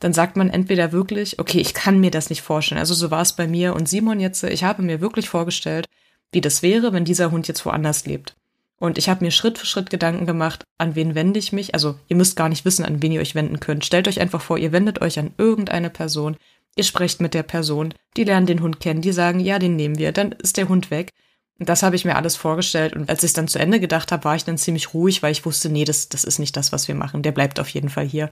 Dann 0.00 0.12
sagt 0.12 0.36
man 0.36 0.50
entweder 0.50 0.92
wirklich, 0.92 1.38
okay, 1.38 1.60
ich 1.60 1.74
kann 1.74 2.00
mir 2.00 2.10
das 2.10 2.30
nicht 2.30 2.42
vorstellen. 2.42 2.78
Also 2.78 2.94
so 2.94 3.10
war 3.10 3.22
es 3.22 3.34
bei 3.34 3.48
mir 3.48 3.74
und 3.74 3.88
Simon 3.88 4.20
jetzt. 4.20 4.44
Ich 4.44 4.64
habe 4.64 4.82
mir 4.82 5.00
wirklich 5.00 5.28
vorgestellt, 5.28 5.86
wie 6.32 6.40
das 6.40 6.62
wäre, 6.62 6.92
wenn 6.92 7.04
dieser 7.04 7.30
Hund 7.30 7.48
jetzt 7.48 7.64
woanders 7.66 8.06
lebt. 8.06 8.36
Und 8.78 8.96
ich 8.96 9.08
habe 9.08 9.24
mir 9.24 9.30
Schritt 9.30 9.58
für 9.58 9.66
Schritt 9.66 9.90
Gedanken 9.90 10.24
gemacht, 10.24 10.64
an 10.78 10.94
wen 10.94 11.14
wende 11.14 11.38
ich 11.38 11.52
mich. 11.52 11.74
Also 11.74 11.98
ihr 12.06 12.16
müsst 12.16 12.36
gar 12.36 12.48
nicht 12.48 12.64
wissen, 12.64 12.84
an 12.84 13.02
wen 13.02 13.12
ihr 13.12 13.20
euch 13.20 13.34
wenden 13.34 13.60
könnt. 13.60 13.84
Stellt 13.84 14.06
euch 14.06 14.20
einfach 14.20 14.40
vor, 14.40 14.58
ihr 14.58 14.72
wendet 14.72 15.00
euch 15.02 15.18
an 15.18 15.34
irgendeine 15.36 15.90
Person. 15.90 16.36
Ihr 16.76 16.84
sprecht 16.84 17.20
mit 17.20 17.34
der 17.34 17.42
Person, 17.42 17.92
die 18.16 18.22
lernen 18.22 18.46
den 18.46 18.62
Hund 18.62 18.78
kennen, 18.78 19.00
die 19.00 19.10
sagen, 19.10 19.40
ja, 19.40 19.58
den 19.58 19.74
nehmen 19.74 19.98
wir, 19.98 20.12
dann 20.12 20.30
ist 20.32 20.56
der 20.56 20.68
Hund 20.68 20.92
weg. 20.92 21.10
Und 21.58 21.68
das 21.68 21.82
habe 21.82 21.96
ich 21.96 22.04
mir 22.04 22.14
alles 22.14 22.36
vorgestellt. 22.36 22.94
Und 22.94 23.10
als 23.10 23.24
ich 23.24 23.30
es 23.30 23.32
dann 23.32 23.48
zu 23.48 23.58
Ende 23.58 23.80
gedacht 23.80 24.12
habe, 24.12 24.22
war 24.24 24.36
ich 24.36 24.44
dann 24.44 24.58
ziemlich 24.58 24.94
ruhig, 24.94 25.22
weil 25.22 25.32
ich 25.32 25.44
wusste, 25.44 25.68
nee, 25.68 25.84
das, 25.84 26.08
das 26.08 26.22
ist 26.22 26.38
nicht 26.38 26.56
das, 26.56 26.70
was 26.70 26.86
wir 26.86 26.94
machen. 26.94 27.22
Der 27.22 27.32
bleibt 27.32 27.58
auf 27.58 27.68
jeden 27.70 27.88
Fall 27.88 28.06
hier. 28.06 28.30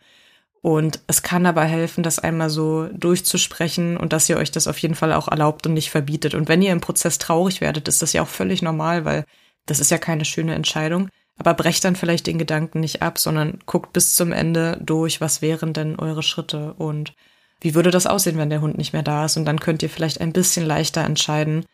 Und 0.62 1.00
es 1.08 1.22
kann 1.22 1.44
aber 1.44 1.64
helfen, 1.64 2.04
das 2.04 2.20
einmal 2.20 2.50
so 2.50 2.88
durchzusprechen 2.92 3.96
und 3.96 4.12
dass 4.12 4.28
ihr 4.28 4.36
euch 4.36 4.52
das 4.52 4.68
auf 4.68 4.78
jeden 4.78 4.94
Fall 4.94 5.12
auch 5.12 5.28
erlaubt 5.28 5.66
und 5.66 5.74
nicht 5.74 5.90
verbietet. 5.90 6.34
Und 6.34 6.48
wenn 6.48 6.62
ihr 6.62 6.72
im 6.72 6.80
Prozess 6.80 7.18
traurig 7.18 7.60
werdet, 7.60 7.88
ist 7.88 8.00
das 8.00 8.12
ja 8.12 8.22
auch 8.22 8.28
völlig 8.28 8.62
normal, 8.62 9.04
weil 9.04 9.24
das 9.66 9.80
ist 9.80 9.90
ja 9.90 9.98
keine 9.98 10.24
schöne 10.24 10.54
Entscheidung. 10.54 11.08
Aber 11.38 11.52
brecht 11.52 11.84
dann 11.84 11.96
vielleicht 11.96 12.26
den 12.26 12.38
Gedanken 12.38 12.80
nicht 12.80 13.02
ab, 13.02 13.18
sondern 13.18 13.58
guckt 13.66 13.92
bis 13.92 14.14
zum 14.14 14.32
Ende 14.32 14.78
durch, 14.80 15.20
was 15.20 15.42
wären 15.42 15.74
denn 15.74 15.98
eure 15.98 16.22
Schritte 16.22 16.72
und 16.74 17.12
wie 17.60 17.74
würde 17.74 17.90
das 17.90 18.06
aussehen, 18.06 18.38
wenn 18.38 18.50
der 18.50 18.62
Hund 18.62 18.78
nicht 18.78 18.94
mehr 18.94 19.02
da 19.02 19.26
ist. 19.26 19.36
Und 19.36 19.44
dann 19.44 19.60
könnt 19.60 19.82
ihr 19.82 19.90
vielleicht 19.90 20.20
ein 20.20 20.32
bisschen 20.32 20.64
leichter 20.64 21.04
entscheiden 21.04 21.66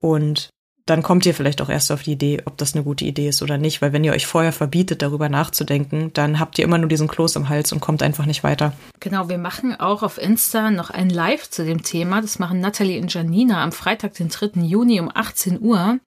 und 0.00 0.50
dann 0.86 1.02
kommt 1.02 1.26
ihr 1.26 1.34
vielleicht 1.34 1.62
auch 1.62 1.68
erst 1.68 1.92
auf 1.92 2.02
die 2.02 2.12
Idee, 2.12 2.42
ob 2.44 2.58
das 2.58 2.74
eine 2.74 2.82
gute 2.82 3.04
Idee 3.04 3.28
ist 3.28 3.40
oder 3.40 3.56
nicht, 3.56 3.82
weil 3.82 3.92
wenn 3.92 4.02
ihr 4.02 4.12
euch 4.12 4.26
vorher 4.26 4.52
verbietet, 4.52 5.00
darüber 5.00 5.28
nachzudenken, 5.28 6.12
dann 6.12 6.40
habt 6.40 6.58
ihr 6.58 6.64
immer 6.64 6.78
nur 6.78 6.88
diesen 6.88 7.06
Kloß 7.06 7.36
im 7.36 7.48
Hals 7.48 7.72
und 7.72 7.80
kommt 7.80 8.02
einfach 8.02 8.26
nicht 8.26 8.42
weiter. 8.42 8.72
Genau, 8.98 9.28
wir 9.28 9.38
machen 9.38 9.78
auch 9.78 10.02
auf 10.02 10.18
Insta 10.18 10.70
noch 10.72 10.90
ein 10.90 11.08
Live 11.08 11.48
zu 11.50 11.64
dem 11.64 11.84
Thema. 11.84 12.20
Das 12.20 12.40
machen 12.40 12.60
Natalie 12.60 13.00
und 13.00 13.14
Janina 13.14 13.62
am 13.62 13.70
Freitag, 13.70 14.14
den 14.14 14.28
3. 14.28 14.60
Juni 14.62 14.98
um 14.98 15.10
18 15.12 15.60
Uhr. 15.60 15.98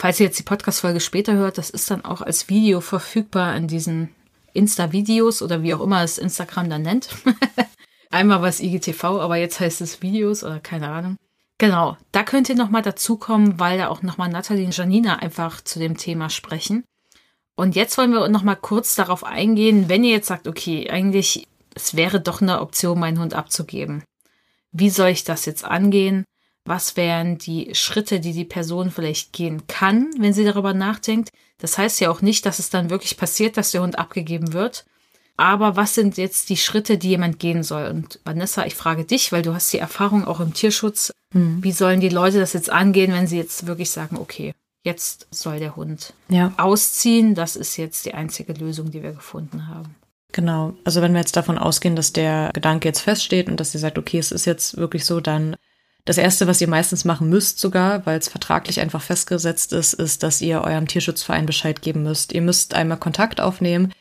Falls 0.00 0.18
ihr 0.18 0.24
jetzt 0.24 0.38
die 0.38 0.44
Podcast-Folge 0.44 0.98
später 0.98 1.34
hört, 1.34 1.58
das 1.58 1.68
ist 1.68 1.90
dann 1.90 2.06
auch 2.06 2.22
als 2.22 2.48
Video 2.48 2.80
verfügbar 2.80 3.54
in 3.54 3.68
diesen 3.68 4.08
Insta-Videos 4.54 5.42
oder 5.42 5.62
wie 5.62 5.74
auch 5.74 5.82
immer 5.82 6.02
es 6.02 6.16
Instagram 6.16 6.70
dann 6.70 6.80
nennt. 6.80 7.10
Einmal 8.10 8.40
war 8.40 8.48
es 8.48 8.60
IGTV, 8.60 9.04
aber 9.04 9.36
jetzt 9.36 9.60
heißt 9.60 9.82
es 9.82 10.00
Videos 10.00 10.42
oder 10.42 10.58
keine 10.58 10.88
Ahnung. 10.88 11.16
Genau, 11.58 11.98
da 12.12 12.22
könnt 12.22 12.48
ihr 12.48 12.54
nochmal 12.54 12.80
dazukommen, 12.80 13.60
weil 13.60 13.76
da 13.76 13.88
auch 13.88 14.00
nochmal 14.00 14.30
Nathalie 14.30 14.64
und 14.64 14.74
Janina 14.74 15.16
einfach 15.16 15.60
zu 15.60 15.78
dem 15.78 15.98
Thema 15.98 16.30
sprechen. 16.30 16.82
Und 17.54 17.76
jetzt 17.76 17.98
wollen 17.98 18.12
wir 18.12 18.26
nochmal 18.30 18.56
kurz 18.56 18.94
darauf 18.94 19.22
eingehen, 19.22 19.90
wenn 19.90 20.02
ihr 20.02 20.12
jetzt 20.12 20.28
sagt, 20.28 20.48
okay, 20.48 20.88
eigentlich, 20.88 21.46
es 21.74 21.94
wäre 21.94 22.22
doch 22.22 22.40
eine 22.40 22.62
Option, 22.62 22.98
meinen 22.98 23.20
Hund 23.20 23.34
abzugeben. 23.34 24.02
Wie 24.72 24.88
soll 24.88 25.10
ich 25.10 25.24
das 25.24 25.44
jetzt 25.44 25.62
angehen? 25.66 26.24
Was 26.64 26.96
wären 26.96 27.38
die 27.38 27.74
Schritte, 27.74 28.20
die 28.20 28.32
die 28.32 28.44
Person 28.44 28.90
vielleicht 28.90 29.32
gehen 29.32 29.66
kann, 29.66 30.10
wenn 30.18 30.32
sie 30.32 30.44
darüber 30.44 30.74
nachdenkt. 30.74 31.30
Das 31.58 31.78
heißt 31.78 32.00
ja 32.00 32.10
auch 32.10 32.22
nicht, 32.22 32.46
dass 32.46 32.58
es 32.58 32.70
dann 32.70 32.90
wirklich 32.90 33.16
passiert, 33.16 33.56
dass 33.56 33.70
der 33.70 33.82
Hund 33.82 33.98
abgegeben 33.98 34.52
wird. 34.52 34.84
Aber 35.36 35.74
was 35.74 35.94
sind 35.94 36.18
jetzt 36.18 36.50
die 36.50 36.58
Schritte, 36.58 36.98
die 36.98 37.08
jemand 37.08 37.38
gehen 37.38 37.62
soll? 37.62 37.86
Und 37.86 38.20
Vanessa, 38.24 38.66
ich 38.66 38.74
frage 38.74 39.06
dich, 39.06 39.32
weil 39.32 39.40
du 39.40 39.54
hast 39.54 39.72
die 39.72 39.78
Erfahrung 39.78 40.26
auch 40.26 40.38
im 40.40 40.52
Tierschutz. 40.52 41.12
Hm. 41.32 41.64
Wie 41.64 41.72
sollen 41.72 42.00
die 42.00 42.10
Leute 42.10 42.38
das 42.38 42.52
jetzt 42.52 42.68
angehen, 42.68 43.12
wenn 43.12 43.26
sie 43.26 43.38
jetzt 43.38 43.66
wirklich 43.66 43.90
sagen, 43.90 44.18
okay, 44.18 44.52
jetzt 44.84 45.28
soll 45.30 45.58
der 45.58 45.76
Hund 45.76 46.12
ja. 46.28 46.52
ausziehen? 46.58 47.34
Das 47.34 47.56
ist 47.56 47.78
jetzt 47.78 48.04
die 48.04 48.12
einzige 48.12 48.52
Lösung, 48.52 48.90
die 48.90 49.02
wir 49.02 49.12
gefunden 49.12 49.66
haben. 49.66 49.94
Genau. 50.32 50.74
Also 50.84 51.00
wenn 51.00 51.12
wir 51.12 51.20
jetzt 51.20 51.36
davon 51.36 51.56
ausgehen, 51.56 51.96
dass 51.96 52.12
der 52.12 52.50
Gedanke 52.52 52.88
jetzt 52.88 53.00
feststeht 53.00 53.48
und 53.48 53.58
dass 53.58 53.72
ihr 53.74 53.80
sagt, 53.80 53.98
okay, 53.98 54.18
es 54.18 54.32
ist 54.32 54.44
jetzt 54.44 54.76
wirklich 54.76 55.06
so, 55.06 55.20
dann 55.20 55.56
das 56.04 56.18
erste, 56.18 56.46
was 56.46 56.60
ihr 56.60 56.68
meistens 56.68 57.04
machen 57.04 57.28
müsst 57.28 57.58
sogar, 57.58 58.04
weil 58.06 58.18
es 58.18 58.28
vertraglich 58.28 58.80
einfach 58.80 59.02
festgesetzt 59.02 59.72
ist, 59.72 59.92
ist, 59.94 60.22
dass 60.22 60.40
ihr 60.40 60.62
eurem 60.62 60.88
Tierschutzverein 60.88 61.46
Bescheid 61.46 61.82
geben 61.82 62.02
müsst. 62.02 62.32
Ihr 62.32 62.42
müsst 62.42 62.74
einmal 62.74 62.98
Kontakt 62.98 63.40
aufnehmen. 63.40 63.92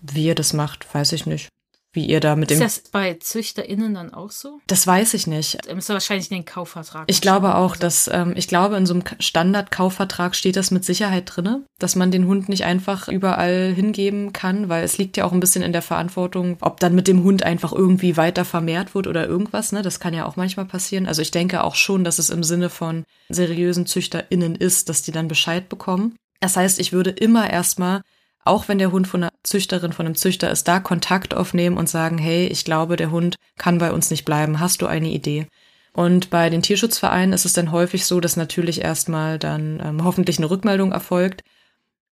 Wie 0.00 0.26
ihr 0.26 0.34
das 0.34 0.52
macht, 0.52 0.92
weiß 0.94 1.12
ich 1.12 1.26
nicht 1.26 1.48
wie 1.94 2.06
ihr 2.06 2.20
da 2.20 2.36
mit 2.36 2.50
dem. 2.50 2.60
Ist 2.60 2.84
das 2.84 2.90
bei 2.90 3.14
ZüchterInnen 3.14 3.94
dann 3.94 4.12
auch 4.12 4.30
so? 4.30 4.60
Das 4.66 4.86
weiß 4.86 5.14
ich 5.14 5.26
nicht. 5.26 5.58
Da 5.66 5.74
müsst 5.74 5.90
ihr 5.90 5.94
wahrscheinlich 5.94 6.28
den 6.28 6.44
Kaufvertrag. 6.44 7.04
Ich 7.06 7.20
glaube 7.20 7.54
auch, 7.54 7.76
dass, 7.76 8.08
ähm, 8.12 8.34
ich 8.36 8.48
glaube, 8.48 8.76
in 8.76 8.86
so 8.86 8.94
einem 8.94 9.04
Standardkaufvertrag 9.18 10.34
steht 10.34 10.56
das 10.56 10.70
mit 10.70 10.84
Sicherheit 10.84 11.24
drinne, 11.26 11.64
dass 11.78 11.96
man 11.96 12.10
den 12.10 12.26
Hund 12.26 12.48
nicht 12.48 12.64
einfach 12.64 13.08
überall 13.08 13.72
hingeben 13.72 14.32
kann, 14.32 14.68
weil 14.68 14.84
es 14.84 14.98
liegt 14.98 15.16
ja 15.16 15.24
auch 15.24 15.32
ein 15.32 15.40
bisschen 15.40 15.62
in 15.62 15.72
der 15.72 15.82
Verantwortung, 15.82 16.56
ob 16.60 16.80
dann 16.80 16.94
mit 16.94 17.08
dem 17.08 17.22
Hund 17.22 17.42
einfach 17.42 17.72
irgendwie 17.72 18.16
weiter 18.16 18.44
vermehrt 18.44 18.94
wird 18.94 19.06
oder 19.06 19.26
irgendwas, 19.26 19.72
ne? 19.72 19.82
Das 19.82 20.00
kann 20.00 20.14
ja 20.14 20.26
auch 20.26 20.36
manchmal 20.36 20.66
passieren. 20.66 21.06
Also 21.06 21.22
ich 21.22 21.30
denke 21.30 21.64
auch 21.64 21.74
schon, 21.74 22.04
dass 22.04 22.18
es 22.18 22.30
im 22.30 22.42
Sinne 22.42 22.70
von 22.70 23.04
seriösen 23.28 23.86
ZüchterInnen 23.86 24.56
ist, 24.56 24.88
dass 24.88 25.02
die 25.02 25.12
dann 25.12 25.28
Bescheid 25.28 25.68
bekommen. 25.68 26.16
Das 26.40 26.56
heißt, 26.56 26.78
ich 26.78 26.92
würde 26.92 27.10
immer 27.10 27.48
erstmal 27.48 28.02
auch 28.44 28.68
wenn 28.68 28.78
der 28.78 28.92
Hund 28.92 29.08
von 29.08 29.22
einer 29.22 29.32
Züchterin, 29.42 29.92
von 29.92 30.06
einem 30.06 30.14
Züchter 30.14 30.50
ist, 30.50 30.68
da 30.68 30.80
Kontakt 30.80 31.34
aufnehmen 31.34 31.76
und 31.76 31.88
sagen, 31.88 32.18
hey, 32.18 32.46
ich 32.46 32.64
glaube, 32.64 32.96
der 32.96 33.10
Hund 33.10 33.36
kann 33.56 33.78
bei 33.78 33.92
uns 33.92 34.10
nicht 34.10 34.24
bleiben. 34.24 34.60
Hast 34.60 34.82
du 34.82 34.86
eine 34.86 35.08
Idee? 35.08 35.46
Und 35.94 36.30
bei 36.30 36.50
den 36.50 36.62
Tierschutzvereinen 36.62 37.32
ist 37.32 37.44
es 37.44 37.52
dann 37.52 37.72
häufig 37.72 38.04
so, 38.04 38.20
dass 38.20 38.36
natürlich 38.36 38.82
erstmal 38.82 39.38
dann 39.38 39.80
ähm, 39.82 40.04
hoffentlich 40.04 40.38
eine 40.38 40.50
Rückmeldung 40.50 40.92
erfolgt. 40.92 41.42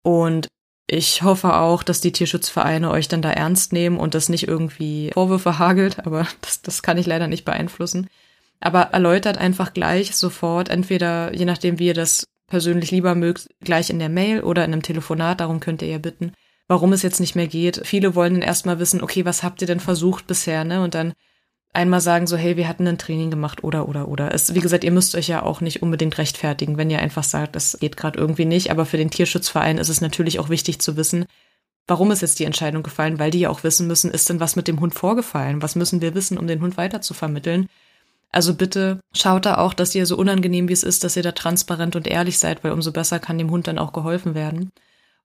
Und 0.02 0.48
ich 0.88 1.22
hoffe 1.22 1.54
auch, 1.54 1.84
dass 1.84 2.02
die 2.02 2.12
Tierschutzvereine 2.12 2.90
euch 2.90 3.08
dann 3.08 3.22
da 3.22 3.30
ernst 3.30 3.74
nehmen 3.74 3.98
und 3.98 4.16
das 4.16 4.30
nicht 4.30 4.48
irgendwie 4.48 5.12
Vorwürfe 5.14 5.60
hagelt, 5.60 6.00
aber 6.06 6.28
das, 6.42 6.62
das 6.62 6.82
kann 6.82 6.98
ich 6.98 7.06
leider 7.06 7.28
nicht 7.28 7.46
beeinflussen. 7.46 8.10
Aber 8.60 8.82
erläutert 8.94 9.38
einfach 9.38 9.74
gleich 9.74 10.16
sofort, 10.16 10.70
entweder 10.70 11.34
je 11.34 11.46
nachdem, 11.46 11.78
wie 11.78 11.88
ihr 11.88 11.94
das 11.94 12.26
persönlich 12.48 12.92
lieber 12.92 13.16
mögt, 13.16 13.50
gleich 13.62 13.90
in 13.90 14.00
der 14.00 14.10
Mail 14.10 14.42
oder 14.42 14.66
in 14.66 14.74
einem 14.74 14.82
Telefonat, 14.82 15.40
darum 15.40 15.60
könnt 15.60 15.82
ihr 15.82 15.90
ja 15.90 15.98
bitten, 15.98 16.32
warum 16.68 16.94
es 16.94 17.02
jetzt 17.02 17.20
nicht 17.20 17.36
mehr 17.36 17.48
geht. 17.48 17.82
Viele 17.86 18.16
wollen 18.16 18.36
dann 18.36 18.44
erstmal 18.44 18.80
wissen, 18.80 19.02
okay, 19.02 19.26
was 19.26 19.44
habt 19.44 19.62
ihr 19.62 19.68
denn 19.68 19.80
versucht 19.80 20.28
bisher, 20.28 20.64
ne? 20.64 20.82
Und 20.82 20.96
dann 20.96 21.14
einmal 21.74 22.02
sagen 22.02 22.28
so, 22.28 22.38
hey, 22.38 22.58
wir 22.58 22.68
hatten 22.68 22.88
ein 22.88 22.98
Training 22.98 23.30
gemacht 23.30 23.64
oder 23.64 23.88
oder 23.88 24.08
oder. 24.08 24.34
Es, 24.34 24.56
wie 24.56 24.60
gesagt, 24.60 24.84
ihr 24.84 24.92
müsst 24.92 25.16
euch 25.16 25.28
ja 25.28 25.44
auch 25.44 25.62
nicht 25.62 25.82
unbedingt 25.82 26.18
rechtfertigen, 26.18 26.78
wenn 26.78 26.90
ihr 26.90 27.00
einfach 27.00 27.24
sagt, 27.24 27.56
es 27.56 27.78
geht 27.80 27.98
gerade 27.98 28.20
irgendwie 28.20 28.46
nicht. 28.46 28.72
Aber 28.72 28.86
für 28.86 28.98
den 28.98 29.12
Tierschutzverein 29.12 29.78
ist 29.78 29.90
es 29.90 30.02
natürlich 30.02 30.40
auch 30.40 30.50
wichtig 30.50 30.80
zu 30.80 30.98
wissen, 30.98 31.26
warum 31.88 32.12
ist 32.12 32.22
jetzt 32.22 32.40
die 32.40 32.46
Entscheidung 32.46 32.84
gefallen, 32.84 33.20
weil 33.20 33.32
die 33.32 33.42
ja 33.42 33.50
auch 33.50 33.64
wissen 33.64 33.88
müssen, 33.88 34.12
ist 34.12 34.30
denn 34.30 34.40
was 34.40 34.56
mit 34.56 34.68
dem 34.68 34.80
Hund 34.80 34.94
vorgefallen? 34.94 35.62
Was 35.62 35.76
müssen 35.76 36.02
wir 36.02 36.16
wissen, 36.16 36.38
um 36.38 36.48
den 36.48 36.62
Hund 36.62 36.78
weiter 36.78 37.02
zu 37.02 37.14
vermitteln? 37.14 37.70
Also 38.32 38.54
bitte 38.54 39.00
schaut 39.16 39.46
da 39.46 39.58
auch, 39.58 39.74
dass 39.74 39.96
ihr 39.96 40.06
so 40.06 40.18
unangenehm 40.18 40.68
wie 40.68 40.74
es 40.74 40.84
ist, 40.84 41.04
dass 41.04 41.16
ihr 41.16 41.24
da 41.24 41.32
transparent 41.32 41.96
und 41.96 42.08
ehrlich 42.08 42.40
seid, 42.40 42.64
weil 42.64 42.72
umso 42.72 42.92
besser 42.92 43.20
kann 43.20 43.38
dem 43.38 43.52
Hund 43.52 43.68
dann 43.68 43.80
auch 43.80 43.94
geholfen 43.94 44.36
werden. 44.36 44.72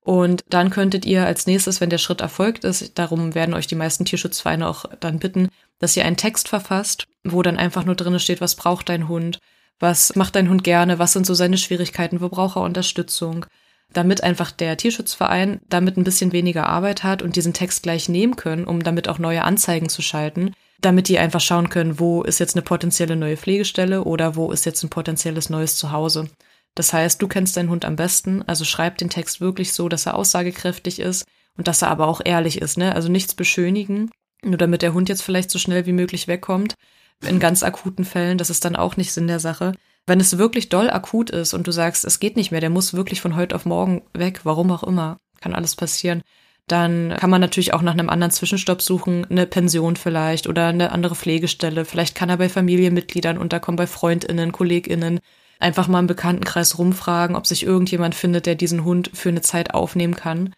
Und 0.05 0.43
dann 0.49 0.71
könntet 0.71 1.05
ihr 1.05 1.27
als 1.27 1.47
nächstes, 1.47 1.81
wenn 1.81 1.91
der 1.91 1.99
Schritt 1.99 2.21
erfolgt 2.21 2.65
ist, 2.65 2.99
darum 2.99 3.35
werden 3.35 3.55
euch 3.55 3.69
die 3.69 3.77
meisten 3.77 4.05
Tierschutzvereine 4.05 4.67
auch 4.67 4.85
dann 4.99 5.21
bitten, 5.21 5.49
dass 5.79 5.97
ihr 5.97 6.05
einen 6.05 6.17
Text 6.17 6.49
verfasst, 6.49 7.07
wo 7.23 7.43
dann 7.43 7.57
einfach 7.57 7.85
nur 7.85 7.95
drin 7.95 8.19
steht, 8.19 8.41
was 8.41 8.57
braucht 8.57 8.89
dein 8.89 9.09
Hund, 9.09 9.39
was 9.79 10.17
macht 10.17 10.35
dein 10.35 10.49
Hund 10.49 10.65
gerne, 10.65 10.99
was 10.99 11.13
sind 11.13 11.27
so 11.27 11.35
seine 11.35 11.59
Schwierigkeiten, 11.59 12.21
wo 12.21 12.29
braucht 12.29 12.57
er 12.57 12.63
Unterstützung, 12.63 13.47
damit 13.93 14.23
einfach 14.23 14.51
der 14.51 14.77
Tierschutzverein 14.77 15.61
damit 15.69 15.97
ein 15.97 16.05
bisschen 16.05 16.33
weniger 16.33 16.67
Arbeit 16.67 17.05
hat 17.05 17.23
und 17.23 17.37
diesen 17.37 17.53
Text 17.53 17.83
gleich 17.83 18.09
nehmen 18.09 18.37
können, 18.37 18.65
um 18.65 18.83
damit 18.83 19.09
auch 19.09 19.19
neue 19.19 19.45
Anzeigen 19.45 19.89
zu 19.89 20.03
schalten, 20.03 20.53
damit 20.83 21.09
die 21.09 21.19
einfach 21.19 21.41
schauen 21.41 21.71
können, 21.71 21.99
wo 21.99 22.23
ist 22.23 22.39
jetzt 22.39 22.55
eine 22.55 22.63
potenzielle 22.63 23.17
neue 23.17 23.37
Pflegestelle 23.37 24.05
oder 24.05 24.37
wo 24.37 24.53
ist 24.53 24.67
jetzt 24.67 24.83
ein 24.83 24.91
potenzielles 24.91 25.49
neues 25.49 25.77
Zuhause. 25.77 26.29
Das 26.75 26.93
heißt, 26.93 27.21
du 27.23 27.29
kennst 27.29 27.57
deinen 27.57 27.71
Hund 27.71 27.85
am 27.85 27.97
besten, 27.97 28.43
also 28.43 28.65
schreib 28.65 28.99
den 28.99 29.11
Text 29.11 29.41
wirklich 29.41 29.73
so, 29.73 29.89
dass 29.89 30.07
er 30.07 30.15
aussagekräftig 30.15 31.01
ist 31.01 31.25
und 31.57 31.69
dass 31.69 31.83
er 31.83 31.89
aber 31.89 32.09
auch 32.09 32.21
ehrlich 32.25 32.61
ist, 32.61 32.79
ne? 32.79 32.95
Also 32.95 33.09
nichts 33.09 33.35
beschönigen, 33.35 34.11
nur 34.43 34.57
damit 34.57 34.83
der 34.83 34.95
Hund 34.95 35.09
jetzt 35.09 35.23
vielleicht 35.23 35.51
so 35.51 35.59
schnell 35.59 35.87
wie 35.87 35.93
möglich 35.93 36.29
wegkommt. 36.29 36.75
In 37.21 37.39
ganz 37.39 37.63
akuten 37.63 38.05
Fällen, 38.05 38.39
das 38.39 38.51
ist 38.51 38.65
dann 38.65 38.75
auch 38.75 38.97
nicht 38.97 39.13
Sinn 39.13 39.29
der 39.29 39.39
Sache. 39.39 39.73
Wenn 40.07 40.19
es 40.19 40.39
wirklich 40.39 40.69
doll 40.69 40.91
akut 40.91 41.31
ist 41.31 41.55
und 41.55 41.67
du 41.67 41.73
sagst, 41.73 42.05
es 42.05 42.19
geht 42.19 42.37
nicht 42.37 42.51
mehr, 42.51 42.61
der 42.61 42.71
muss 42.71 42.95
wirklich 42.95 43.21
von 43.21 43.37
heute 43.37 43.55
auf 43.55 43.67
morgen 43.67 44.03
weg, 44.15 44.41
warum 44.43 44.73
auch 44.73 44.83
immer, 44.83 45.19
kann 45.41 45.55
alles 45.55 45.77
passieren, 45.77 46.23
dann 46.69 47.15
kann 47.19 47.31
man 47.31 47.41
natürlich 47.41 47.75
auch 47.75 47.83
nach 47.83 47.93
einem 47.93 48.09
anderen 48.09 48.31
Zwischenstopp 48.31 48.83
suchen, 48.83 49.27
eine 49.29 49.47
Pension 49.47 49.97
vielleicht 49.97 50.47
oder 50.47 50.69
eine 50.69 50.93
andere 50.93 51.15
Pflegestelle. 51.15 51.85
Vielleicht 51.85 52.15
kann 52.15 52.29
er 52.29 52.37
bei 52.37 52.49
Familienmitgliedern 52.49 53.39
unterkommen, 53.39 53.77
bei 53.77 53.87
Freundinnen, 53.87 54.53
Kolleginnen. 54.53 55.21
Einfach 55.59 55.89
mal 55.89 56.01
im 56.01 56.07
Bekanntenkreis 56.07 56.79
rumfragen, 56.79 57.37
ob 57.37 57.47
sich 57.47 57.65
irgendjemand 57.65 58.15
findet, 58.15 58.47
der 58.47 58.55
diesen 58.55 58.85
Hund 58.85 59.11
für 59.13 59.29
eine 59.29 59.43
Zeit 59.43 59.75
aufnehmen 59.75 60.17
kann. 60.17 60.55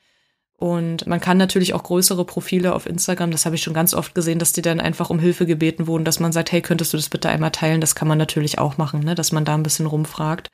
Und 0.57 1.07
man 1.07 1.21
kann 1.21 1.37
natürlich 1.37 1.75
auch 1.75 1.83
größere 1.83 2.25
Profile 2.25 2.75
auf 2.75 2.87
Instagram, 2.87 3.31
das 3.31 3.45
habe 3.45 3.57
ich 3.57 3.63
schon 3.63 3.75
ganz 3.75 3.93
oft 3.93 4.15
gesehen, 4.15 4.39
dass 4.39 4.53
die 4.53 4.63
dann 4.63 4.81
einfach 4.81 5.11
um 5.11 5.19
Hilfe 5.19 5.47
gebeten 5.47 5.87
wurden, 5.87 6.05
dass 6.05 6.21
man 6.21 6.33
sagt, 6.33 6.53
hey, 6.53 6.63
könntest 6.63 6.93
du 6.93 6.97
das 6.97 7.09
bitte 7.09 7.29
einmal 7.29 7.51
teilen? 7.51 7.81
Das 7.81 7.95
kann 7.95 8.09
man 8.09 8.19
natürlich 8.19 8.59
auch 8.59 8.79
machen, 8.79 9.01
ne? 9.01 9.15
dass 9.15 9.33
man 9.33 9.45
da 9.45 9.55
ein 9.55 9.63
bisschen 9.63 9.87
rumfragt. 9.87 10.51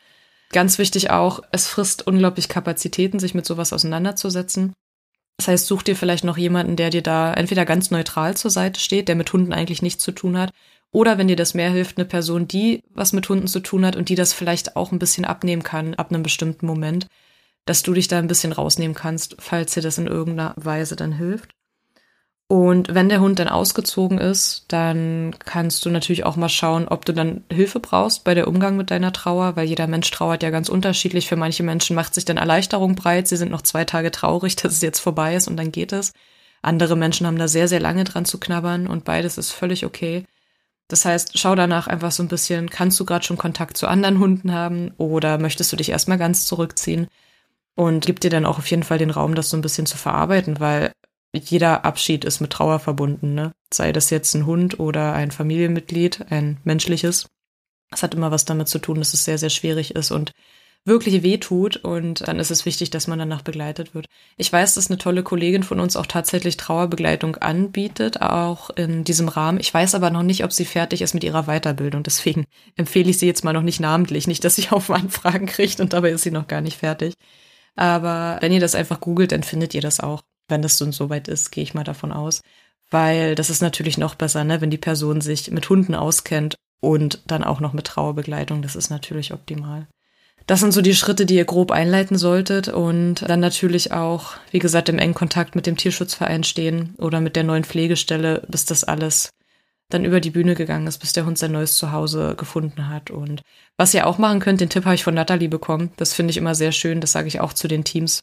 Ganz 0.53 0.79
wichtig 0.79 1.11
auch, 1.11 1.41
es 1.53 1.69
frisst 1.69 2.07
unglaublich 2.07 2.49
Kapazitäten, 2.49 3.21
sich 3.21 3.35
mit 3.35 3.47
sowas 3.47 3.73
auseinanderzusetzen. 3.73 4.73
Das 5.41 5.49
heißt, 5.49 5.67
such 5.69 5.83
dir 5.83 5.97
vielleicht 5.97 6.23
noch 6.23 6.37
jemanden, 6.37 6.77
der 6.77 6.91
dir 6.91 7.01
da 7.01 7.33
entweder 7.33 7.65
ganz 7.65 7.91
neutral 7.91 8.37
zur 8.37 8.51
Seite 8.51 8.79
steht, 8.79 9.09
der 9.09 9.15
mit 9.15 9.33
Hunden 9.33 9.55
eigentlich 9.55 9.81
nichts 9.81 10.05
zu 10.05 10.13
tun 10.13 10.37
hat, 10.37 10.53
oder 10.93 11.17
wenn 11.17 11.29
dir 11.29 11.37
das 11.37 11.55
mehr 11.55 11.71
hilft, 11.71 11.97
eine 11.97 12.05
Person, 12.05 12.47
die 12.47 12.83
was 12.91 13.15
mit 13.15 13.27
Hunden 13.27 13.47
zu 13.47 13.61
tun 13.61 13.87
hat 13.87 13.97
und 13.97 14.11
die 14.11 14.17
das 14.17 14.35
vielleicht 14.35 14.77
auch 14.77 14.93
ein 14.93 14.99
bisschen 14.99 15.25
abnehmen 15.25 15.63
kann 15.63 15.95
ab 15.95 16.11
einem 16.11 16.23
bestimmten 16.23 16.67
Moment. 16.67 17.07
dass 17.65 17.83
du 17.83 17.95
dich 17.95 18.07
da 18.07 18.19
ein 18.19 18.27
bisschen 18.27 18.53
rausnehmen 18.53 18.95
kannst, 18.95 19.37
falls 19.39 19.73
dir 19.73 19.83
das 19.83 19.97
in 19.97 20.07
irgendeiner 20.09 20.53
Weise 20.57 20.95
dann 20.97 21.13
hilft. 21.13 21.53
Und 22.51 22.93
wenn 22.93 23.09
der 23.09 23.21
Hund 23.21 23.39
dann 23.39 23.47
ausgezogen 23.47 24.19
ist, 24.19 24.65
dann 24.67 25.37
kannst 25.39 25.85
du 25.85 25.91
natürlich 25.91 26.25
auch 26.27 26.35
mal 26.35 26.49
schauen, 26.49 26.89
ob 26.89 27.05
du 27.05 27.13
dann 27.13 27.45
Hilfe 27.49 27.79
brauchst 27.79 28.25
bei 28.25 28.35
der 28.35 28.49
Umgang 28.49 28.77
mit 28.77 28.91
deiner 28.91 29.13
Trauer, 29.13 29.55
weil 29.55 29.69
jeder 29.69 29.87
Mensch 29.87 30.11
trauert 30.11 30.43
ja 30.43 30.51
ganz 30.51 30.69
unterschiedlich. 30.69 31.29
Für 31.29 31.37
manche 31.37 31.63
Menschen 31.63 31.95
macht 31.95 32.13
sich 32.13 32.25
dann 32.25 32.39
Erleichterung 32.39 32.97
breit. 32.97 33.29
Sie 33.29 33.37
sind 33.37 33.53
noch 33.53 33.63
zwei 33.63 33.85
Tage 33.85 34.11
traurig, 34.11 34.57
dass 34.63 34.73
es 34.73 34.81
jetzt 34.81 34.99
vorbei 34.99 35.37
ist 35.37 35.47
und 35.47 35.57
dann 35.59 35.71
geht 35.71 35.93
es. 35.93 36.13
Andere 36.61 36.97
Menschen 36.97 37.25
haben 37.25 37.39
da 37.39 37.47
sehr, 37.47 37.69
sehr 37.69 37.79
lange 37.79 38.03
dran 38.03 38.25
zu 38.25 38.41
knabbern 38.41 38.89
und 38.89 39.05
beides 39.05 39.39
ist 39.39 39.53
völlig 39.53 39.87
okay. 39.87 40.25
Das 40.89 41.05
heißt, 41.05 41.39
schau 41.39 41.55
danach 41.55 41.87
einfach 41.87 42.11
so 42.11 42.25
ein 42.25 42.29
bisschen, 42.29 42.69
kannst 42.69 42.99
du 42.99 43.05
gerade 43.05 43.25
schon 43.25 43.39
Kontakt 43.39 43.77
zu 43.77 43.87
anderen 43.87 44.19
Hunden 44.19 44.53
haben 44.53 44.91
oder 44.99 45.39
möchtest 45.39 45.71
du 45.71 45.77
dich 45.77 45.91
erstmal 45.91 46.19
ganz 46.19 46.47
zurückziehen? 46.47 47.07
Und 47.77 48.07
gib 48.07 48.19
dir 48.19 48.31
dann 48.31 48.45
auch 48.45 48.59
auf 48.59 48.67
jeden 48.67 48.83
Fall 48.83 48.99
den 48.99 49.11
Raum, 49.11 49.37
das 49.37 49.51
so 49.51 49.57
ein 49.57 49.63
bisschen 49.63 49.87
zu 49.87 49.97
verarbeiten, 49.97 50.59
weil 50.59 50.91
jeder 51.33 51.85
Abschied 51.85 52.25
ist 52.25 52.41
mit 52.41 52.51
Trauer 52.51 52.79
verbunden, 52.79 53.35
ne? 53.35 53.53
Sei 53.73 53.93
das 53.93 54.11
jetzt 54.11 54.35
ein 54.35 54.47
Hund 54.47 54.81
oder 54.81 55.13
ein 55.13 55.31
Familienmitglied, 55.31 56.27
ein 56.31 56.59
menschliches. 56.65 57.27
Das 57.91 58.03
hat 58.03 58.15
immer 58.15 58.31
was 58.31 58.45
damit 58.45 58.69
zu 58.69 58.79
tun, 58.79 58.99
dass 58.99 59.15
es 59.15 59.25
sehr, 59.25 59.39
sehr 59.39 59.51
schwierig 59.51 59.95
ist 59.95 60.11
und 60.11 60.33
wirklich 60.85 61.23
wehtut 61.23 61.77
und 61.77 62.27
dann 62.27 62.39
ist 62.39 62.51
es 62.51 62.65
wichtig, 62.65 62.91
dass 62.91 63.07
man 63.07 63.19
danach 63.19 63.43
begleitet 63.43 63.95
wird. 63.95 64.07
Ich 64.37 64.51
weiß, 64.51 64.75
dass 64.75 64.89
eine 64.89 64.99
tolle 64.99 65.23
Kollegin 65.23 65.63
von 65.63 65.79
uns 65.79 65.95
auch 65.95 66.07
tatsächlich 66.07 66.57
Trauerbegleitung 66.57 67.37
anbietet, 67.37 68.23
auch 68.23 68.71
in 68.71 69.05
diesem 69.05 69.29
Rahmen. 69.29 69.61
Ich 69.61 69.73
weiß 69.73 69.95
aber 69.95 70.11
noch 70.11 70.23
nicht, 70.23 70.43
ob 70.43 70.53
sie 70.53 70.65
fertig 70.65 71.03
ist 71.03 71.15
mit 71.15 71.25
ihrer 71.25 71.45
Weiterbildung. 71.45 72.03
Deswegen 72.03 72.47
empfehle 72.77 73.11
ich 73.11 73.19
sie 73.19 73.27
jetzt 73.27 73.45
mal 73.45 73.53
noch 73.53 73.63
nicht 73.63 73.81
namentlich. 73.81 74.27
Nicht, 74.27 74.45
dass 74.45 74.57
sie 74.57 74.71
auf 74.71 74.91
Anfragen 74.91 75.47
kriegt 75.47 75.81
und 75.81 75.93
dabei 75.93 76.11
ist 76.11 76.23
sie 76.23 76.31
noch 76.31 76.49
gar 76.49 76.63
nicht 76.63 76.79
fertig. 76.79 77.15
Aber 77.77 78.39
wenn 78.41 78.53
ihr 78.53 78.61
das 78.61 78.75
einfach 78.75 79.01
googelt, 79.01 79.33
dann 79.33 79.43
findet 79.43 79.75
ihr 79.75 79.81
das 79.83 80.01
auch 80.01 80.23
wenn 80.51 80.63
das 80.63 80.79
so 80.79 81.11
weit 81.11 81.29
ist, 81.29 81.51
gehe 81.51 81.65
ich 81.65 81.75
mal 81.75 81.85
davon 81.85 82.13
aus. 82.13 82.41
Weil 82.91 83.35
das 83.35 83.51
ist 83.51 83.63
natürlich 83.63 83.99
noch 83.99 84.17
besser, 84.17 84.45
ne, 84.45 84.61
wenn 84.61 84.71
die 84.71 84.79
Person 84.79 85.21
sich 85.21 85.51
mit 85.51 85.69
Hunden 85.69 85.95
auskennt 85.95 86.57
und 86.81 87.21
dann 87.27 87.45
auch 87.45 87.61
noch 87.61 87.73
mit 87.73 87.87
Trauerbegleitung. 87.87 88.63
Das 88.63 88.75
ist 88.75 88.91
natürlich 88.91 89.33
optimal. 89.33 89.87
Das 90.47 90.61
sind 90.61 90.73
so 90.73 90.83
die 90.83 90.95
Schritte, 90.95 91.27
die 91.27 91.37
ihr 91.37 91.45
grob 91.45 91.71
einleiten 91.71 92.19
solltet 92.19 92.69
und 92.69 93.23
dann 93.29 93.39
natürlich 93.39 93.93
auch, 93.93 94.33
wie 94.51 94.59
gesagt, 94.59 94.89
im 94.89 94.99
engen 94.99 95.15
Kontakt 95.15 95.55
mit 95.55 95.67
dem 95.67 95.77
Tierschutzverein 95.77 96.43
stehen 96.43 96.95
oder 96.99 97.21
mit 97.21 97.37
der 97.37 97.45
neuen 97.45 97.65
Pflegestelle, 97.65 98.43
bis 98.49 98.65
das 98.65 98.83
alles 98.83 99.31
dann 99.91 100.05
über 100.05 100.21
die 100.21 100.31
Bühne 100.31 100.55
gegangen 100.55 100.87
ist, 100.87 100.99
bis 100.99 101.13
der 101.13 101.27
Hund 101.27 101.37
sein 101.39 101.53
neues 101.53 101.77
Zuhause 101.77 102.35
gefunden 102.37 102.89
hat. 102.89 103.11
Und 103.11 103.43
was 103.77 103.95
ihr 103.95 104.07
auch 104.07 104.19
machen 104.19 104.41
könnt, 104.41 104.61
den 104.61 104.71
Tipp 104.71 104.85
habe 104.85 104.95
ich 104.95 105.05
von 105.05 105.15
Natalie 105.15 105.49
bekommen. 105.49 105.93
Das 105.97 106.15
finde 106.15 106.31
ich 106.31 106.37
immer 106.37 106.55
sehr 106.55 106.73
schön. 106.73 107.01
Das 107.01 107.13
sage 107.13 107.29
ich 107.29 107.41
auch 107.41 107.53
zu 107.53 107.69
den 107.69 107.85
Teams, 107.85 108.21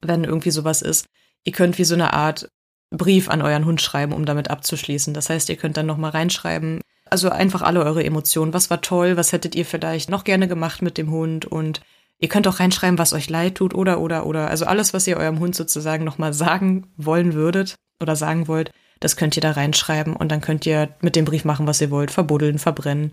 wenn 0.00 0.24
irgendwie 0.24 0.50
sowas 0.50 0.82
ist 0.82 1.06
ihr 1.44 1.52
könnt 1.52 1.78
wie 1.78 1.84
so 1.84 1.94
eine 1.94 2.12
Art 2.12 2.48
Brief 2.90 3.28
an 3.28 3.42
euren 3.42 3.64
Hund 3.64 3.80
schreiben, 3.80 4.12
um 4.12 4.24
damit 4.24 4.50
abzuschließen. 4.50 5.14
Das 5.14 5.28
heißt, 5.30 5.48
ihr 5.48 5.56
könnt 5.56 5.76
dann 5.76 5.86
nochmal 5.86 6.12
reinschreiben, 6.12 6.80
also 7.10 7.28
einfach 7.28 7.62
alle 7.62 7.84
eure 7.84 8.04
Emotionen. 8.04 8.54
Was 8.54 8.70
war 8.70 8.80
toll? 8.80 9.16
Was 9.16 9.32
hättet 9.32 9.54
ihr 9.54 9.66
vielleicht 9.66 10.10
noch 10.10 10.24
gerne 10.24 10.48
gemacht 10.48 10.82
mit 10.82 10.98
dem 10.98 11.10
Hund? 11.10 11.44
Und 11.44 11.80
ihr 12.18 12.28
könnt 12.28 12.48
auch 12.48 12.60
reinschreiben, 12.60 12.98
was 12.98 13.12
euch 13.12 13.28
leid 13.28 13.56
tut 13.56 13.74
oder, 13.74 14.00
oder, 14.00 14.26
oder. 14.26 14.48
Also 14.48 14.64
alles, 14.64 14.94
was 14.94 15.06
ihr 15.06 15.16
eurem 15.16 15.38
Hund 15.38 15.54
sozusagen 15.54 16.04
nochmal 16.04 16.32
sagen 16.32 16.86
wollen 16.96 17.34
würdet 17.34 17.74
oder 18.00 18.16
sagen 18.16 18.48
wollt, 18.48 18.70
das 19.00 19.16
könnt 19.16 19.36
ihr 19.36 19.42
da 19.42 19.52
reinschreiben 19.52 20.16
und 20.16 20.30
dann 20.30 20.40
könnt 20.40 20.66
ihr 20.66 20.94
mit 21.00 21.16
dem 21.16 21.24
Brief 21.24 21.44
machen, 21.44 21.66
was 21.66 21.80
ihr 21.80 21.90
wollt. 21.90 22.10
Verbuddeln, 22.10 22.58
verbrennen, 22.58 23.12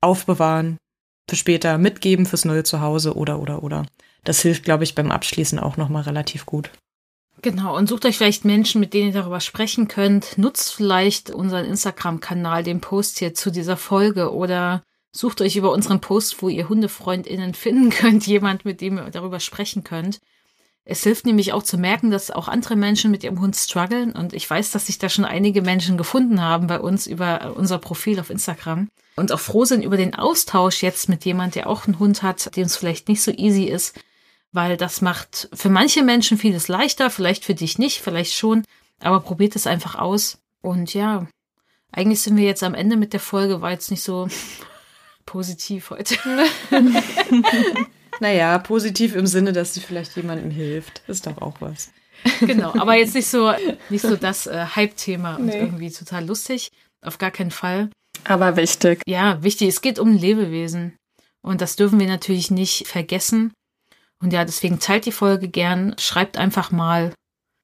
aufbewahren, 0.00 0.78
für 1.28 1.36
später 1.36 1.78
mitgeben 1.78 2.26
fürs 2.26 2.44
neue 2.44 2.64
Zuhause 2.64 3.14
oder, 3.14 3.38
oder, 3.38 3.62
oder. 3.62 3.86
Das 4.24 4.40
hilft, 4.40 4.64
glaube 4.64 4.84
ich, 4.84 4.94
beim 4.94 5.10
Abschließen 5.10 5.58
auch 5.58 5.76
nochmal 5.76 6.02
relativ 6.02 6.44
gut. 6.44 6.70
Genau, 7.40 7.76
und 7.76 7.88
sucht 7.88 8.04
euch 8.04 8.16
vielleicht 8.16 8.44
Menschen, 8.44 8.80
mit 8.80 8.94
denen 8.94 9.08
ihr 9.08 9.12
darüber 9.14 9.40
sprechen 9.40 9.86
könnt. 9.86 10.38
Nutzt 10.38 10.74
vielleicht 10.74 11.30
unseren 11.30 11.64
Instagram-Kanal, 11.66 12.64
den 12.64 12.80
Post 12.80 13.18
hier 13.18 13.34
zu 13.34 13.50
dieser 13.50 13.76
Folge 13.76 14.32
oder 14.32 14.82
sucht 15.12 15.40
euch 15.40 15.56
über 15.56 15.70
unseren 15.70 16.00
Post, 16.00 16.42
wo 16.42 16.48
ihr 16.48 16.68
HundefreundInnen 16.68 17.54
finden 17.54 17.90
könnt, 17.90 18.26
jemand, 18.26 18.64
mit 18.64 18.80
dem 18.80 18.98
ihr 18.98 19.10
darüber 19.10 19.40
sprechen 19.40 19.84
könnt. 19.84 20.20
Es 20.90 21.02
hilft 21.02 21.26
nämlich 21.26 21.52
auch 21.52 21.62
zu 21.62 21.76
merken, 21.76 22.10
dass 22.10 22.30
auch 22.30 22.48
andere 22.48 22.74
Menschen 22.74 23.10
mit 23.10 23.22
ihrem 23.22 23.40
Hund 23.40 23.54
strugglen 23.54 24.12
und 24.12 24.32
ich 24.32 24.48
weiß, 24.48 24.70
dass 24.70 24.86
sich 24.86 24.96
da 24.96 25.10
schon 25.10 25.26
einige 25.26 25.60
Menschen 25.60 25.98
gefunden 25.98 26.40
haben 26.40 26.66
bei 26.66 26.80
uns 26.80 27.06
über 27.06 27.54
unser 27.56 27.76
Profil 27.76 28.18
auf 28.18 28.30
Instagram 28.30 28.88
und 29.14 29.30
auch 29.30 29.38
froh 29.38 29.66
sind 29.66 29.84
über 29.84 29.98
den 29.98 30.14
Austausch 30.14 30.82
jetzt 30.82 31.10
mit 31.10 31.26
jemand, 31.26 31.56
der 31.56 31.68
auch 31.68 31.86
einen 31.86 31.98
Hund 31.98 32.22
hat, 32.22 32.56
dem 32.56 32.64
es 32.64 32.76
vielleicht 32.76 33.08
nicht 33.08 33.20
so 33.20 33.30
easy 33.32 33.64
ist, 33.64 34.00
weil 34.52 34.76
das 34.76 35.00
macht 35.00 35.48
für 35.52 35.68
manche 35.68 36.02
Menschen 36.02 36.38
vieles 36.38 36.68
leichter, 36.68 37.10
vielleicht 37.10 37.44
für 37.44 37.54
dich 37.54 37.78
nicht, 37.78 38.00
vielleicht 38.00 38.34
schon, 38.34 38.64
aber 39.00 39.20
probiert 39.20 39.56
es 39.56 39.66
einfach 39.66 39.94
aus. 39.96 40.38
Und 40.60 40.94
ja, 40.94 41.26
eigentlich 41.92 42.20
sind 42.20 42.36
wir 42.36 42.44
jetzt 42.44 42.62
am 42.62 42.74
Ende 42.74 42.96
mit 42.96 43.12
der 43.12 43.20
Folge, 43.20 43.60
war 43.60 43.70
jetzt 43.70 43.90
nicht 43.90 44.02
so 44.02 44.28
positiv 45.26 45.90
heute. 45.90 46.16
naja, 48.20 48.58
positiv 48.58 49.14
im 49.14 49.26
Sinne, 49.26 49.52
dass 49.52 49.74
sie 49.74 49.80
vielleicht 49.80 50.16
jemandem 50.16 50.50
hilft. 50.50 51.02
Ist 51.06 51.26
doch 51.26 51.38
auch 51.40 51.60
was. 51.60 51.90
Genau, 52.40 52.74
aber 52.76 52.96
jetzt 52.96 53.14
nicht 53.14 53.28
so, 53.28 53.52
nicht 53.90 54.02
so 54.02 54.16
das 54.16 54.46
äh, 54.46 54.66
Hype-Thema 54.74 55.36
und 55.36 55.46
nee. 55.46 55.58
irgendwie 55.58 55.90
total 55.90 56.26
lustig. 56.26 56.70
Auf 57.00 57.18
gar 57.18 57.30
keinen 57.30 57.52
Fall. 57.52 57.90
Aber 58.24 58.56
wichtig. 58.56 59.02
Ja, 59.06 59.42
wichtig. 59.42 59.68
Es 59.68 59.80
geht 59.80 59.98
um 59.98 60.12
Lebewesen. 60.12 60.96
Und 61.42 61.60
das 61.60 61.76
dürfen 61.76 62.00
wir 62.00 62.08
natürlich 62.08 62.50
nicht 62.50 62.88
vergessen. 62.88 63.52
Und 64.20 64.32
ja, 64.32 64.44
deswegen 64.44 64.80
teilt 64.80 65.06
die 65.06 65.12
Folge 65.12 65.48
gern. 65.48 65.94
Schreibt 65.98 66.36
einfach 66.36 66.70
mal 66.70 67.12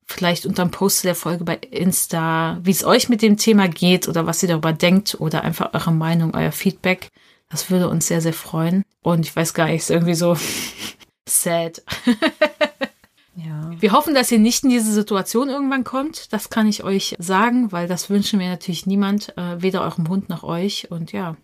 vielleicht 0.07 0.47
unterm 0.47 0.71
Post 0.71 1.05
der 1.05 1.15
Folge 1.15 1.45
bei 1.45 1.57
Insta, 1.57 2.59
wie 2.63 2.71
es 2.71 2.85
euch 2.85 3.09
mit 3.09 3.23
dem 3.23 3.37
Thema 3.37 3.69
geht 3.69 4.09
oder 4.09 4.27
was 4.27 4.43
ihr 4.43 4.49
darüber 4.49 4.73
denkt 4.73 5.17
oder 5.19 5.43
einfach 5.43 5.73
eure 5.73 5.93
Meinung, 5.93 6.35
euer 6.35 6.53
Feedback. 6.53 7.09
Das 7.51 7.71
würde 7.71 7.89
uns 7.89 8.07
sehr, 8.07 8.21
sehr 8.21 8.33
freuen. 8.33 8.83
Und 9.03 9.27
ich 9.27 9.35
weiß 9.35 9.55
gar 9.55 9.67
nicht, 9.67 9.77
ist 9.77 9.91
irgendwie 9.91 10.15
so 10.15 10.37
sad. 11.29 11.83
ja. 13.37 13.71
Wir 13.79 13.93
hoffen, 13.93 14.15
dass 14.15 14.31
ihr 14.31 14.39
nicht 14.39 14.65
in 14.65 14.71
diese 14.71 14.93
Situation 14.93 15.49
irgendwann 15.49 15.85
kommt. 15.85 16.33
Das 16.33 16.51
kann 16.51 16.69
ich 16.69 16.85
euch 16.85 17.15
sagen, 17.19 17.73
weil 17.73 17.89
das 17.89 18.11
wünschen 18.11 18.41
wir 18.41 18.49
natürlich 18.49 18.87
niemand, 18.87 19.37
äh, 19.37 19.61
weder 19.63 19.83
eurem 19.83 20.09
Hund 20.09 20.29
noch 20.29 20.43
euch. 20.43 20.91
Und 20.91 21.13
ja, 21.13 21.37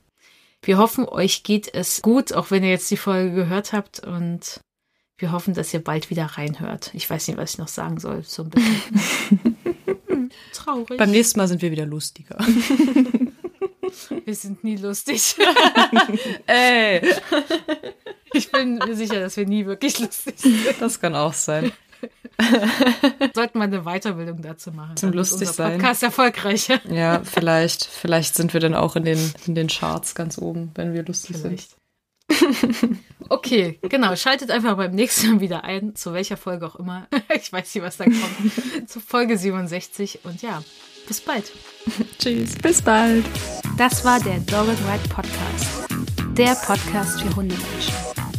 wir 0.62 0.78
hoffen, 0.78 1.08
euch 1.08 1.42
geht 1.42 1.72
es 1.72 2.02
gut, 2.02 2.32
auch 2.32 2.50
wenn 2.50 2.62
ihr 2.62 2.70
jetzt 2.70 2.90
die 2.90 2.96
Folge 2.96 3.32
gehört 3.34 3.72
habt. 3.72 4.00
Und 4.00 4.60
wir 5.20 5.32
hoffen, 5.32 5.54
dass 5.54 5.72
ihr 5.74 5.82
bald 5.82 6.10
wieder 6.10 6.24
reinhört. 6.24 6.90
Ich 6.94 7.08
weiß 7.08 7.28
nicht, 7.28 7.36
was 7.36 7.52
ich 7.52 7.58
noch 7.58 7.68
sagen 7.68 8.00
soll. 8.00 8.22
So 8.22 8.44
ein 8.44 8.50
bisschen 8.50 9.56
traurig. 10.52 10.98
Beim 10.98 11.10
nächsten 11.10 11.38
Mal 11.38 11.48
sind 11.48 11.62
wir 11.62 11.70
wieder 11.70 11.86
lustiger. 11.86 12.38
Wir 14.24 14.34
sind 14.36 14.62
nie 14.62 14.76
lustig. 14.76 15.34
Ey. 16.46 17.02
Ich 18.32 18.52
bin 18.52 18.76
mir 18.76 18.94
sicher, 18.94 19.18
dass 19.18 19.36
wir 19.36 19.46
nie 19.46 19.66
wirklich 19.66 19.98
lustig 19.98 20.38
sind. 20.38 20.56
Das 20.80 21.00
kann 21.00 21.16
auch 21.16 21.32
sein. 21.32 21.72
Sollten 23.34 23.58
wir 23.58 23.64
eine 23.64 23.82
Weiterbildung 23.82 24.40
dazu 24.42 24.70
machen. 24.70 24.96
Zum 24.96 25.12
lustig 25.12 25.48
unser 25.48 25.52
sein. 25.52 25.72
Podcast 25.72 26.04
erfolgreicher. 26.04 26.80
Ja, 26.88 27.22
vielleicht, 27.24 27.84
vielleicht 27.84 28.36
sind 28.36 28.52
wir 28.54 28.60
dann 28.60 28.74
auch 28.74 28.94
in 28.94 29.04
den, 29.04 29.34
in 29.46 29.56
den 29.56 29.66
Charts 29.66 30.14
ganz 30.14 30.38
oben, 30.38 30.70
wenn 30.76 30.94
wir 30.94 31.04
lustig 31.04 31.36
vielleicht. 31.36 31.70
sind. 31.70 31.79
Okay, 33.32 33.78
genau. 33.82 34.16
Schaltet 34.16 34.50
einfach 34.50 34.76
beim 34.76 34.92
nächsten 34.92 35.34
Mal 35.34 35.40
wieder 35.40 35.62
ein, 35.62 35.94
zu 35.94 36.12
welcher 36.12 36.36
Folge 36.36 36.66
auch 36.66 36.76
immer. 36.76 37.06
Ich 37.34 37.52
weiß 37.52 37.74
nicht, 37.74 37.84
was 37.84 37.96
da 37.96 38.04
kommt. 38.04 38.88
zu 38.88 39.00
Folge 39.00 39.38
67. 39.38 40.20
Und 40.24 40.42
ja, 40.42 40.62
bis 41.06 41.20
bald. 41.20 41.52
Tschüss. 42.18 42.56
Bis 42.56 42.82
bald. 42.82 43.24
Das 43.78 44.04
war 44.04 44.18
der 44.20 44.40
Dog 44.40 44.68
and 44.68 44.78
Ride 44.80 45.08
Podcast. 45.08 45.66
Der 46.36 46.54
Podcast 46.56 47.22
für 47.22 47.36
Hundemenschen. 47.36 47.94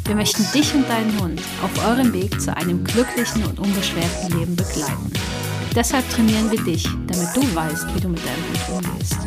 Wir 0.05 0.15
möchten 0.15 0.45
dich 0.51 0.73
und 0.73 0.87
deinen 0.89 1.17
Hund 1.21 1.41
auf 1.63 1.87
eurem 1.87 2.11
Weg 2.11 2.41
zu 2.41 2.55
einem 2.55 2.83
glücklichen 2.83 3.45
und 3.45 3.59
unbeschwerten 3.59 4.37
Leben 4.37 4.57
begleiten. 4.57 5.11
Deshalb 5.73 6.07
trainieren 6.09 6.51
wir 6.51 6.61
dich, 6.61 6.83
damit 7.07 7.29
du 7.33 7.55
weißt, 7.55 7.95
wie 7.95 8.01
du 8.01 8.09
mit 8.09 8.19
deinem 8.25 8.75
Hund 8.75 8.85
umgehst. 8.85 9.17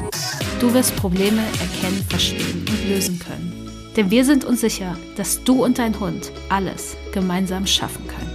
Du 0.61 0.75
wirst 0.75 0.95
Probleme 0.97 1.41
erkennen, 1.41 2.05
verstehen 2.11 2.67
und 2.69 2.89
lösen 2.89 3.19
können. 3.19 3.64
Denn 3.97 4.11
wir 4.11 4.25
sind 4.25 4.45
uns 4.45 4.61
sicher, 4.61 4.97
dass 5.17 5.45
du 5.45 5.65
und 5.65 5.79
dein 5.79 5.99
Hund 6.01 6.33
alles 6.49 6.97
gemeinsam 7.13 7.67
schaffen 7.67 8.07
könnt. 8.09 8.34